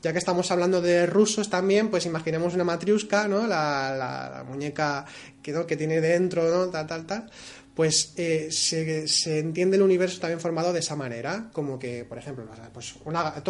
Ya 0.03 0.13
que 0.13 0.19
estamos 0.19 0.51
hablando 0.51 0.81
de 0.81 1.07
rusos 1.07 1.51
también, 1.51 1.89
pues 1.91 2.07
imaginemos 2.07 2.55
una 2.55 2.65
matriusca, 2.65 3.29
¿no? 3.29 3.47
La, 3.47 4.45
muñeca 4.49 5.05
que, 5.43 5.67
que 5.67 5.77
tiene 5.77 6.01
dentro, 6.01 6.49
¿no? 6.49 6.69
Tal, 6.71 6.87
tal, 6.87 7.07
tal 7.07 7.31
pues 7.79 8.15
eh, 8.17 8.49
se, 8.51 9.39
entiende 9.39 9.77
el 9.77 9.85
universo 9.85 10.19
también 10.19 10.41
formado 10.41 10.73
de 10.73 10.81
esa 10.81 10.97
manera, 10.97 11.49
como 11.53 11.79
que, 11.79 12.05
por 12.05 12.19
ejemplo, 12.19 12.45
pues 12.73 12.97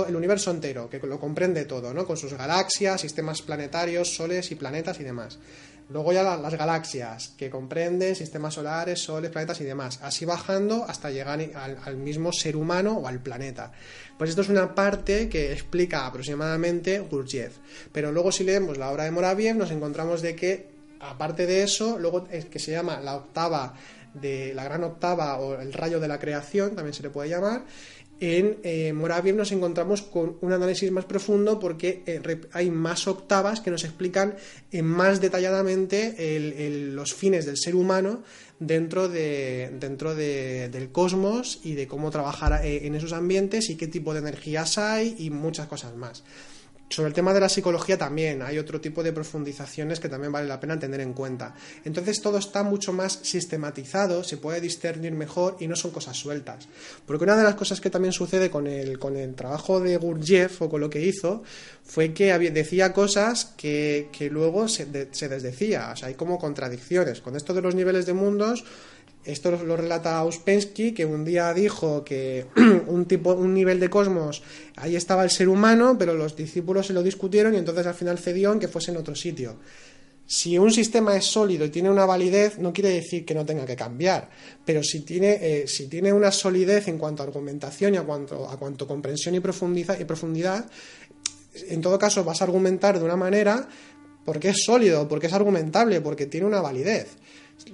el 0.07 0.17
universo 0.17 0.51
entero, 0.51 0.91
que 0.91 0.99
lo 0.99 1.19
comprende 1.19 1.65
todo, 1.65 1.95
¿no? 1.95 2.07
Con 2.07 2.19
sus 2.19 2.35
galaxias, 2.35 3.01
sistemas 3.01 3.41
planetarios, 3.41 4.15
soles 4.15 4.51
y 4.51 4.57
planetas 4.57 5.01
y 5.01 5.05
demás. 5.05 5.39
Luego 5.91 6.13
ya 6.13 6.23
las 6.23 6.55
galaxias, 6.55 7.33
que 7.39 7.49
comprenden 7.49 8.15
sistemas 8.15 8.55
solares, 8.55 9.01
soles, 9.01 9.31
planetas 9.31 9.61
y 9.63 9.65
demás. 9.65 10.01
Así 10.03 10.27
bajando 10.27 10.85
hasta 10.87 11.11
llegar 11.11 11.41
al, 11.85 11.97
mismo 11.97 12.31
ser 12.31 12.57
humano 12.57 12.99
o 12.99 13.09
al 13.09 13.21
planeta. 13.21 13.73
Pues 14.19 14.31
esto 14.31 14.43
es 14.43 14.51
una 14.51 14.75
parte 14.75 15.31
que 15.31 15.53
explica 15.53 16.07
aproximadamente 16.07 16.99
Gurdjieff. 17.01 17.57
Pero 17.91 18.13
luego 18.13 18.33
si 18.33 18.45
leemos 18.45 18.77
la 18.77 18.91
obra 18.91 19.05
de 19.05 19.13
Moraviev 19.13 19.57
nos 19.57 19.71
encontramos 19.71 20.21
de 20.21 20.37
que, 20.37 20.69
aparte 21.01 21.47
de 21.47 21.63
eso, 21.63 21.99
luego 21.99 22.29
es 22.31 22.45
que 22.45 22.59
se 22.59 22.73
llama 22.73 23.01
la 23.01 23.17
octava 23.17 23.75
de 24.13 24.53
la 24.55 24.65
gran 24.65 24.85
octava 24.85 25.39
o 25.39 25.59
el 25.61 25.73
rayo 25.73 26.01
de 26.01 26.09
la 26.09 26.19
creación, 26.19 26.75
también 26.75 26.95
se 26.95 27.03
le 27.03 27.11
puede 27.11 27.31
llamar, 27.31 27.63
en 28.21 28.59
eh, 28.63 28.93
Moraviev 28.93 29.37
nos 29.37 29.53
encontramos 29.53 30.03
con 30.03 30.37
un 30.41 30.53
análisis 30.53 30.91
más 30.91 31.05
profundo 31.05 31.59
porque 31.59 32.03
eh, 32.07 32.41
hay 32.53 32.71
más 32.71 33.07
octavas 33.07 33.61
que 33.61 33.71
nos 33.71 33.85
explican 33.85 34.35
eh, 34.73 34.83
más 34.83 35.21
detalladamente 35.21 36.17
los 36.93 37.15
fines 37.15 37.47
del 37.47 37.57
ser 37.57 37.77
humano 37.77 38.23
dentro, 38.59 39.09
de, 39.09 39.71
dentro 39.79 40.15
del 40.15 40.91
cosmos 40.91 41.61
y 41.63 41.75
de 41.75 41.87
cómo 41.87 42.11
trabajar 42.11 42.61
en 42.65 42.95
esos 42.95 43.13
ambientes 43.13 43.71
y 43.71 43.77
qué 43.77 43.87
tipo 43.87 44.13
de 44.13 44.21
energías 44.21 44.79
hay 44.79 45.15
y 45.19 45.31
muchas 45.31 45.69
cosas 45.69 45.95
más. 45.95 46.25
Sobre 46.91 47.09
el 47.09 47.15
tema 47.15 47.35
de 47.35 47.41
la 47.41 47.51
psicología 47.51 47.99
también 47.99 48.41
hay 48.41 48.59
otro 48.59 48.81
tipo 48.81 49.03
de 49.03 49.13
profundizaciones 49.13 50.01
que 50.01 50.09
también 50.09 50.33
vale 50.33 50.49
la 50.49 50.59
pena 50.59 50.79
tener 50.79 51.01
en 51.01 51.13
cuenta. 51.13 51.55
Entonces 51.85 52.23
todo 52.23 52.39
está 52.39 52.63
mucho 52.63 52.95
más 52.95 53.21
sistematizado, 53.23 54.25
se 54.25 54.39
puede 54.39 54.63
discernir 54.63 55.13
mejor 55.13 55.59
y 55.61 55.67
no 55.67 55.77
son 55.77 55.91
cosas 55.91 56.17
sueltas. 56.17 56.67
Porque 57.05 57.25
una 57.25 57.37
de 57.37 57.43
las 57.45 57.57
cosas 57.57 57.81
que 57.81 57.91
también 57.91 58.13
sucede 58.13 58.51
con 58.51 58.67
el, 58.67 58.99
con 58.99 59.17
el 59.17 59.35
trabajo 59.35 59.81
de 59.81 59.99
Gurdjieff 59.99 60.63
o 60.63 60.71
con 60.71 60.81
lo 60.81 60.89
que 60.89 61.05
hizo 61.05 61.43
fue 61.85 62.15
que 62.15 62.33
decía 62.51 62.93
cosas 62.95 63.53
que, 63.57 64.09
luego 64.31 64.67
se, 64.69 65.09
se 65.11 65.29
desdecía. 65.29 65.91
O 65.93 65.97
sea, 65.97 66.09
hay 66.09 66.15
como 66.15 66.39
contradicciones. 66.39 67.21
Con 67.21 67.37
esto 67.37 67.53
de 67.53 67.61
los 67.61 67.75
niveles 67.75 68.07
de 68.07 68.15
mundos 68.15 68.65
esto 69.25 69.51
lo 69.51 69.77
relata 69.77 70.25
Uspensky, 70.25 70.93
que 70.93 71.05
un 71.05 71.25
día 71.25 71.53
dijo 71.53 72.05
que 72.05 72.47
un, 72.87 73.07
tipo, 73.07 73.35
un 73.35 73.53
nivel 73.53 73.79
de 73.79 73.91
cosmos, 73.91 74.43
ahí 74.77 74.97
estaba 74.97 75.25
el 75.25 75.31
ser 75.31 75.49
humano, 75.49 75.97
pero 75.99 76.15
los 76.15 76.35
discípulos 76.35 76.87
se 76.87 76.93
lo 76.93 77.03
discutieron 77.03 77.55
y 77.55 77.59
entonces 77.59 77.87
al 77.87 77.95
final 77.95 78.19
cedió 78.19 78.53
en 78.53 78.59
que 78.59 78.69
fuese 78.69 78.91
en 78.91 78.97
otro 78.97 79.15
sitio. 79.15 79.57
Si 80.27 80.59
un 80.59 80.71
sistema 80.71 81.17
es 81.17 81.25
sólido 81.25 81.65
y 81.65 81.71
tiene 81.71 81.91
una 81.91 82.05
validez, 82.05 82.59
no 82.59 82.73
quiere 82.73 82.91
decir 82.91 83.25
que 83.25 83.35
no 83.35 83.47
tenga 83.47 83.65
que 83.65 83.77
cambiar, 83.77 84.29
pero 84.65 84.83
si 84.83 85.01
tiene, 85.01 85.39
eh, 85.41 85.67
si 85.67 85.89
tiene 85.89 86.13
una 86.13 86.31
solidez 86.31 86.89
en 86.89 86.99
cuanto 86.99 87.23
a 87.23 87.27
argumentación 87.27 87.95
y 87.95 87.97
a 87.97 88.03
cuanto, 88.03 88.49
a 88.49 88.59
cuanto 88.59 88.87
comprensión 88.87 89.35
y 89.35 89.41
profundidad, 89.41 89.99
y 89.99 90.05
profundidad, 90.05 90.71
en 91.55 91.81
todo 91.81 91.99
caso 91.99 92.25
vas 92.25 92.41
a 92.41 92.45
argumentar 92.45 92.99
de 92.99 93.05
una 93.05 93.17
manera 93.17 93.69
porque 94.25 94.51
es 94.51 94.65
sólido, 94.65 95.09
porque 95.09 95.29
es 95.29 95.33
argumentable, 95.33 96.03
porque 96.03 96.27
tiene 96.27 96.47
una 96.47 96.61
validez 96.61 97.17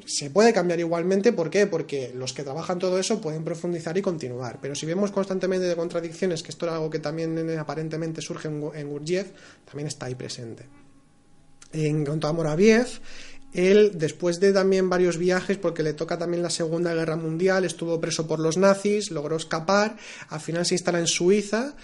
se 0.06 0.30
puede 0.30 0.52
cambiar 0.52 0.80
igualmente, 0.80 1.32
¿por 1.32 1.50
qué? 1.50 1.66
Porque 1.66 2.12
los 2.14 2.32
que 2.32 2.42
trabajan 2.42 2.78
todo 2.78 2.98
eso 2.98 3.20
pueden 3.20 3.44
profundizar 3.44 3.96
y 3.96 4.02
continuar. 4.02 4.58
Pero 4.60 4.74
si 4.74 4.86
vemos 4.86 5.10
constantemente 5.10 5.66
de 5.66 5.76
contradicciones, 5.76 6.42
que 6.42 6.50
esto 6.50 6.66
es 6.66 6.72
algo 6.72 6.90
que 6.90 6.98
también 6.98 7.58
aparentemente 7.58 8.20
surge 8.20 8.48
en 8.48 8.88
Gurdjieff, 8.88 9.28
también 9.64 9.88
está 9.88 10.06
ahí 10.06 10.14
presente. 10.14 10.66
En 11.72 12.04
cuanto 12.04 12.28
a 12.28 12.32
Moraviev, 12.32 12.86
él, 13.52 13.92
después 13.94 14.40
de 14.40 14.52
también 14.52 14.90
varios 14.90 15.16
viajes, 15.16 15.58
porque 15.58 15.82
le 15.82 15.92
toca 15.92 16.18
también 16.18 16.42
la 16.42 16.50
Segunda 16.50 16.94
Guerra 16.94 17.16
Mundial, 17.16 17.64
estuvo 17.64 18.00
preso 18.00 18.26
por 18.26 18.40
los 18.40 18.56
nazis, 18.56 19.10
logró 19.10 19.36
escapar, 19.36 19.96
al 20.28 20.40
final 20.40 20.66
se 20.66 20.74
instala 20.74 20.98
en 20.98 21.06
Suiza 21.06 21.74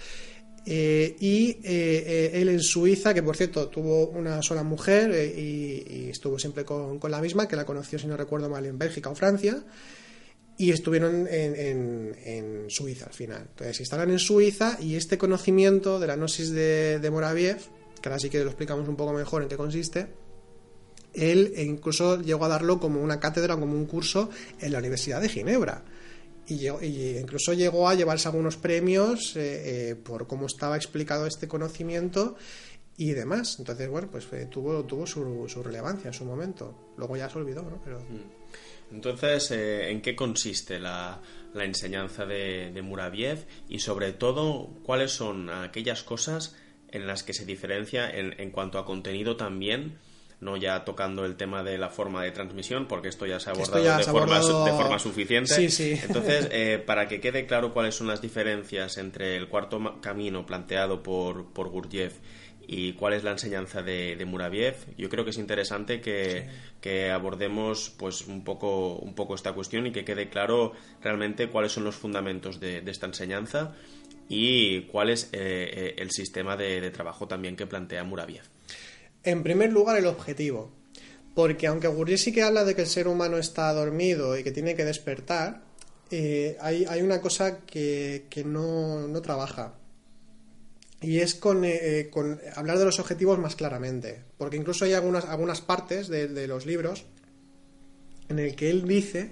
eh, 0.65 1.15
y 1.19 1.49
eh, 1.49 1.59
eh, 1.63 2.31
él 2.33 2.49
en 2.49 2.61
Suiza, 2.61 3.13
que 3.13 3.23
por 3.23 3.35
cierto 3.35 3.67
tuvo 3.69 4.07
una 4.09 4.43
sola 4.43 4.61
mujer 4.63 5.11
y, 5.35 6.09
estuvo 6.09 6.37
siempre 6.37 6.65
con, 6.65 6.99
la 7.09 7.21
misma, 7.21 7.47
que 7.47 7.55
la 7.55 7.65
conoció, 7.65 7.97
si 7.97 8.07
no 8.07 8.15
recuerdo 8.15 8.49
mal, 8.49 8.65
en 8.65 8.77
Bélgica 8.77 9.09
o 9.09 9.15
Francia, 9.15 9.63
y 10.57 10.71
estuvieron 10.71 11.27
en, 11.29 12.65
Suiza 12.67 13.05
al 13.05 13.13
final. 13.13 13.47
Entonces 13.49 13.77
se 13.77 13.83
instalan 13.83 14.11
en 14.11 14.19
Suiza 14.19 14.77
y 14.79 14.95
este 14.95 15.17
conocimiento 15.17 15.99
de 15.99 16.07
la 16.07 16.15
gnosis 16.15 16.51
de, 16.51 17.09
Moraviev, 17.11 17.57
que 18.01 18.09
ahora 18.09 18.19
sí 18.19 18.29
que 18.29 18.43
lo 18.43 18.49
explicamos 18.49 18.87
un 18.87 18.95
poco 18.95 19.13
mejor 19.13 19.41
en 19.41 19.49
qué 19.49 19.57
consiste, 19.57 20.07
él 21.13 21.53
incluso 21.57 22.21
llegó 22.21 22.45
a 22.45 22.49
darlo 22.49 22.79
como 22.79 23.01
una 23.01 23.19
cátedra, 23.19 23.57
como 23.57 23.73
un 23.73 23.85
curso 23.85 24.29
en 24.59 24.71
la 24.71 24.79
Universidad 24.79 25.21
de 25.21 25.29
Ginebra 25.29 25.83
y, 26.47 26.67
incluso 27.17 27.53
llegó 27.53 27.87
a 27.87 27.95
llevarse 27.95 28.27
algunos 28.27 28.57
premios 28.57 29.35
eh, 29.35 29.91
eh, 29.91 29.95
por 29.95 30.27
cómo 30.27 30.47
estaba 30.47 30.75
explicado 30.75 31.25
este 31.25 31.47
conocimiento 31.47 32.35
y 32.97 33.11
demás. 33.11 33.57
Entonces, 33.59 33.89
bueno, 33.89 34.09
pues 34.11 34.27
eh, 34.33 34.47
tuvo, 34.49 34.83
tuvo 34.83 35.07
su, 35.07 35.47
su, 35.47 35.63
relevancia 35.63 36.07
en 36.07 36.13
su 36.13 36.25
momento. 36.25 36.93
Luego 36.97 37.15
ya 37.17 37.29
se 37.29 37.37
olvidó, 37.37 37.63
¿no? 37.63 37.81
Pero... 37.83 37.99
Mm. 37.99 38.41
Entonces, 38.93 39.51
¿en 39.51 40.01
qué 40.01 40.17
consiste 40.17 40.77
la, 40.77 41.21
la 41.53 41.63
enseñanza 41.63 42.25
de, 42.25 42.71
de, 42.73 42.81
Muraviev 42.81 43.45
y 43.69 43.79
sobre 43.79 44.11
todo 44.11 44.67
cuáles 44.83 45.13
son 45.13 45.49
aquellas 45.49 46.03
cosas 46.03 46.57
en 46.89 47.07
las 47.07 47.23
que 47.23 47.33
se 47.33 47.45
diferencia 47.45 48.09
en, 48.09 48.37
en 48.37 48.51
cuanto 48.51 48.77
a 48.77 48.85
contenido 48.85 49.37
también 49.37 49.97
no 50.41 50.57
ya 50.57 50.83
tocando 50.83 51.23
el 51.23 51.35
tema 51.35 51.63
de 51.63 51.77
la 51.77 51.89
forma 51.89 52.23
de 52.23 52.31
transmisión, 52.31 52.87
porque 52.87 53.07
esto 53.07 53.25
ya 53.25 53.39
se 53.39 53.49
ha 53.49 53.53
abordado, 53.53 53.97
de, 53.97 54.03
forma, 54.03 54.39
de, 54.39 54.71
forma, 54.71 54.99
suficiente. 54.99 55.53
Sí, 55.53 55.69
sí. 55.69 55.99
Entonces, 56.03 56.49
eh, 56.51 56.83
para 56.85 57.07
que 57.07 57.21
quede 57.21 57.45
claro 57.45 57.73
cuáles 57.73 57.95
son 57.95 58.07
las 58.07 58.21
diferencias 58.21 58.97
entre 58.97 59.37
el 59.37 59.47
cuarto 59.47 60.01
camino 60.01 60.45
planteado 60.45 61.03
por, 61.03 61.45
por 61.53 61.69
Gurdjieff 61.69 62.15
y 62.67 62.93
cuál 62.93 63.13
es 63.13 63.23
la 63.23 63.31
enseñanza 63.31 63.81
de, 63.81 64.15
de 64.15 64.25
Muraviev. 64.25 64.75
Yo 64.97 65.09
creo 65.09 65.23
que 65.23 65.31
es 65.31 65.37
interesante 65.37 65.99
que, 65.99 66.47
que, 66.79 67.11
abordemos 67.11 67.93
pues 67.97 68.27
un 68.27 68.43
poco, 68.43 68.95
un 68.95 69.13
poco 69.13 69.35
esta 69.35 69.53
cuestión 69.53 69.87
y 69.87 69.91
que 69.91 70.05
quede 70.05 70.29
claro 70.29 70.73
realmente 71.01 71.49
cuáles 71.49 71.73
son 71.73 71.83
los 71.83 71.95
fundamentos 71.95 72.59
de, 72.59 72.81
esta 72.85 73.07
enseñanza 73.07 73.75
y 74.29 74.83
cuál 74.83 75.09
es 75.09 75.25
eh, 75.25 75.29
eh, 75.33 75.95
el 75.97 76.11
sistema 76.11 76.55
de, 76.55 76.89
trabajo 76.91 77.27
también 77.27 77.55
que 77.55 77.67
plantea 77.67 78.03
Muraviev. 78.03 78.43
En 79.23 79.43
primer 79.43 79.71
lugar, 79.71 79.97
el 79.97 80.07
objetivo. 80.07 80.71
Porque 81.35 81.67
aunque 81.67 81.87
Gurdjieff 81.87 82.21
sí 82.21 82.31
que 82.33 82.43
habla 82.43 82.65
de 82.65 82.75
que 82.75 82.81
el 82.81 82.87
ser 82.87 83.07
humano 83.07 83.37
está 83.37 83.71
dormido 83.73 84.37
y 84.37 84.43
que 84.43 84.51
tiene 84.51 84.75
que 84.75 84.83
despertar, 84.83 85.61
eh, 86.09 86.57
hay, 86.59 86.85
hay, 86.89 87.01
una 87.01 87.21
cosa 87.21 87.59
que, 87.59 88.25
que 88.29 88.43
no, 88.43 89.07
no 89.07 89.21
trabaja 89.21 89.75
y 91.01 91.19
es 91.19 91.33
con, 91.33 91.65
eh, 91.65 91.79
eh, 91.81 92.09
con, 92.09 92.39
hablar 92.55 92.77
de 92.77 92.85
los 92.85 92.99
objetivos 92.99 93.39
más 93.39 93.55
claramente, 93.55 94.21
porque 94.37 94.57
incluso 94.57 94.85
hay 94.85 94.93
algunas, 94.93 95.25
algunas 95.25 95.59
partes 95.59 96.07
de, 96.07 96.47
los 96.47 96.67
libros 96.67 97.05
en 98.29 98.37
el 98.37 98.55
que 98.55 98.69
él 98.69 98.87
dice 98.87 99.31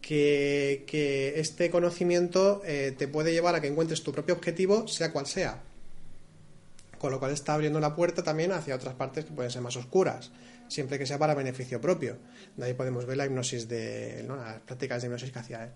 que, 0.00 0.84
que 0.86 1.38
este 1.38 1.70
conocimiento 1.70 2.62
eh, 2.64 2.94
te 2.96 3.06
puede 3.06 3.32
llevar 3.32 3.54
a 3.54 3.60
que 3.60 3.68
encuentres 3.68 4.02
tu 4.02 4.12
propio 4.12 4.34
objetivo, 4.34 4.88
sea 4.88 5.12
cual 5.12 5.26
sea. 5.26 5.62
Con 6.98 7.12
lo 7.12 7.18
cual 7.18 7.32
está 7.32 7.54
abriendo 7.54 7.80
la 7.80 7.94
puerta 7.94 8.22
también 8.22 8.52
hacia 8.52 8.74
otras 8.74 8.94
partes 8.94 9.24
que 9.24 9.32
pueden 9.32 9.50
ser 9.50 9.62
más 9.62 9.76
oscuras, 9.76 10.30
siempre 10.68 10.98
que 10.98 11.06
sea 11.06 11.18
para 11.18 11.34
beneficio 11.34 11.80
propio. 11.80 12.18
De 12.56 12.66
ahí 12.66 12.74
podemos 12.74 13.06
ver 13.06 13.16
la 13.16 13.26
hipnosis 13.26 13.68
de, 13.68 14.24
¿no? 14.26 14.36
las 14.36 14.60
prácticas 14.60 15.02
de 15.02 15.06
hipnosis 15.06 15.30
que 15.30 15.38
hacía 15.38 15.64
él. 15.64 15.70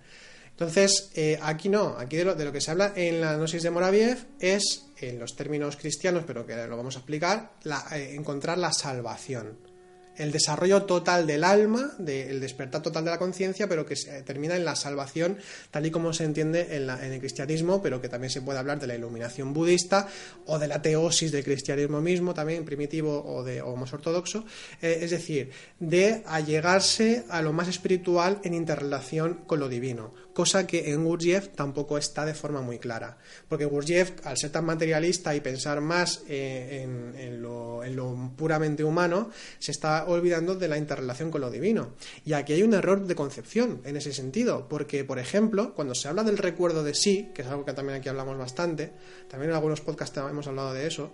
Entonces, 0.50 1.10
eh, 1.14 1.38
aquí 1.40 1.68
no, 1.68 1.96
aquí 1.98 2.16
de 2.16 2.24
lo, 2.24 2.34
de 2.34 2.44
lo, 2.44 2.52
que 2.52 2.60
se 2.60 2.70
habla 2.70 2.92
en 2.94 3.20
la 3.20 3.36
gnosis 3.36 3.62
de 3.62 3.70
Moraviev 3.70 4.18
es, 4.38 4.86
en 4.98 5.18
los 5.18 5.34
términos 5.34 5.76
cristianos, 5.76 6.24
pero 6.26 6.46
que 6.46 6.54
lo 6.66 6.76
vamos 6.76 6.96
a 6.96 6.98
explicar, 6.98 7.52
eh, 7.92 8.14
encontrar 8.14 8.58
la 8.58 8.72
salvación 8.72 9.71
el 10.16 10.30
desarrollo 10.30 10.82
total 10.82 11.26
del 11.26 11.44
alma, 11.44 11.92
el 12.06 12.40
despertar 12.40 12.82
total 12.82 13.04
de 13.04 13.10
la 13.10 13.18
conciencia, 13.18 13.68
pero 13.68 13.86
que 13.86 13.96
termina 14.24 14.56
en 14.56 14.64
la 14.64 14.76
salvación, 14.76 15.38
tal 15.70 15.86
y 15.86 15.90
como 15.90 16.12
se 16.12 16.24
entiende 16.24 16.76
en, 16.76 16.90
el 16.90 17.18
cristianismo, 17.20 17.82
pero 17.82 18.00
que 18.00 18.08
también 18.08 18.30
se 18.30 18.42
puede 18.42 18.58
hablar 18.58 18.78
de 18.78 18.86
la 18.86 18.94
iluminación 18.94 19.52
budista 19.52 20.08
o 20.46 20.58
de 20.58 20.68
la 20.68 20.82
teosis 20.82 21.32
del 21.32 21.44
cristianismo 21.44 22.00
mismo, 22.00 22.34
también 22.34 22.64
primitivo 22.64 23.22
o, 23.24 23.42
de, 23.42 23.62
o 23.62 23.74
más 23.76 23.92
ortodoxo, 23.92 24.44
eh, 24.80 24.98
es 25.02 25.10
decir, 25.10 25.50
de 25.80 26.22
allegarse 26.26 27.24
a 27.28 27.42
lo 27.42 27.52
más 27.52 27.68
espiritual 27.68 28.40
en 28.44 28.54
interrelación 28.54 29.40
con 29.46 29.60
lo 29.60 29.68
divino, 29.68 30.12
cosa 30.34 30.66
que 30.66 30.92
en 30.92 31.04
Gurdjieff 31.04 31.48
tampoco 31.54 31.98
está 31.98 32.24
de 32.26 32.34
forma 32.34 32.60
muy 32.60 32.78
clara, 32.78 33.18
porque 33.48 33.64
Gurdjieff, 33.64 34.12
al 34.24 34.36
ser 34.36 34.50
tan 34.50 34.64
materialista 34.64 35.34
y 35.34 35.40
pensar 35.40 35.80
más 35.80 36.22
eh, 36.28 36.82
en, 36.82 37.14
en 37.18 37.42
lo 37.42 38.32
puramente 38.36 38.84
humano, 38.84 39.30
se 39.58 39.72
está 39.72 40.01
olvidando 40.06 40.54
de 40.54 40.68
la 40.68 40.78
interrelación 40.78 41.30
con 41.30 41.40
lo 41.40 41.50
divino. 41.50 41.94
Y 42.24 42.32
aquí 42.32 42.52
hay 42.52 42.62
un 42.62 42.74
error 42.74 43.06
de 43.06 43.14
concepción 43.14 43.80
en 43.84 43.96
ese 43.96 44.12
sentido, 44.12 44.68
porque, 44.68 45.04
por 45.04 45.18
ejemplo, 45.18 45.74
cuando 45.74 45.94
se 45.94 46.08
habla 46.08 46.24
del 46.24 46.38
recuerdo 46.38 46.84
de 46.84 46.94
sí, 46.94 47.30
que 47.34 47.42
es 47.42 47.48
algo 47.48 47.64
que 47.64 47.72
también 47.72 47.98
aquí 47.98 48.08
hablamos 48.08 48.38
bastante, 48.38 48.92
también 49.28 49.50
en 49.50 49.56
algunos 49.56 49.80
podcasts 49.80 50.16
hemos 50.18 50.46
hablado 50.46 50.72
de 50.72 50.86
eso, 50.86 51.12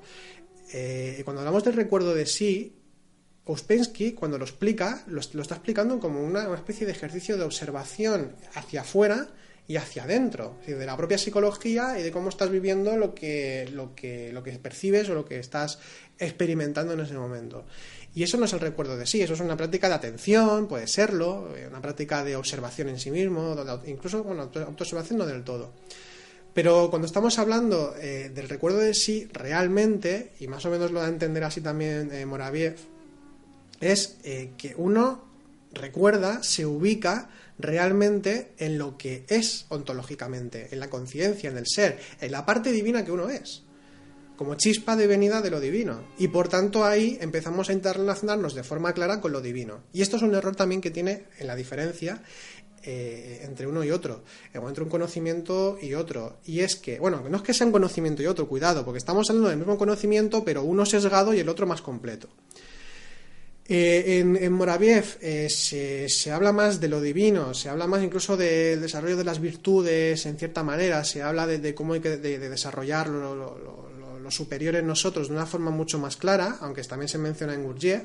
eh, 0.72 1.22
cuando 1.24 1.41
hablamos 1.41 1.64
del 1.64 1.74
recuerdo 1.74 2.14
de 2.14 2.26
sí, 2.26 2.74
Ouspensky, 3.47 4.12
cuando 4.12 4.36
lo 4.36 4.45
explica, 4.45 5.05
lo, 5.07 5.20
está 5.20 5.55
explicando 5.55 5.99
como 5.99 6.22
una, 6.22 6.47
una, 6.49 6.57
especie 6.59 6.86
de 6.86 6.93
ejercicio 6.93 7.39
de 7.39 7.45
observación 7.45 8.36
hacia 8.55 8.82
afuera 8.82 9.28
y 9.68 9.76
hacia 9.76 10.05
adentro, 10.05 10.57
de 10.66 10.86
la 10.86 10.97
propia 10.97 11.18
psicología 11.18 11.99
y 12.01 12.03
de 12.03 12.11
cómo 12.11 12.30
estás 12.30 12.51
viviendo 12.51 12.97
lo 12.97 13.14
que, 13.14 13.68
lo 13.72 13.95
que, 13.95 14.32
lo 14.32 14.43
que 14.43 14.53
percibes 14.53 15.11
o 15.11 15.14
lo 15.14 15.26
que 15.26 15.39
estás 15.39 15.78
experimentando 16.18 16.95
en 16.95 17.01
ese 17.01 17.12
momento. 17.14 17.66
Y 18.18 18.24
eso 18.24 18.36
no 18.36 18.46
es 18.46 18.52
el 18.52 18.58
recuerdo 18.58 18.96
de 18.96 19.06
sí, 19.06 19.22
eso 19.22 19.34
es 19.34 19.40
una 19.40 19.56
práctica 19.56 19.88
de 19.88 19.94
atención, 19.94 20.66
puede 20.66 20.88
serlo, 20.88 21.56
eh, 21.56 21.68
una 21.68 21.80
práctica 21.80 22.24
de 22.24 22.34
observación 22.34 22.88
en 22.88 22.98
sí 22.98 23.12
mismo, 23.12 23.54
incluso, 23.86 24.24
bueno, 24.24 24.42
autoobservación 24.42 25.20
no 25.20 25.24
del 25.24 25.44
todo. 25.44 25.70
Pero 26.52 26.90
cuando 26.90 27.06
estamos 27.06 27.38
hablando 27.38 27.94
eh, 27.96 28.32
del 28.34 28.48
recuerdo 28.48 28.78
de 28.78 28.92
sí, 28.92 29.28
realmente, 29.32 30.32
y 30.40 30.48
más 30.48 30.66
o 30.66 30.70
menos 30.70 30.90
lo 30.90 30.98
da 30.98 31.06
a 31.06 31.10
entender 31.10 31.44
así 31.44 31.60
también 31.60 32.12
eh, 32.12 32.26
Moraviev, 32.26 32.74
es 33.80 34.16
que 34.24 34.74
uno 34.76 35.22
recuerda, 35.72 36.42
se 36.42 36.66
ubica 36.66 37.30
realmente 37.56 38.50
en 38.58 38.78
lo 38.78 38.98
que 38.98 39.26
es 39.28 39.66
ontológicamente, 39.68 40.70
en 40.72 40.80
la 40.80 40.90
conciencia, 40.90 41.50
en 41.50 41.56
el 41.56 41.68
ser, 41.68 42.00
en 42.20 42.32
la 42.32 42.44
parte 42.44 42.72
divina 42.72 43.04
que 43.04 43.12
uno 43.12 43.28
es 43.28 43.62
como 44.39 44.55
chispa 44.55 44.97
de 44.97 45.07
venida 45.07 45.43
de 45.43 45.51
lo 45.51 45.61
divino. 45.61 46.01
Y 46.16 46.28
por 46.28 46.49
tanto 46.49 46.84
ahí 46.84 47.18
empezamos 47.20 47.68
a 47.68 47.72
interrelacionarnos 47.74 48.55
de 48.55 48.62
forma 48.62 48.95
clara 48.95 49.20
con 49.20 49.32
lo 49.32 49.43
divino. 49.43 49.80
Y 49.93 50.01
esto 50.01 50.16
es 50.16 50.22
un 50.22 50.34
error 50.34 50.57
también 50.57 50.80
que 50.80 50.93
tiene 50.93 51.24
en 51.39 51.49
la 51.49 51.57
diferencia 51.57 52.22
eh, 52.84 53.41
entre 53.43 53.66
uno 53.66 53.82
y 53.82 53.91
otro, 53.91 54.22
entre 54.55 54.84
un 54.84 54.89
conocimiento 54.89 55.76
y 55.82 55.95
otro. 55.95 56.39
Y 56.47 56.61
es 56.61 56.76
que, 56.76 57.01
bueno, 57.01 57.24
no 57.28 57.36
es 57.36 57.43
que 57.43 57.53
sea 57.53 57.66
un 57.66 57.72
conocimiento 57.72 58.22
y 58.22 58.26
otro, 58.26 58.49
cuidado, 58.49 58.84
porque 58.84 58.99
estamos 58.99 59.28
hablando 59.28 59.51
del 59.51 59.59
mismo 59.59 59.76
conocimiento, 59.76 60.45
pero 60.45 60.62
uno 60.62 60.86
sesgado 60.86 61.34
y 61.34 61.41
el 61.41 61.49
otro 61.49 61.66
más 61.66 61.82
completo. 61.82 62.28
Eh, 63.70 64.20
en, 64.20 64.53
Moraviev 64.53 65.18
eh, 65.20 65.49
se, 65.51 66.32
habla 66.32 66.53
más 66.53 66.80
de 66.80 66.89
lo 66.89 67.03
divino, 67.03 67.53
se 67.53 67.68
habla 67.68 67.86
más 67.86 68.03
incluso 68.03 68.34
del 68.34 68.80
desarrollo 68.80 69.18
de 69.18 69.24
las 69.24 69.41
virtudes 69.41 70.24
en 70.24 70.39
cierta 70.39 70.62
manera, 70.62 71.05
se 71.05 71.20
habla 71.20 71.47
de, 71.47 71.74
cómo 71.74 71.93
hay 71.93 72.01
que 72.01 72.16
de, 72.16 72.49
lo, 72.49 73.88
superior 74.31 74.76
en 74.76 74.87
nosotros 74.87 75.29
de 75.29 75.35
una 75.35 75.47
forma 75.47 75.70
mucho 75.70 75.99
más 75.99 76.16
clara, 76.16 76.59
aunque 76.61 76.83
también 76.83 77.09
se 77.09 77.18
menciona 77.18 77.55
en 77.55 77.64
Gurdjieff, 77.64 78.03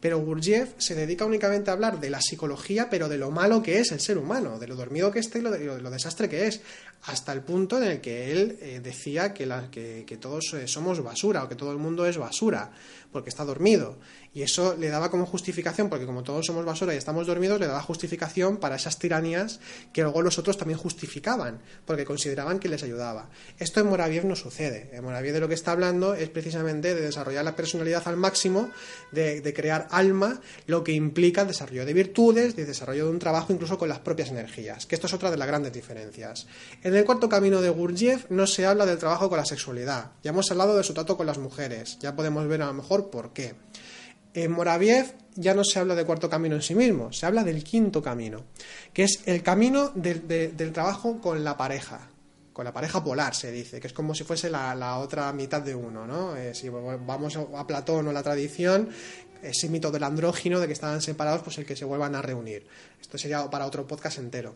pero 0.00 0.18
Gurdjieff 0.18 0.70
se 0.78 0.94
dedica 0.94 1.24
únicamente 1.24 1.70
a 1.70 1.74
hablar 1.74 2.00
de 2.00 2.10
la 2.10 2.20
psicología, 2.20 2.88
pero 2.90 3.08
de 3.08 3.18
lo 3.18 3.30
malo 3.30 3.62
que 3.62 3.78
es 3.78 3.92
el 3.92 4.00
ser 4.00 4.18
humano, 4.18 4.58
de 4.58 4.66
lo 4.66 4.76
dormido 4.76 5.10
que 5.10 5.18
está 5.18 5.38
y 5.38 5.42
lo, 5.42 5.50
de, 5.50 5.80
lo 5.80 5.90
desastre 5.90 6.28
que 6.28 6.46
es, 6.46 6.60
hasta 7.04 7.32
el 7.32 7.42
punto 7.42 7.78
en 7.78 7.84
el 7.84 8.00
que 8.00 8.32
él 8.32 8.58
eh, 8.60 8.80
decía 8.82 9.32
que, 9.32 10.04
que, 10.06 10.16
todos 10.16 10.52
eh, 10.54 10.68
somos 10.68 11.02
basura 11.02 11.44
o 11.44 11.48
que 11.48 11.54
todo 11.54 11.72
el 11.72 11.78
mundo 11.78 12.06
es 12.06 12.18
basura, 12.18 12.72
porque 13.10 13.30
está 13.30 13.44
dormido. 13.44 13.98
Y 14.32 14.42
eso 14.42 14.76
le 14.76 14.88
daba 14.88 15.10
como 15.10 15.26
justificación, 15.26 15.88
porque 15.88 16.06
como 16.06 16.22
todos 16.22 16.46
somos 16.46 16.64
basura 16.64 16.94
y 16.94 16.96
estamos 16.96 17.26
dormidos, 17.26 17.58
le 17.58 17.66
daba 17.66 17.82
justificación 17.82 18.58
para 18.58 18.76
esas 18.76 18.98
tiranías 18.98 19.58
que 19.92 20.02
luego 20.02 20.22
los 20.22 20.38
otros 20.38 20.56
también 20.56 20.78
justificaban, 20.78 21.60
porque 21.84 22.04
consideraban 22.04 22.60
que 22.60 22.68
les 22.68 22.82
ayudaba. 22.84 23.28
Esto 23.58 23.80
en 23.80 23.88
Moraviev 23.88 24.24
no 24.24 24.36
sucede. 24.36 24.90
En 24.92 25.02
Moraviev 25.02 25.34
de 25.34 25.40
lo 25.40 25.48
que 25.48 25.54
está 25.54 25.72
hablando 25.72 26.14
es 26.14 26.28
precisamente 26.28 26.94
de 26.94 27.00
desarrollar 27.00 27.44
la 27.44 27.56
personalidad 27.56 28.06
al 28.06 28.16
máximo, 28.16 28.70
de, 29.10 29.52
crear 29.54 29.88
alma, 29.90 30.40
lo 30.66 30.84
que 30.84 30.92
implica 30.92 31.44
desarrollo 31.44 31.84
de 31.84 31.92
virtudes, 31.92 32.54
de 32.54 32.66
desarrollo 32.66 33.06
de 33.06 33.10
un 33.10 33.18
trabajo 33.18 33.52
incluso 33.52 33.78
con 33.78 33.88
las 33.88 33.98
propias 33.98 34.30
energías, 34.30 34.86
que 34.86 34.94
esto 34.94 35.08
es 35.08 35.12
otra 35.12 35.32
de 35.32 35.36
las 35.36 35.48
grandes 35.48 35.72
diferencias. 35.72 36.46
En 36.82 36.94
el 36.94 37.04
cuarto 37.04 37.28
camino 37.28 37.60
de 37.60 37.70
Gurdjieff 37.70 38.30
no 38.30 38.46
se 38.46 38.64
habla 38.64 38.86
del 38.86 38.98
trabajo 38.98 39.28
con 39.28 39.38
la 39.38 39.44
sexualidad. 39.44 40.12
Ya 40.22 40.30
hemos 40.30 40.50
hablado 40.52 40.76
de 40.76 40.84
su 40.84 40.94
trato 40.94 41.16
con 41.16 41.26
las 41.26 41.38
mujeres. 41.38 41.98
Ya 42.00 42.14
podemos 42.14 42.46
ver 42.46 42.62
a 42.62 42.66
lo 42.66 42.74
mejor 42.74 43.10
por 43.10 43.32
qué. 43.32 43.54
En 44.34 44.52
Moraviev 44.52 45.14
ya 45.34 45.54
no 45.54 45.64
se 45.64 45.78
habla 45.78 45.94
de 45.94 46.04
cuarto 46.04 46.28
camino 46.28 46.54
en 46.54 46.62
sí 46.62 46.74
mismo, 46.74 47.12
se 47.12 47.26
habla 47.26 47.44
del 47.44 47.64
quinto 47.64 48.02
camino, 48.02 48.44
que 48.92 49.04
es 49.04 49.22
el 49.26 49.42
camino 49.42 49.90
del 49.94 50.72
trabajo 50.72 51.20
con 51.20 51.42
la 51.42 51.56
pareja, 51.56 52.08
con 52.52 52.64
la 52.64 52.72
pareja 52.72 53.02
polar 53.02 53.34
se 53.34 53.50
dice, 53.50 53.80
que 53.80 53.86
es 53.86 53.92
como 53.92 54.14
si 54.14 54.24
fuese 54.24 54.50
la, 54.50 54.98
otra 54.98 55.32
mitad 55.32 55.62
de 55.62 55.74
uno, 55.74 56.06
¿no? 56.06 56.36
Eh, 56.36 56.54
si 56.54 56.68
vamos 56.68 57.36
a 57.36 57.66
Platón 57.66 58.08
o 58.08 58.12
la 58.12 58.22
tradición, 58.22 58.90
ese 59.42 59.68
mito 59.68 59.90
del 59.90 60.04
andrógino 60.04 60.60
de 60.60 60.66
que 60.66 60.74
estaban 60.74 61.00
separados, 61.00 61.42
pues 61.42 61.58
el 61.58 61.66
que 61.66 61.76
se 61.76 61.84
vuelvan 61.84 62.14
a 62.14 62.22
reunir. 62.22 62.66
Esto 63.00 63.18
sería 63.18 63.48
para 63.48 63.66
otro 63.66 63.86
podcast 63.86 64.18
entero. 64.18 64.54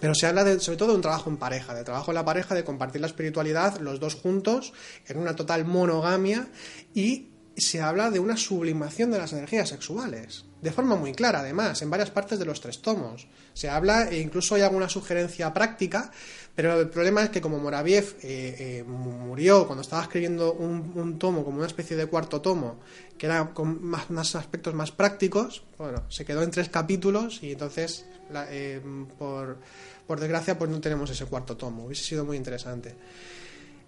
Pero 0.00 0.14
se 0.14 0.26
habla 0.26 0.58
sobre 0.58 0.76
todo 0.76 0.90
de 0.90 0.96
un 0.96 1.02
trabajo 1.02 1.30
en 1.30 1.36
pareja, 1.36 1.74
de 1.74 1.84
trabajo 1.84 2.10
en 2.10 2.16
la 2.16 2.24
pareja, 2.24 2.54
de 2.54 2.64
compartir 2.64 3.00
la 3.00 3.06
espiritualidad 3.06 3.78
los 3.78 4.00
dos 4.00 4.14
juntos, 4.16 4.72
en 5.06 5.18
una 5.18 5.36
total 5.36 5.64
monogamia 5.64 6.48
y 6.94 7.28
se 7.56 7.80
habla 7.80 8.10
de 8.10 8.20
una 8.20 8.36
sublimación 8.36 9.10
de 9.10 9.18
las 9.18 9.32
energías 9.32 9.68
sexuales, 9.68 10.44
de 10.60 10.72
forma 10.72 10.96
muy 10.96 11.12
clara, 11.12 11.40
además, 11.40 11.80
en 11.82 11.90
varias 11.90 12.10
partes 12.10 12.38
de 12.38 12.44
los 12.44 12.60
tres 12.60 12.80
tomos. 12.80 13.28
Se 13.52 13.68
habla, 13.68 14.08
e 14.08 14.20
incluso 14.20 14.54
hay 14.54 14.62
alguna 14.62 14.88
sugerencia 14.88 15.52
práctica, 15.54 16.10
pero 16.54 16.80
el 16.80 16.88
problema 16.88 17.22
es 17.22 17.30
que 17.30 17.40
como 17.40 17.58
Moraviev 17.58 18.16
eh, 18.22 18.56
eh, 18.58 18.84
murió 18.84 19.66
cuando 19.66 19.82
estaba 19.82 20.02
escribiendo 20.02 20.52
un, 20.52 21.18
tomo, 21.18 21.44
como 21.44 21.58
una 21.58 21.66
especie 21.66 21.96
de 21.96 22.06
cuarto 22.06 22.40
tomo, 22.40 22.80
que 23.18 23.26
era 23.26 23.52
con 23.52 23.84
más, 23.84 24.34
aspectos 24.34 24.74
más 24.74 24.90
prácticos, 24.90 25.64
bueno, 25.78 26.04
se 26.08 26.24
quedó 26.24 26.42
en 26.42 26.50
tres 26.50 26.68
capítulos 26.68 27.40
y 27.42 27.52
entonces, 27.52 28.06
eh, 28.50 28.80
por, 29.18 29.58
por 30.06 30.18
desgracia, 30.20 30.58
pues 30.58 30.70
no 30.70 30.80
tenemos 30.80 31.10
ese 31.10 31.26
cuarto 31.26 31.56
tomo. 31.56 31.86
Hubiese 31.86 32.04
sido 32.04 32.24
muy 32.24 32.36
interesante. 32.36 32.94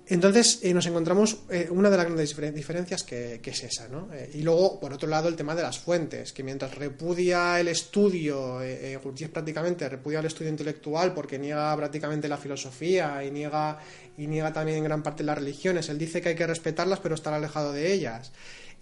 Entonces 0.09 0.61
eh, 0.63 0.73
nos 0.73 0.87
encontramos 0.87 1.39
eh, 1.51 1.67
una 1.69 1.91
de 1.91 1.97
las 1.97 2.07
grandes 2.07 2.55
diferencias 2.55 3.03
que, 3.03 3.41
es 3.43 3.65
esa, 3.65 3.89
¿no? 3.89 4.09
Eh, 4.15 4.31
y 4.35 4.43
luego, 4.43 4.79
por 4.79 4.93
otro 4.93 5.09
lado, 5.09 5.29
el 5.29 5.35
tema 5.35 5.57
de 5.57 5.63
las 5.63 5.81
fuentes, 5.81 6.33
que 6.33 6.45
mientras 6.45 6.77
repudia 6.77 7.59
el 7.59 7.67
estudio, 7.67 8.61
Gurdjieff 9.03 9.31
prácticamente 9.31 9.89
repudia 9.89 10.21
el 10.21 10.27
estudio 10.27 10.51
intelectual 10.51 11.13
porque 11.13 11.41
niega 11.41 11.77
prácticamente 11.77 12.29
la 12.29 12.37
filosofía 12.37 13.25
y 13.25 13.33
niega, 13.33 13.81
y 14.17 14.29
niega 14.29 14.53
también 14.53 14.79
en 14.79 14.85
gran 14.85 15.03
parte 15.03 15.25
las 15.25 15.39
religiones, 15.39 15.89
él 15.89 15.99
dice 15.99 16.21
que 16.21 16.29
hay 16.31 16.37
que 16.37 16.47
respetarlas 16.47 17.01
pero 17.01 17.17
estar 17.17 17.35
alejado 17.35 17.73
de 17.73 17.93
ellas. 17.93 18.31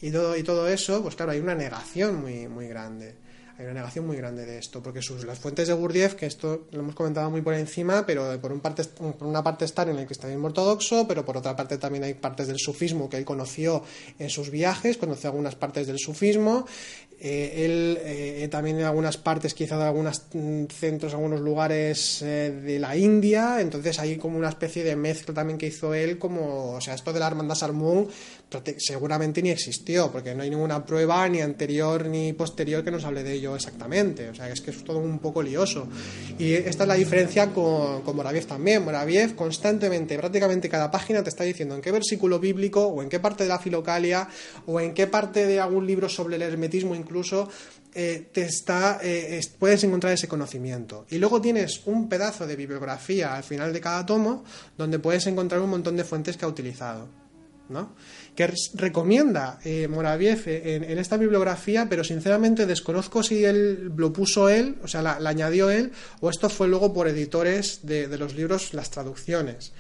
Y 0.03 0.11
todo, 0.11 0.37
y 0.37 0.43
todo 0.43 0.69
eso, 0.69 1.03
pues 1.03 1.17
claro, 1.17 1.33
hay 1.33 1.41
una 1.41 1.55
negación 1.55 2.17
muy, 2.21 2.49
muy 2.49 2.69
grande 2.69 3.15
hay 3.57 3.67
una 3.67 3.75
negación 3.75 4.07
muy 4.07 4.17
grande 4.17 4.45
de 4.45 4.59
esto, 4.59 4.83
porque 4.83 5.01
sus, 5.01 5.25
las 5.25 5.39
fuentes 5.39 5.69
de 5.69 5.75
Gurdjieff, 5.75 6.15
que 6.15 6.27
esto 6.27 6.67
lo 6.73 6.81
hemos 6.81 6.95
comentado 6.95 7.31
muy 7.31 7.41
por 7.41 7.55
encima, 7.55 8.05
pero 8.05 8.41
por, 8.41 8.53
un 8.53 8.61
parte, 8.61 8.83
por 8.85 9.29
una 9.29 9.45
parte 9.45 9.65
están 9.65 9.91
en 9.91 9.99
el 9.99 10.07
cristianismo 10.07 10.49
ortodoxo, 10.49 11.07
pero 11.07 11.25
por 11.25 11.37
otra 11.37 11.55
parte 11.55 11.79
también 11.79 12.03
hay 12.05 12.15
partes 12.15 12.49
del 12.49 12.59
sufismo 12.59 13.09
que 13.09 13.17
él 13.17 13.25
conoció 13.25 13.85
en 14.19 14.29
sus 14.29 14.51
viajes, 14.51 14.97
conoció 14.97 15.31
algunas 15.31 15.55
partes 15.55 15.87
del 15.87 15.99
sufismo, 16.01 16.67
eh, 17.21 17.65
él 17.65 17.99
eh, 18.03 18.49
también 18.51 18.79
en 18.81 18.85
algunas 18.87 19.17
partes, 19.17 19.55
quizá 19.55 19.79
de 19.79 19.85
algunos 19.85 20.25
mm, 20.33 20.65
centros, 20.67 21.15
algunos 21.15 21.41
lugares 21.41 22.23
eh, 22.23 22.51
de 22.51 22.79
la 22.79 22.97
India, 22.97 23.61
entonces 23.61 23.99
hay 24.01 24.17
como 24.17 24.37
una 24.37 24.49
especie 24.49 24.83
de 24.83 24.97
mezcla 24.97 25.33
también 25.33 25.59
que 25.59 25.69
hizo 25.69 25.95
él, 25.95 26.19
como, 26.19 26.73
o 26.73 26.81
sea, 26.81 26.95
esto 26.95 27.13
de 27.13 27.21
la 27.21 27.29
hermandad 27.29 27.55
Salmón 27.55 28.09
seguramente 28.79 29.43
ni 29.43 29.51
existió, 29.51 30.11
porque 30.13 30.35
no 30.35 30.43
hay 30.43 30.51
ninguna 30.51 30.85
prueba 30.85 31.29
ni 31.29 31.41
anterior 31.41 32.07
ni 32.07 32.33
posterior 32.33 32.85
que 32.85 32.91
nos 32.91 33.05
hable 33.05 33.23
de 33.23 33.35
ello 33.35 33.57
exactamente, 33.57 34.29
o 34.29 34.35
sea, 34.35 34.49
es 34.49 34.61
que 34.61 34.71
es 34.71 34.85
todo 34.85 34.99
un 34.99 35.19
poco 35.19 35.43
lioso. 35.43 35.89
Y 36.39 36.53
esta 36.53 36.85
es 36.85 36.89
la 36.89 36.95
diferencia 36.95 37.51
con, 37.51 38.03
con 38.03 38.17
Moraviev 38.17 38.47
también, 38.47 38.85
Moraviev 38.85 39.35
constantemente, 39.35 40.17
prácticamente 40.19 40.69
cada 40.69 40.91
página 40.91 41.23
te 41.23 41.31
está 41.31 41.45
diciendo 41.45 41.75
en 41.75 41.81
qué 41.81 41.91
versículo 41.91 42.39
bíblico 42.39 42.87
o 42.87 43.03
en 43.03 43.09
qué 43.09 43.21
parte 43.21 43.45
de 43.45 43.49
la 43.49 43.59
filocalia 43.59 44.29
o 44.67 44.81
en 44.81 44.95
qué 44.95 45.07
parte 45.07 45.47
de 45.47 45.61
algún 45.61 45.87
libro 45.87 46.09
sobre 46.09 46.37
el 46.37 46.43
hermetismo 46.43 46.95
incluso 46.95 47.49
eh, 47.97 48.29
te 48.33 48.43
está, 48.43 48.99
eh, 49.03 49.41
puedes 49.59 49.85
encontrar 49.85 50.13
ese 50.13 50.27
conocimiento. 50.27 51.07
Y 51.11 51.19
luego 51.19 51.41
tienes 51.41 51.83
un 51.87 52.09
pedazo 52.09 52.45
de 52.45 52.57
bibliografía 52.57 53.37
al 53.37 53.45
final 53.45 53.73
de 53.73 53.81
cada 53.81 54.05
tomo 54.05 54.45
donde 54.77 54.99
puedes 54.99 55.27
encontrar 55.29 55.61
un 55.61 55.71
montón 55.71 55.97
de 55.97 56.03
fuentes 56.03 56.37
que 56.37 56.45
ha 56.45 56.49
utilizado. 56.49 57.09
¿no? 57.69 57.95
Que 58.35 58.53
recomienda 58.75 59.59
eh, 59.65 59.87
Moraviev 59.89 60.43
en, 60.47 60.99
esta 60.99 61.17
bibliografía, 61.17 61.87
pero 61.89 62.03
sinceramente 62.03 62.67
desconozco 62.67 63.23
si 63.23 63.45
él 63.45 63.93
lo 63.97 64.13
puso 64.13 64.49
él, 64.49 64.77
o 64.83 64.89
sea, 64.89 65.03
la, 65.03 65.17
añadió 65.29 65.71
él, 65.71 65.93
o 66.21 66.31
esto 66.31 66.49
fue 66.49 66.69
luego 66.69 66.93
por 66.93 67.09
editores 67.09 67.81
de, 67.83 68.07
los 68.19 68.35
libros, 68.35 68.75
las 68.75 68.91
traducciones. 68.91 69.73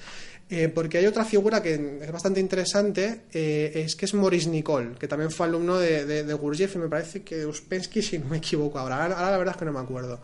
Eh, 0.51 0.69
porque 0.69 0.99
hay 0.99 1.07
otra 1.07 1.25
figura 1.25 1.63
que 1.63 1.99
es 2.03 2.13
bastante 2.13 2.39
interesante, 2.39 3.23
eh, 3.33 3.73
es 3.75 3.97
que 3.97 4.05
es 4.05 4.15
Maurice 4.15 4.51
Nicole, 4.51 4.95
que 5.01 5.09
también 5.09 5.31
fue 5.31 5.47
alumno 5.47 5.79
de, 5.79 6.05
de, 6.05 6.21
y 6.21 6.79
me 6.79 6.89
parece 6.89 7.23
que 7.23 7.37
de 7.39 7.47
Uspensky, 7.47 8.03
si 8.03 8.19
no 8.19 8.27
me 8.27 8.37
equivoco 8.37 8.79
ahora. 8.79 9.03
ahora. 9.03 9.31
la 9.31 9.39
verdad 9.39 9.55
es 9.55 9.59
que 9.59 9.65
no 9.65 9.73
me 9.73 9.81
acuerdo. 9.81 10.21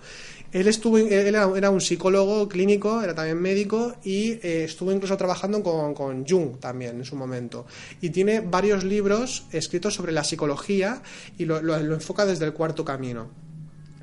Él, 0.52 0.66
estuvo, 0.68 0.98
él 0.98 1.34
era, 1.34 1.70
un 1.70 1.80
psicólogo 1.80 2.48
clínico, 2.48 3.02
era 3.02 3.14
también 3.14 3.40
médico 3.40 3.94
y 4.04 4.32
eh, 4.32 4.64
estuvo 4.64 4.90
incluso 4.92 5.16
trabajando 5.16 5.62
con, 5.62 5.94
con 5.94 6.26
Jung 6.26 6.58
también 6.58 6.96
en 6.96 7.04
su 7.04 7.16
momento. 7.16 7.66
Y 8.00 8.10
tiene 8.10 8.40
varios 8.40 8.84
libros 8.84 9.44
escritos 9.52 9.94
sobre 9.94 10.12
la 10.12 10.24
psicología 10.24 11.02
y 11.38 11.44
lo 11.44 11.76
enfoca 11.76 12.26
desde 12.26 12.44
el 12.44 12.52
cuarto 12.52 12.84
camino. 12.84 13.28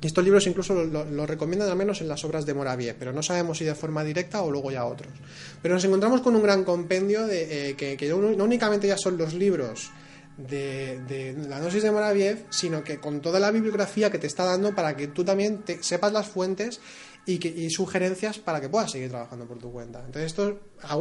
Estos 0.00 0.22
libros 0.22 0.46
incluso 0.46 0.84
lo, 0.84 1.26
recomiendan 1.26 1.68
al 1.68 1.76
menos 1.76 2.00
en 2.00 2.08
las 2.08 2.24
obras 2.24 2.46
de 2.46 2.54
Moravie, 2.54 2.94
pero 2.94 3.12
no 3.12 3.20
sabemos 3.20 3.58
si 3.58 3.64
de 3.64 3.74
forma 3.74 4.04
directa 4.04 4.42
o 4.42 4.50
luego 4.50 4.70
ya 4.70 4.84
otros. 4.84 5.12
Pero 5.60 5.74
nos 5.74 5.84
encontramos 5.84 6.20
con 6.20 6.36
un 6.36 6.42
gran 6.42 6.62
compendio 6.62 7.26
de, 7.26 7.70
eh, 7.70 7.74
que, 7.74 8.08
no 8.08 8.44
únicamente 8.44 8.86
ya 8.86 8.96
son 8.96 9.18
los 9.18 9.34
libros 9.34 9.90
de, 10.38 11.34
la 11.48 11.60
dosis 11.60 11.82
de 11.82 11.90
Moraviev, 11.90 12.46
sino 12.50 12.82
que 12.82 12.98
con 12.98 13.20
toda 13.20 13.40
la 13.40 13.50
bibliografía 13.50 14.10
que 14.10 14.18
te 14.18 14.26
está 14.26 14.44
dando 14.44 14.74
para 14.74 14.96
que 14.96 15.08
tú 15.08 15.24
también 15.24 15.58
te, 15.58 15.82
sepas 15.82 16.12
las 16.12 16.28
fuentes 16.28 16.80
y, 17.26 17.38
que, 17.38 17.68
sugerencias 17.70 18.38
para 18.38 18.60
que 18.60 18.68
puedas 18.68 18.90
seguir 18.90 19.10
trabajando 19.10 19.46
por 19.46 19.58
tu 19.58 19.70
cuenta. 19.70 20.02
Entonces, 20.06 20.34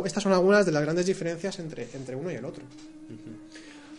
estas 0.05 0.23
son 0.23 0.33
algunas 0.33 0.65
de 0.65 0.71
las 0.71 0.81
grandes 0.81 1.05
diferencias 1.05 1.59
entre, 1.59 1.87
entre 1.93 2.15
uno 2.15 2.31
y 2.31 2.35
el 2.35 2.45
otro. 2.45 2.63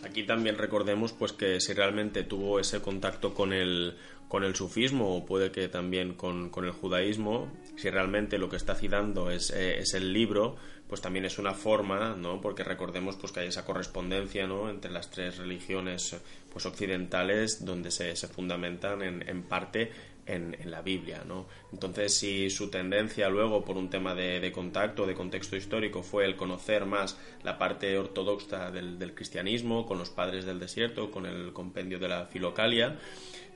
Aquí 0.03 0.25
también 0.25 0.57
recordemos 0.57 1.13
pues 1.13 1.33
que 1.33 1.59
si 1.59 1.73
realmente 1.73 2.23
tuvo 2.23 2.59
ese 2.59 2.79
contacto 2.81 3.33
con 3.33 3.53
el 3.53 3.95
con 4.29 4.43
el 4.43 4.55
sufismo 4.55 5.17
o 5.17 5.25
puede 5.25 5.51
que 5.51 5.67
también 5.67 6.13
con, 6.13 6.51
el 6.63 6.71
judaísmo, 6.71 7.51
si 7.75 7.89
realmente 7.89 8.37
lo 8.37 8.47
que 8.47 8.57
está 8.57 8.75
citando 8.75 9.31
es, 9.31 9.49
eh, 9.49 9.79
es, 9.79 9.95
el 9.95 10.13
libro, 10.13 10.55
pues 10.89 11.01
también 11.01 11.25
es 11.25 11.37
una 11.37 11.53
forma, 11.53 12.15
¿no? 12.15 12.41
Porque 12.41 12.63
recordemos 12.63 13.15
pues 13.15 13.31
que 13.31 13.41
hay 13.41 13.47
esa 13.47 13.63
correspondencia, 13.63 14.47
¿no? 14.47 14.69
Entre 14.69 14.91
las 14.91 15.11
tres 15.11 15.37
religiones 15.37 16.17
pues 16.51 16.65
occidentales 16.65 17.63
donde 17.63 17.91
se, 17.91 18.15
fundamentan 18.27 19.03
en, 19.03 19.29
en 19.29 19.43
parte 19.43 19.91
en, 20.25 20.55
la 20.69 20.81
Biblia, 20.81 21.23
¿no? 21.27 21.47
Entonces, 21.71 22.13
si 22.13 22.49
su 22.49 22.69
tendencia 22.69 23.29
luego, 23.29 23.63
por 23.63 23.77
un 23.77 23.89
tema 23.89 24.13
de, 24.13 24.51
contacto, 24.51 25.05
de 25.05 25.15
contexto 25.15 25.55
histórico, 25.55 26.03
fue 26.03 26.25
el 26.25 26.35
conocer 26.35 26.85
más 26.85 27.17
la 27.43 27.57
parte 27.57 27.97
ortodoxa 27.97 28.71
del, 28.71 28.99
del 28.99 29.15
cristianismo, 29.15 29.85
con 29.85 29.97
los 29.97 30.09
padres 30.09 30.45
del 30.45 30.59
desierto, 30.59 31.11
con 31.11 31.25
el 31.25 31.51
compendio 31.53 31.99
de 31.99 32.07
la 32.07 32.25
Filocalia, 32.25 32.97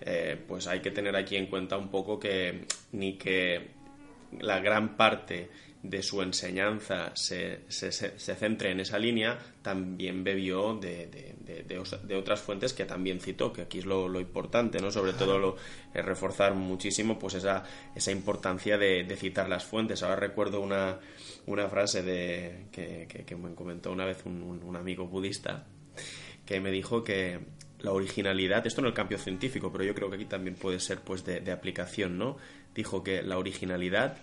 eh, 0.01 0.37
pues 0.47 0.67
hay 0.67 0.81
que 0.81 0.91
tener 0.91 1.15
aquí 1.15 1.35
en 1.35 1.47
cuenta 1.47 1.77
un 1.77 1.89
poco 1.89 2.19
que 2.19 2.65
ni 2.91 3.17
que 3.17 3.69
la 4.39 4.59
gran 4.59 4.97
parte 4.97 5.49
de 5.83 6.01
su 6.01 6.21
enseñanza 6.21 7.11
se, 7.13 7.59
se, 7.67 7.91
centre 7.91 8.71
en 8.71 8.79
esa 8.79 8.97
línea, 8.97 9.37
también 9.61 10.23
bebió 10.23 10.75
de, 10.75 11.07
de, 11.07 12.15
otras 12.17 12.41
fuentes 12.41 12.73
que 12.73 12.85
también 12.85 13.19
citó, 13.19 13.51
que 13.51 13.63
aquí 13.63 13.79
es 13.79 13.85
lo, 13.85 14.19
importante, 14.19 14.79
¿no? 14.79 14.91
Sobre 14.91 15.13
todo 15.13 15.37
lo, 15.37 15.57
reforzar 15.93 16.55
muchísimo 16.55 17.19
pues 17.19 17.33
esa, 17.35 17.63
esa 17.95 18.11
importancia 18.11 18.77
de, 18.77 19.15
citar 19.17 19.49
las 19.49 19.65
fuentes. 19.65 20.03
Ahora 20.03 20.15
recuerdo 20.15 20.61
una, 20.61 20.99
una 21.45 21.67
frase 21.67 22.01
de, 22.01 22.67
que, 22.71 23.07
que, 23.25 23.35
me 23.35 23.53
comentó 23.53 23.91
una 23.91 24.05
vez 24.05 24.25
un, 24.25 24.41
un 24.41 24.75
amigo 24.75 25.07
budista 25.07 25.65
que 26.45 26.59
me 26.59 26.71
dijo 26.71 27.03
que 27.03 27.39
la 27.83 27.91
originalidad, 27.91 28.65
esto 28.65 28.81
no 28.81 28.87
el 28.87 28.93
cambio 28.93 29.17
científico, 29.17 29.71
pero 29.71 29.83
yo 29.83 29.93
creo 29.93 30.09
que 30.09 30.15
aquí 30.15 30.25
también 30.25 30.55
puede 30.55 30.79
ser 30.79 30.99
pues 31.01 31.25
de, 31.25 31.51
aplicación, 31.51 32.17
¿no? 32.17 32.37
Dijo 32.73 33.03
que 33.03 33.21
la 33.21 33.37
originalidad 33.37 34.17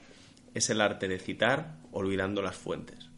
es 0.54 0.70
el 0.70 0.80
arte 0.80 1.08
de 1.08 1.18
citar 1.18 1.76
olvidando 1.92 2.42
las 2.42 2.56
fuentes. 2.56 3.10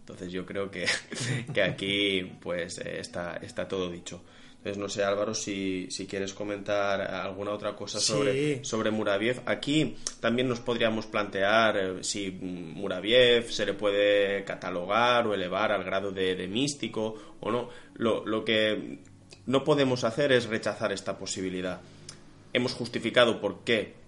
Entonces 0.00 0.32
yo 0.32 0.44
creo 0.44 0.70
que, 0.70 0.86
que 1.54 1.62
aquí 1.62 2.22
pues 2.40 2.78
eh, 2.78 2.98
está, 2.98 3.36
está 3.36 3.68
todo 3.68 3.90
dicho. 3.90 4.22
Entonces 4.56 4.78
no 4.78 4.88
sé 4.88 5.02
Álvaro 5.02 5.34
si, 5.34 5.88
si 5.90 6.06
quieres 6.06 6.34
comentar 6.34 7.00
alguna 7.00 7.50
otra 7.50 7.74
cosa 7.74 7.98
sobre, 7.98 8.64
sobre 8.64 8.90
Muraviev. 8.90 9.42
Aquí 9.46 9.96
también 10.20 10.48
nos 10.48 10.60
podríamos 10.60 11.06
plantear 11.06 11.76
eh, 11.76 12.04
si 12.04 12.30
Muraviev 12.30 13.50
se 13.50 13.66
le 13.66 13.74
puede 13.74 14.44
catalogar 14.44 15.26
o 15.26 15.34
elevar 15.34 15.72
al 15.72 15.82
grado 15.82 16.12
de, 16.12 16.36
de 16.36 16.46
místico 16.46 17.36
o 17.40 17.50
no. 17.50 17.68
Lo, 17.94 18.24
lo 18.24 18.44
que 18.44 18.98
no 19.46 19.64
podemos 19.64 20.04
hacer 20.04 20.30
es 20.30 20.46
rechazar 20.46 20.92
esta 20.92 21.18
posibilidad. 21.18 21.80
Hemos 22.52 22.72
justificado 22.74 23.40
por 23.40 23.64
qué 23.64 24.01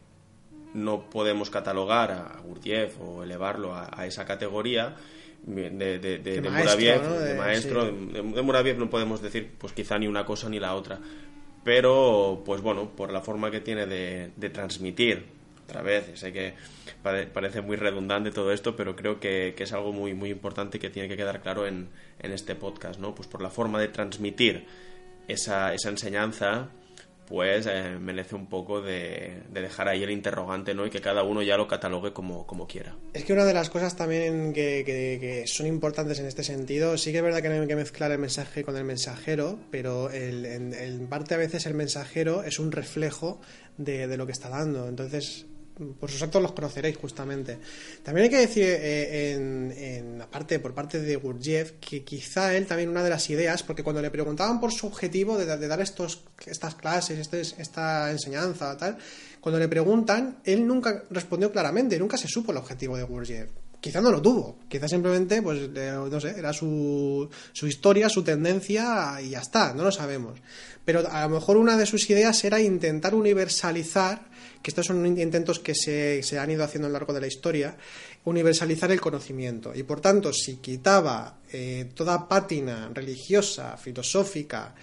no 0.74 1.08
podemos 1.08 1.50
catalogar 1.50 2.10
a 2.10 2.40
Gurdjieff 2.44 3.00
o 3.00 3.22
elevarlo 3.22 3.74
a, 3.74 4.06
esa 4.06 4.26
categoría 4.26 4.94
de, 5.44 5.70
de, 5.70 6.18
de, 6.18 6.40
maestro, 6.42 7.20
de, 7.20 7.34
maestro, 7.34 7.84
de, 7.86 8.22
Muraviev 8.22 8.78
no 8.78 8.90
podemos 8.90 9.22
decir 9.22 9.52
pues 9.58 9.72
quizá 9.72 9.98
ni 9.98 10.06
una 10.06 10.26
cosa 10.26 10.48
ni 10.48 10.58
la 10.58 10.74
otra. 10.74 10.98
Pero 11.62 12.42
pues 12.44 12.60
bueno 12.60 12.90
por 12.90 13.12
la 13.12 13.20
forma 13.20 13.50
que 13.50 13.60
tiene 13.60 13.86
de, 13.86 14.50
transmitir 14.50 15.24
otra 15.64 15.80
vez 15.80 16.10
sé 16.18 16.32
que 16.32 16.54
parece 17.02 17.62
muy 17.62 17.76
redundante 17.76 18.30
todo 18.30 18.52
esto 18.52 18.76
pero 18.76 18.94
creo 18.94 19.18
que, 19.18 19.54
que, 19.56 19.64
es 19.64 19.72
algo 19.72 19.92
muy 19.92 20.12
muy 20.12 20.28
importante 20.28 20.78
que 20.78 20.90
tiene 20.90 21.08
que 21.08 21.16
quedar 21.16 21.40
claro 21.40 21.66
en, 21.66 21.88
en 22.18 22.32
este 22.32 22.54
podcast 22.54 23.00
no 23.00 23.14
pues 23.14 23.28
por 23.28 23.40
la 23.40 23.48
forma 23.48 23.80
de 23.80 23.88
transmitir 23.88 24.66
esa, 25.26 25.72
esa 25.72 25.88
enseñanza 25.88 26.68
pues 27.26 27.66
eh, 27.66 27.96
merece 28.00 28.34
un 28.34 28.46
poco 28.46 28.80
de, 28.80 29.42
dejar 29.52 29.88
ahí 29.88 30.02
el 30.02 30.10
interrogante, 30.10 30.74
¿no? 30.74 30.86
Y 30.86 30.90
que 30.90 31.00
cada 31.00 31.22
uno 31.22 31.42
ya 31.42 31.56
lo 31.56 31.66
catalogue 31.66 32.12
como, 32.12 32.46
como 32.46 32.66
quiera. 32.66 32.96
Es 33.12 33.24
que 33.24 33.32
una 33.32 33.44
de 33.44 33.54
las 33.54 33.70
cosas 33.70 33.96
también 33.96 34.52
que, 34.52 35.44
son 35.46 35.66
importantes 35.66 36.18
en 36.18 36.26
este 36.26 36.44
sentido, 36.44 36.98
sí 36.98 37.12
que 37.12 37.18
es 37.18 37.24
verdad 37.24 37.42
que 37.42 37.48
no 37.48 37.60
hay 37.60 37.66
que 37.66 37.76
mezclar 37.76 38.12
el 38.12 38.18
mensaje 38.18 38.64
con 38.64 38.76
el 38.76 38.84
mensajero, 38.84 39.58
pero 39.70 40.10
en, 40.10 41.06
parte 41.08 41.34
a 41.34 41.38
veces 41.38 41.66
el 41.66 41.74
mensajero 41.74 42.42
es 42.42 42.58
un 42.58 42.72
reflejo 42.72 43.40
de, 43.76 44.06
de 44.06 44.16
lo 44.16 44.26
que 44.26 44.32
está 44.32 44.48
dando. 44.48 44.88
Entonces, 44.88 45.46
por 45.98 46.10
sus 46.10 46.22
actos 46.22 46.40
los 46.40 46.52
conoceréis 46.52 46.96
justamente. 46.96 47.58
También 48.02 48.24
hay 48.24 48.30
que 48.30 48.38
decir, 48.38 48.64
eh, 48.66 49.32
en, 49.32 50.24
parte, 50.30 50.58
por 50.60 50.74
parte 50.74 51.00
de 51.00 51.16
Gurdjieff, 51.16 51.72
que 51.80 52.04
quizá 52.04 52.54
él 52.56 52.66
también 52.66 52.88
una 52.88 53.02
de 53.02 53.10
las 53.10 53.28
ideas, 53.30 53.62
porque 53.62 53.82
cuando 53.82 54.00
le 54.00 54.10
preguntaban 54.10 54.60
por 54.60 54.72
su 54.72 54.86
objetivo 54.86 55.36
de, 55.36 55.46
dar 55.46 55.80
estos, 55.80 56.22
estas 56.46 56.74
clases, 56.74 57.18
este, 57.18 57.40
esta 57.40 58.10
enseñanza, 58.10 58.76
tal, 58.76 58.98
cuando 59.40 59.58
le 59.58 59.68
preguntan, 59.68 60.38
él 60.44 60.66
nunca 60.66 61.04
respondió 61.10 61.50
claramente, 61.50 61.98
nunca 61.98 62.16
se 62.16 62.28
supo 62.28 62.52
el 62.52 62.58
objetivo 62.58 62.96
de 62.96 63.02
Gurdjieff 63.02 63.63
quizá 63.84 64.00
no 64.00 64.10
lo 64.10 64.22
tuvo, 64.22 64.60
quizá 64.66 64.88
simplemente, 64.88 65.42
pues, 65.42 65.68
no 65.68 66.18
sé, 66.18 66.30
era 66.38 66.54
su, 66.54 67.28
su 67.52 67.66
historia, 67.66 68.08
su 68.08 68.22
tendencia 68.24 69.20
y 69.20 69.28
ya 69.28 69.40
está, 69.40 69.74
no 69.74 69.84
lo 69.84 69.92
sabemos. 69.92 70.40
Pero 70.86 71.06
a 71.06 71.24
lo 71.24 71.34
mejor 71.34 71.58
una 71.58 71.76
de 71.76 71.84
sus 71.84 72.08
ideas 72.08 72.42
era 72.44 72.58
intentar 72.62 73.14
universalizar, 73.14 74.22
que 74.62 74.70
estos 74.70 74.86
son 74.86 75.04
intentos 75.04 75.58
que 75.58 75.74
se, 75.74 76.22
se 76.22 76.38
han 76.38 76.50
ido 76.50 76.64
haciendo 76.64 76.86
a 76.86 76.88
lo 76.88 76.94
largo 76.94 77.12
de 77.12 77.20
la 77.20 77.26
historia, 77.26 77.76
universalizar 78.24 78.90
el 78.90 79.02
conocimiento. 79.02 79.74
Y 79.74 79.82
por 79.82 80.00
tanto, 80.00 80.32
si 80.32 80.56
quitaba 80.56 81.40
eh, 81.52 81.90
toda 81.94 82.26
pátina 82.26 82.90
religiosa, 82.90 83.76
filosófica, 83.76 84.74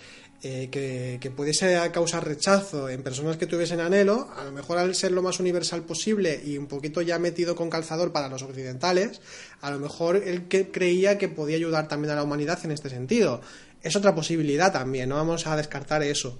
eh, 0.44 0.70
que, 0.72 1.30
pudiese 1.30 1.80
causar 1.94 2.26
rechazo 2.26 2.90
en 2.90 3.04
personas 3.04 3.38
que 3.38 3.46
tuviesen 3.46 3.80
anhelo, 3.80 4.28
a 4.36 4.44
lo 4.44 4.52
mejor 4.52 4.80
al 4.80 4.96
ser 4.96 5.12
lo 5.12 5.22
más 5.22 5.40
universal 5.40 5.84
posible 5.84 6.42
y 6.44 6.58
un 6.58 6.66
poquito 6.66 7.04
ya 7.04 7.20
metido 7.20 7.56
con 7.56 7.70
calzador 7.70 8.12
para 8.12 8.28
los 8.28 8.42
occidentales, 8.42 9.22
a 9.62 9.70
lo 9.70 9.78
mejor 9.78 10.16
él 10.16 10.48
que 10.48 10.72
creía 10.72 11.20
que 11.20 11.30
podía 11.30 11.58
ayudar 11.58 11.88
también 11.88 12.14
a 12.14 12.16
la 12.16 12.24
humanidad 12.24 12.58
en 12.64 12.72
este 12.72 12.90
sentido. 12.90 13.42
Es 13.84 13.96
otra 13.96 14.16
posibilidad 14.16 14.74
también, 14.74 15.10
no 15.10 15.16
vamos 15.16 15.46
a 15.46 15.56
descartar 15.56 16.02
eso. 16.02 16.40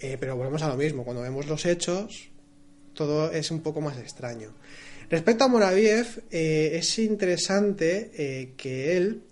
Eh, 0.00 0.16
pero 0.18 0.34
volvemos 0.34 0.62
a 0.62 0.68
lo 0.68 0.76
mismo, 0.76 1.04
cuando 1.04 1.22
vemos 1.22 1.46
los 1.46 1.64
hechos, 1.64 2.30
todo 2.92 3.30
es 3.30 3.52
un 3.52 3.60
poco 3.60 3.80
más 3.80 3.98
extraño. 3.98 4.52
Respecto 5.10 5.44
a 5.44 5.48
Moraviev, 5.48 6.24
eh, 6.32 6.72
es 6.74 6.98
interesante 6.98 8.52
que 8.56 8.96
él 8.96 9.22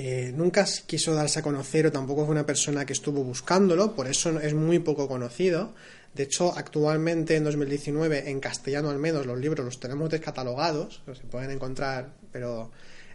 eh, 0.00 0.30
nunca 0.32 0.64
quiso 0.86 1.12
darse 1.12 1.40
a 1.40 1.42
conocer 1.42 1.88
o 1.88 1.90
tampoco 1.90 2.22
fue 2.22 2.30
una 2.30 2.46
persona 2.46 2.86
que 2.86 2.92
estuvo 2.92 3.24
buscándolo, 3.24 3.96
por 3.96 4.06
eso 4.06 4.38
es 4.38 4.54
muy 4.54 4.78
poco 4.78 5.08
conocido. 5.08 5.74
De 6.14 6.22
hecho, 6.22 6.56
actualmente 6.56 7.34
en 7.34 7.42
2019, 7.42 8.30
en 8.30 8.38
castellano 8.38 8.90
al 8.90 9.00
menos, 9.00 9.26
los 9.26 9.36
libros 9.40 9.64
los 9.64 9.80
tenemos 9.80 10.08
descatalogados, 10.08 11.02
se 11.04 11.24
pueden 11.24 11.50
encontrar, 11.50 12.12
pero 12.30 12.70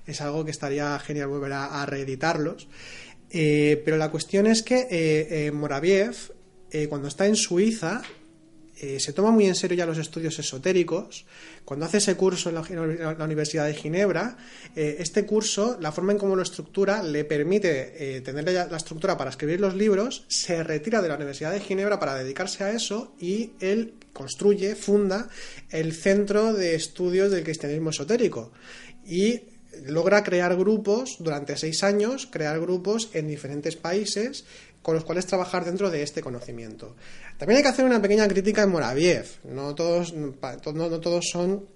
es 0.05 0.19
algo 0.19 0.43
que 0.43 0.51
estaría 0.51 0.99
genial 0.99 1.29
volver 1.29 1.53
a, 1.53 1.85
reeditarlos. 1.85 2.67
Eh, 3.29 3.81
pero 3.85 3.95
la 3.95 4.11
cuestión 4.11 4.45
es 4.45 4.61
que 4.61 4.87
eh, 4.91 5.51
Moraviev, 5.53 6.33
cuando 6.89 7.07
está 7.07 7.27
en 7.27 7.37
Suiza, 7.37 8.01
se 8.99 9.13
toma 9.13 9.31
muy 9.31 9.45
en 9.45 9.55
serio 9.55 9.77
ya 9.77 9.85
los 9.85 9.97
estudios 9.97 10.37
esotéricos 10.39 11.25
cuando 11.65 11.85
hace 11.85 11.97
ese 11.97 12.15
curso 12.15 12.49
en 12.49 12.55
la, 12.55 13.23
Universidad 13.23 13.65
de 13.65 13.73
Ginebra, 13.73 14.37
eh, 14.75 14.97
este 14.99 15.25
curso, 15.25 15.77
la 15.79 15.91
forma 15.91 16.11
en 16.11 16.17
cómo 16.17 16.35
lo 16.35 16.41
estructura, 16.41 17.01
le 17.01 17.23
permite 17.23 18.17
eh, 18.17 18.21
tener 18.21 18.43
la 18.43 18.77
estructura 18.77 19.17
para 19.17 19.29
escribir 19.29 19.61
los 19.61 19.73
libros, 19.73 20.25
se 20.27 20.63
retira 20.63 21.01
de 21.01 21.07
la 21.07 21.15
Universidad 21.15 21.51
de 21.51 21.61
Ginebra 21.61 21.99
para 21.99 22.15
dedicarse 22.15 22.63
a 22.63 22.71
eso 22.71 23.15
y 23.19 23.51
él 23.59 23.93
construye, 24.11 24.75
funda 24.75 25.29
el 25.69 25.93
Centro 25.93 26.53
de 26.53 26.75
Estudios 26.75 27.31
del 27.31 27.43
Cristianismo 27.43 27.91
Esotérico. 27.91 28.51
Y 29.05 29.41
logra 29.85 30.23
crear 30.23 30.55
grupos 30.55 31.17
durante 31.19 31.57
seis 31.57 31.83
años, 31.83 32.27
crear 32.29 32.59
grupos 32.59 33.09
en 33.13 33.27
diferentes 33.27 33.75
países 33.75 34.45
con 34.83 34.95
los 34.95 35.05
cuales 35.05 35.25
trabajar 35.25 35.65
dentro 35.65 35.89
de 35.89 36.03
este 36.03 36.21
conocimiento. 36.21 36.95
También 37.43 37.57
hay 37.57 37.63
que 37.63 37.69
hacer 37.71 37.83
una 37.83 38.01
pequeña 38.01 38.25
crítica 38.25 38.63
en 38.63 38.69
Moraviev. 38.69 39.25
No 39.43 39.75
todos, 39.75 40.13
no, 40.13 40.99
todos 41.01 41.25
son 41.29 41.67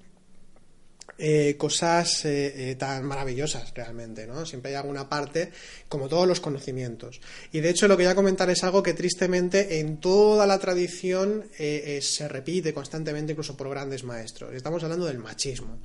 eh, 1.18 1.58
cosas 1.58 2.24
eh, 2.24 2.72
eh, 2.72 2.76
tan 2.76 3.04
maravillosas 3.04 3.74
realmente, 3.74 4.26
¿no? 4.26 4.46
Siempre 4.46 4.72
hay 4.72 4.78
alguna 4.78 5.10
parte, 5.10 5.52
como 5.90 6.08
todos 6.08 6.26
los 6.26 6.40
conocimientos. 6.40 7.20
Y 7.52 7.60
de 7.60 7.72
hecho 7.72 7.90
lo 7.90 7.98
que 7.98 8.04
voy 8.04 8.12
a 8.14 8.16
comentar 8.16 8.50
es 8.50 8.64
algo 8.64 8.82
que 8.82 8.94
tristemente 8.94 9.82
en 9.82 9.98
toda 9.98 10.48
la 10.48 10.58
tradición 10.58 11.50
se 11.58 12.30
repite 12.30 12.74
constantemente, 12.74 13.34
incluso 13.34 13.58
por 13.58 13.70
grandes 13.70 14.06
maestros. 14.06 14.54
Estamos 14.54 14.82
hablando 14.86 15.06
del 15.06 15.18
machismo, 15.18 15.80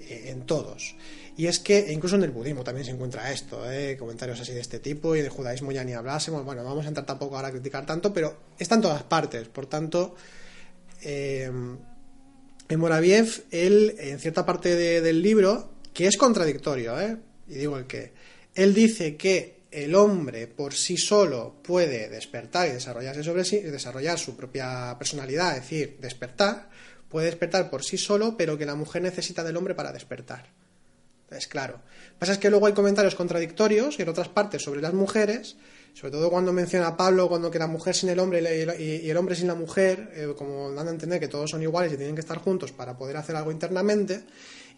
en 0.00 0.44
todos. 0.44 0.96
Y 1.36 1.46
es 1.46 1.58
que 1.58 1.92
incluso 1.92 2.14
en 2.14 2.22
el 2.22 2.30
budismo 2.30 2.62
también 2.62 2.84
se 2.84 2.92
encuentra 2.92 3.32
esto, 3.32 3.70
¿eh? 3.70 3.96
comentarios 3.98 4.40
así 4.40 4.52
de 4.52 4.60
este 4.60 4.78
tipo, 4.78 5.16
y 5.16 5.22
de 5.22 5.28
judaísmo 5.28 5.72
ya 5.72 5.82
ni 5.82 5.92
hablásemos. 5.92 6.44
Bueno, 6.44 6.62
vamos 6.62 6.84
a 6.84 6.88
entrar 6.88 7.06
tampoco 7.06 7.36
ahora 7.36 7.48
a 7.48 7.50
criticar 7.50 7.84
tanto, 7.84 8.12
pero 8.12 8.36
está 8.56 8.76
en 8.76 8.82
todas 8.82 9.02
partes. 9.02 9.48
Por 9.48 9.66
tanto, 9.66 10.14
eh, 11.02 11.50
en 12.68 12.80
Moraviev, 12.80 13.44
él, 13.50 13.96
en 13.98 14.20
cierta 14.20 14.46
parte 14.46 15.00
del 15.00 15.22
libro, 15.22 15.72
que 15.92 16.06
es 16.06 16.16
contradictorio, 16.16 17.00
¿eh? 17.00 17.16
y 17.48 17.54
digo 17.54 17.78
el 17.78 17.86
que, 17.86 18.12
él 18.54 18.72
dice 18.72 19.16
que 19.16 19.64
el 19.72 19.96
hombre 19.96 20.46
por 20.46 20.72
sí 20.72 20.96
solo 20.96 21.56
puede 21.62 22.08
despertar 22.08 22.68
y 22.68 22.72
desarrollarse 22.72 23.24
sobre 23.24 23.44
sí, 23.44 23.58
desarrollar 23.58 24.18
su 24.20 24.36
propia 24.36 24.94
personalidad, 24.96 25.56
es 25.56 25.62
decir, 25.62 25.98
despertar, 26.00 26.70
puede 27.08 27.26
despertar 27.26 27.70
por 27.70 27.84
sí 27.84 27.98
solo, 27.98 28.36
pero 28.36 28.56
que 28.56 28.66
la 28.66 28.76
mujer 28.76 29.02
necesita 29.02 29.42
del 29.42 29.56
hombre 29.56 29.74
para 29.74 29.92
despertar. 29.92 30.46
Es 31.36 31.46
claro. 31.46 31.80
Pasa 32.18 32.32
es 32.32 32.38
que 32.38 32.50
luego 32.50 32.66
hay 32.66 32.72
comentarios 32.72 33.14
contradictorios 33.14 33.98
en 33.98 34.08
otras 34.08 34.28
partes 34.28 34.62
sobre 34.62 34.80
las 34.80 34.94
mujeres, 34.94 35.56
sobre 35.94 36.12
todo 36.12 36.30
cuando 36.30 36.52
menciona 36.52 36.88
a 36.88 36.96
Pablo 36.96 37.28
cuando 37.28 37.50
que 37.50 37.58
la 37.58 37.66
mujer 37.66 37.94
sin 37.94 38.08
el 38.08 38.18
hombre 38.18 38.40
y 38.78 39.08
el 39.08 39.16
hombre 39.16 39.36
sin 39.36 39.46
la 39.46 39.54
mujer, 39.54 40.10
eh, 40.14 40.34
como 40.36 40.72
dando 40.72 40.90
a 40.90 40.94
entender 40.94 41.20
que 41.20 41.28
todos 41.28 41.50
son 41.50 41.62
iguales 41.62 41.92
y 41.92 41.96
tienen 41.96 42.14
que 42.14 42.20
estar 42.20 42.38
juntos 42.38 42.72
para 42.72 42.96
poder 42.96 43.16
hacer 43.16 43.36
algo 43.36 43.52
internamente. 43.52 44.24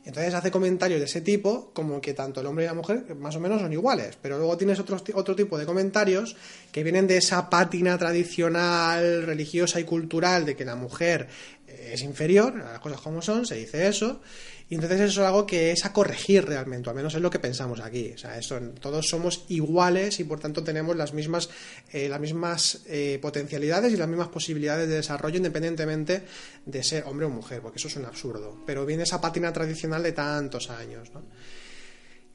Entonces 0.06 0.34
hace 0.34 0.52
comentarios 0.52 1.00
de 1.00 1.06
ese 1.06 1.20
tipo, 1.20 1.72
como 1.72 2.00
que 2.00 2.14
tanto 2.14 2.40
el 2.40 2.46
hombre 2.46 2.64
y 2.64 2.68
la 2.68 2.74
mujer 2.74 3.16
más 3.16 3.34
o 3.34 3.40
menos 3.40 3.60
son 3.60 3.72
iguales. 3.72 4.16
Pero 4.22 4.38
luego 4.38 4.56
tienes 4.56 4.78
otro, 4.78 5.02
otro 5.14 5.34
tipo 5.34 5.58
de 5.58 5.66
comentarios 5.66 6.36
que 6.70 6.84
vienen 6.84 7.08
de 7.08 7.16
esa 7.16 7.50
pátina 7.50 7.98
tradicional, 7.98 9.24
religiosa 9.26 9.80
y 9.80 9.84
cultural 9.84 10.46
de 10.46 10.54
que 10.54 10.64
la 10.64 10.76
mujer 10.76 11.26
es 11.66 12.02
inferior, 12.02 12.54
las 12.56 12.80
cosas 12.80 13.00
como 13.00 13.22
son, 13.22 13.46
se 13.46 13.56
dice 13.56 13.88
eso. 13.88 14.20
Y 14.68 14.74
entonces 14.74 15.00
eso 15.00 15.20
es 15.22 15.26
algo 15.26 15.46
que 15.46 15.70
es 15.70 15.84
a 15.84 15.92
corregir 15.92 16.44
realmente, 16.44 16.90
al 16.90 16.96
menos 16.96 17.14
es 17.14 17.20
lo 17.20 17.30
que 17.30 17.38
pensamos 17.38 17.78
aquí. 17.78 18.12
O 18.14 18.18
sea, 18.18 18.36
eso, 18.36 18.58
todos 18.80 19.06
somos 19.06 19.44
iguales 19.48 20.18
y 20.18 20.24
por 20.24 20.40
tanto 20.40 20.64
tenemos 20.64 20.96
las 20.96 21.14
mismas, 21.14 21.48
eh, 21.92 22.08
las 22.08 22.20
mismas 22.20 22.82
eh, 22.88 23.20
potencialidades 23.22 23.92
y 23.92 23.96
las 23.96 24.08
mismas 24.08 24.28
posibilidades 24.28 24.88
de 24.88 24.96
desarrollo 24.96 25.36
independientemente 25.36 26.22
de 26.64 26.82
ser 26.82 27.04
hombre 27.06 27.26
o 27.26 27.30
mujer, 27.30 27.60
porque 27.60 27.78
eso 27.78 27.86
es 27.86 27.96
un 27.96 28.06
absurdo. 28.06 28.64
Pero 28.66 28.84
viene 28.84 29.04
esa 29.04 29.20
pátina 29.20 29.52
tradicional 29.52 30.02
de 30.02 30.12
tantos 30.12 30.68
años 30.68 31.12
¿no? 31.14 31.22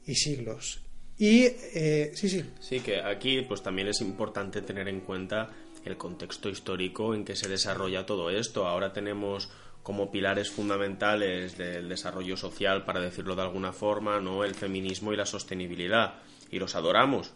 y 0.06 0.14
siglos. 0.14 0.80
Y 1.18 1.44
eh, 1.44 2.12
sí, 2.14 2.30
sí. 2.30 2.44
Sí, 2.60 2.80
que 2.80 2.98
aquí 3.00 3.42
pues 3.42 3.62
también 3.62 3.88
es 3.88 4.00
importante 4.00 4.62
tener 4.62 4.88
en 4.88 5.00
cuenta 5.00 5.50
el 5.84 5.96
contexto 5.96 6.48
histórico 6.48 7.14
en 7.14 7.24
que 7.24 7.36
se 7.36 7.48
desarrolla 7.48 8.06
todo 8.06 8.30
esto. 8.30 8.66
Ahora 8.66 8.92
tenemos 8.92 9.50
como 9.82 10.10
pilares 10.10 10.50
fundamentales 10.50 11.58
del 11.58 11.88
desarrollo 11.88 12.36
social, 12.36 12.84
para 12.84 13.00
decirlo 13.00 13.34
de 13.34 13.42
alguna 13.42 13.72
forma, 13.72 14.20
¿no? 14.20 14.44
el 14.44 14.54
feminismo 14.54 15.12
y 15.12 15.16
la 15.16 15.26
sostenibilidad, 15.26 16.14
y 16.50 16.58
los 16.58 16.76
adoramos. 16.76 17.34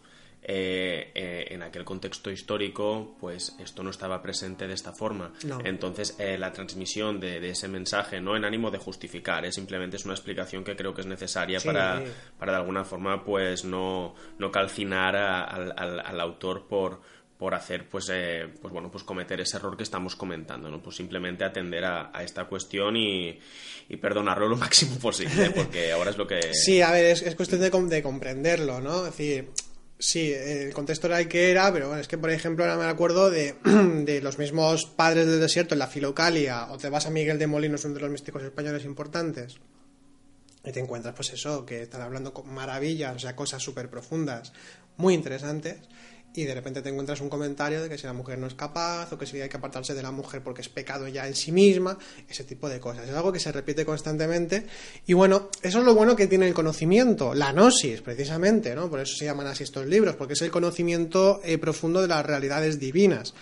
Eh, 0.49 1.11
eh, 1.17 1.47
en 1.51 1.63
aquel 1.65 1.85
contexto 1.85 2.31
histórico, 2.31 3.17
pues 3.19 3.57
esto 3.59 3.83
no 3.83 3.91
estaba 3.91 4.23
presente 4.23 4.69
de 4.69 4.75
esta 4.75 4.93
forma. 4.93 5.33
Entonces, 5.65 6.15
eh, 6.21 6.39
la 6.39 6.53
transmisión 6.53 7.19
de, 7.19 7.51
ese 7.51 7.67
mensaje, 7.67 8.21
no 8.21 8.37
en 8.37 8.45
ánimo 8.45 8.71
de 8.71 8.79
justificar, 8.79 9.51
simplemente 9.53 9.97
es 9.97 10.05
una 10.05 10.15
explicación 10.15 10.63
que 10.63 10.77
creo 10.77 10.95
que 10.95 11.01
es 11.01 11.07
necesaria 11.09 11.59
para, 11.59 12.01
para 12.39 12.53
de 12.53 12.59
alguna 12.59 12.85
forma, 12.85 13.25
pues 13.25 13.65
no, 13.65 14.15
no 14.39 14.53
calcinar 14.53 15.17
al 15.17 16.21
autor 16.21 16.69
por 16.69 17.01
por 17.39 17.55
hacer 17.55 17.89
pues 17.89 18.11
eh, 18.13 18.49
pues 18.61 18.73
bueno 18.73 18.91
pues 18.91 19.05
cometer 19.05 19.41
ese 19.41 19.57
error 19.59 19.77
que 19.77 19.83
estamos 19.83 20.17
comentando 20.17 20.71
no 20.71 20.83
pues 20.83 20.97
simplemente 20.97 21.45
atender 21.45 21.85
a, 21.85 22.11
esta 22.23 22.47
cuestión 22.47 22.97
y, 22.97 23.39
y, 23.89 23.97
perdonarlo 23.97 24.49
lo 24.49 24.57
máximo 24.57 24.97
posible 24.99 25.51
porque 25.51 25.93
ahora 25.93 26.11
es 26.11 26.17
lo 26.17 26.27
que 26.27 26.55
sí 26.55 26.81
a 26.81 26.91
ver 26.91 27.05
es, 27.07 27.35
cuestión 27.35 27.61
de, 27.61 27.71
de, 27.71 28.03
comprenderlo 28.03 28.81
no 28.81 28.99
es 28.99 29.17
decir 29.17 29.51
sí 29.99 30.33
el 30.33 30.73
contexto 30.73 31.09
era 31.09 31.21
el 31.21 31.29
que 31.29 31.51
era 31.51 31.71
pero 31.73 31.89
bueno 31.89 32.01
es 32.01 32.09
que 32.09 32.19
por 32.19 32.31
ejemplo 32.31 32.65
ahora 32.65 32.79
me 32.79 32.91
acuerdo 32.91 33.31
de, 33.31 33.55
de 33.65 34.21
los 34.23 34.39
mismos 34.39 34.87
padres 34.87 35.27
del 35.27 35.41
desierto 35.41 35.75
en 35.75 35.81
la 35.81 35.89
Filocalia 35.89 36.69
o 36.71 36.79
te 36.79 36.89
vas 36.89 37.07
a 37.07 37.11
Miguel 37.11 37.39
de 37.39 37.47
Molinos 37.47 37.85
uno 37.85 37.95
de 37.95 38.01
los 38.01 38.11
místicos 38.11 38.43
españoles 38.43 38.85
importantes 38.85 39.59
y 40.65 40.73
te 40.73 40.81
encuentras 40.81 41.15
pues 41.15 41.35
eso 41.35 41.67
que 41.67 41.83
están 41.83 42.01
hablando 42.01 42.33
maravillas 42.45 43.15
o 43.15 43.19
sea 43.19 43.37
cosas 43.37 43.63
súper 43.63 43.91
profundas 43.91 44.55
muy 44.97 45.13
interesantes 45.13 45.81
y 46.37 46.45
de 46.45 46.55
repente 46.55 46.83
te 46.83 46.91
encuentras 46.91 47.21
un 47.21 47.29
comentario 47.29 47.83
de 47.83 47.89
que 47.89 47.97
si 47.97 48.07
la 48.07 48.13
mujer 48.13 48.39
no 48.39 48.47
es 48.47 48.55
capaz 48.55 49.13
o 49.13 49.19
que 49.19 49.27
si 49.27 49.41
hay 49.41 49.49
que 49.49 49.57
apartarse 49.57 49.95
de 49.95 50.03
la 50.03 50.11
mujer 50.11 50.43
porque 50.43 50.61
es 50.61 50.69
pecado 50.69 51.09
ya 51.09 51.27
en 51.27 51.35
sí 51.35 51.53
misma, 51.53 51.99
ese 52.29 52.45
tipo 52.45 52.69
de 52.69 52.79
cosas. 52.79 53.09
Es 53.09 53.15
algo 53.15 53.33
que 53.33 53.41
se 53.41 53.51
repite 53.53 53.85
constantemente 53.85 54.67
y 55.07 55.15
bueno, 55.15 55.51
eso 55.63 55.79
es 55.79 55.85
lo 55.85 55.95
bueno 55.95 56.15
que 56.15 56.27
tiene 56.27 56.47
el 56.47 56.55
conocimiento, 56.55 57.35
la 57.35 57.53
gnosis 57.53 58.03
precisamente, 58.03 58.75
¿no? 58.75 58.91
Por 58.91 59.01
eso 59.01 59.17
se 59.17 59.25
llaman 59.25 59.47
así 59.47 59.65
estos 59.65 59.87
libros, 59.87 60.17
porque 60.17 60.35
es 60.35 60.43
el 60.43 60.51
conocimiento 60.51 61.41
eh, 61.45 61.59
profundo 61.59 62.03
de 62.03 62.09
las 62.09 62.25
realidades 62.25 62.79
divinas. 62.79 63.35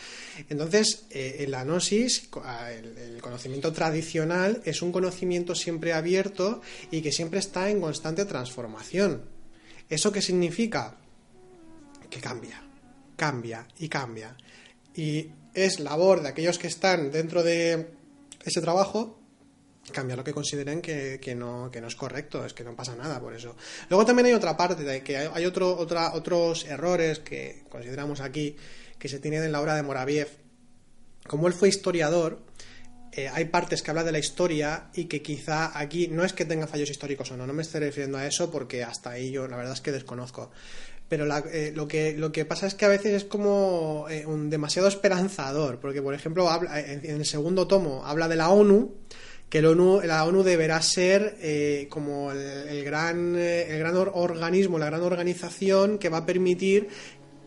Entonces, 0.49 1.07
eh, 1.11 1.47
la 1.49 1.65
gnosis, 1.65 2.29
el, 2.71 2.99
el 2.99 3.23
conocimiento 3.23 3.73
tradicional 3.73 4.61
es 4.65 4.83
un 4.83 4.93
conocimiento 4.93 5.55
siempre 5.55 5.93
abierto 5.93 6.61
y 6.91 7.03
que 7.03 7.13
siempre 7.13 7.41
está 7.41 7.71
en 7.71 7.81
constante 7.81 8.25
transformación. 8.25 9.23
¿Eso 9.89 10.13
qué 10.13 10.23
significa? 10.23 10.97
Que 12.11 12.21
cambia 12.21 12.64
cambia 13.17 13.67
y 13.79 13.89
cambia. 13.89 14.37
Y 14.95 15.31
es 15.55 15.81
labor 15.81 16.23
de 16.23 16.29
aquellos 16.29 16.59
que 16.59 16.67
están 16.67 17.11
dentro 17.11 17.43
de 17.43 17.89
ese 18.45 18.61
trabajo 18.61 19.21
cambiar 19.93 20.19
lo 20.19 20.25
que 20.25 20.33
consideren 20.33 20.81
que, 20.81 21.19
que, 21.21 21.35
no, 21.35 21.71
que 21.71 21.81
no 21.81 21.89
es 21.89 21.97
correcto, 21.97 22.45
es 22.45 22.55
que 22.55 22.65
no 22.65 22.75
pasa 22.75 22.97
nada 22.97 23.21
por 23.21 23.35
eso. 23.35 23.57
Luego 23.89 24.05
también 24.05 24.27
hay 24.27 24.33
otra 24.33 24.57
parte, 24.57 24.83
de 24.83 25.03
que 25.03 25.17
hay, 25.17 25.45
otro, 25.45 25.77
otra, 25.77 26.15
otros 26.15 26.65
errores 26.65 27.19
que 27.19 27.65
consideramos 27.69 28.21
aquí 28.21 28.57
que 28.99 29.09
se 29.09 29.19
tienen 29.19 29.43
en 29.43 29.53
la 29.53 29.61
obra 29.61 29.75
de 29.75 29.83
Moraviev. 29.83 30.29
Como 31.27 31.47
él 31.49 31.53
fue 31.53 31.69
historiador, 31.69 32.41
eh, 33.13 33.29
hay 33.29 33.47
partes 33.47 33.83
que 33.83 33.91
habla 33.91 34.05
de 34.05 34.13
la 34.13 34.19
historia 34.19 34.89
y 34.95 35.05
que 35.05 35.23
quizá 35.23 35.79
aquí 35.79 36.09
no 36.09 36.25
es 36.25 36.33
que 36.33 36.45
tenga 36.45 36.67
fallos 36.67 36.91
históricos 36.91 37.31
o 37.31 37.37
no, 37.37 37.47
no 37.47 37.53
me 37.53 37.63
estoy 37.63 37.81
refiriendo 37.81 38.19
a 38.19 38.27
eso 38.27 38.51
porque 38.51 38.83
hasta 38.83 39.11
ahí 39.11 39.31
yo 39.31 39.47
la 39.47 39.57
verdad 39.57 39.75
es 39.75 39.81
que 39.81 39.93
desconozco. 39.93 40.51
Pero 41.09 41.27
eh, 41.53 41.73
lo, 41.75 41.87
que, 41.87 42.17
lo 42.17 42.33
que 42.33 42.45
pasa 42.45 42.67
es 42.67 42.75
que 42.75 42.87
a 42.87 42.89
veces 42.89 43.13
es 43.13 43.25
como 43.25 44.07
eh, 44.09 44.25
un 44.27 44.51
demasiado 44.51 44.89
esperanzador, 44.89 45.79
porque 45.79 46.03
por 46.03 46.15
ejemplo 46.15 46.49
habla, 46.49 46.81
en, 46.81 47.05
el 47.05 47.27
segundo 47.27 47.67
tomo 47.67 48.05
habla 48.07 48.27
de 48.29 48.37
la 48.37 48.49
ONU, 48.51 48.95
que 49.49 49.63
la 49.63 49.71
ONU, 49.71 50.01
la 50.03 50.25
ONU 50.25 50.43
deberá 50.43 50.83
ser 50.83 51.87
como 51.89 52.33
el, 52.33 52.83
gran, 52.85 53.37
el 53.37 53.79
gran 53.79 53.95
organismo, 53.97 54.79
la 54.79 54.87
gran 54.87 55.03
organización 55.03 55.99
que 55.99 56.09
va 56.09 56.19
a 56.19 56.27
permitir 56.27 56.89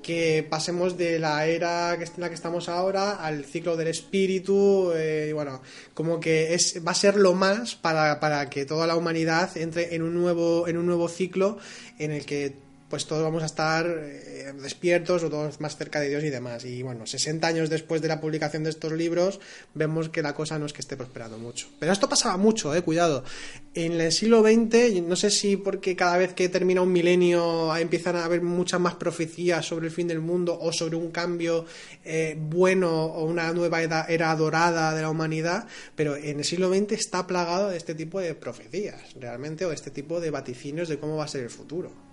que 0.08 0.48
pasemos 0.50 0.98
de 0.98 1.20
la 1.20 1.46
era 1.48 1.94
en 1.96 2.10
la 2.16 2.30
que 2.30 2.36
estamos 2.36 2.70
ahora 2.70 3.16
al 3.16 3.44
ciclo 3.44 3.76
del 3.76 3.90
espíritu, 3.90 4.94
eh, 4.96 5.28
y 5.30 5.34
bueno, 5.34 5.62
como 5.94 6.22
que 6.22 6.54
es, 6.54 6.82
va 6.88 6.92
a 6.94 6.96
ser 6.96 7.18
lo 7.18 7.34
más 7.34 7.76
para, 7.76 8.18
para 8.22 8.50
que 8.50 8.66
toda 8.66 8.88
la 8.88 8.96
humanidad 8.96 9.58
entre 9.58 9.96
en 9.96 10.04
un 10.04 10.14
nuevo, 10.14 10.66
en 10.70 10.78
un 10.78 10.86
nuevo 10.86 11.10
ciclo 11.10 11.58
en 12.00 12.12
el 12.12 12.26
que 12.26 12.56
pues 12.90 13.06
todos 13.06 13.24
vamos 13.24 13.44
a 13.44 13.48
estar 13.48 13.86
eh, 13.86 14.54
despiertos 14.62 15.24
o 15.24 15.30
todos 15.30 15.60
más 15.60 15.76
cerca 15.76 16.00
de 16.00 16.10
Dios 16.10 16.24
y 16.24 16.30
demás. 16.30 16.64
Y 16.66 16.84
bueno, 16.84 17.06
60 17.06 17.46
años 17.46 17.70
después 17.70 18.02
de 18.02 18.08
la 18.08 18.22
publicación 18.22 18.64
de 18.64 18.70
estos 18.70 18.94
libros, 18.94 19.40
vemos 19.74 20.10
que 20.10 20.22
la 20.22 20.34
cosa 20.34 20.58
no 20.58 20.66
es 20.66 20.74
que 20.74 20.82
esté 20.82 20.96
prosperando 20.96 21.38
mucho. 21.38 21.68
Pero 21.80 21.92
esto 21.92 22.08
pasaba 22.08 22.38
mucho, 22.38 22.74
eh, 22.74 22.82
cuidado. 22.82 23.24
En 23.74 24.00
el 24.00 24.12
siglo 24.12 24.42
XX, 24.42 25.02
no 25.04 25.16
sé 25.16 25.30
si 25.30 25.58
porque 25.58 25.96
cada 25.96 26.18
vez 26.18 26.34
que 26.34 26.50
termina 26.50 26.82
un 26.82 26.92
milenio 26.92 27.76
empiezan 27.76 28.16
a 28.16 28.26
haber 28.26 28.42
muchas 28.42 28.80
más 28.80 28.96
profecías 28.96 29.66
sobre 29.66 29.88
el 29.88 29.92
fin 29.92 30.08
del 30.08 30.22
mundo 30.22 30.58
o 30.60 30.72
sobre 30.72 30.96
un 30.96 31.12
cambio 31.12 31.66
eh, 32.06 32.38
bueno 32.40 33.06
o 33.06 33.26
una 33.26 33.52
nueva 33.54 33.82
era 33.82 34.36
dorada 34.36 34.96
de 34.96 35.02
la 35.02 35.10
humanidad, 35.10 35.68
pero 35.96 36.16
en 36.16 36.40
el 36.40 36.46
siglo 36.46 36.70
XX 36.74 36.94
está 36.94 37.28
plagado 37.28 37.70
de 37.70 37.78
este 37.78 37.96
tipo 37.96 38.20
de 38.20 38.34
profecías, 38.34 39.14
realmente, 39.20 39.66
o 39.66 39.72
este 39.72 39.92
tipo 39.92 40.20
de 40.20 40.32
vaticinios 40.32 40.90
de 40.90 40.98
cómo 40.98 41.18
va 41.18 41.26
a 41.26 41.28
ser 41.28 41.44
el 41.44 41.50
futuro. 41.50 42.07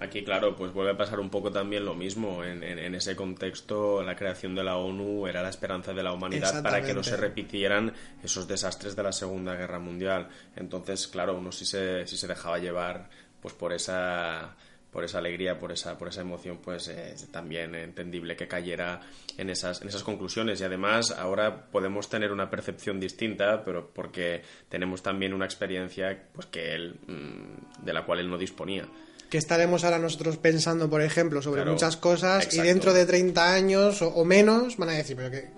Aquí, 0.00 0.24
claro, 0.24 0.56
pues 0.56 0.72
vuelve 0.72 0.92
a 0.92 0.96
pasar 0.96 1.20
un 1.20 1.28
poco 1.28 1.52
también 1.52 1.84
lo 1.84 1.94
mismo. 1.94 2.42
En, 2.42 2.94
ese 2.94 3.14
contexto, 3.14 4.02
la 4.02 4.16
creación 4.16 4.54
de 4.54 4.64
la 4.64 4.78
ONU 4.78 5.26
era 5.26 5.42
la 5.42 5.50
esperanza 5.50 5.92
de 5.92 6.02
la 6.02 6.14
humanidad 6.14 6.62
para 6.62 6.80
que 6.80 6.94
no 6.94 7.02
se 7.02 7.18
repitieran 7.18 7.92
esos 8.24 8.48
desastres 8.48 8.96
de 8.96 9.02
la 9.02 9.12
Segunda 9.12 9.54
Guerra 9.54 9.78
Mundial. 9.78 10.28
Entonces, 10.56 11.06
claro, 11.06 11.36
uno 11.36 11.52
sí 11.52 11.66
se, 11.66 12.06
sí 12.06 12.16
se 12.16 12.26
dejaba 12.26 12.58
llevar 12.58 13.10
pues 13.42 13.52
por 13.52 13.74
esa 13.74 14.56
por 14.90 15.04
esa 15.04 15.18
alegría, 15.18 15.58
por 15.58 15.72
esa, 15.72 15.96
por 15.96 16.08
esa 16.08 16.20
emoción, 16.20 16.58
pues 16.58 16.88
es 16.88 17.30
también 17.30 17.74
entendible 17.74 18.36
que 18.36 18.48
cayera 18.48 19.00
en 19.38 19.50
esas, 19.50 19.82
en 19.82 19.88
esas 19.88 20.02
conclusiones. 20.02 20.60
Y 20.60 20.64
además 20.64 21.12
ahora 21.12 21.66
podemos 21.70 22.08
tener 22.08 22.32
una 22.32 22.50
percepción 22.50 22.98
distinta, 22.98 23.64
pero 23.64 23.90
porque 23.92 24.42
tenemos 24.68 25.02
también 25.02 25.32
una 25.32 25.44
experiencia 25.44 26.24
pues 26.32 26.46
que 26.46 26.74
él, 26.74 26.98
mm, 27.06 27.84
de 27.84 27.92
la 27.92 28.04
cual 28.04 28.20
él 28.20 28.28
no 28.28 28.36
disponía. 28.36 28.88
Que 29.28 29.38
estaremos 29.38 29.84
ahora 29.84 30.00
nosotros 30.00 30.38
pensando, 30.38 30.90
por 30.90 31.02
ejemplo, 31.02 31.40
sobre 31.40 31.64
muchas 31.64 31.96
cosas 31.96 32.52
y 32.52 32.60
dentro 32.60 32.92
de 32.92 33.06
30 33.06 33.54
años 33.54 34.02
o, 34.02 34.24
menos 34.24 34.76
van 34.76 34.88
a 34.88 34.92
decir, 34.94 35.14
pero 35.14 35.30
que 35.30 35.50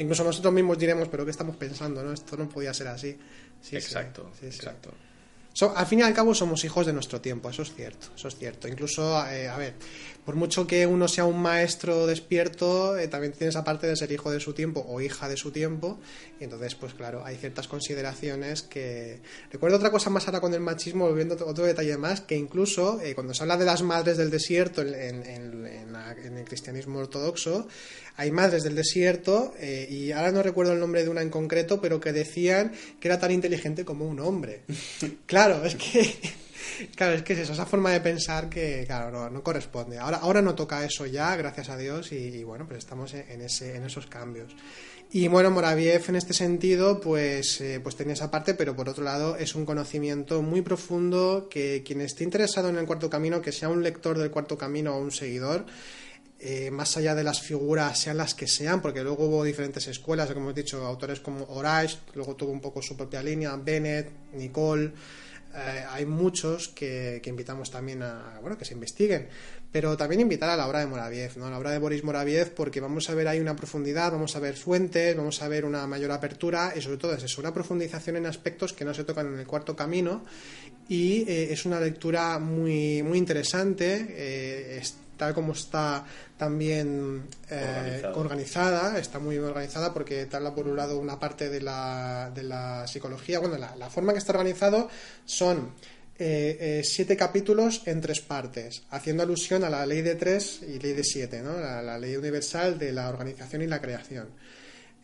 incluso 0.00 0.24
nosotros 0.24 0.52
mismos 0.52 0.78
diremos, 0.78 1.06
pero 1.06 1.24
¿qué 1.24 1.30
estamos 1.30 1.54
pensando? 1.54 2.02
¿no? 2.02 2.12
Esto 2.12 2.36
no 2.36 2.48
podía 2.48 2.74
ser 2.74 2.88
así. 2.88 3.16
exacto, 3.70 4.32
exacto 4.42 4.90
al 5.76 5.86
fin 5.86 5.98
y 5.98 6.02
al 6.02 6.14
cabo 6.14 6.34
somos 6.34 6.64
hijos 6.64 6.86
de 6.86 6.92
nuestro 6.92 7.20
tiempo, 7.20 7.50
eso 7.50 7.62
es 7.62 7.74
cierto, 7.74 8.08
eso 8.14 8.28
es 8.28 8.36
cierto. 8.36 8.68
Incluso, 8.68 9.26
eh, 9.26 9.48
a 9.48 9.56
ver, 9.56 9.74
por 10.24 10.36
mucho 10.36 10.66
que 10.66 10.86
uno 10.86 11.08
sea 11.08 11.24
un 11.24 11.40
maestro 11.40 12.06
despierto, 12.06 12.98
eh, 12.98 13.08
también 13.08 13.32
tiene 13.32 13.50
esa 13.50 13.64
parte 13.64 13.86
de 13.86 13.96
ser 13.96 14.12
hijo 14.12 14.30
de 14.30 14.40
su 14.40 14.52
tiempo 14.52 14.84
o 14.88 15.00
hija 15.00 15.28
de 15.28 15.36
su 15.36 15.50
tiempo. 15.50 15.98
Y 16.38 16.44
entonces, 16.44 16.74
pues 16.74 16.94
claro, 16.94 17.24
hay 17.24 17.36
ciertas 17.36 17.68
consideraciones 17.68 18.62
que... 18.62 19.20
Recuerdo 19.50 19.76
otra 19.76 19.90
cosa 19.90 20.10
más 20.10 20.26
ahora 20.26 20.40
con 20.40 20.54
el 20.54 20.60
machismo, 20.60 21.08
volviendo 21.08 21.34
otro 21.46 21.64
detalle 21.64 21.96
más, 21.96 22.20
que 22.20 22.36
incluso 22.36 23.00
eh, 23.00 23.14
cuando 23.14 23.34
se 23.34 23.42
habla 23.42 23.56
de 23.56 23.64
las 23.64 23.82
madres 23.82 24.16
del 24.16 24.30
desierto 24.30 24.82
en, 24.82 25.22
en 26.24 26.36
el 26.36 26.44
cristianismo 26.44 26.98
ortodoxo, 26.98 27.66
hay 28.16 28.30
madres 28.30 28.64
del 28.64 28.74
desierto, 28.74 29.54
eh, 29.58 29.86
y 29.90 30.12
ahora 30.12 30.30
no 30.30 30.42
recuerdo 30.42 30.72
el 30.72 30.80
nombre 30.80 31.02
de 31.02 31.08
una 31.08 31.22
en 31.22 31.30
concreto, 31.30 31.80
pero 31.80 32.00
que 32.00 32.12
decían 32.12 32.72
que 33.00 33.08
era 33.08 33.18
tan 33.18 33.30
inteligente 33.30 33.84
como 33.84 34.06
un 34.06 34.20
hombre. 34.20 34.60
claro, 35.26 35.64
es 35.64 35.76
que... 35.76 36.14
Claro, 36.94 37.14
es 37.14 37.22
que 37.22 37.34
es 37.34 37.40
eso, 37.40 37.52
esa 37.52 37.66
forma 37.66 37.90
de 37.90 38.00
pensar 38.00 38.48
que, 38.48 38.84
claro, 38.86 39.30
no, 39.30 39.42
corresponde. 39.42 39.98
Ahora, 39.98 40.18
ahora 40.18 40.42
no 40.42 40.54
toca 40.54 40.84
eso 40.84 41.06
ya, 41.06 41.34
gracias 41.36 41.68
a 41.68 41.76
Dios, 41.76 42.12
y, 42.12 42.42
bueno, 42.44 42.66
pues 42.66 42.78
estamos 42.78 43.14
en, 43.14 43.40
esos 43.40 44.06
cambios. 44.06 44.54
Y 45.12 45.26
bueno, 45.26 45.50
Moraviev 45.50 46.04
en 46.08 46.16
este 46.16 46.34
sentido, 46.34 47.00
pues, 47.00 47.60
eh, 47.60 47.80
pues 47.82 47.96
tenía 47.96 48.14
esa 48.14 48.30
parte, 48.30 48.54
pero 48.54 48.76
por 48.76 48.88
otro 48.88 49.02
lado 49.02 49.36
es 49.36 49.56
un 49.56 49.66
conocimiento 49.66 50.40
muy 50.40 50.62
profundo 50.62 51.48
que 51.50 51.82
quien 51.84 52.00
esté 52.00 52.22
interesado 52.22 52.68
en 52.68 52.76
el 52.76 52.86
cuarto 52.86 53.10
camino, 53.10 53.42
que 53.42 53.50
sea 53.50 53.68
un 53.68 53.82
lector 53.82 54.16
del 54.18 54.30
cuarto 54.30 54.56
camino 54.56 54.94
o 54.94 55.00
un 55.00 55.10
seguidor, 55.10 55.66
eh, 56.42 56.70
más 56.70 56.96
allá 56.96 57.14
de 57.14 57.22
las 57.22 57.42
figuras, 57.42 57.98
sean 57.98 58.16
las 58.16 58.34
que 58.34 58.46
sean, 58.46 58.80
porque 58.80 59.02
luego 59.02 59.26
hubo 59.26 59.44
diferentes 59.44 59.86
escuelas, 59.88 60.30
como 60.32 60.50
he 60.50 60.54
dicho, 60.54 60.86
autores 60.86 61.20
como 61.20 61.44
Horace, 61.44 61.98
luego 62.14 62.34
tuvo 62.34 62.50
un 62.50 62.62
poco 62.62 62.80
su 62.80 62.96
propia 62.96 63.22
línea, 63.22 63.54
Bennett, 63.56 64.10
Nicole, 64.32 64.90
eh, 65.54 65.84
hay 65.88 66.06
muchos 66.06 66.68
que, 66.68 67.20
invitamos 67.24 67.70
también 67.70 68.02
a 68.02 68.38
bueno, 68.40 68.56
que 68.56 68.64
se 68.64 68.74
investiguen, 68.74 69.28
pero 69.72 69.96
también 69.96 70.20
invitar 70.20 70.50
a 70.50 70.56
la 70.56 70.66
obra 70.66 70.80
de 70.80 70.86
Moraviev, 70.86 71.36
¿no? 71.36 71.46
a 71.46 71.50
la 71.50 71.58
obra 71.58 71.70
de 71.70 71.78
Boris 71.78 72.04
Moraviev, 72.04 72.54
porque 72.54 72.80
vamos 72.80 73.08
a 73.10 73.14
ver 73.14 73.28
ahí 73.28 73.40
una 73.40 73.56
profundidad, 73.56 74.12
vamos 74.12 74.34
a 74.36 74.40
ver 74.40 74.56
fuentes, 74.56 75.16
vamos 75.16 75.42
a 75.42 75.48
ver 75.48 75.64
una 75.64 75.86
mayor 75.86 76.10
apertura 76.12 76.72
y 76.76 76.80
sobre 76.80 76.98
todo 76.98 77.14
es 77.14 77.22
eso, 77.22 77.40
una 77.40 77.54
profundización 77.54 78.16
en 78.16 78.26
aspectos 78.26 78.72
que 78.72 78.84
no 78.84 78.94
se 78.94 79.04
tocan 79.04 79.26
en 79.32 79.38
el 79.38 79.46
cuarto 79.46 79.76
camino 79.76 80.24
y 80.88 81.22
eh, 81.28 81.52
es 81.52 81.64
una 81.66 81.80
lectura 81.80 82.38
muy, 82.38 83.02
muy 83.02 83.18
interesante 83.18 84.80
tal 85.20 85.34
como 85.34 85.52
está 85.52 86.02
también 86.38 87.24
eh, 87.50 88.02
organizada, 88.14 88.98
está 88.98 89.18
muy 89.18 89.36
organizada 89.36 89.92
porque 89.92 90.26
habla 90.32 90.54
por 90.54 90.66
un 90.66 90.78
lado 90.78 90.98
una 90.98 91.20
parte 91.20 91.50
de 91.50 91.60
la, 91.60 92.32
de 92.34 92.42
la 92.42 92.86
psicología, 92.86 93.38
bueno, 93.38 93.58
la, 93.58 93.90
forma 93.90 94.14
que 94.14 94.18
está 94.18 94.32
organizado 94.32 94.88
son 95.26 95.74
eh, 96.18 96.56
eh, 96.58 96.82
siete 96.84 97.18
capítulos 97.18 97.82
en 97.84 98.00
tres 98.00 98.22
partes, 98.22 98.84
haciendo 98.88 99.22
alusión 99.22 99.62
a 99.62 99.68
la 99.68 99.84
ley 99.84 100.00
de 100.00 100.14
tres 100.14 100.60
y 100.62 100.78
ley 100.78 100.94
de 100.94 101.04
siete, 101.04 101.42
¿no? 101.42 101.52
la 101.60 101.98
ley 101.98 102.16
universal 102.16 102.78
de 102.78 102.90
la 102.90 103.10
organización 103.10 103.60
y 103.60 103.66
la 103.66 103.82
creación. 103.82 104.30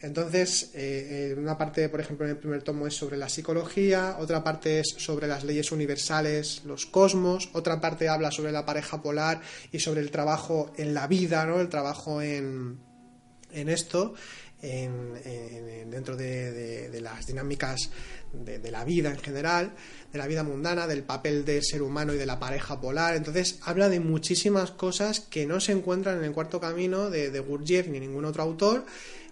Entonces, 0.07 0.71
eh, 0.75 1.35
una 1.37 1.59
parte, 1.59 1.89
por 1.89 2.01
ejemplo, 2.01 2.27
en 2.27 2.31
el 2.31 2.39
primer 2.39 2.63
tomo 2.63 2.87
es 2.87 2.95
sobre 2.95 3.17
la 3.17 3.29
psicología, 3.29 4.17
otra 4.21 4.45
parte 4.45 4.79
es 4.79 4.95
sobre 4.99 5.27
las 5.27 5.43
leyes 5.43 5.73
universales, 5.73 6.63
los 6.65 6.87
cosmos, 6.87 7.51
otra 7.55 7.81
parte 7.81 8.09
habla 8.09 8.31
sobre 8.31 8.53
la 8.53 8.65
pareja 8.65 9.03
polar 9.03 9.41
y 9.73 9.81
sobre 9.81 10.03
el 10.03 10.13
trabajo 10.13 10.73
en 10.77 10.95
la 10.95 11.09
vida, 11.09 11.45
¿no? 11.45 11.61
El 11.61 11.69
trabajo 11.69 12.23
en, 12.23 12.79
en 13.51 13.69
esto, 13.69 14.15
dentro 14.63 16.17
de, 16.17 16.99
las 17.03 17.27
dinámicas 17.27 17.91
de, 18.33 18.71
la 18.71 18.85
vida 18.85 19.11
en 19.11 19.19
general, 19.19 19.73
de 20.13 20.19
la 20.19 20.29
vida 20.29 20.45
mundana, 20.45 20.87
del 20.87 21.03
papel 21.03 21.45
del 21.45 21.65
ser 21.65 21.83
humano 21.83 22.15
y 22.15 22.17
de 22.17 22.27
la 22.27 22.39
pareja 22.39 22.81
polar. 22.81 23.17
Entonces, 23.17 23.59
habla 23.63 23.89
de 23.89 23.99
muchísimas 23.99 24.71
cosas 24.71 25.19
que 25.19 25.47
no 25.47 25.59
se 25.59 25.73
encuentran 25.73 26.19
en 26.19 26.25
el 26.25 26.33
cuarto 26.33 26.61
camino 26.61 27.11
de, 27.11 27.31
de 27.31 27.41
Gurdjieff 27.41 27.89
ni 27.89 27.99
ningún 27.99 28.25
otro 28.25 28.45
autor 28.45 28.87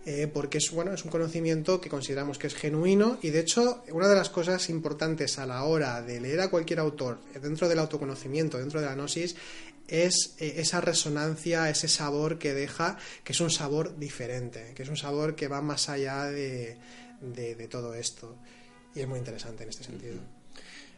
eh, 0.07 0.29
porque 0.33 0.59
es, 0.59 0.71
bueno, 0.71 0.93
es 0.93 1.03
un 1.05 1.11
conocimiento 1.11 1.81
que 1.81 1.89
consideramos 1.89 2.37
que 2.37 2.47
es 2.47 2.55
genuino 2.55 3.19
y 3.23 3.31
de 3.31 3.41
hecho 3.41 3.83
una 3.91 4.07
de 4.07 4.15
las 4.15 4.29
cosas 4.29 4.69
importantes 4.69 5.39
a 5.39 5.47
la 5.47 5.65
hora 5.65 6.03
de 6.03 6.21
leer 6.21 6.43
a 6.43 6.51
cualquier 6.51 6.81
autor 6.81 7.21
dentro 7.41 7.71
del 7.71 7.79
autoconocimiento, 7.79 8.59
dentro 8.59 8.81
de 8.81 8.87
la 8.87 8.95
gnosis, 8.95 9.35
es 9.89 10.37
eh, 10.41 10.55
esa 10.59 10.83
resonancia, 10.83 11.71
ese 11.71 11.89
sabor 11.89 12.39
que 12.39 12.53
deja, 12.53 12.99
que 13.23 13.33
es 13.33 13.41
un 13.41 13.51
sabor 13.51 13.99
diferente, 13.99 14.73
que 14.75 14.83
es 14.83 14.89
un 14.91 14.97
sabor 14.97 15.35
que 15.35 15.49
va 15.49 15.63
más 15.63 15.89
allá 15.89 16.25
de, 16.27 16.77
todo 17.71 17.95
esto. 17.95 18.37
Y 18.95 19.01
es 19.01 19.09
muy 19.09 19.19
interesante 19.19 19.63
en 19.63 19.71
este 19.71 19.85
sentido. 19.85 20.17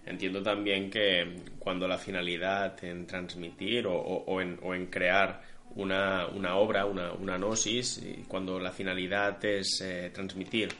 Entiendo 0.05 0.43
también 0.43 0.91
que 0.91 1.43
cuando 1.59 1.87
la 1.87 1.99
finalidad 1.99 2.83
en 2.85 3.07
transmitir 3.07 3.87
o 3.87 4.41
en 4.41 4.87
crear 4.87 5.56
una, 5.77 6.27
una 6.29 6.57
obra, 6.57 6.87
una, 6.87 7.13
una, 7.13 7.37
gnosis, 7.39 7.99
y 7.99 8.25
cuando 8.27 8.59
la 8.59 8.73
finalidad 8.73 9.43
es 9.45 9.81
eh, 9.83 10.11
transmitir 10.13 10.71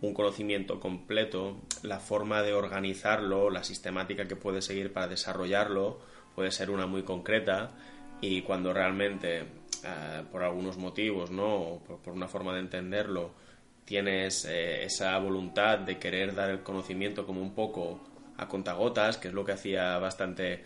un 0.00 0.14
conocimiento 0.14 0.78
completo, 0.78 1.62
la 1.82 1.98
forma 1.98 2.42
de 2.42 2.52
organizarlo, 2.52 3.50
la 3.50 3.64
sistemática 3.64 4.26
que 4.26 4.36
puede 4.36 4.62
seguir 4.62 4.92
para 4.92 5.08
desarrollarlo, 5.08 5.98
puede 6.34 6.50
ser 6.50 6.70
una 6.70 6.86
muy 6.86 7.02
concreta 7.02 7.70
y 8.20 8.42
cuando 8.42 8.72
realmente, 8.72 9.38
eh, 9.40 10.22
por 10.30 10.42
algunos 10.42 10.76
motivos, 10.76 11.30
¿no? 11.30 11.80
por, 12.04 12.12
una 12.12 12.28
forma 12.28 12.54
de 12.54 12.60
entenderlo, 12.60 13.32
tienes 13.84 14.44
eh, 14.44 14.84
esa 14.84 15.18
voluntad 15.18 15.78
de 15.78 15.98
querer 15.98 16.34
dar 16.34 16.50
el 16.50 16.62
conocimiento 16.62 17.26
como 17.26 17.40
un 17.40 17.54
poco 17.54 18.00
a 18.36 18.48
contagotas, 18.48 19.16
que 19.16 19.28
es 19.28 19.34
lo 19.34 19.44
que 19.44 19.52
hacía 19.52 19.98
bastante 19.98 20.64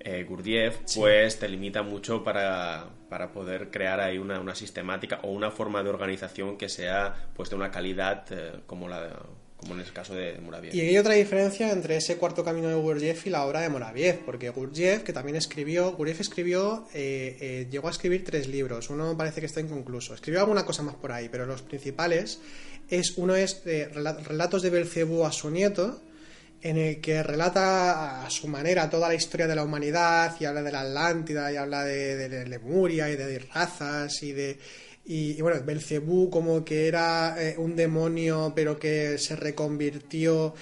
eh, 0.00 0.24
Gurdjieff, 0.28 0.80
pues 0.94 1.38
te 1.38 1.48
limita 1.48 1.82
mucho 1.82 2.22
para, 2.22 2.90
poder 3.32 3.70
crear 3.70 4.00
ahí 4.00 4.18
una, 4.18 4.40
una, 4.40 4.54
sistemática 4.54 5.20
o 5.22 5.30
una 5.30 5.50
forma 5.50 5.82
de 5.82 5.88
organización 5.88 6.58
que 6.58 6.68
sea 6.68 7.28
pues 7.34 7.48
de 7.48 7.56
una 7.56 7.70
calidad 7.70 8.26
eh, 8.30 8.60
como 8.66 8.88
la 8.88 9.08
como 9.56 9.74
en 9.74 9.80
el 9.80 9.92
caso 9.92 10.14
de 10.14 10.36
Muraviev. 10.40 10.74
Y 10.74 10.80
hay 10.80 10.98
otra 10.98 11.14
diferencia 11.14 11.70
entre 11.72 11.96
ese 11.96 12.16
cuarto 12.16 12.44
camino 12.44 12.68
de 12.68 12.74
Gurdjieff 12.74 13.26
y 13.26 13.30
la 13.30 13.46
obra 13.46 13.60
de 13.60 13.70
Muraviev, 13.70 14.18
porque 14.26 14.50
Gurdjieff, 14.50 15.04
que 15.04 15.14
también 15.14 15.36
escribió, 15.36 15.92
Gurdjieff 15.92 16.20
escribió, 16.20 16.86
eh, 16.92 17.66
llegó 17.70 17.88
a 17.88 17.90
escribir 17.90 18.24
tres 18.24 18.46
libros, 18.46 18.90
uno 18.90 19.16
parece 19.16 19.40
que 19.40 19.46
está 19.46 19.60
inconcluso, 19.60 20.12
escribió 20.12 20.40
alguna 20.40 20.66
cosa 20.66 20.82
más 20.82 20.96
por 20.96 21.12
ahí, 21.12 21.30
pero 21.30 21.46
los 21.46 21.62
principales 21.62 22.40
es, 22.90 23.14
uno 23.16 23.36
es 23.36 23.62
Relatos 23.64 24.60
de 24.60 24.68
Belcebú 24.68 25.24
a 25.24 25.32
su 25.32 25.48
nieto, 25.50 25.98
en 26.64 26.78
el 26.78 27.00
que 27.02 27.22
relata 27.22 28.24
a 28.24 28.30
su 28.30 28.48
manera 28.48 28.88
toda 28.88 29.08
la 29.08 29.14
historia 29.14 29.46
de 29.46 29.54
la 29.54 29.64
humanidad 29.64 30.34
y 30.40 30.46
habla 30.46 30.62
de 30.62 30.72
la 30.72 30.80
Atlántida 30.80 31.52
y 31.52 31.56
habla 31.56 31.84
de, 31.84 32.46
Lemuria 32.48 33.10
y 33.10 33.16
de 33.16 33.38
razas 33.38 34.22
y 34.22 34.32
de 34.32 34.58
y, 35.06 35.38
bueno, 35.42 35.62
Belcebú 35.62 36.30
como 36.30 36.64
que 36.64 36.88
era 36.88 37.36
eh, 37.38 37.56
un 37.58 37.76
demonio 37.76 38.54
pero 38.56 38.78
que 38.78 39.18
se 39.18 39.36
reconvirtió 39.36 40.54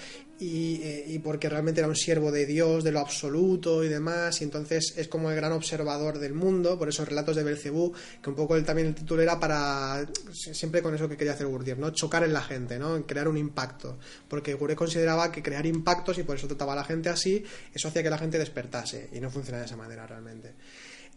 y, 0.43 0.81
eh, 0.83 1.05
y, 1.07 1.19
porque 1.19 1.47
realmente 1.49 1.79
era 1.79 1.87
un 1.87 1.95
siervo 1.95 2.31
de 2.31 2.45
Dios, 2.45 2.83
de 2.83 2.91
lo 2.91 2.99
absoluto 2.99 3.83
y 3.83 3.87
demás, 3.87 4.41
y 4.41 4.43
entonces 4.43 4.93
es 4.97 5.07
como 5.07 5.29
el 5.29 5.35
gran 5.35 5.51
observador 5.51 6.19
del 6.19 6.33
mundo, 6.33 6.77
por 6.77 6.89
esos 6.89 7.07
relatos 7.07 7.35
de 7.35 7.43
Belcebú, 7.43 7.93
que 8.21 8.29
un 8.29 8.35
poco 8.35 8.55
él 8.55 8.65
también 8.65 8.89
el 8.89 8.95
título 8.95 9.21
era 9.21 9.39
para, 9.39 10.05
siempre 10.31 10.81
con 10.81 10.93
eso 10.93 11.07
que 11.07 11.15
quería 11.15 11.33
hacer 11.33 11.47
Gurdjieff, 11.47 11.77
¿no? 11.77 11.91
Chocar 11.91 12.23
en 12.23 12.33
la 12.33 12.41
gente, 12.41 12.77
¿no? 12.77 13.05
Crear 13.05 13.27
un 13.27 13.37
impacto, 13.37 13.97
porque 14.27 14.53
Gurdjieff 14.53 14.77
consideraba 14.77 15.31
que 15.31 15.41
crear 15.41 15.65
impactos, 15.65 16.17
y 16.17 16.23
por 16.23 16.35
eso 16.35 16.47
trataba 16.47 16.73
a 16.73 16.77
la 16.77 16.83
gente 16.83 17.09
así, 17.09 17.43
eso 17.73 17.87
hacía 17.87 18.03
que 18.03 18.09
la 18.09 18.17
gente 18.17 18.37
despertase, 18.37 19.09
y 19.13 19.19
no 19.19 19.29
funciona 19.29 19.59
de 19.59 19.65
esa 19.65 19.77
manera 19.77 20.05
realmente. 20.05 20.53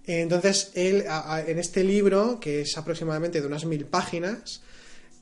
Entonces, 0.07 0.71
él, 0.75 1.05
en 1.47 1.59
este 1.59 1.83
libro, 1.83 2.39
que 2.39 2.61
es 2.61 2.79
aproximadamente 2.79 3.41
de 3.41 3.47
unas 3.47 3.65
mil 3.65 3.87
páginas, 3.87 4.63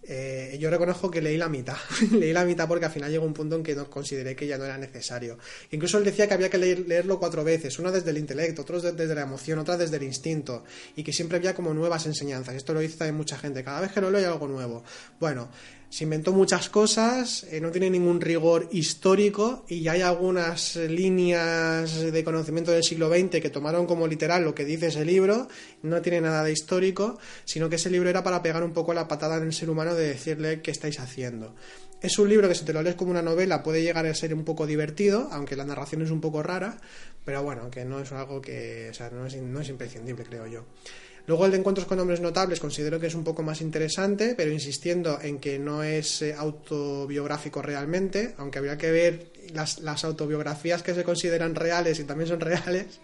eh, 0.07 0.57
yo 0.61 0.71
reconozco 0.71 1.11
que 1.11 1.21
leí 1.21 1.37
la 1.37 1.49
mitad. 1.49 1.77
leí 2.13 2.33
la 2.33 2.45
mitad 2.45 2.69
porque 2.69 2.87
al 2.87 2.93
final 2.93 3.11
llegó 3.11 3.25
un 3.25 3.33
punto 3.33 3.57
en 3.57 3.63
que 3.63 3.75
no 3.75 3.89
consideré 3.89 4.37
que 4.37 4.47
ya 4.47 4.59
no 4.59 4.65
era 4.65 4.77
necesario. 4.77 5.39
Incluso 5.71 5.99
él 5.99 6.05
decía 6.05 6.29
que 6.29 6.35
había 6.35 6.51
que 6.51 6.59
leerlo 6.59 7.19
cuatro 7.19 7.45
veces, 7.45 7.79
una 7.79 7.91
desde 7.91 8.11
el 8.11 8.19
intelecto, 8.19 8.63
otra 8.63 8.93
desde 8.93 9.15
la 9.15 9.23
emoción, 9.23 9.59
otra 9.59 9.77
desde 9.77 9.97
el 9.97 10.03
instinto, 10.03 10.65
y 10.97 11.03
que 11.03 11.13
siempre 11.13 11.39
había 11.39 11.55
como 11.55 11.73
nuevas 11.73 12.07
enseñanzas. 12.07 12.55
Esto 12.55 12.75
lo 12.75 12.81
dice 12.81 13.11
mucha 13.13 13.39
gente. 13.39 13.65
Cada 13.65 13.81
vez 13.81 13.93
que 13.93 14.01
lo 14.01 14.11
leo 14.11 14.21
hay 14.21 14.27
algo 14.27 14.47
nuevo. 14.47 14.85
Bueno, 15.19 15.49
se 15.89 16.05
inventó 16.05 16.33
muchas 16.33 16.69
cosas, 16.69 17.47
eh, 17.51 17.61
no 17.61 17.71
tiene 17.71 17.89
ningún 17.89 18.21
rigor 18.21 18.69
histórico 18.73 19.65
y 19.69 19.87
hay 19.89 20.01
algunas 20.01 20.77
líneas 20.77 22.01
de 22.01 22.25
conocimiento 22.25 22.73
del 22.73 22.83
siglo 22.83 23.09
XX 23.09 23.41
que 23.41 23.51
tomaron 23.51 23.87
como 23.87 24.07
literal 24.07 24.43
lo 24.45 24.55
que 24.55 24.65
dice 24.65 24.89
ese 24.89 25.05
libro, 25.05 25.49
no 25.83 26.03
tiene 26.03 26.21
nada 26.21 26.43
de 26.43 26.53
histórico, 26.53 27.19
sino 27.45 27.69
que 27.69 27.77
ese 27.77 27.91
libro 27.91 28.11
era 28.11 28.23
para 28.23 28.43
pegar 28.43 28.65
un 28.65 28.73
poco 28.73 28.93
la 28.93 29.07
patada 29.07 29.37
en 29.37 29.45
el 29.45 29.53
ser 29.53 29.71
humano 29.71 29.95
de 29.95 30.09
decirle 30.09 30.63
qué 30.63 30.71
estáis 30.71 30.99
haciendo. 30.99 31.55
Es 32.01 32.19
un 32.19 32.29
libro 32.29 32.49
que 32.49 32.55
si 32.55 32.65
te 32.65 32.73
lo 32.73 32.83
lees 32.83 32.97
como 32.97 33.13
una 33.13 33.23
novela 33.23 33.63
puede 33.63 33.83
llegar 33.83 34.05
a 34.05 34.15
ser 34.15 34.35
un 34.35 34.45
poco 34.45 34.67
divertido, 34.67 35.29
aunque 35.31 35.57
la 35.57 35.65
narración 35.65 36.03
es 36.03 36.11
un 36.11 36.21
poco 36.21 36.43
rara, 36.43 36.77
pero 37.25 37.43
bueno, 37.43 37.71
que 37.71 37.85
no 37.85 38.01
es 38.01 38.13
algo 38.13 38.43
que, 38.43 38.89
o 38.91 38.95
sea, 38.95 39.11
no 39.11 39.27
es 39.27 39.69
imprescindible, 39.69 40.25
creo 40.25 40.47
yo. 40.47 40.65
Luego 41.27 41.47
el 41.47 41.53
de 41.53 41.59
encuentros 41.59 41.87
con 41.87 41.99
hombres 41.99 42.21
notables 42.21 42.61
considero 42.61 43.01
que 43.01 43.07
es 43.07 43.15
un 43.15 43.25
poco 43.25 43.43
más 43.43 43.63
interesante, 43.63 44.35
pero 44.37 44.53
insistiendo 44.53 45.19
en 45.23 45.39
que 45.39 45.59
no 45.59 45.83
es 45.83 46.21
eh, 46.21 46.35
autobiográfico 46.35 47.63
realmente, 47.63 48.35
aunque 48.37 48.59
habría 48.59 48.77
que 48.77 48.91
ver 48.91 49.33
las, 49.55 50.05
autobiografías 50.05 50.83
que 50.83 50.95
se 50.95 51.03
consideran 51.03 51.55
reales 51.55 51.99
y 51.99 52.05
también 52.05 52.29
son 52.29 52.41
reales. 52.41 53.01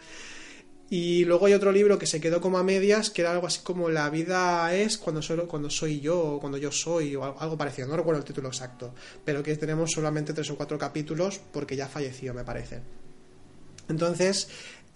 Y 0.90 1.24
luego 1.24 1.46
hay 1.46 1.54
otro 1.54 1.72
libro 1.72 1.98
que 1.98 2.06
se 2.06 2.20
quedó 2.20 2.40
como 2.40 2.58
a 2.58 2.64
medias, 2.64 3.10
que 3.10 3.22
era 3.22 3.30
algo 3.30 3.46
así 3.46 3.60
como 3.62 3.88
La 3.88 4.10
vida 4.10 4.74
es 4.74 4.98
cuando 4.98 5.22
soy, 5.22 5.38
cuando 5.46 5.70
soy 5.70 6.00
yo, 6.00 6.20
o 6.20 6.40
cuando 6.40 6.58
yo 6.58 6.72
soy, 6.72 7.14
o 7.16 7.24
algo 7.24 7.56
parecido, 7.56 7.88
no 7.88 7.96
recuerdo 7.96 8.18
el 8.18 8.26
título 8.26 8.48
exacto, 8.48 8.92
pero 9.24 9.42
que 9.42 9.56
tenemos 9.56 9.92
solamente 9.92 10.34
tres 10.34 10.50
o 10.50 10.56
cuatro 10.56 10.76
capítulos 10.76 11.40
porque 11.52 11.76
ya 11.76 11.88
falleció, 11.88 12.34
me 12.34 12.44
parece. 12.44 12.80
Entonces, 13.88 14.48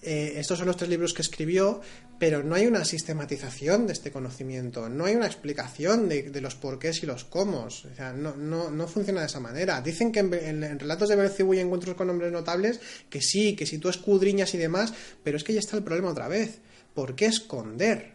eh, 0.04 0.34
estos 0.36 0.58
son 0.58 0.66
los 0.66 0.76
tres 0.76 0.90
libros 0.90 1.14
que 1.14 1.22
escribió, 1.22 1.80
pero 2.18 2.42
no 2.42 2.54
hay 2.54 2.66
una 2.66 2.84
sistematización 2.84 3.86
de 3.86 3.94
este 3.94 4.12
conocimiento, 4.12 4.88
no 4.88 5.06
hay 5.06 5.14
una 5.14 5.26
explicación 5.26 6.08
de, 6.08 6.40
los 6.40 6.54
porqués 6.54 7.02
y 7.02 7.06
los 7.06 7.24
cómo. 7.24 7.64
O 7.64 7.70
sea, 7.70 8.12
no, 8.12 8.36
no, 8.36 8.70
no, 8.70 8.86
funciona 8.86 9.20
de 9.20 9.26
esa 9.26 9.40
manera. 9.40 9.80
Dicen 9.80 10.12
que 10.12 10.20
en, 10.20 10.78
relatos 10.78 11.08
de 11.08 11.16
Belcebú 11.16 11.54
y 11.54 11.60
encuentros 11.60 11.96
con 11.96 12.10
hombres 12.10 12.30
notables 12.32 12.80
que 13.08 13.20
sí, 13.20 13.56
que 13.56 13.66
si 13.66 13.78
tú 13.78 13.88
escudriñas 13.88 14.54
y 14.54 14.58
demás, 14.58 14.92
pero 15.22 15.36
es 15.36 15.44
que 15.44 15.54
ya 15.54 15.60
está 15.60 15.76
el 15.76 15.82
problema 15.82 16.10
otra 16.10 16.28
vez. 16.28 16.60
¿Por 16.94 17.14
qué 17.16 17.26
esconder? 17.26 18.14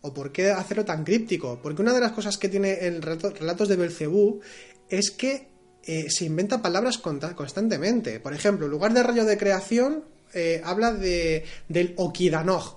¿O 0.00 0.12
por 0.12 0.32
qué 0.32 0.50
hacerlo 0.50 0.84
tan 0.84 1.04
críptico? 1.04 1.60
Porque 1.62 1.82
una 1.82 1.92
de 1.92 2.00
las 2.00 2.12
cosas 2.12 2.36
que 2.36 2.48
tiene 2.48 2.86
el 2.86 3.00
relatos 3.00 3.68
de 3.68 3.76
Belcebú 3.76 4.40
es 4.88 5.10
que 5.10 5.48
eh, 5.84 6.10
se 6.10 6.24
inventa 6.26 6.60
palabras 6.60 6.98
constantemente. 6.98 8.20
Por 8.20 8.34
ejemplo, 8.34 8.66
en 8.66 8.72
lugar 8.72 8.92
de 8.92 9.02
rayo 9.02 9.24
de 9.24 9.38
creación, 9.38 10.04
eh, 10.34 10.60
habla 10.64 10.92
de, 10.92 11.44
del 11.68 11.94
Okidanog, 11.96 12.76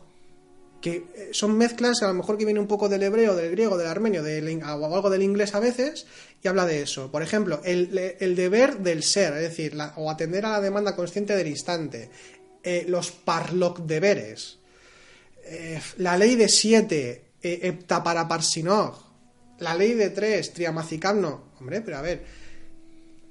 que 0.81 1.05
eh, 1.15 1.29
son 1.31 1.57
mezclas 1.57 2.01
a 2.01 2.07
lo 2.07 2.13
mejor 2.13 2.37
que 2.37 2.45
viene 2.45 2.59
un 2.59 2.67
poco 2.67 2.89
del 2.89 3.03
hebreo, 3.03 3.35
del 3.35 3.51
griego, 3.51 3.77
del 3.77 3.87
armenio, 3.87 4.23
o 4.23 4.95
algo 4.95 5.09
del 5.09 5.21
inglés 5.21 5.53
a 5.55 5.59
veces, 5.59 6.07
y 6.41 6.47
habla 6.47 6.65
de 6.65 6.81
eso. 6.81 7.11
Por 7.11 7.21
ejemplo, 7.21 7.61
el, 7.63 7.89
deber 8.35 8.79
del 8.79 9.03
ser, 9.03 9.33
es 9.33 9.41
decir, 9.41 9.77
o 9.95 10.09
atender 10.09 10.45
a 10.45 10.51
la 10.51 10.61
demanda 10.61 10.95
consciente 10.95 11.35
del 11.35 11.47
instante, 11.47 12.09
eh, 12.63 12.85
los 12.87 13.11
parloc 13.11 13.79
deberes, 13.79 14.57
la 15.97 16.17
ley 16.17 16.35
de 16.35 16.47
siete, 16.47 17.31
eh, 17.43 17.73
para 17.87 18.27
parsinog, 18.27 18.95
la 19.59 19.75
ley 19.75 19.93
de 19.93 20.11
tres, 20.11 20.53
triamacicamno. 20.53 21.51
Hombre, 21.59 21.81
pero 21.81 21.97
a 21.97 22.01
ver, 22.01 22.23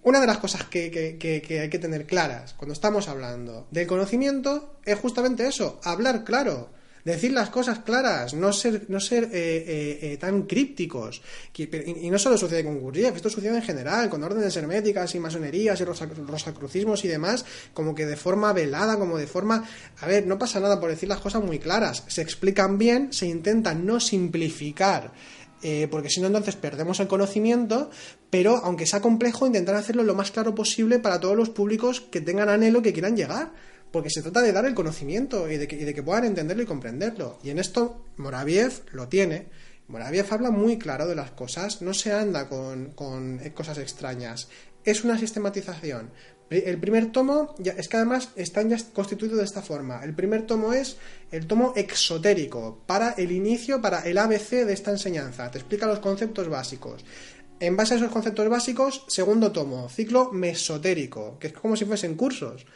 una 0.02 0.20
de 0.20 0.26
las 0.26 0.38
cosas 0.38 0.64
que, 0.64 1.18
hay 1.62 1.70
que 1.70 1.78
tener 1.78 2.06
claras 2.06 2.54
cuando 2.54 2.72
estamos 2.72 3.08
hablando 3.08 3.66
del 3.70 3.86
conocimiento 3.86 4.76
es 4.84 4.98
justamente 4.98 5.46
eso, 5.46 5.80
hablar 5.84 6.24
claro 6.24 6.70
decir 7.04 7.32
las 7.32 7.50
cosas 7.50 7.80
claras, 7.80 8.34
no 8.34 8.52
ser, 8.52 8.84
no 8.88 9.00
ser 9.00 9.24
eh, 9.24 9.28
eh, 9.32 9.98
eh, 10.02 10.16
tan 10.18 10.42
crípticos. 10.42 11.22
Y, 11.56 12.10
no 12.10 12.18
solo 12.18 12.36
sucede 12.36 12.64
con 12.64 12.78
Gurdjieff, 12.78 13.16
esto 13.16 13.30
sucede 13.30 13.56
en 13.56 13.62
general, 13.62 14.08
con 14.08 14.22
órdenes 14.22 14.56
herméticas 14.56 15.14
y 15.14 15.20
masonerías 15.20 15.80
y 15.80 15.84
rosacrucismos 15.84 17.04
y 17.04 17.08
demás, 17.08 17.44
como 17.72 17.94
que 17.94 18.06
de 18.06 18.16
forma 18.16 18.52
velada, 18.52 18.98
como 18.98 19.18
de 19.18 19.26
forma... 19.26 19.64
A 20.00 20.06
ver, 20.06 20.26
no 20.26 20.38
pasa 20.38 20.60
nada 20.60 20.80
por 20.80 20.90
decir 20.90 21.08
las 21.08 21.20
cosas 21.20 21.42
muy 21.42 21.58
claras, 21.58 22.04
se 22.08 22.22
explican 22.22 22.78
bien, 22.78 23.12
se 23.12 23.26
intenta 23.26 23.74
no 23.74 24.00
simplificar 24.00 25.12
eh, 25.62 25.88
porque 25.90 26.08
si 26.08 26.20
no 26.20 26.26
entonces 26.26 26.56
perdemos 26.56 27.00
el 27.00 27.08
conocimiento, 27.08 27.90
pero 28.30 28.56
aunque 28.56 28.86
sea 28.86 29.00
complejo, 29.00 29.46
intentar 29.46 29.74
hacerlo 29.74 30.02
lo 30.02 30.14
más 30.14 30.30
claro 30.30 30.54
posible 30.54 30.98
para 30.98 31.20
todos 31.20 31.36
los 31.36 31.50
públicos 31.50 32.00
que 32.00 32.20
tengan 32.20 32.48
anhelo, 32.48 32.82
que 32.82 32.92
quieran 32.92 33.16
llegar, 33.16 33.52
porque 33.90 34.10
se 34.10 34.22
trata 34.22 34.40
de 34.42 34.52
dar 34.52 34.64
el 34.64 34.74
conocimiento 34.74 35.50
y 35.50 35.56
de 35.56 35.66
que, 35.66 36.02
puedan 36.02 36.24
entenderlo 36.24 36.62
y 36.62 36.66
comprenderlo. 36.66 37.38
Y 37.42 37.50
en 37.50 37.58
esto 37.58 38.04
Moraviev 38.16 38.84
lo 38.92 39.08
tiene. 39.08 39.48
Moraviev 39.88 40.26
habla 40.30 40.50
muy 40.50 40.78
claro 40.78 41.06
de 41.06 41.16
las 41.16 41.32
cosas, 41.32 41.82
no 41.82 41.92
se 41.92 42.12
anda 42.12 42.48
con, 42.48 42.92
con 42.92 43.38
cosas 43.50 43.78
extrañas. 43.78 44.48
Es 44.84 45.04
una 45.04 45.18
sistematización. 45.18 46.10
El 46.50 46.78
primer 46.80 47.12
tomo, 47.12 47.54
ya, 47.58 47.72
es 47.72 47.86
que 47.86 47.96
además 47.96 48.30
están 48.34 48.68
ya 48.68 48.76
constituidos 48.92 49.38
de 49.38 49.44
esta 49.44 49.62
forma. 49.62 50.02
El 50.02 50.14
primer 50.14 50.46
tomo 50.46 50.72
es 50.72 50.96
el 51.30 51.46
tomo 51.46 51.72
exotérico, 51.76 52.80
para 52.86 53.10
el 53.12 53.30
inicio, 53.30 53.80
para 53.80 54.00
el 54.00 54.18
ABC 54.18 54.66
de 54.66 54.72
esta 54.72 54.90
enseñanza. 54.90 55.48
Te 55.52 55.58
explica 55.58 55.86
los 55.86 56.00
conceptos 56.00 56.48
básicos. 56.48 57.04
En 57.60 57.76
base 57.76 57.94
a 57.94 57.98
esos 57.98 58.10
conceptos 58.10 58.48
básicos, 58.48 59.04
segundo 59.06 59.52
tomo, 59.52 59.88
ciclo 59.88 60.32
mesotérico, 60.32 61.38
que 61.38 61.48
es 61.48 61.52
como 61.52 61.76
si 61.76 61.84
fuesen 61.84 62.16
cursos. 62.16 62.66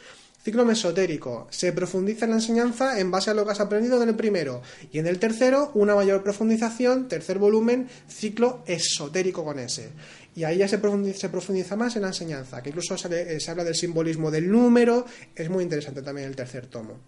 Ciclo 0.41 0.63
mesotérico. 0.63 1.47
Se 1.49 1.73
profundiza 1.73 2.25
en 2.25 2.31
la 2.31 2.37
enseñanza 2.37 2.99
en 2.99 3.09
base 3.09 3.31
a 3.31 3.33
lo 3.33 3.43
que 3.43 3.51
has 3.51 3.59
aprendido 3.59 4.01
en 4.01 4.07
el 4.09 4.15
primero. 4.15 4.61
Y 4.91 4.99
en 4.99 5.07
el 5.07 5.17
tercero, 5.17 5.71
una 5.73 5.95
mayor 5.95 6.21
profundización, 6.21 7.07
tercer 7.07 7.39
volumen, 7.39 7.89
ciclo 8.07 8.63
esotérico 8.67 9.43
con 9.43 9.57
ese. 9.57 9.89
Y 10.35 10.43
ahí 10.43 10.57
ya 10.57 10.67
se 10.67 10.77
profundiza, 10.77 11.75
más 11.77 11.95
en 11.95 12.01
la 12.01 12.09
enseñanza, 12.09 12.61
que 12.61 12.69
incluso 12.69 12.95
eh, 13.09 13.39
se, 13.39 13.51
habla 13.51 13.63
del 13.63 13.75
simbolismo 13.75 14.29
del 14.29 14.51
número, 14.51 15.05
es 15.33 15.49
muy 15.49 15.63
interesante 15.63 16.01
también 16.01 16.27
el 16.27 16.35
tercer 16.35 16.67
tomo. 16.67 16.99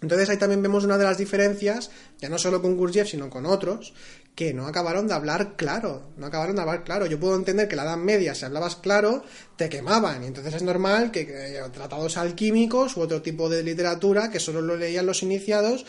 Entonces 0.00 0.28
ahí 0.28 0.36
también 0.36 0.62
vemos 0.62 0.84
una 0.84 0.98
de 0.98 1.04
las 1.04 1.18
diferencias, 1.18 1.90
ya 2.20 2.28
no 2.28 2.38
solo 2.38 2.60
con 2.62 2.76
Gurdjieff, 2.76 3.08
sino 3.08 3.28
con 3.30 3.46
otros, 3.46 3.94
que 4.34 4.52
no 4.52 4.66
acabaron 4.66 5.08
de 5.08 5.14
hablar 5.14 5.56
claro, 5.56 6.10
no 6.16 6.26
acabaron 6.26 6.56
de 6.56 6.62
hablar 6.62 6.84
claro. 6.84 7.06
Yo 7.06 7.18
puedo 7.18 7.34
entender 7.36 7.68
que 7.68 7.76
la 7.76 7.84
Edad 7.84 7.96
Media, 7.96 8.34
si 8.34 8.44
hablabas 8.44 8.76
claro, 8.76 9.24
te 9.56 9.68
quemaban, 9.68 10.22
y 10.22 10.26
entonces 10.26 10.54
es 10.54 10.62
normal 10.62 11.10
que, 11.10 11.26
que 11.26 11.60
tratados 11.72 12.16
alquímicos 12.16 12.96
u 12.96 13.00
otro 13.00 13.22
tipo 13.22 13.48
de 13.48 13.62
literatura, 13.62 14.30
que 14.30 14.40
solo 14.40 14.60
lo 14.60 14.76
leían 14.76 15.06
los 15.06 15.22
iniciados, 15.22 15.86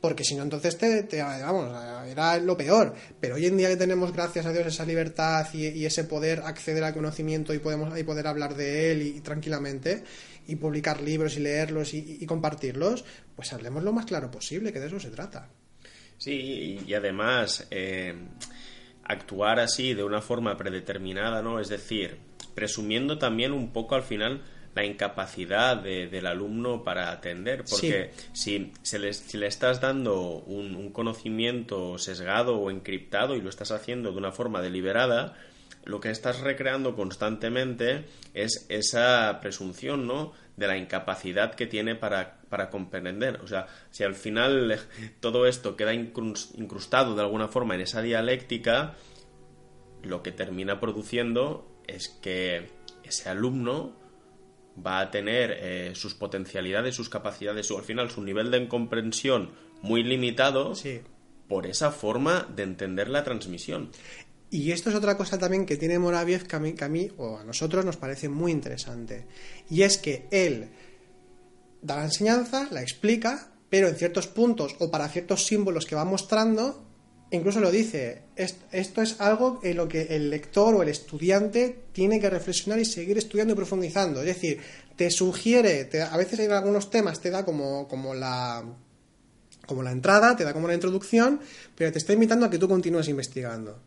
porque 0.00 0.24
si 0.24 0.36
no 0.36 0.42
entonces 0.42 0.78
te, 0.78 1.22
vamos, 1.22 1.72
era 2.06 2.38
lo 2.38 2.56
peor. 2.56 2.94
Pero 3.20 3.34
hoy 3.34 3.46
en 3.46 3.56
día 3.56 3.68
que 3.68 3.76
tenemos, 3.76 4.12
gracias 4.12 4.46
a 4.46 4.52
Dios, 4.52 4.66
esa 4.66 4.84
libertad 4.84 5.46
y, 5.52 5.84
ese 5.84 6.04
poder 6.04 6.40
acceder 6.44 6.84
al 6.84 6.94
conocimiento 6.94 7.52
y 7.52 7.58
podemos 7.58 7.98
y 7.98 8.04
poder 8.04 8.26
hablar 8.26 8.54
de 8.54 8.92
él 8.92 9.02
y, 9.02 9.20
tranquilamente 9.20 10.04
y 10.46 10.56
publicar 10.56 11.02
libros 11.02 11.36
y 11.36 11.40
leerlos 11.40 11.92
y, 11.94 12.24
compartirlos, 12.26 13.04
pues 13.36 13.52
hablemos 13.52 13.82
lo 13.82 13.92
más 13.92 14.06
claro 14.06 14.30
posible, 14.30 14.72
que 14.72 14.80
de 14.80 14.86
eso 14.86 15.00
se 15.00 15.10
trata. 15.10 15.48
Sí, 16.16 16.84
y, 16.86 16.94
además 16.94 17.66
eh, 17.70 18.14
actuar 19.04 19.60
así 19.60 19.94
de 19.94 20.04
una 20.04 20.22
forma 20.22 20.56
predeterminada, 20.56 21.42
¿no? 21.42 21.60
Es 21.60 21.68
decir, 21.68 22.18
presumiendo 22.54 23.18
también 23.18 23.52
un 23.52 23.72
poco 23.72 23.94
al 23.94 24.04
final 24.04 24.42
la 24.78 24.84
incapacidad 24.84 25.76
del 25.78 26.24
alumno 26.24 26.84
para 26.84 27.10
atender, 27.10 27.64
porque 27.68 28.12
si, 28.32 28.72
se 28.82 29.00
le, 29.00 29.12
si 29.12 29.36
le 29.36 29.48
estás 29.48 29.80
dando 29.80 30.20
un, 30.20 30.92
conocimiento 30.92 31.98
sesgado 31.98 32.56
o 32.56 32.70
encriptado 32.70 33.34
y 33.34 33.40
lo 33.40 33.50
estás 33.50 33.72
haciendo 33.72 34.12
de 34.12 34.18
una 34.18 34.30
forma 34.30 34.62
deliberada, 34.62 35.34
lo 35.84 35.98
que 35.98 36.10
estás 36.10 36.42
recreando 36.42 36.94
constantemente 36.94 38.04
es 38.34 38.66
esa 38.68 39.40
presunción, 39.40 40.06
¿no? 40.06 40.32
de 40.56 40.68
la 40.68 40.76
incapacidad 40.76 41.54
que 41.54 41.66
tiene 41.66 41.96
para, 41.96 42.38
para, 42.48 42.70
comprender. 42.70 43.40
O 43.42 43.48
sea, 43.48 43.66
si 43.90 44.04
al 44.04 44.14
final 44.14 44.78
todo 45.20 45.46
esto 45.46 45.76
queda 45.76 45.92
incrustado 45.92 47.16
de 47.16 47.22
alguna 47.22 47.48
forma 47.48 47.74
en 47.74 47.80
esa 47.80 48.00
dialéctica, 48.00 48.94
lo 50.04 50.22
que 50.22 50.30
termina 50.30 50.78
produciendo 50.78 51.68
es 51.88 52.08
que 52.08 52.68
ese 53.02 53.28
alumno 53.28 53.97
va 54.84 55.00
a 55.00 55.10
tener 55.10 55.56
eh, 55.60 55.90
sus 55.94 56.14
potencialidades, 56.14 56.94
sus 56.94 57.08
capacidades, 57.08 57.70
o 57.70 57.78
al 57.78 57.84
final 57.84 58.10
su 58.10 58.22
nivel 58.22 58.50
de 58.50 58.68
comprensión 58.68 59.50
muy 59.82 60.02
limitado 60.02 60.72
por 61.48 61.66
esa 61.66 61.90
forma 61.90 62.46
de 62.54 62.62
entender 62.62 63.08
la 63.08 63.24
transmisión. 63.24 63.90
Y 64.50 64.72
esto 64.72 64.90
es 64.90 64.96
otra 64.96 65.16
cosa 65.16 65.38
también 65.38 65.66
que 65.66 65.76
tiene 65.76 65.98
Moraviev 65.98 66.46
que 66.46 66.56
a, 66.56 66.58
mí, 66.58 66.72
que 66.72 66.84
a 66.84 66.88
mí 66.88 67.10
o 67.18 67.38
a 67.38 67.44
nosotros 67.44 67.84
nos 67.84 67.96
parece 67.96 68.28
muy 68.28 68.50
interesante. 68.50 69.26
Y 69.68 69.82
es 69.82 69.98
que 69.98 70.26
él 70.30 70.70
da 71.82 71.96
la 71.96 72.04
enseñanza, 72.04 72.68
la 72.70 72.82
explica, 72.82 73.52
pero 73.68 73.88
en 73.88 73.96
ciertos 73.96 74.26
puntos 74.26 74.76
o 74.78 74.90
para 74.90 75.08
ciertos 75.08 75.44
símbolos 75.46 75.84
que 75.84 75.94
va 75.94 76.04
mostrando, 76.04 76.87
incluso 77.30 77.60
lo 77.60 77.70
dice, 77.70 78.22
esto 78.36 79.02
es 79.02 79.20
algo 79.20 79.60
en 79.62 79.76
lo 79.76 79.88
que 79.88 80.02
el 80.16 80.30
lector 80.30 80.74
o 80.74 80.82
el 80.82 80.88
estudiante 80.88 81.84
tiene 81.92 82.20
que 82.20 82.30
reflexionar 82.30 82.78
y 82.78 82.84
seguir 82.84 83.18
estudiando 83.18 83.52
y 83.52 83.56
profundizando. 83.56 84.20
Es 84.20 84.26
decir, 84.26 84.60
te 84.96 85.10
sugiere, 85.10 85.88
a 86.10 86.16
veces 86.16 86.40
en 86.40 86.52
algunos 86.52 86.90
temas 86.90 87.20
te 87.20 87.30
da 87.30 87.44
como, 87.44 87.86
como, 87.88 88.14
la, 88.14 88.64
como 89.66 89.82
la 89.82 89.92
entrada, 89.92 90.36
te 90.36 90.44
da 90.44 90.52
como 90.52 90.68
la 90.68 90.74
introducción, 90.74 91.40
pero 91.74 91.92
te 91.92 91.98
está 91.98 92.12
invitando 92.12 92.46
a 92.46 92.50
que 92.50 92.58
tú 92.58 92.68
continúes 92.68 93.08
investigando. 93.08 93.80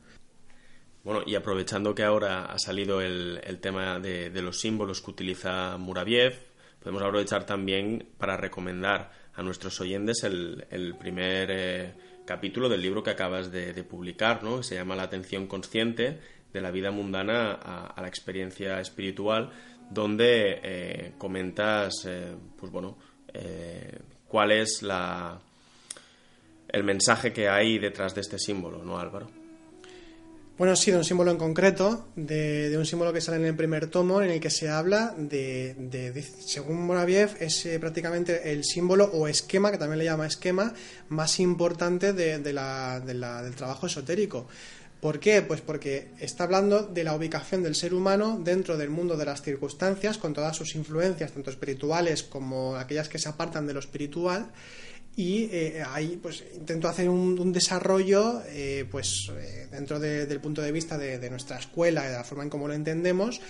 Bueno, 1.03 1.23
y 1.25 1.33
aprovechando 1.33 1.95
que 1.95 2.03
ahora 2.03 2.45
ha 2.45 2.59
salido 2.59 3.01
el, 3.01 3.57
tema 3.59 3.99
de, 3.99 4.29
los 4.41 4.59
símbolos 4.59 5.01
que 5.01 5.09
utiliza 5.09 5.77
Muraviev, 5.77 6.35
podemos 6.79 7.01
aprovechar 7.01 7.45
también 7.45 8.07
para 8.19 8.37
recomendar 8.37 9.11
a 9.33 9.41
nuestros 9.41 9.81
oyentes 9.81 10.23
el, 10.23 10.95
primer... 10.99 11.49
Eh, 11.51 12.10
capítulo 12.31 12.69
del 12.69 12.81
libro 12.81 13.03
que 13.03 13.09
acabas 13.09 13.51
de, 13.51 13.83
publicar, 13.83 14.41
¿no? 14.41 14.63
se 14.63 14.75
llama 14.75 14.95
La 14.95 15.03
atención 15.03 15.47
consciente 15.47 16.17
de 16.53 16.61
la 16.61 16.71
vida 16.71 16.89
mundana 16.89 17.51
a, 17.51 18.01
la 18.01 18.07
experiencia 18.07 18.79
espiritual, 18.79 19.51
donde 19.89 20.61
eh, 20.63 21.11
comentas, 21.17 22.05
eh, 22.07 22.33
pues 22.57 22.71
bueno, 22.71 22.97
eh, 23.33 23.99
cuál 24.29 24.53
es 24.53 24.81
la, 24.81 25.41
el 26.69 26.85
mensaje 26.85 27.33
que 27.33 27.49
hay 27.49 27.79
detrás 27.79 28.15
de 28.15 28.21
este 28.21 28.39
símbolo, 28.39 28.81
¿no, 28.81 28.97
Álvaro? 28.97 29.40
Bueno, 30.61 30.75
sí, 30.75 30.91
de 30.91 30.97
un 30.97 31.03
símbolo 31.03 31.31
en 31.31 31.37
concreto, 31.37 32.09
de, 32.15 32.75
un 32.77 32.85
símbolo 32.85 33.11
que 33.11 33.19
sale 33.19 33.37
en 33.37 33.45
el 33.45 33.55
primer 33.55 33.87
tomo, 33.87 34.21
en 34.21 34.29
el 34.29 34.39
que 34.39 34.51
se 34.51 34.69
habla 34.69 35.11
de, 35.17 36.23
según 36.45 36.85
Moraviev, 36.85 37.35
es 37.39 37.65
eh, 37.65 37.79
prácticamente 37.79 38.51
el 38.51 38.63
símbolo 38.63 39.05
o 39.05 39.27
esquema, 39.27 39.71
que 39.71 39.79
también 39.79 39.97
le 39.97 40.05
llama 40.05 40.27
esquema, 40.27 40.71
más 41.09 41.39
importante 41.39 42.13
de, 42.13 42.53
la, 42.53 42.99
del 42.99 43.55
trabajo 43.55 43.87
esotérico. 43.87 44.47
¿Por 44.99 45.19
qué? 45.19 45.41
Pues 45.41 45.61
porque 45.61 46.09
está 46.19 46.43
hablando 46.43 46.83
de 46.83 47.05
la 47.05 47.15
ubicación 47.15 47.63
del 47.63 47.73
ser 47.73 47.95
humano 47.95 48.39
dentro 48.39 48.77
del 48.77 48.91
mundo 48.91 49.17
de 49.17 49.25
las 49.25 49.41
circunstancias, 49.41 50.19
con 50.19 50.35
todas 50.35 50.55
sus 50.55 50.75
influencias, 50.75 51.31
tanto 51.31 51.49
espirituales 51.49 52.21
como 52.21 52.75
aquellas 52.75 53.09
que 53.09 53.17
se 53.17 53.29
apartan 53.29 53.65
de 53.65 53.73
lo 53.73 53.79
espiritual, 53.79 54.51
y 55.15 55.49
eh, 55.51 55.83
ahí 55.85 56.17
pues 56.21 56.43
intento 56.55 56.87
hacer 56.87 57.09
un, 57.09 57.51
desarrollo 57.51 58.41
eh, 58.47 58.85
pues 58.89 59.29
eh, 59.37 59.67
dentro 59.69 59.99
del 59.99 60.39
punto 60.39 60.61
de 60.61 60.71
vista 60.71 60.97
de, 60.97 61.29
nuestra 61.29 61.59
escuela 61.59 62.03
de 62.03 62.13
la 62.13 62.23
forma 62.23 62.43
en 62.43 62.49
cómo 62.49 62.67
lo 62.67 62.73
entendemos 62.73 63.41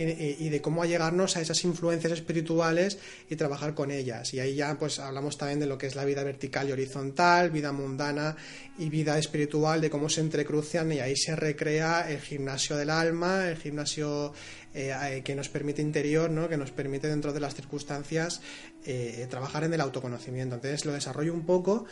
y 0.00 0.48
de 0.48 0.62
cómo 0.62 0.84
allegarnos 0.84 1.36
a 1.36 1.40
esas 1.40 1.64
influencias 1.64 2.12
espirituales 2.12 2.98
y 3.28 3.34
trabajar 3.34 3.74
con 3.74 3.90
ellas. 3.90 4.32
Y 4.32 4.38
ahí 4.38 4.54
ya 4.54 4.78
pues 4.78 5.00
hablamos 5.00 5.36
también 5.36 5.58
de 5.58 5.66
lo 5.66 5.76
que 5.76 5.88
es 5.88 5.96
la 5.96 6.04
vida 6.04 6.22
vertical 6.22 6.68
y 6.68 6.72
horizontal 6.72 7.50
vida 7.50 7.72
mundana 7.72 8.36
y 8.78 8.90
vida 8.90 9.18
espiritual 9.18 9.80
de 9.80 9.90
cómo 9.90 10.08
se 10.08 10.20
entrecruzan 10.20 10.92
y 10.92 11.00
ahí 11.00 11.16
se 11.16 11.34
recrea 11.34 12.08
el 12.08 12.20
gimnasio 12.20 12.76
del 12.76 12.90
alma 12.90 13.48
el 13.48 13.56
gimnasio 13.56 14.32
que 14.72 15.34
nos 15.34 15.48
permite 15.48 15.82
interior 15.82 16.30
que 16.48 16.56
nos 16.56 16.70
permite 16.70 17.08
dentro 17.08 17.32
de 17.32 17.40
las 17.40 17.54
circunstancias 17.54 18.40
eh, 18.84 19.26
trabajar 19.30 19.64
en 19.64 19.74
el 19.74 19.80
autoconocimiento. 19.80 20.54
Entonces 20.54 20.84
lo 20.84 20.92
desarrollo 20.92 21.32
un 21.32 21.44
poco 21.44 21.86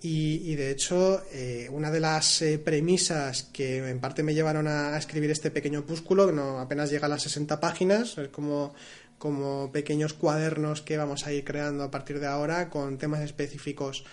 y, 0.00 0.54
de 0.54 0.70
hecho 0.70 1.22
eh, 1.32 1.68
una 1.72 1.90
de 1.90 2.00
las 2.00 2.42
eh, 2.42 2.58
premisas 2.58 3.44
que 3.52 3.88
en 3.88 3.98
parte 3.98 4.22
me 4.22 4.34
llevaron 4.34 4.68
a, 4.68 4.96
escribir 4.96 5.30
este 5.30 5.50
pequeño 5.50 5.80
opúsculo, 5.80 6.26
que 6.26 6.32
no 6.32 6.60
apenas 6.60 6.90
llega 6.90 7.06
a 7.06 7.08
las 7.08 7.22
60 7.22 7.58
páginas, 7.58 8.16
es 8.18 8.28
como, 8.28 8.74
como 9.18 9.72
pequeños 9.72 10.14
cuadernos 10.14 10.82
que 10.82 10.96
vamos 10.96 11.26
a 11.26 11.32
ir 11.32 11.44
creando 11.44 11.82
a 11.82 11.90
partir 11.90 12.20
de 12.20 12.26
ahora 12.26 12.70
con 12.70 12.98
temas 12.98 13.22
específicos 13.22 14.04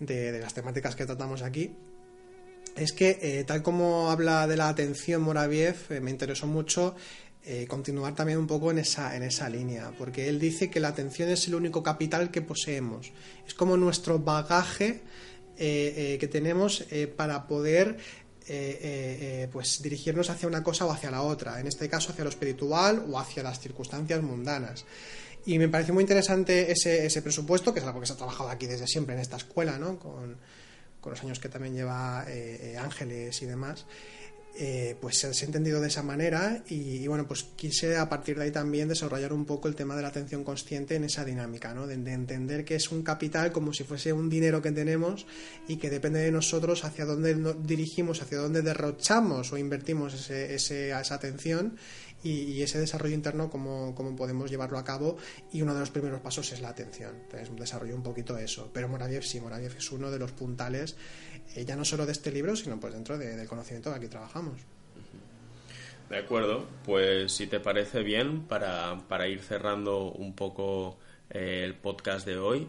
de 0.00 0.38
las 0.40 0.54
temáticas 0.54 0.96
que 0.96 1.06
tratamos 1.06 1.42
aquí 1.42 1.72
es 2.76 2.92
que, 2.92 3.44
tal 3.46 3.62
como 3.62 4.10
habla 4.10 4.48
de 4.48 4.56
la 4.56 4.68
atención 4.68 5.22
Moraviev, 5.22 5.76
me 6.02 6.10
interesó 6.10 6.48
mucho 6.48 6.96
eh, 7.46 7.66
continuar 7.68 8.14
también 8.14 8.38
un 8.38 8.46
poco 8.46 8.70
en 8.70 8.78
esa, 8.78 9.14
en 9.14 9.22
esa 9.22 9.50
línea, 9.50 9.92
porque 9.98 10.30
él 10.30 10.40
dice 10.40 10.70
que 10.70 10.80
la 10.80 10.88
atención 10.88 11.28
es 11.28 11.46
el 11.46 11.54
único 11.54 11.82
capital 11.82 12.30
que 12.30 12.40
poseemos, 12.40 13.12
es 13.46 13.52
como 13.52 13.76
nuestro 13.76 14.18
bagaje 14.18 15.02
eh, 15.58 16.14
eh, 16.14 16.16
que 16.18 16.26
tenemos 16.26 16.86
para 17.16 17.46
poder 17.46 17.98
pues 19.52 19.82
dirigirnos 19.82 20.30
hacia 20.30 20.48
una 20.48 20.62
cosa 20.62 20.86
o 20.86 20.90
hacia 20.90 21.10
la 21.10 21.20
otra, 21.20 21.60
en 21.60 21.66
este 21.66 21.86
caso 21.86 22.12
hacia 22.12 22.24
lo 22.24 22.30
espiritual 22.30 23.04
o 23.10 23.18
hacia 23.18 23.42
las 23.42 23.60
circunstancias 23.60 24.22
mundanas. 24.22 24.86
Y 25.44 25.58
me 25.58 25.68
parece 25.68 25.92
muy 25.92 26.02
interesante 26.02 26.72
ese, 26.72 27.04
ese 27.04 27.20
presupuesto, 27.20 27.74
que 27.74 27.80
es 27.80 27.86
algo 27.86 28.00
que 28.00 28.06
se 28.06 28.14
ha 28.14 28.16
trabajado 28.16 28.48
aquí 28.48 28.66
desde 28.66 28.86
siempre 28.86 29.14
en 29.14 29.20
esta 29.20 29.36
escuela, 29.36 29.78
¿no? 29.78 29.98
con, 29.98 30.38
con 30.98 31.10
los 31.10 31.22
años 31.22 31.38
que 31.38 31.50
también 31.50 31.74
lleva 31.74 32.24
Ángeles 32.78 33.42
y 33.42 33.46
demás. 33.46 33.84
Eh, 34.56 34.96
pues 35.00 35.18
se 35.18 35.26
ha 35.26 35.46
entendido 35.46 35.80
de 35.80 35.88
esa 35.88 36.04
manera 36.04 36.62
y, 36.68 37.04
bueno, 37.08 37.26
pues 37.26 37.44
quise 37.56 37.96
a 37.96 38.08
partir 38.08 38.38
de 38.38 38.44
ahí 38.44 38.50
también 38.52 38.86
desarrollar 38.86 39.32
un 39.32 39.46
poco 39.46 39.66
el 39.66 39.74
tema 39.74 39.96
de 39.96 40.02
la 40.02 40.08
atención 40.08 40.44
consciente 40.44 40.94
en 40.94 41.02
esa 41.02 41.24
dinámica, 41.24 41.74
¿no? 41.74 41.88
De, 41.88 41.94
entender 41.94 42.64
que 42.64 42.76
es 42.76 42.92
un 42.92 43.02
capital 43.02 43.50
como 43.50 43.72
si 43.72 43.82
fuese 43.82 44.12
un 44.12 44.30
dinero 44.30 44.62
que 44.62 44.70
tenemos 44.70 45.26
y 45.66 45.76
que 45.78 45.90
depende 45.90 46.20
de 46.20 46.30
nosotros 46.30 46.84
hacia 46.84 47.04
dónde 47.04 47.34
nos 47.34 47.66
dirigimos, 47.66 48.22
hacia 48.22 48.38
dónde 48.38 48.62
derrochamos 48.62 49.52
o 49.52 49.58
invertimos 49.58 50.14
ese, 50.14 50.54
esa 50.54 51.14
atención 51.14 51.76
y, 52.24 52.62
ese 52.62 52.80
desarrollo 52.80 53.14
interno, 53.14 53.50
cómo, 53.50 53.94
cómo, 53.94 54.16
podemos 54.16 54.50
llevarlo 54.50 54.78
a 54.78 54.84
cabo. 54.84 55.18
Y 55.52 55.62
uno 55.62 55.74
de 55.74 55.80
los 55.80 55.90
primeros 55.90 56.20
pasos 56.20 56.50
es 56.52 56.60
la 56.60 56.70
atención. 56.70 57.12
Desarrollo 57.58 57.94
un 57.94 58.02
poquito 58.02 58.36
eso. 58.38 58.70
Pero 58.72 58.88
Moraviev 58.88 59.22
sí, 59.22 59.40
Moraviev 59.40 59.76
es 59.76 59.92
uno 59.92 60.10
de 60.10 60.18
los 60.18 60.32
puntales 60.32 60.96
eh, 61.54 61.64
ya 61.64 61.76
no 61.76 61.84
solo 61.84 62.06
de 62.06 62.12
este 62.12 62.32
libro, 62.32 62.56
sino 62.56 62.80
pues 62.80 62.94
dentro 62.94 63.18
del 63.18 63.46
conocimiento 63.46 63.90
que 63.90 63.96
aquí 63.96 64.08
trabajamos. 64.08 64.60
De 66.08 66.18
acuerdo, 66.18 66.66
pues 66.84 67.32
si 67.32 67.46
te 67.46 67.60
parece 67.60 68.02
bien, 68.02 68.42
para, 68.42 68.98
para 69.08 69.26
ir 69.28 69.40
cerrando 69.40 70.12
un 70.12 70.34
poco 70.34 70.98
eh, 71.30 71.62
el 71.64 71.74
podcast 71.74 72.26
de 72.26 72.36
hoy, 72.36 72.68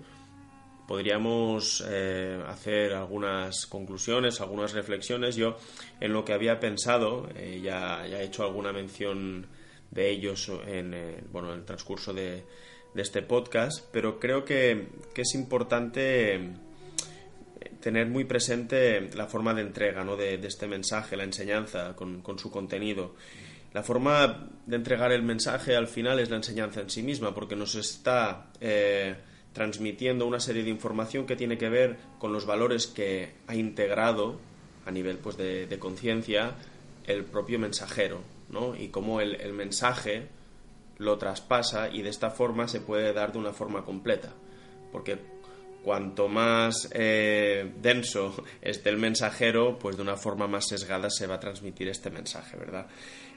podríamos 0.88 1.84
eh, 1.88 2.42
hacer 2.48 2.94
algunas 2.94 3.66
conclusiones, 3.66 4.42
algunas 4.42 4.74
reflexiones. 4.74 5.36
Yo, 5.36 5.58
en 6.00 6.14
lo 6.14 6.24
que 6.26 6.34
había 6.34 6.60
pensado, 6.60 7.30
ya, 7.34 8.06
ya, 8.08 8.22
he 8.22 8.26
hecho 8.26 8.44
alguna 8.44 8.72
mención 8.72 9.48
de 9.92 10.10
ellos 10.10 10.52
en, 10.68 10.96
bueno, 11.32 11.54
en 11.54 11.60
el 11.60 11.66
transcurso 11.66 12.14
de, 12.14 12.44
este 12.96 13.22
podcast, 13.22 13.86
pero 13.92 14.20
creo 14.20 14.46
que, 14.46 14.88
es 15.16 15.36
importante 15.36 16.54
tener 17.82 18.08
muy 18.08 18.24
presente 18.24 19.10
la 19.14 19.28
forma 19.28 19.54
de 19.54 19.62
entrega 19.62 20.04
¿no? 20.04 20.16
de, 20.16 20.36
este 20.36 20.68
mensaje, 20.68 21.18
la 21.18 21.24
enseñanza 21.24 21.96
con, 21.96 22.24
su 22.40 22.50
contenido. 22.50 23.16
La 23.74 23.84
forma 23.84 24.50
de 24.66 24.78
entregar 24.78 25.12
el 25.12 25.24
mensaje 25.24 25.76
al 25.76 25.88
final 25.88 26.20
es 26.20 26.30
la 26.30 26.38
enseñanza 26.38 26.80
en 26.80 26.90
sí 26.90 27.04
misma, 27.04 27.36
porque 27.36 27.58
nos 27.58 27.76
está 27.76 28.48
eh, 28.62 29.16
transmitiendo 29.56 30.28
una 30.28 30.42
serie 30.42 30.64
de 30.64 30.70
información 30.70 31.26
que 31.26 31.38
tiene 31.38 31.58
que 31.58 31.70
ver 31.70 31.96
con 32.20 32.34
los 32.34 32.46
valores 32.46 32.88
que 32.88 33.32
ha 33.48 33.56
integrado 33.56 34.38
a 34.86 34.92
nivel 34.92 35.18
pues, 35.18 35.38
de, 35.38 35.78
conciencia 35.80 36.56
el 37.08 37.24
propio 37.24 37.58
mensajero, 37.58 38.20
¿no? 38.50 38.76
Y 38.76 38.90
cómo 38.90 39.22
el, 39.22 39.54
mensaje 39.54 40.28
lo 40.98 41.18
traspasa 41.18 41.90
y 41.90 42.02
de 42.02 42.10
esta 42.10 42.32
forma 42.32 42.68
se 42.68 42.82
puede 42.82 43.14
dar 43.14 43.32
de 43.32 43.38
una 43.38 43.54
forma 43.54 43.86
completa. 43.86 44.34
Porque 44.92 45.20
cuanto 45.86 46.28
más 46.28 46.90
eh, 46.92 47.72
denso 47.82 48.36
esté 48.62 48.90
el 48.90 48.98
mensajero, 48.98 49.80
pues 49.80 49.96
de 49.96 50.02
una 50.02 50.18
forma 50.18 50.48
más 50.48 50.68
sesgada 50.68 51.10
se 51.10 51.28
va 51.28 51.36
a 51.36 51.40
transmitir 51.40 51.88
este 51.88 52.10
mensaje, 52.10 52.58
¿verdad? 52.58 52.88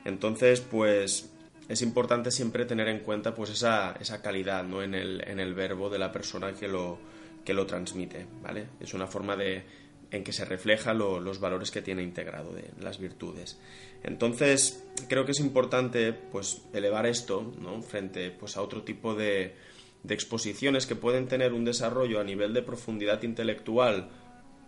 Entonces, 0.05 0.63
pues 0.63 1.31
es 1.69 1.83
importante 1.83 2.31
siempre 2.31 2.65
tener 2.65 2.89
en 2.89 3.01
cuenta 3.01 3.35
pues 3.35 3.51
esa, 3.51 3.97
esa 4.01 4.23
calidad 4.23 4.65
¿no? 4.65 4.83
en, 4.83 4.95
el, 4.95 5.23
en 5.29 5.39
el 5.39 5.55
verbo 5.55 5.91
de 5.91 5.99
la 5.99 6.11
persona 6.11 6.53
que 6.55 6.67
lo, 6.67 6.99
que 7.45 7.53
lo 7.53 7.67
transmite, 7.67 8.27
¿vale? 8.43 8.69
Es 8.81 8.95
una 8.95 9.07
forma 9.07 9.37
de, 9.37 9.65
en 10.11 10.25
que 10.25 10.33
se 10.33 10.45
refleja 10.45 10.95
los 10.95 11.41
valores 11.41 11.71
que 11.71 11.83
tiene 11.83 12.03
integrado 12.03 12.53
de 12.53 12.71
las 12.81 12.99
virtudes. 12.99 13.59
Entonces, 14.03 14.85
creo 15.09 15.25
que 15.25 15.33
es 15.33 15.41
importante 15.41 16.13
pues 16.13 16.63
elevar 16.73 17.07
esto, 17.07 17.53
¿no? 17.61 17.83
frente 17.83 18.31
pues 18.31 18.57
a 18.57 18.63
otro 18.63 18.83
tipo 18.83 19.15
de, 19.15 19.55
de 20.03 20.15
exposiciones 20.15 20.87
que 20.87 20.97
pueden 20.97 21.29
tener 21.29 21.53
un 21.53 21.65
desarrollo 21.65 22.21
a 22.21 22.25
nivel 22.25 22.55
de 22.55 22.63
profundidad 22.63 23.23
intelectual 23.23 24.09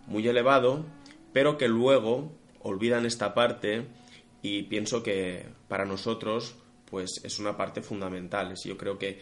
muy 0.05 0.27
elevado, 0.27 0.85
pero 1.33 1.57
que 1.57 1.67
luego 1.67 2.31
olvidan 2.59 3.05
esta 3.05 3.33
parte 3.33 3.87
y 4.43 4.63
pienso 4.63 5.01
que 5.01 5.45
para 5.67 5.85
nosotros 5.85 6.55
pues 6.91 7.21
es 7.23 7.39
una 7.39 7.55
parte 7.55 7.81
fundamental. 7.81 8.51
Es 8.51 8.65
yo 8.65 8.77
creo 8.77 8.99
que, 8.99 9.17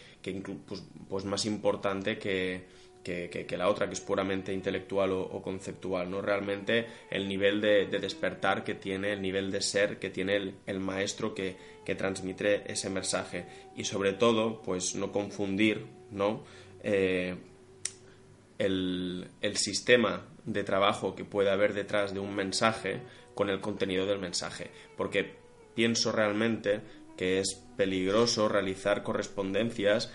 pues, 0.67 0.83
pues, 1.07 1.23
más 1.23 1.45
importante 1.45 2.17
que, 2.17 2.65
que, 3.03 3.55
la 3.57 3.69
otra, 3.69 3.87
que 3.87 3.93
es 3.93 4.01
puramente 4.01 4.51
intelectual 4.51 5.11
o, 5.11 5.41
conceptual. 5.43 6.09
¿no? 6.09 6.19
Realmente 6.19 6.87
el 7.11 7.27
nivel 7.27 7.61
de, 7.61 7.85
despertar 7.85 8.63
que 8.63 8.73
tiene, 8.73 9.13
el 9.13 9.21
nivel 9.21 9.51
de 9.51 9.61
ser 9.61 9.99
que 9.99 10.09
tiene 10.09 10.55
el, 10.65 10.79
maestro 10.79 11.33
que, 11.35 11.55
transmite 11.95 12.71
ese 12.71 12.89
mensaje. 12.89 13.45
Y 13.75 13.83
sobre 13.83 14.13
todo, 14.13 14.61
pues 14.61 14.95
no 14.95 15.11
confundir 15.11 15.85
¿no? 16.11 16.43
Eh, 16.83 17.35
el, 18.59 19.27
el 19.41 19.57
sistema 19.57 20.25
de 20.45 20.63
trabajo 20.63 21.15
que 21.15 21.25
puede 21.25 21.49
haber 21.49 21.73
detrás 21.73 22.13
de 22.13 22.19
un 22.19 22.35
mensaje 22.35 23.01
con 23.33 23.49
el 23.49 23.59
contenido 23.59 24.05
del 24.05 24.19
mensaje. 24.19 24.69
Porque 24.97 25.35
pienso 25.73 26.11
realmente 26.11 26.81
que 27.19 27.39
es 27.39 27.61
peligroso 27.75 28.47
realizar 28.47 29.03
correspondencias 29.03 30.09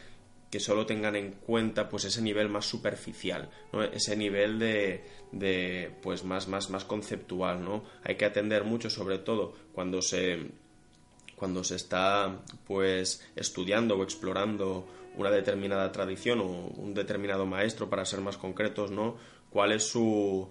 que 0.51 0.59
solo 0.59 0.87
tengan 0.87 1.17
en 1.17 1.33
cuenta 1.33 1.91
pues 1.91 2.07
ese 2.07 2.23
nivel 2.23 2.49
más 2.49 2.65
superficial, 2.65 3.51
ese 3.93 4.17
nivel 4.17 4.59
de, 4.59 5.05
de, 5.31 5.93
pues 6.01 6.25
más, 6.25 6.49
más, 6.49 6.71
más 6.71 6.87
conceptual, 6.87 7.63
¿no? 7.63 7.85
Hay 8.05 8.15
que 8.15 8.25
atender 8.25 8.65
mucho, 8.65 8.89
sobre 8.89 9.19
todo 9.19 9.53
cuando 9.75 10.01
se 10.01 10.47
cuando 11.37 11.63
se 11.63 11.77
está 11.77 12.41
pues 12.67 13.23
estudiando 13.37 13.99
o 13.99 14.03
explorando 14.03 14.89
una 15.19 15.31
determinada 15.31 15.93
tradición 15.93 16.41
o 16.41 16.47
un 16.47 16.95
determinado 16.95 17.45
maestro 17.45 17.91
para 17.91 18.07
ser 18.07 18.23
más 18.23 18.39
concretos, 18.39 18.91
¿no? 18.91 19.19
cuál 19.51 19.73
es 19.73 19.85
su, 19.85 20.49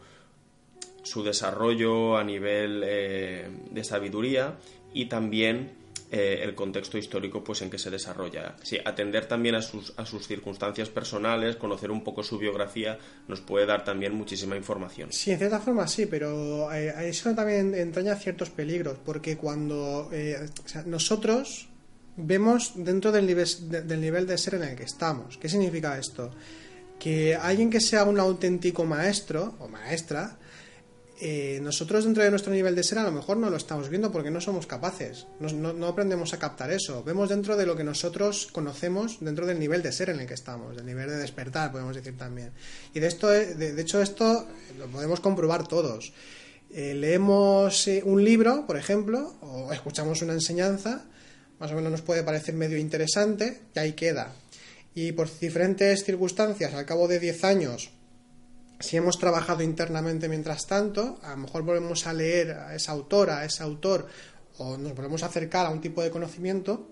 su 1.01 1.23
desarrollo 1.23 2.15
a 2.15 2.23
nivel 2.23 2.83
eh, 2.85 3.49
de 3.71 3.83
sabiduría 3.83 4.59
y 4.93 5.07
también 5.07 5.82
eh, 6.15 6.43
el 6.43 6.53
contexto 6.53 6.99
histórico 6.99 7.43
pues 7.43 7.63
en 7.63 7.71
que 7.71 7.79
se 7.79 7.89
desarrolla. 7.89 8.55
Sí, 8.61 8.77
atender 8.85 9.25
también 9.25 9.55
a 9.55 9.63
sus, 9.63 9.95
a 9.97 10.05
sus 10.05 10.27
circunstancias 10.27 10.89
personales, 10.89 11.55
conocer 11.55 11.89
un 11.89 12.03
poco 12.03 12.21
su 12.21 12.37
biografía, 12.37 12.99
nos 13.27 13.41
puede 13.41 13.65
dar 13.65 13.83
también 13.83 14.13
muchísima 14.13 14.55
información. 14.55 15.11
Sí, 15.11 15.31
en 15.31 15.39
cierta 15.39 15.59
forma 15.59 15.87
sí, 15.87 16.05
pero 16.05 16.71
eh, 16.71 17.09
eso 17.09 17.33
también 17.33 17.73
entraña 17.73 18.15
ciertos 18.15 18.51
peligros, 18.51 18.99
porque 19.03 19.37
cuando 19.37 20.09
eh, 20.11 20.37
nosotros 20.85 21.67
vemos 22.15 22.73
dentro 22.75 23.11
del 23.11 23.25
nivel, 23.25 23.47
del 23.67 23.99
nivel 23.99 24.27
de 24.27 24.37
ser 24.37 24.53
en 24.53 24.65
el 24.65 24.75
que 24.75 24.83
estamos, 24.83 25.39
¿qué 25.39 25.49
significa 25.49 25.97
esto? 25.97 26.29
Que 26.99 27.35
alguien 27.35 27.71
que 27.71 27.81
sea 27.81 28.03
un 28.03 28.19
auténtico 28.19 28.85
maestro 28.85 29.55
o 29.57 29.67
maestra, 29.67 30.37
eh, 31.25 31.61
nosotros 31.61 32.03
dentro 32.03 32.21
de 32.21 32.29
nuestro 32.29 32.51
nivel 32.51 32.75
de 32.75 32.83
ser 32.83 32.97
a 32.97 33.03
lo 33.03 33.11
mejor 33.13 33.37
no 33.37 33.49
lo 33.49 33.55
estamos 33.55 33.87
viendo 33.87 34.11
porque 34.11 34.29
no 34.29 34.41
somos 34.41 34.67
capaces, 34.67 35.25
no, 35.39 35.87
aprendemos 35.87 36.33
a 36.33 36.37
captar 36.37 36.69
eso, 36.69 37.01
vemos 37.01 37.29
dentro 37.29 37.55
de 37.55 37.65
lo 37.65 37.77
que 37.77 37.85
nosotros 37.85 38.49
conocemos 38.51 39.19
dentro 39.21 39.45
del 39.45 39.57
nivel 39.57 39.81
de 39.81 39.93
ser 39.93 40.09
en 40.09 40.19
el 40.19 40.27
que 40.27 40.33
estamos, 40.33 40.75
del 40.75 40.85
nivel 40.85 41.07
de 41.07 41.15
despertar, 41.15 41.71
podemos 41.71 41.95
decir 41.95 42.17
también. 42.17 42.51
Y 42.93 42.99
de, 42.99 43.07
esto, 43.07 43.33
eh, 43.33 43.55
de, 43.55 43.81
hecho 43.81 44.01
esto 44.01 44.45
lo 44.77 44.87
podemos 44.87 45.21
comprobar 45.21 45.65
todos. 45.65 46.11
Eh, 46.69 46.93
leemos 46.93 47.87
un 48.03 48.21
libro, 48.21 48.67
por 48.67 48.75
ejemplo, 48.75 49.33
o 49.39 49.71
escuchamos 49.71 50.21
una 50.23 50.33
enseñanza, 50.33 51.05
más 51.57 51.71
o 51.71 51.75
menos 51.75 51.89
nos 51.89 52.01
puede 52.01 52.23
parecer 52.23 52.53
medio 52.53 52.77
interesante, 52.77 53.61
y 53.73 53.79
ahí 53.79 53.93
queda. 53.93 54.33
Y 54.93 55.13
por 55.13 55.29
diferentes 55.39 56.03
circunstancias, 56.03 56.73
al 56.73 56.85
cabo 56.85 57.07
de 57.07 57.19
10 57.19 57.45
años, 57.45 57.92
si 58.79 58.97
hemos 58.97 59.17
trabajado 59.17 59.63
internamente 59.63 60.27
mientras 60.27 60.65
tanto, 60.67 61.19
a 61.23 61.31
lo 61.31 61.37
mejor 61.37 61.63
volvemos 61.63 62.05
a 62.07 62.13
leer 62.13 62.51
a 62.51 62.75
esa 62.75 62.91
autora, 62.91 63.39
a 63.39 63.45
ese 63.45 63.63
autor, 63.63 64.07
o 64.57 64.77
nos 64.77 64.93
volvemos 64.95 65.23
a 65.23 65.27
acercar 65.27 65.65
a 65.65 65.69
un 65.69 65.81
tipo 65.81 66.03
de 66.03 66.11
conocimiento 66.11 66.87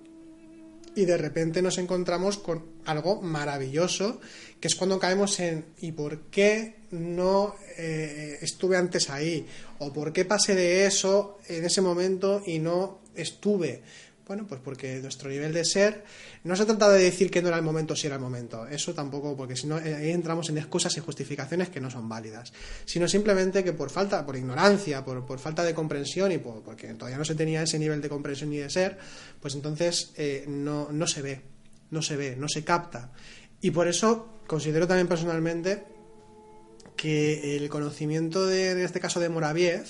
y 0.96 1.06
de 1.06 1.18
repente 1.18 1.62
nos 1.62 1.78
encontramos 1.78 2.38
con 2.38 2.64
algo 2.86 3.22
maravilloso, 3.22 4.20
que 4.60 4.68
es 4.68 4.76
cuando 4.76 5.00
caemos 5.00 5.40
en 5.40 5.66
¿y 5.80 5.92
por 5.92 6.24
qué 6.24 6.76
no 6.92 7.56
eh, 7.78 8.38
estuve 8.42 8.78
antes 8.78 9.10
ahí? 9.10 9.48
¿O 9.80 9.94
por 9.94 10.12
qué 10.12 10.26
pasé 10.26 10.56
de 10.56 10.86
eso 10.86 11.40
en 11.48 11.66
ese 11.66 11.82
momento 11.82 12.42
y 12.46 12.60
no 12.60 13.00
estuve? 13.16 13.84
Bueno, 14.28 14.46
pues 14.48 14.62
porque 14.64 15.00
nuestro 15.02 15.30
nivel 15.30 15.54
de 15.54 15.66
ser 15.66 16.04
no 16.44 16.56
se 16.56 16.66
trata 16.66 16.90
de 16.90 17.04
decir 17.04 17.30
que 17.30 17.42
no 17.42 17.48
era 17.50 17.58
el 17.58 17.64
momento 17.64 17.96
si 17.96 18.08
era 18.08 18.16
el 18.16 18.22
momento, 18.22 18.68
eso 18.68 18.94
tampoco, 18.94 19.36
porque 19.36 19.56
si 19.56 19.68
no 19.68 19.80
eh, 19.80 19.96
ahí 19.96 20.12
entramos 20.12 20.50
en 20.50 20.58
excusas 20.58 20.96
y 20.98 21.00
justificaciones 21.00 21.70
que 21.70 21.82
no 21.82 21.90
son 21.90 22.08
válidas, 22.08 22.54
sino 22.86 23.08
simplemente 23.08 23.64
que 23.64 23.74
por 23.74 23.90
falta, 23.90 24.26
por 24.26 24.36
ignorancia, 24.36 25.04
por, 25.04 25.40
falta 25.40 25.64
de 25.64 25.74
comprensión 25.74 26.32
y 26.32 26.38
porque 26.38 26.94
todavía 26.94 27.18
no 27.18 27.26
se 27.26 27.36
tenía 27.36 27.64
ese 27.64 27.80
nivel 27.80 28.02
de 28.02 28.10
comprensión 28.10 28.54
y 28.54 28.58
de 28.58 28.70
ser, 28.70 28.98
pues 29.40 29.56
entonces 29.56 30.12
eh, 30.16 30.46
no, 30.48 30.92
no 30.92 31.08
se 31.08 31.22
ve, 31.22 31.42
no 31.90 32.02
se 32.02 32.16
ve, 32.16 32.36
no 32.38 32.48
se 32.48 32.64
capta. 32.64 33.12
Y 33.62 33.72
por 33.72 33.88
eso 33.88 34.40
considero 34.48 34.88
también 34.88 35.08
personalmente 35.08 35.84
que 36.96 37.58
el 37.58 37.70
conocimiento 37.70 38.46
de, 38.46 38.72
en 38.72 38.80
este 38.80 39.00
caso 39.00 39.20
de 39.20 39.30
Moraviev, 39.30 39.86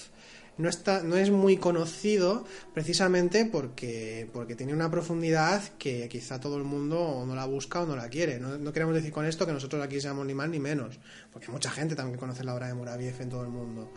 no, 0.61 0.69
está, 0.69 1.01
no 1.03 1.17
es 1.17 1.31
muy 1.31 1.57
conocido 1.57 2.45
precisamente 2.73 3.45
porque, 3.45 4.29
porque 4.31 4.55
tiene 4.55 4.73
una 4.73 4.91
profundidad 4.91 5.61
que 5.79 6.07
quizá 6.07 6.39
todo 6.39 6.57
el 6.57 6.63
mundo 6.63 7.23
no 7.27 7.35
la 7.35 7.45
busca 7.45 7.81
o 7.81 7.85
no 7.85 7.95
la 7.95 8.09
quiere. 8.09 8.39
No, 8.39 8.71
queremos 8.71 8.93
decir 8.93 9.11
con 9.11 9.25
esto 9.25 9.45
que 9.45 9.53
nosotros 9.53 9.83
aquí 9.83 9.99
seamos 9.99 10.25
ni 10.25 10.33
más 10.33 10.49
ni 10.49 10.59
menos, 10.59 10.99
porque 11.33 11.51
mucha 11.51 11.71
gente 11.71 11.95
también 11.95 12.19
conoce 12.19 12.43
la 12.43 12.53
obra 12.53 12.67
de 12.67 12.75
Muraviev 12.75 13.19
en 13.21 13.29
todo 13.29 13.43
el 13.43 13.49
mundo. 13.49 13.91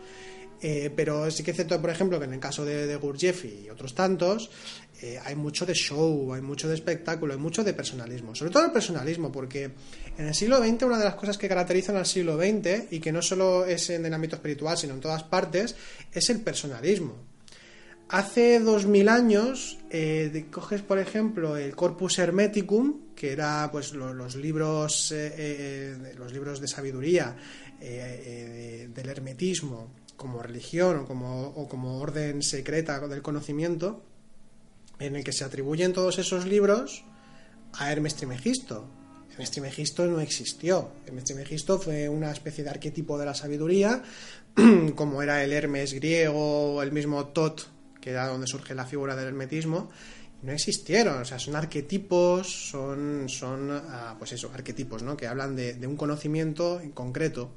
Eh, 0.61 0.91
pero 0.95 1.29
sí 1.31 1.43
que 1.43 1.51
es 1.51 1.57
cierto, 1.57 1.79
por 1.81 1.89
ejemplo, 1.89 2.19
que 2.19 2.25
en 2.25 2.33
el 2.33 2.39
caso 2.39 2.65
de, 2.65 2.95
Gurdjieff 2.95 3.45
y 3.45 3.69
otros 3.69 3.93
tantos, 3.93 4.49
eh, 5.01 5.19
hay 5.23 5.35
mucho 5.35 5.65
de 5.65 5.73
show, 5.73 6.33
hay 6.33 6.41
mucho 6.41 6.67
de 6.67 6.75
espectáculo, 6.75 7.33
hay 7.33 7.39
mucho 7.39 7.63
de 7.63 7.73
personalismo. 7.73 8.33
Sobre 8.33 8.51
todo 8.51 8.65
el 8.65 8.71
personalismo, 8.71 9.31
porque 9.31 9.71
en 10.17 10.27
el 10.27 10.33
siglo 10.33 10.57
XX 10.59 10.83
una 10.83 10.97
de 10.97 11.05
las 11.05 11.15
cosas 11.15 11.37
que 11.37 11.49
caracterizan 11.49 11.97
al 11.97 12.05
siglo 12.05 12.37
XX, 12.37 12.91
y 12.91 12.99
que 12.99 13.11
no 13.11 13.21
solo 13.21 13.65
es 13.65 13.89
en 13.89 14.05
el 14.05 14.13
ámbito 14.13 14.37
espiritual, 14.37 14.77
sino 14.77 14.93
en 14.93 15.01
todas 15.01 15.23
partes, 15.23 15.75
es 16.11 16.29
el 16.29 16.41
personalismo. 16.41 17.15
Hace 18.07 18.59
dos 18.59 18.85
mil 18.85 19.09
años, 19.09 19.79
eh, 19.89 20.45
coges 20.51 20.83
por 20.83 20.99
ejemplo 20.99 21.57
el 21.57 21.75
Corpus 21.75 22.19
Hermeticum, 22.19 23.15
que 23.15 23.31
era 23.31 23.67
pues 23.71 23.93
los 23.93 24.35
libros, 24.35 25.11
los 26.15 26.31
libros 26.31 26.59
de 26.61 26.67
sabiduría 26.67 27.35
del 27.79 29.09
hermetismo, 29.09 29.89
como 30.15 30.41
religión 30.41 30.99
o 30.99 31.05
como, 31.05 31.67
como 31.67 31.99
orden 31.99 32.41
secreta 32.41 33.07
del 33.07 33.21
conocimiento, 33.21 34.03
en 34.99 35.15
el 35.15 35.23
que 35.23 35.33
se 35.33 35.43
atribuyen 35.43 35.93
todos 35.93 36.19
esos 36.19 36.45
libros 36.45 37.03
a 37.73 37.91
Hermes 37.91 38.15
Trimegisto. 38.15 38.87
Hermes 39.31 39.51
Trimegisto 39.51 40.05
no 40.05 40.21
existió. 40.21 40.91
Hermes 41.05 41.25
Trimegisto 41.25 41.79
fue 41.79 42.07
una 42.07 42.31
especie 42.31 42.63
de 42.63 42.69
arquetipo 42.69 43.17
de 43.17 43.25
la 43.25 43.33
sabiduría, 43.33 44.01
como 44.95 45.21
era 45.21 45.43
el 45.43 45.51
Hermes 45.51 45.93
griego 45.93 46.81
el 46.81 46.91
mismo 46.91 47.27
Tot, 47.27 47.67
que 47.99 48.11
era 48.11 48.27
donde 48.27 48.47
surge 48.47 48.73
la 48.73 48.85
figura 48.85 49.15
del 49.15 49.27
hermetismo. 49.27 49.89
No 50.41 50.51
existieron, 50.51 51.21
o 51.21 51.25
sea, 51.25 51.39
son 51.39 51.55
arquetipos, 51.55 52.69
son, 52.69 53.27
son 53.27 53.71
ah, 53.71 54.15
pues 54.17 54.31
eso, 54.31 54.51
arquetipos, 54.53 55.01
¿no? 55.01 55.17
Que 55.17 55.27
hablan 55.27 55.55
de, 55.55 55.73
de 55.73 55.87
un 55.87 55.97
conocimiento 55.97 56.79
en 56.79 56.91
concreto 56.91 57.51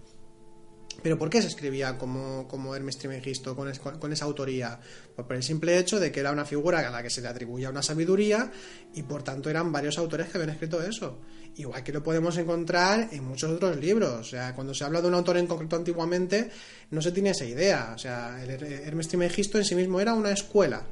¿Pero 1.01 1.17
por 1.17 1.31
qué 1.31 1.41
se 1.41 1.49
escribía 1.49 1.97
como, 1.97 2.49
como 2.49 2.75
Hermes 2.75 2.99
Trismegisto, 2.99 3.55
con, 3.55 3.73
con, 4.01 4.13
esa 4.13 4.25
autoría? 4.25 4.81
Pues 5.15 5.27
por 5.27 5.37
el 5.37 5.45
simple 5.45 5.79
hecho 5.79 6.01
de 6.01 6.11
que 6.11 6.19
era 6.21 6.33
una 6.33 6.45
figura 6.45 6.81
a 6.81 6.91
la 6.91 7.03
que 7.03 7.11
se 7.11 7.21
le 7.21 7.29
atribuía 7.29 7.71
una 7.71 7.83
sabiduría 7.83 8.51
y 8.95 9.05
por 9.05 9.23
tanto 9.23 9.49
eran 9.49 9.71
varios 9.71 9.97
autores 9.99 10.29
que 10.29 10.39
habían 10.39 10.51
escrito 10.51 10.83
eso. 10.83 11.21
Igual 11.57 11.85
que 11.85 11.93
lo 11.93 12.03
podemos 12.03 12.37
encontrar 12.37 13.09
en 13.13 13.25
muchos 13.25 13.51
otros 13.51 13.77
libros. 13.77 14.13
O 14.13 14.25
sea, 14.25 14.55
cuando 14.55 14.75
se 14.75 14.85
habla 14.85 15.01
de 15.01 15.09
un 15.09 15.15
autor 15.15 15.37
en 15.37 15.47
concreto 15.47 15.77
antiguamente, 15.77 16.51
no 16.91 17.01
se 17.01 17.13
tiene 17.13 17.31
esa 17.31 17.45
idea. 17.45 17.93
O 17.95 17.99
sea, 17.99 18.43
el 18.43 18.51
Hermes 18.51 19.07
Trismegisto 19.07 19.57
en 19.59 19.65
sí 19.65 19.77
mismo 19.77 20.01
era 20.01 20.15
una 20.15 20.33
escuela. 20.33 20.85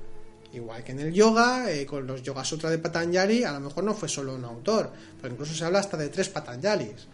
Igual 0.52 0.84
que 0.84 0.92
en 0.92 1.00
el 1.00 1.12
yoga, 1.12 1.70
eh, 1.70 1.84
con 1.84 2.06
los 2.06 2.22
Yoga 2.22 2.44
Sutra 2.44 2.70
de 2.70 2.78
Patanjali, 2.78 3.44
a 3.44 3.52
lo 3.52 3.60
mejor 3.60 3.84
no 3.84 3.92
fue 3.92 4.08
solo 4.08 4.34
un 4.34 4.44
autor, 4.44 4.92
pero 5.20 5.34
incluso 5.34 5.54
se 5.54 5.64
habla 5.64 5.80
hasta 5.80 5.96
de 5.96 6.08
tres 6.08 6.28
Patanjalis. 6.28 7.08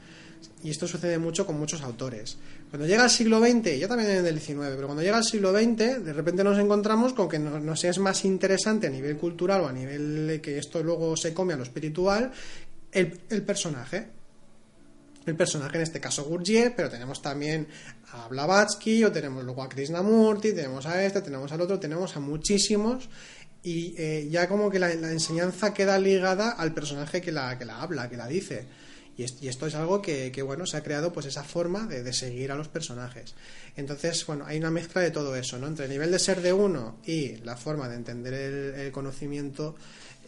Y 0.63 0.71
esto 0.71 0.87
sucede 0.87 1.19
mucho 1.19 1.47
con 1.47 1.59
muchos 1.59 1.83
autores. 1.83 2.37
Cuando 2.71 2.87
llega 2.87 3.05
el 3.05 3.11
siglo 3.11 3.41
XX, 3.41 3.79
ya 3.79 3.89
también 3.89 4.11
en 4.11 4.27
el 4.27 4.41
XIX, 4.41 4.71
pero 4.75 4.87
cuando 4.87 5.03
llega 5.03 5.19
el 5.19 5.25
siglo 5.25 5.53
XX, 5.53 6.05
de 6.05 6.13
repente 6.13 6.45
nos 6.45 6.59
encontramos 6.59 7.13
con 7.13 7.29
que 7.29 7.39
nos, 7.39 7.85
es 7.85 7.99
más 7.99 8.25
interesante 8.25 8.87
a 8.87 8.91
nivel 8.91 9.17
cultural 9.17 9.63
o 9.63 9.69
a 9.69 9.73
nivel 9.73 10.41
que 10.43 10.59
esto 10.59 10.83
luego 10.83 11.17
se 11.17 11.35
come 11.35 11.55
a 11.55 11.57
lo 11.57 11.63
espiritual, 11.63 12.33
el, 12.93 13.11
personaje. 13.43 14.09
El 15.27 15.37
personaje, 15.37 15.77
en 15.77 15.83
este 15.83 16.01
caso 16.01 16.25
Gurdjieff, 16.25 16.73
pero 16.75 16.91
tenemos 16.91 17.23
también 17.23 17.69
a 18.13 18.29
Blavatsky, 18.29 19.05
o 19.05 19.13
tenemos 19.13 19.45
luego 19.45 19.63
a 19.63 19.69
Krishnamurti, 19.69 20.53
tenemos 20.53 20.87
a 20.87 21.05
este, 21.05 21.23
tenemos 21.23 21.53
al 21.53 21.61
otro, 21.61 21.79
tenemos 21.79 22.17
a 22.17 22.21
muchísimos 22.21 23.09
y 23.63 23.95
eh, 23.97 24.29
ya 24.31 24.49
como 24.49 24.71
que 24.71 24.79
la, 24.79 24.91
enseñanza 24.91 25.73
queda 25.73 25.99
ligada 25.99 26.51
al 26.51 26.75
personaje 26.75 27.21
que 27.21 27.31
la, 27.31 27.57
que 27.59 27.65
la 27.65 27.81
habla, 27.81 28.09
que 28.09 28.17
la 28.17 28.27
dice. 28.27 28.67
Y, 29.17 29.25
esto 29.25 29.67
es 29.67 29.75
algo 29.75 30.01
que, 30.01 30.31
bueno, 30.43 30.67
se 30.67 30.77
ha 30.77 30.83
creado 30.83 31.13
pues 31.13 31.27
esa 31.27 31.45
forma 31.45 31.87
de, 31.87 32.13
seguir 32.13 32.51
a 32.51 32.55
los 32.55 32.69
personajes. 32.69 33.35
Entonces, 33.77 34.25
bueno, 34.27 34.47
hay 34.47 34.59
una 34.59 34.71
mezcla 34.71 35.03
de 35.03 35.11
todo 35.11 35.37
eso, 35.37 35.59
¿no? 35.59 35.67
Entre 35.67 35.85
el 35.85 35.91
nivel 35.91 36.11
de 36.11 36.19
ser 36.19 36.41
de 36.41 36.53
uno 36.53 36.99
y 37.05 37.37
la 37.39 37.57
forma 37.57 37.89
de 37.89 37.97
entender 37.97 38.35
el, 38.35 38.93
conocimiento 38.93 39.75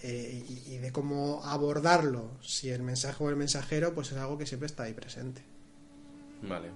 eh, 0.02 0.44
y, 0.66 0.77
de 0.77 0.93
cómo 0.93 1.43
abordarlo, 1.44 2.32
si 2.43 2.70
el 2.70 2.82
mensaje 2.82 3.24
o 3.24 3.31
el 3.31 3.36
mensajero, 3.36 3.94
pues 3.94 4.12
es 4.12 4.19
algo 4.19 4.36
que 4.36 4.47
siempre 4.47 4.66
está 4.66 4.85
ahí 4.85 4.93
presente. 4.93 5.43
Vale. 6.43 6.69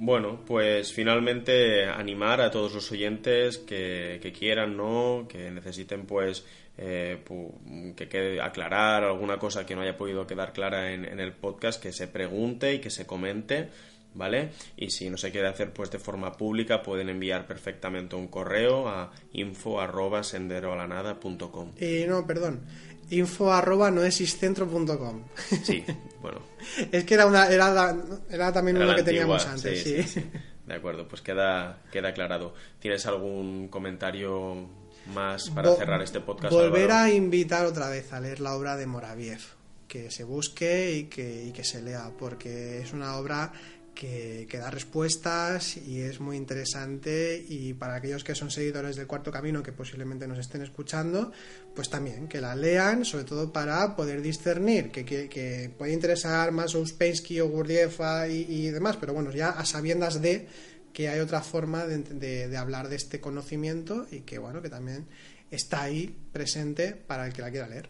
Bueno, 0.00 0.40
pues 0.46 0.92
finalmente 0.92 1.84
animar 1.84 2.40
a 2.40 2.50
todos 2.50 2.74
los 2.74 2.90
oyentes 2.90 3.58
que, 3.58 4.18
que 4.20 4.32
quieran, 4.32 4.76
¿no? 4.76 5.26
Que 5.28 5.50
necesiten, 5.50 6.06
pues, 6.06 6.44
eh, 6.82 7.22
que 7.94 8.08
quede 8.08 8.40
aclarar 8.40 9.04
alguna 9.04 9.38
cosa 9.38 9.66
que 9.66 9.76
no 9.76 9.82
haya 9.82 9.98
podido 9.98 10.26
quedar 10.26 10.54
clara 10.54 10.94
en, 10.94 11.20
el 11.20 11.34
podcast, 11.34 11.80
que 11.80 11.92
se 11.92 12.08
pregunte 12.08 12.72
y 12.72 12.78
que 12.80 12.88
se 12.88 13.06
comente. 13.06 13.68
¿Vale? 14.12 14.50
Y 14.76 14.90
si 14.90 15.08
no 15.08 15.16
se 15.16 15.30
quiere 15.30 15.46
hacer 15.46 15.72
pues 15.72 15.88
de 15.92 16.00
forma 16.00 16.32
pública, 16.32 16.82
pueden 16.82 17.10
enviar 17.10 17.46
perfectamente 17.46 18.16
un 18.16 18.26
correo 18.26 18.88
a 18.88 19.12
info 19.34 19.80
arroba 19.80 20.24
senderoalanada.com. 20.24 21.72
Eh, 21.76 22.06
no, 22.08 22.26
perdón. 22.26 22.62
Info 23.10 23.52
arroba 23.52 23.90
noesiscentro.com. 23.92 25.22
Sí, 25.62 25.84
bueno. 26.22 26.40
es 26.90 27.04
que 27.04 27.14
era, 27.14 27.26
una, 27.26 27.46
era, 27.46 27.94
era 28.28 28.52
también 28.52 28.78
uno 28.78 28.96
que 28.96 29.04
teníamos 29.04 29.46
antes, 29.46 29.82
sí, 29.84 30.24
De 30.66 30.74
acuerdo, 30.74 31.06
pues 31.06 31.22
queda, 31.22 31.82
queda 31.92 32.08
aclarado. 32.08 32.54
¿Tienes 32.80 33.06
algún 33.06 33.68
comentario 33.68 34.79
más 35.06 35.50
para 35.50 35.74
cerrar 35.76 36.02
este 36.02 36.20
podcast. 36.20 36.52
Volver 36.52 36.90
a 36.92 37.10
invitar 37.10 37.66
otra 37.66 37.88
vez 37.88 38.12
a 38.12 38.20
leer 38.20 38.40
la 38.40 38.54
obra 38.54 38.76
de 38.76 38.86
Moraviev, 38.86 39.40
que 39.88 40.10
se 40.10 40.24
busque 40.24 40.92
y 40.92 41.04
que, 41.04 41.52
que 41.54 41.64
se 41.64 41.82
lea, 41.82 42.10
porque 42.18 42.80
es 42.80 42.92
una 42.92 43.16
obra 43.16 43.52
que, 43.94 44.46
que, 44.48 44.58
da 44.58 44.70
respuestas 44.70 45.76
y 45.76 46.00
es 46.00 46.20
muy 46.20 46.36
interesante 46.36 47.44
y 47.48 47.74
para 47.74 47.96
aquellos 47.96 48.24
que 48.24 48.34
son 48.34 48.50
seguidores 48.50 48.96
del 48.96 49.06
cuarto 49.06 49.30
camino 49.30 49.62
que 49.62 49.72
posiblemente 49.72 50.26
nos 50.26 50.38
estén 50.38 50.62
escuchando, 50.62 51.32
pues 51.74 51.90
también 51.90 52.28
que 52.28 52.40
la 52.40 52.54
lean, 52.54 53.04
sobre 53.04 53.24
todo 53.24 53.52
para 53.52 53.96
poder 53.96 54.22
discernir, 54.22 54.90
que, 54.90 55.04
que, 55.04 55.70
puede 55.76 55.92
interesar 55.92 56.52
más 56.52 56.74
Ouspensky 56.74 57.40
o 57.40 57.48
Gurdjieff 57.48 58.00
y, 58.30 58.46
y 58.48 58.70
demás, 58.70 58.96
pero 58.96 59.12
bueno, 59.12 59.32
ya 59.32 59.50
a 59.50 59.66
sabiendas 59.66 60.22
de 60.22 60.46
que 60.92 61.08
hay 61.08 61.20
otra 61.20 61.40
forma 61.42 61.86
de, 61.86 62.56
hablar 62.56 62.88
de 62.88 62.96
este 62.96 63.20
conocimiento 63.20 64.06
y 64.10 64.20
que 64.20 64.38
bueno, 64.38 64.62
que 64.62 64.68
también 64.68 65.06
está 65.50 65.82
ahí 65.82 66.16
presente 66.32 66.94
para 66.94 67.26
el 67.26 67.32
que 67.32 67.42
la 67.42 67.50
quiera 67.50 67.68
leer. 67.68 67.88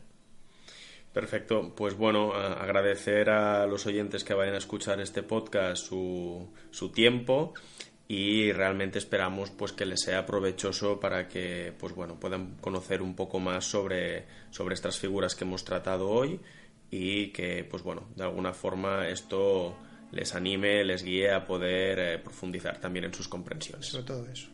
Perfecto, 1.13 1.75
pues 1.75 1.95
bueno, 1.95 2.35
agradecer 2.35 3.31
a 3.31 3.67
los 3.67 3.85
oyentes 3.87 4.23
que 4.23 4.33
vayan 4.33 4.55
a 4.55 4.59
escuchar 4.59 5.01
este 5.01 5.25
podcast 5.25 5.85
su, 5.85 6.49
su 6.71 6.93
tiempo 6.93 7.53
y 8.07 8.51
realmente 8.51 8.99
esperamos 8.99 9.51
pues 9.51 9.73
que 9.73 9.87
les 9.87 10.01
sea 10.01 10.27
provechoso 10.27 10.99
para 10.99 11.29
que 11.29 11.73
pues 11.79 11.95
bueno 11.95 12.19
puedan 12.19 12.57
conocer 12.57 13.03
un 13.03 13.15
poco 13.15 13.39
más 13.39 13.65
sobre, 13.65 14.27
sobre 14.51 14.75
estas 14.75 14.99
figuras 14.99 15.37
que 15.37 15.45
hemos 15.45 15.65
tratado 15.65 16.11
hoy 16.11 16.41
y 16.91 17.29
que 17.29 17.63
pues 17.63 17.85
bueno 17.85 18.09
de 18.17 18.25
alguna 18.25 18.53
forma 18.53 19.09
esto 19.09 19.77
les 20.13 20.35
anime, 20.35 20.85
les 20.85 21.03
guíe 21.03 21.31
a 21.31 21.45
poder 21.45 21.99
eh, 21.99 22.19
profundizar 22.19 22.79
también 22.79 23.05
en 23.07 23.15
sus 23.15 23.29
comprensiones. 23.29 23.87
Sobre 23.87 24.05
todo 24.05 24.27
eso. 24.27 24.49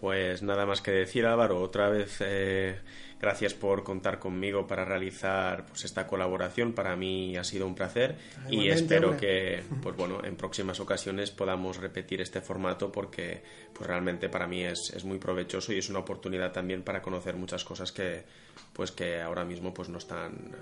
Pues 0.00 0.42
nada 0.42 0.66
más 0.66 0.82
que 0.82 0.90
decir, 0.90 1.24
Álvaro. 1.24 1.60
Otra 1.62 1.88
vez 1.88 2.18
eh, 2.20 2.78
gracias 3.18 3.54
por 3.54 3.82
contar 3.82 4.18
conmigo 4.18 4.66
para 4.66 4.84
realizar 4.84 5.64
pues, 5.66 5.84
esta 5.84 6.06
colaboración. 6.06 6.74
Para 6.74 6.96
mí 6.96 7.36
ha 7.36 7.44
sido 7.44 7.66
un 7.66 7.74
placer 7.74 8.16
ah, 8.36 8.46
y 8.50 8.68
espero 8.68 9.16
que, 9.16 9.62
pues 9.82 9.96
bueno, 9.96 10.22
en 10.22 10.36
próximas 10.36 10.80
ocasiones 10.80 11.30
podamos 11.30 11.78
repetir 11.78 12.20
este 12.20 12.42
formato 12.42 12.92
porque, 12.92 13.42
pues 13.72 13.86
realmente 13.86 14.28
para 14.28 14.46
mí 14.46 14.64
es, 14.64 14.92
es 14.94 15.04
muy 15.04 15.18
provechoso 15.18 15.72
y 15.72 15.78
es 15.78 15.88
una 15.88 16.00
oportunidad 16.00 16.52
también 16.52 16.82
para 16.82 17.00
conocer 17.00 17.36
muchas 17.36 17.64
cosas 17.64 17.90
que, 17.90 18.24
pues 18.72 18.90
que 18.90 19.20
ahora 19.20 19.44
mismo, 19.44 19.72
pues 19.72 19.88
no 19.88 19.98
están 19.98 20.54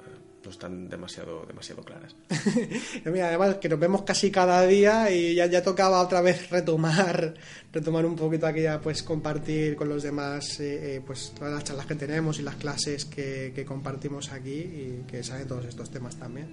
no 0.44 0.50
están 0.50 0.88
demasiado, 0.88 1.44
demasiado 1.46 1.82
claras. 1.82 2.14
Mira, 3.04 3.28
además 3.28 3.56
que 3.56 3.68
nos 3.68 3.78
vemos 3.78 4.02
casi 4.02 4.30
cada 4.30 4.66
día 4.66 5.10
y 5.10 5.34
ya, 5.34 5.46
ya 5.46 5.62
tocaba 5.62 6.02
otra 6.02 6.20
vez 6.20 6.50
retomar, 6.50 7.34
retomar 7.72 8.04
un 8.06 8.16
poquito 8.16 8.46
aquí 8.46 8.62
pues 8.82 9.02
compartir 9.02 9.76
con 9.76 9.88
los 9.88 10.02
demás 10.02 10.60
eh, 10.60 10.96
eh, 10.96 11.02
pues 11.04 11.32
todas 11.36 11.52
las 11.52 11.64
charlas 11.64 11.86
que 11.86 11.94
tenemos 11.94 12.38
y 12.38 12.42
las 12.42 12.56
clases 12.56 13.04
que, 13.04 13.64
compartimos 13.66 14.32
aquí 14.32 14.50
y 14.50 15.04
que 15.08 15.22
salen 15.22 15.48
todos 15.48 15.64
estos 15.64 15.90
temas 15.90 16.16
también. 16.16 16.48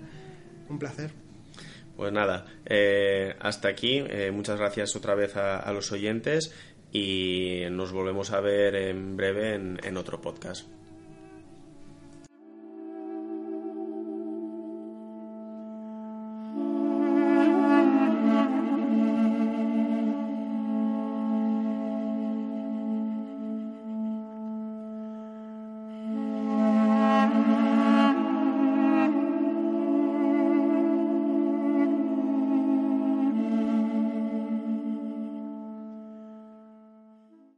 Un 0.70 0.80
placer. 0.80 1.12
Pues 1.98 2.14
nada, 2.14 2.46
eh, 2.66 3.36
hasta 3.40 3.68
aquí. 3.68 4.02
muchas 4.32 4.58
gracias 4.58 4.96
otra 4.96 5.14
vez 5.14 5.36
a, 5.36 5.72
los 5.74 5.92
oyentes 5.92 6.54
y 6.94 7.64
nos 7.70 7.92
volvemos 7.92 8.32
a 8.32 8.40
ver 8.40 8.76
en 8.76 9.18
breve 9.18 9.56
en 9.56 9.98
otro 9.98 10.22
podcast. 10.22 10.66